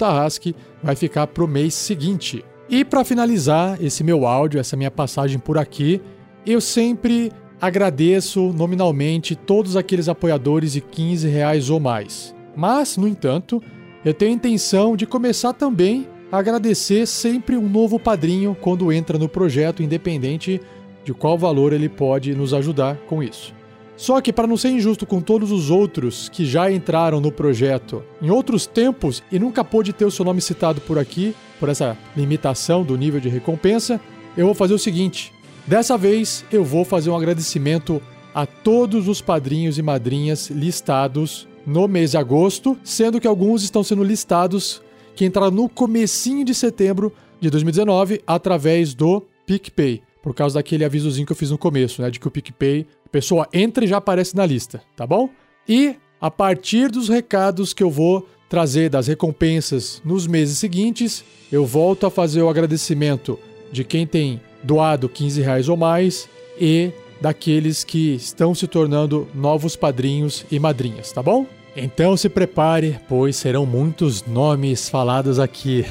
vai 0.83 0.95
ficar 0.95 1.25
pro 1.25 1.47
mês 1.47 1.73
seguinte. 1.73 2.45
E 2.69 2.85
para 2.85 3.03
finalizar 3.03 3.83
esse 3.83 4.03
meu 4.03 4.27
áudio, 4.27 4.59
essa 4.59 4.77
minha 4.77 4.91
passagem 4.91 5.39
por 5.39 5.57
aqui, 5.57 6.01
eu 6.45 6.61
sempre 6.61 7.31
agradeço 7.59 8.53
nominalmente 8.53 9.35
todos 9.35 9.75
aqueles 9.75 10.07
apoiadores 10.07 10.73
de 10.73 10.81
15 10.81 11.27
reais 11.27 11.71
ou 11.71 11.79
mais. 11.79 12.36
Mas, 12.57 12.97
no 12.97 13.07
entanto, 13.07 13.61
eu 14.03 14.15
tenho 14.15 14.31
a 14.31 14.33
intenção 14.33 14.97
de 14.97 15.05
começar 15.05 15.53
também 15.53 16.07
a 16.31 16.39
agradecer 16.39 17.05
sempre 17.05 17.55
um 17.55 17.69
novo 17.69 17.99
padrinho 17.99 18.57
quando 18.59 18.91
entra 18.91 19.19
no 19.19 19.29
projeto, 19.29 19.83
independente 19.83 20.59
de 21.05 21.13
qual 21.13 21.37
valor 21.37 21.71
ele 21.71 21.87
pode 21.87 22.33
nos 22.33 22.55
ajudar 22.55 22.97
com 23.07 23.21
isso. 23.21 23.53
Só 23.95 24.19
que, 24.21 24.33
para 24.33 24.47
não 24.47 24.57
ser 24.57 24.69
injusto 24.69 25.05
com 25.05 25.21
todos 25.21 25.51
os 25.51 25.69
outros 25.69 26.29
que 26.29 26.45
já 26.45 26.71
entraram 26.71 27.21
no 27.21 27.31
projeto 27.31 28.03
em 28.19 28.31
outros 28.31 28.65
tempos 28.65 29.21
e 29.31 29.37
nunca 29.37 29.63
pôde 29.63 29.93
ter 29.93 30.05
o 30.05 30.11
seu 30.11 30.25
nome 30.25 30.41
citado 30.41 30.81
por 30.81 30.97
aqui, 30.97 31.35
por 31.59 31.69
essa 31.69 31.95
limitação 32.15 32.83
do 32.83 32.97
nível 32.97 33.19
de 33.19 33.29
recompensa, 33.29 34.01
eu 34.35 34.47
vou 34.47 34.55
fazer 34.55 34.73
o 34.73 34.79
seguinte: 34.79 35.31
dessa 35.67 35.95
vez 35.95 36.43
eu 36.51 36.63
vou 36.63 36.83
fazer 36.83 37.11
um 37.11 37.15
agradecimento 37.15 38.01
a 38.33 38.47
todos 38.47 39.07
os 39.07 39.21
padrinhos 39.21 39.77
e 39.77 39.83
madrinhas 39.83 40.49
listados 40.49 41.47
no 41.67 41.85
mês 41.85 42.11
de 42.11 42.17
agosto, 42.17 42.77
sendo 42.81 43.19
que 43.19 43.27
alguns 43.27 43.61
estão 43.61 43.83
sendo 43.83 44.01
listados 44.01 44.81
que 45.17 45.25
entraram 45.25 45.51
no 45.51 45.67
comecinho 45.67 46.45
de 46.45 46.55
setembro 46.55 47.11
de 47.41 47.49
2019 47.49 48.21
através 48.25 48.93
do 48.93 49.21
PicPay, 49.45 50.01
por 50.23 50.33
causa 50.33 50.55
daquele 50.55 50.85
avisozinho 50.85 51.25
que 51.25 51.33
eu 51.33 51.35
fiz 51.35 51.51
no 51.51 51.57
começo, 51.57 52.01
né, 52.01 52.09
de 52.09 52.21
que 52.21 52.27
o 52.27 52.31
PicPay 52.31 52.87
pessoa 53.11 53.47
entra 53.51 53.83
e 53.83 53.87
já 53.87 53.97
aparece 53.97 54.35
na 54.35 54.45
lista, 54.45 54.81
tá 54.95 55.05
bom? 55.05 55.29
E 55.67 55.95
a 56.21 56.31
partir 56.31 56.89
dos 56.89 57.09
recados 57.09 57.73
que 57.73 57.83
eu 57.83 57.91
vou 57.91 58.27
trazer 58.49 58.89
das 58.89 59.07
recompensas 59.07 60.01
nos 60.05 60.25
meses 60.25 60.57
seguintes, 60.57 61.23
eu 61.51 61.65
volto 61.65 62.05
a 62.05 62.11
fazer 62.11 62.41
o 62.41 62.49
agradecimento 62.49 63.37
de 63.71 63.83
quem 63.83 64.07
tem 64.07 64.39
doado 64.63 65.09
15 65.09 65.41
reais 65.41 65.67
ou 65.67 65.75
mais 65.75 66.29
e 66.59 66.91
daqueles 67.21 67.83
que 67.83 68.15
estão 68.15 68.53
se 68.53 68.67
tornando 68.67 69.27
novos 69.33 69.75
padrinhos 69.75 70.45
e 70.51 70.59
madrinhas, 70.59 71.11
tá 71.11 71.21
bom? 71.21 71.45
Então 71.75 72.17
se 72.17 72.29
prepare, 72.29 72.99
pois 73.07 73.35
serão 73.35 73.65
muitos 73.65 74.25
nomes 74.25 74.89
falados 74.89 75.39
aqui. 75.39 75.85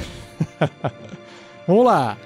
Vamos 1.66 1.84
lá! 1.84 2.18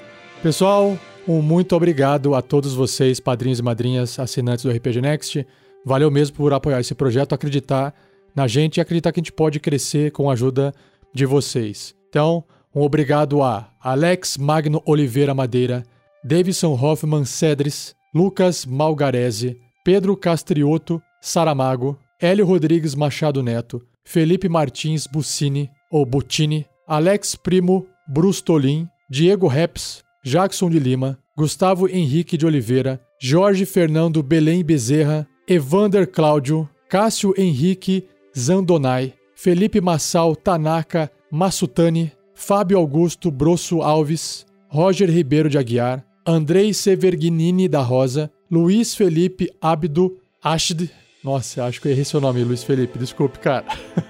Pessoal, 0.42 0.98
um 1.28 1.42
muito 1.42 1.76
obrigado 1.76 2.34
a 2.34 2.40
todos 2.40 2.74
vocês, 2.74 3.20
padrinhos 3.20 3.58
e 3.58 3.62
madrinhas, 3.62 4.18
assinantes 4.18 4.64
do 4.64 4.70
RPG 4.70 5.02
Next. 5.02 5.46
Valeu 5.84 6.10
mesmo 6.10 6.36
por 6.36 6.52
apoiar 6.52 6.80
esse 6.80 6.94
projeto, 6.94 7.34
acreditar 7.34 7.94
na 8.34 8.46
gente 8.46 8.78
e 8.78 8.80
acreditar 8.80 9.12
que 9.12 9.20
a 9.20 9.22
gente 9.22 9.32
pode 9.32 9.60
crescer 9.60 10.12
com 10.12 10.30
a 10.30 10.32
ajuda 10.32 10.74
de 11.14 11.26
vocês. 11.26 11.94
Então, 12.08 12.44
um 12.74 12.80
obrigado 12.80 13.42
a 13.42 13.70
Alex 13.80 14.38
Magno 14.38 14.82
Oliveira 14.86 15.34
Madeira, 15.34 15.84
Davidson 16.24 16.72
Hoffman 16.72 17.24
Cedres, 17.24 17.94
Lucas 18.14 18.66
Malgarese, 18.66 19.56
Pedro 19.84 20.16
Castrioto 20.16 21.00
Saramago, 21.20 21.98
Hélio 22.20 22.44
Rodrigues 22.46 22.94
Machado 22.94 23.42
Neto, 23.42 23.82
Felipe 24.04 24.48
Martins 24.48 25.06
Buccini, 25.06 25.70
ou 25.90 26.04
Butini, 26.04 26.66
Alex 26.86 27.36
Primo 27.36 27.86
Brustolin, 28.08 28.88
Diego 29.08 29.46
Reps, 29.46 30.02
Jackson 30.24 30.68
de 30.68 30.78
Lima, 30.78 31.18
Gustavo 31.36 31.88
Henrique 31.88 32.36
de 32.36 32.46
Oliveira, 32.46 33.00
Jorge 33.22 33.64
Fernando 33.64 34.22
Belém 34.22 34.62
Bezerra, 34.62 35.26
Evander 35.48 36.06
Cláudio, 36.06 36.68
Cássio 36.88 37.32
Henrique 37.36 38.06
Zandonai, 38.36 39.14
Felipe 39.34 39.80
Massal 39.80 40.36
Tanaka 40.36 41.10
Massutani, 41.30 42.12
Fábio 42.34 42.78
Augusto 42.78 43.30
Brosso 43.30 43.82
Alves, 43.82 44.44
Roger 44.68 45.08
Ribeiro 45.08 45.48
de 45.48 45.58
Aguiar, 45.58 46.04
Andrei 46.30 46.72
Severginini 46.72 47.68
da 47.68 47.80
Rosa, 47.80 48.30
Luiz 48.48 48.94
Felipe 48.94 49.50
Abdo 49.60 50.16
Ashd. 50.40 50.88
Nossa, 51.24 51.64
acho 51.64 51.80
que 51.82 51.88
eu 51.88 51.92
errei 51.92 52.04
seu 52.04 52.20
nome, 52.20 52.44
Luiz 52.44 52.62
Felipe, 52.62 52.96
desculpe, 53.00 53.40
cara. 53.40 53.66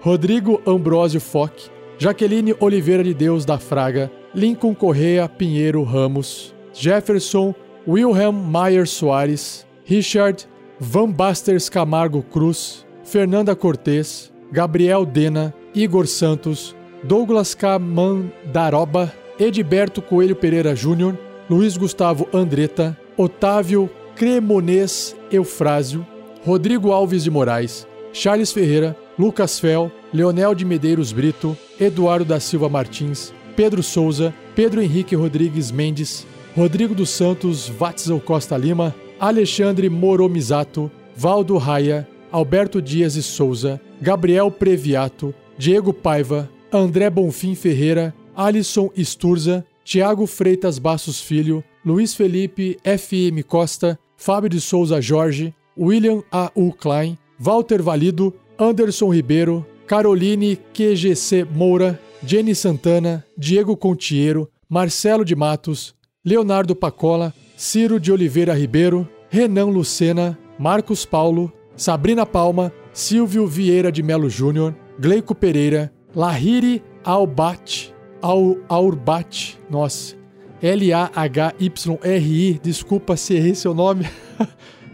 Rodrigo 0.00 0.62
Ambrósio 0.64 1.20
Fock, 1.20 1.68
Jaqueline 1.98 2.54
Oliveira 2.60 3.02
de 3.02 3.12
Deus 3.12 3.44
da 3.44 3.58
Fraga, 3.58 4.12
Lincoln 4.32 4.74
Correa 4.74 5.28
Pinheiro 5.28 5.82
Ramos, 5.82 6.54
Jefferson 6.72 7.52
Wilhelm 7.84 8.36
Mayer 8.36 8.86
Soares, 8.86 9.66
Richard 9.90 10.44
Van 10.78 11.10
Basters 11.10 11.68
Camargo 11.68 12.22
Cruz, 12.22 12.86
Fernanda 13.02 13.56
Cortes, 13.56 14.32
Gabriel 14.52 15.04
Dena, 15.04 15.52
Igor 15.74 16.06
Santos, 16.06 16.76
Douglas 17.02 17.56
Camandaroba, 17.56 19.12
Edberto 19.38 20.00
Coelho 20.00 20.36
Pereira 20.36 20.74
Júnior, 20.74 21.18
Luiz 21.48 21.76
Gustavo 21.76 22.28
Andretta, 22.32 22.96
Otávio 23.16 23.90
Cremonês 24.16 25.16
Eufrásio, 25.30 26.06
Rodrigo 26.44 26.92
Alves 26.92 27.24
de 27.24 27.30
Moraes, 27.30 27.86
Charles 28.12 28.52
Ferreira, 28.52 28.96
Lucas 29.18 29.58
Fel, 29.58 29.90
Leonel 30.12 30.54
de 30.54 30.64
Medeiros 30.64 31.12
Brito, 31.12 31.56
Eduardo 31.80 32.24
da 32.24 32.38
Silva 32.38 32.68
Martins, 32.68 33.32
Pedro 33.56 33.82
Souza, 33.82 34.32
Pedro 34.54 34.80
Henrique 34.80 35.16
Rodrigues 35.16 35.70
Mendes, 35.70 36.26
Rodrigo 36.56 36.94
dos 36.94 37.10
Santos 37.10 37.70
Watzel 37.80 38.20
Costa 38.20 38.56
Lima, 38.56 38.94
Alexandre 39.18 39.88
Moromizato, 39.88 40.90
Valdo 41.16 41.56
Raia, 41.56 42.06
Alberto 42.30 42.80
Dias 42.80 43.16
e 43.16 43.22
Souza, 43.22 43.80
Gabriel 44.00 44.50
Previato, 44.50 45.34
Diego 45.58 45.92
Paiva, 45.92 46.48
André 46.72 47.08
Bonfim 47.10 47.54
Ferreira, 47.54 48.14
Alisson 48.36 48.90
Sturza, 48.98 49.64
Tiago 49.84 50.26
Freitas 50.26 50.78
Bassos 50.78 51.20
Filho, 51.20 51.62
Luiz 51.84 52.14
Felipe 52.14 52.78
F.M. 52.82 53.42
Costa, 53.42 53.98
Fábio 54.16 54.48
de 54.48 54.60
Souza 54.60 55.00
Jorge, 55.00 55.54
William 55.76 56.22
A.U. 56.30 56.72
Klein, 56.72 57.18
Walter 57.38 57.82
Valido, 57.82 58.32
Anderson 58.58 59.10
Ribeiro, 59.10 59.66
Caroline 59.86 60.56
QGC 60.56 61.44
Moura, 61.54 62.00
Jenny 62.26 62.54
Santana, 62.54 63.24
Diego 63.36 63.76
Contiero, 63.76 64.48
Marcelo 64.68 65.24
de 65.24 65.36
Matos, 65.36 65.94
Leonardo 66.24 66.74
Pacola, 66.74 67.34
Ciro 67.56 68.00
de 68.00 68.10
Oliveira 68.10 68.54
Ribeiro, 68.54 69.08
Renan 69.28 69.70
Lucena, 69.70 70.38
Marcos 70.58 71.04
Paulo, 71.04 71.52
Sabrina 71.76 72.24
Palma, 72.24 72.72
Silvio 72.92 73.46
Vieira 73.46 73.92
de 73.92 74.02
Melo 74.02 74.30
Júnior, 74.30 74.74
Gleico 74.98 75.34
Pereira, 75.34 75.92
Lahiri 76.14 76.82
Albat, 77.04 77.93
Al, 78.24 78.56
Aurbat, 78.70 79.58
nossa, 79.68 80.16
L-A-H-Y-R-I, 80.62 82.58
desculpa 82.62 83.18
se 83.18 83.34
errei 83.34 83.54
seu 83.54 83.74
nome, 83.74 84.08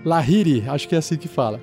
Lahiri, 0.05 0.65
acho 0.67 0.89
que 0.89 0.97
é 0.97 0.99
assim 0.99 1.17
que 1.17 1.29
fala. 1.29 1.61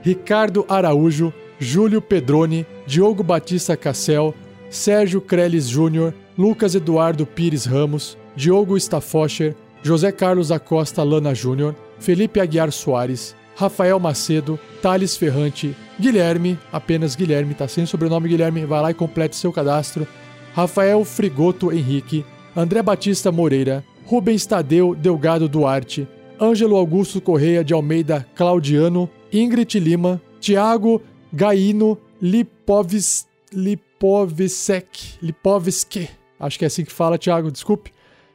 Ricardo 0.00 0.64
Araújo, 0.66 1.30
Júlio 1.58 2.00
Pedrone, 2.00 2.66
Diogo 2.86 3.22
Batista 3.22 3.76
Cassel, 3.76 4.34
Sérgio 4.70 5.20
Creles 5.20 5.68
Júnior, 5.68 6.14
Lucas 6.38 6.74
Eduardo 6.74 7.26
Pires 7.26 7.66
Ramos, 7.66 8.16
Diogo 8.34 8.78
Staffoscher, 8.78 9.54
José 9.84 10.10
Carlos 10.12 10.50
Acosta 10.50 11.02
Lana 11.02 11.34
Júnior, 11.34 11.76
Felipe 11.98 12.40
Aguiar 12.40 12.72
Soares, 12.72 13.36
Rafael 13.54 14.00
Macedo, 14.00 14.58
Thales 14.80 15.18
Ferrante, 15.18 15.76
Guilherme, 16.00 16.58
apenas 16.72 17.14
Guilherme, 17.14 17.52
tá 17.52 17.68
sem 17.68 17.84
sobrenome 17.84 18.26
Guilherme, 18.26 18.64
vai 18.64 18.80
lá 18.80 18.90
e 18.90 18.94
complete 18.94 19.36
seu 19.36 19.52
cadastro. 19.52 20.08
Rafael 20.54 21.04
Frigoto 21.04 21.72
Henrique, 21.72 22.24
André 22.56 22.82
Batista 22.82 23.30
Moreira, 23.30 23.84
Rubens 24.06 24.44
Tadeu 24.46 24.94
Delgado 24.94 25.48
Duarte, 25.48 26.08
Ângelo 26.40 26.76
Augusto 26.76 27.20
Correia 27.20 27.62
de 27.62 27.72
Almeida 27.74 28.26
Claudiano, 28.34 29.08
Ingrid 29.32 29.78
Lima, 29.78 30.20
Tiago 30.40 31.00
Gaino 31.32 31.98
Lipovis, 32.20 33.26
Lipovsek, 33.52 35.18
Lipovski, 35.22 36.08
acho 36.38 36.58
que 36.58 36.64
é 36.64 36.66
assim 36.66 36.84
que 36.84 36.92
fala, 36.92 37.18
Tiago, 37.18 37.50
desculpe. 37.50 37.92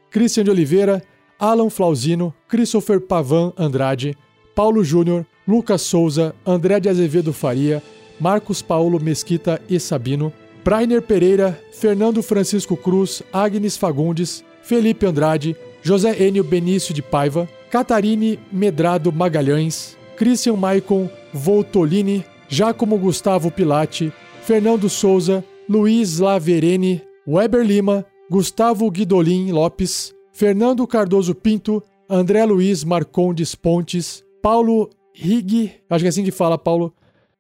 Christian 0.10 0.44
de 0.44 0.50
Oliveira, 0.52 1.04
Alan 1.38 1.70
Flauzino, 1.70 2.34
Christopher 2.48 3.02
Pavan 3.02 3.52
Andrade, 3.58 4.18
Paulo 4.56 4.84
Júnior, 4.84 5.26
Lucas 5.46 5.82
Souza, 5.82 6.34
André 6.46 6.80
de 6.80 6.90
Azevedo 6.90 7.34
Faria, 7.34 7.84
Marcos 8.20 8.62
Paulo 8.62 9.00
Mesquita 9.00 9.62
e 9.70 9.80
Sabino, 9.80 10.32
Brainer 10.66 11.00
Pereira, 11.00 11.62
Fernando 11.72 12.24
Francisco 12.24 12.76
Cruz, 12.76 13.22
Agnes 13.32 13.78
Fagundes, 13.78 14.44
Felipe 14.64 15.06
Andrade, 15.06 15.56
José 15.86 16.26
Enio 16.26 16.44
Benício 16.44 16.92
de 16.92 17.04
Paiva, 17.04 17.48
Catarine 17.70 18.40
Medrado 18.52 19.12
Magalhães, 19.12 19.96
Christian 20.18 20.56
Maicon 20.56 21.08
Voltolini, 21.32 22.26
Giacomo 22.50 22.98
Gustavo 22.98 23.52
Pilate, 23.52 24.12
Fernando 24.42 24.90
Souza, 24.90 25.46
Luiz 25.70 26.18
Laverene, 26.18 27.04
Weber 27.28 27.64
Lima, 27.64 28.04
Gustavo 28.28 28.90
Guidolin 28.90 29.52
Lopes, 29.52 30.16
Fernando 30.34 30.88
Cardoso 30.88 31.36
Pinto, 31.36 31.84
André 32.10 32.44
Luiz 32.44 32.84
Marcondes 32.84 33.54
Pontes, 33.54 34.26
Paulo 34.42 34.90
Rig, 35.14 35.74
acho 35.88 36.04
que 36.04 36.08
é 36.08 36.10
assim 36.10 36.24
que 36.24 36.32
fala, 36.32 36.58
Paulo, 36.58 36.92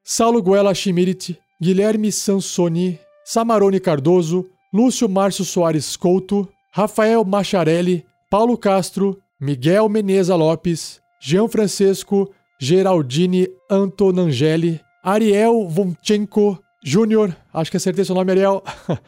Saulo 0.03 0.43
Guela 0.43 0.75
Schmidt, 0.75 1.39
Guilherme 1.59 2.11
Sansoni, 2.11 2.99
Samarone 3.25 3.79
Cardoso, 3.79 4.45
Lúcio 4.71 5.09
Márcio 5.09 5.43
Soares 5.43 5.97
Couto, 5.97 6.47
Rafael 6.71 7.25
Macharelli, 7.25 8.05
Paulo 8.29 8.55
Castro, 8.55 9.17
Miguel 9.41 9.89
Meneza 9.89 10.35
Lopes, 10.35 11.01
Jean 11.19 11.47
Francesco, 11.49 12.31
Geraldine 12.59 13.47
Antonangeli, 13.69 14.79
Ariel 15.03 15.67
Vonchenko 15.67 16.59
Júnior, 16.83 17.35
acho 17.51 17.71
que 17.71 17.77
acertei 17.77 18.05
seu 18.05 18.13
nome, 18.13 18.31
Ariel, 18.31 18.61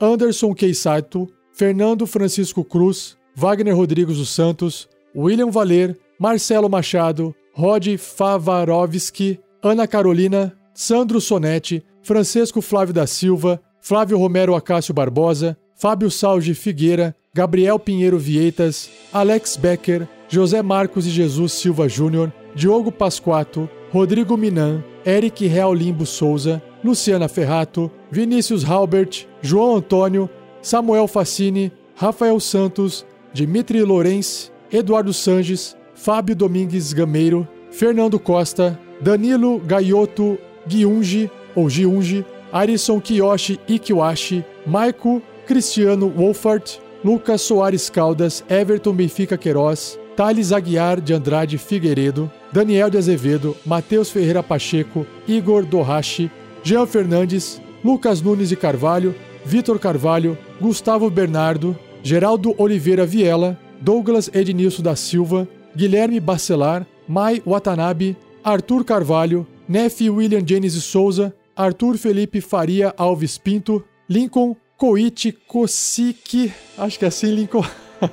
Anderson 0.00 0.54
Keisato, 0.54 1.26
Fernando 1.52 2.06
Francisco 2.06 2.62
Cruz, 2.62 3.16
Wagner 3.34 3.74
Rodrigues 3.74 4.16
dos 4.16 4.30
Santos, 4.30 4.88
William 5.14 5.50
Valer, 5.50 5.98
Marcelo 6.20 6.68
Machado, 6.68 7.34
Rod 7.52 7.96
Favarovski, 7.98 9.40
Ana 9.62 9.88
Carolina, 9.88 10.55
Sandro 10.76 11.22
Sonetti, 11.22 11.82
Francesco 12.02 12.60
Flávio 12.60 12.92
da 12.92 13.06
Silva, 13.06 13.58
Flávio 13.80 14.18
Romero 14.18 14.54
Acácio 14.54 14.92
Barbosa, 14.92 15.56
Fábio 15.74 16.10
Salge 16.10 16.52
Figueira, 16.52 17.16
Gabriel 17.34 17.78
Pinheiro 17.78 18.18
Vieitas, 18.18 18.90
Alex 19.10 19.56
Becker, 19.56 20.06
José 20.28 20.60
Marcos 20.60 21.04
de 21.04 21.10
Jesus 21.10 21.54
Silva 21.54 21.88
Júnior, 21.88 22.30
Diogo 22.54 22.92
Pasquato, 22.92 23.70
Rodrigo 23.90 24.36
Minan, 24.36 24.84
Eric 25.06 25.46
Real 25.46 25.72
Limbo 25.72 26.04
Souza, 26.04 26.62
Luciana 26.84 27.26
Ferrato, 27.26 27.90
Vinícius 28.10 28.62
Halbert, 28.62 29.26
João 29.40 29.76
Antônio, 29.76 30.28
Samuel 30.60 31.08
Facini, 31.08 31.72
Rafael 31.94 32.38
Santos, 32.38 33.06
Dimitri 33.32 33.82
Lourenço, 33.82 34.52
Eduardo 34.70 35.14
Sanges, 35.14 35.74
Fábio 35.94 36.36
Domingues 36.36 36.92
Gameiro, 36.92 37.48
Fernando 37.70 38.18
Costa, 38.18 38.78
Danilo 39.00 39.58
Gaioto 39.58 40.38
Giungi, 40.66 41.30
ou 41.54 41.68
Giungi, 41.68 42.24
Arison 42.52 43.00
Kiyoshi 43.00 43.58
Ikiwashi, 43.68 44.44
Maico 44.66 45.22
Cristiano 45.46 46.08
Wolfart, 46.08 46.80
Lucas 47.04 47.42
Soares 47.42 47.88
Caldas, 47.88 48.44
Everton 48.48 48.92
Benfica 48.94 49.36
Queiroz, 49.38 49.98
Thales 50.16 50.52
Aguiar 50.52 51.00
de 51.00 51.14
Andrade 51.14 51.58
Figueiredo, 51.58 52.30
Daniel 52.52 52.90
de 52.90 52.98
Azevedo, 52.98 53.56
Matheus 53.64 54.10
Ferreira 54.10 54.42
Pacheco, 54.42 55.06
Igor 55.28 55.64
Dorrache, 55.64 56.30
Jean 56.64 56.86
Fernandes, 56.86 57.60
Lucas 57.84 58.20
Nunes 58.22 58.48
de 58.48 58.56
Carvalho, 58.56 59.14
Vitor 59.44 59.78
Carvalho, 59.78 60.36
Gustavo 60.60 61.08
Bernardo, 61.10 61.76
Geraldo 62.02 62.54
Oliveira 62.58 63.06
Viela, 63.06 63.58
Douglas 63.80 64.30
Ednilson 64.32 64.82
da 64.82 64.96
Silva, 64.96 65.46
Guilherme 65.76 66.18
Bacelar, 66.18 66.86
Mai 67.06 67.42
Watanabe, 67.46 68.16
Arthur 68.42 68.82
Carvalho, 68.84 69.46
Neff 69.68 70.00
William 70.00 70.44
Jennings 70.44 70.82
Souza, 70.84 71.34
Arthur 71.56 71.96
Felipe 71.98 72.40
Faria 72.40 72.94
Alves 72.96 73.38
Pinto, 73.38 73.82
Lincoln 74.08 74.54
Koichi 74.78 75.32
Kosiki, 75.32 76.52
acho 76.78 76.98
que 76.98 77.04
é 77.04 77.08
assim, 77.08 77.34
Lincoln. 77.34 77.64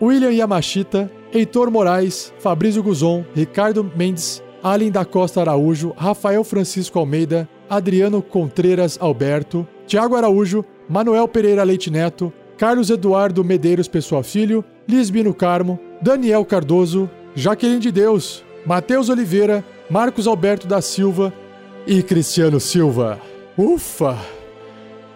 William 0.00 0.32
Yamashita, 0.32 1.10
Heitor 1.32 1.70
Moraes, 1.70 2.32
Fabrício 2.38 2.82
Guzon, 2.82 3.24
Ricardo 3.34 3.84
Mendes, 3.96 4.42
Allen 4.62 4.90
da 4.90 5.04
Costa 5.04 5.40
Araújo, 5.40 5.92
Rafael 5.96 6.42
Francisco 6.44 6.98
Almeida, 6.98 7.48
Adriano 7.68 8.22
Contreiras 8.22 8.96
Alberto, 9.00 9.66
Tiago 9.86 10.14
Araújo, 10.16 10.64
Manuel 10.88 11.26
Pereira 11.28 11.64
Leite 11.64 11.90
Neto, 11.90 12.32
Carlos 12.56 12.90
Eduardo 12.90 13.42
Medeiros 13.44 13.88
Pessoa 13.88 14.22
Filho, 14.22 14.64
Lisbino 14.86 15.34
Carmo, 15.34 15.80
Daniel 16.00 16.44
Cardoso, 16.44 17.10
Jaqueline 17.34 17.80
de 17.80 17.90
Deus, 17.90 18.44
Matheus 18.64 19.08
Oliveira, 19.08 19.64
Marcos 19.92 20.26
Alberto 20.26 20.66
da 20.66 20.80
Silva 20.80 21.30
e 21.86 22.02
Cristiano 22.02 22.58
Silva. 22.58 23.20
Ufa! 23.58 24.16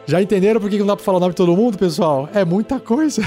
Já 0.05 0.21
entenderam 0.21 0.61
por 0.61 0.69
que 0.69 0.79
não 0.79 0.85
dá 0.85 0.95
pra 0.95 1.03
falar 1.03 1.17
o 1.17 1.21
nome 1.21 1.33
de 1.33 1.37
todo 1.39 1.57
mundo, 1.57 1.79
pessoal? 1.79 2.29
É 2.35 2.45
muita 2.45 2.79
coisa. 2.79 3.23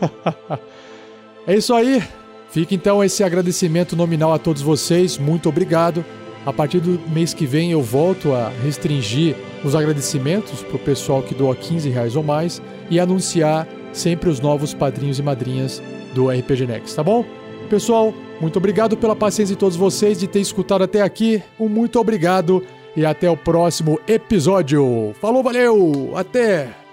é 1.46 1.54
isso 1.54 1.74
aí. 1.74 2.02
Fica 2.48 2.74
então 2.74 3.04
esse 3.04 3.22
agradecimento 3.22 3.94
nominal 3.94 4.32
a 4.32 4.38
todos 4.38 4.62
vocês. 4.62 5.18
Muito 5.18 5.50
obrigado. 5.50 6.02
A 6.46 6.52
partir 6.52 6.80
do 6.80 6.98
mês 7.10 7.34
que 7.34 7.44
vem 7.44 7.72
eu 7.72 7.82
volto 7.82 8.32
a 8.32 8.48
restringir 8.64 9.36
os 9.62 9.74
agradecimentos 9.74 10.62
para 10.62 10.76
o 10.76 10.78
pessoal 10.78 11.22
que 11.22 11.34
doa 11.34 11.54
15 11.54 11.90
reais 11.90 12.16
ou 12.16 12.22
mais 12.22 12.62
e 12.88 12.98
anunciar 12.98 13.68
sempre 13.92 14.30
os 14.30 14.40
novos 14.40 14.72
padrinhos 14.72 15.18
e 15.18 15.22
madrinhas 15.22 15.82
do 16.14 16.30
RPG 16.30 16.66
Next, 16.66 16.96
tá 16.96 17.02
bom? 17.02 17.22
Pessoal, 17.68 18.14
muito 18.40 18.58
obrigado 18.58 18.96
pela 18.96 19.16
paciência 19.16 19.54
de 19.54 19.58
todos 19.58 19.76
vocês 19.76 20.18
de 20.18 20.26
ter 20.26 20.40
escutado 20.40 20.84
até 20.84 21.02
aqui. 21.02 21.42
Um 21.58 21.68
muito 21.68 21.98
obrigado 21.98 22.62
e 22.96 23.04
até 23.04 23.30
o 23.30 23.36
próximo 23.36 24.00
episódio. 24.06 25.14
Falou, 25.20 25.42
valeu, 25.42 26.12
até! 26.14 26.85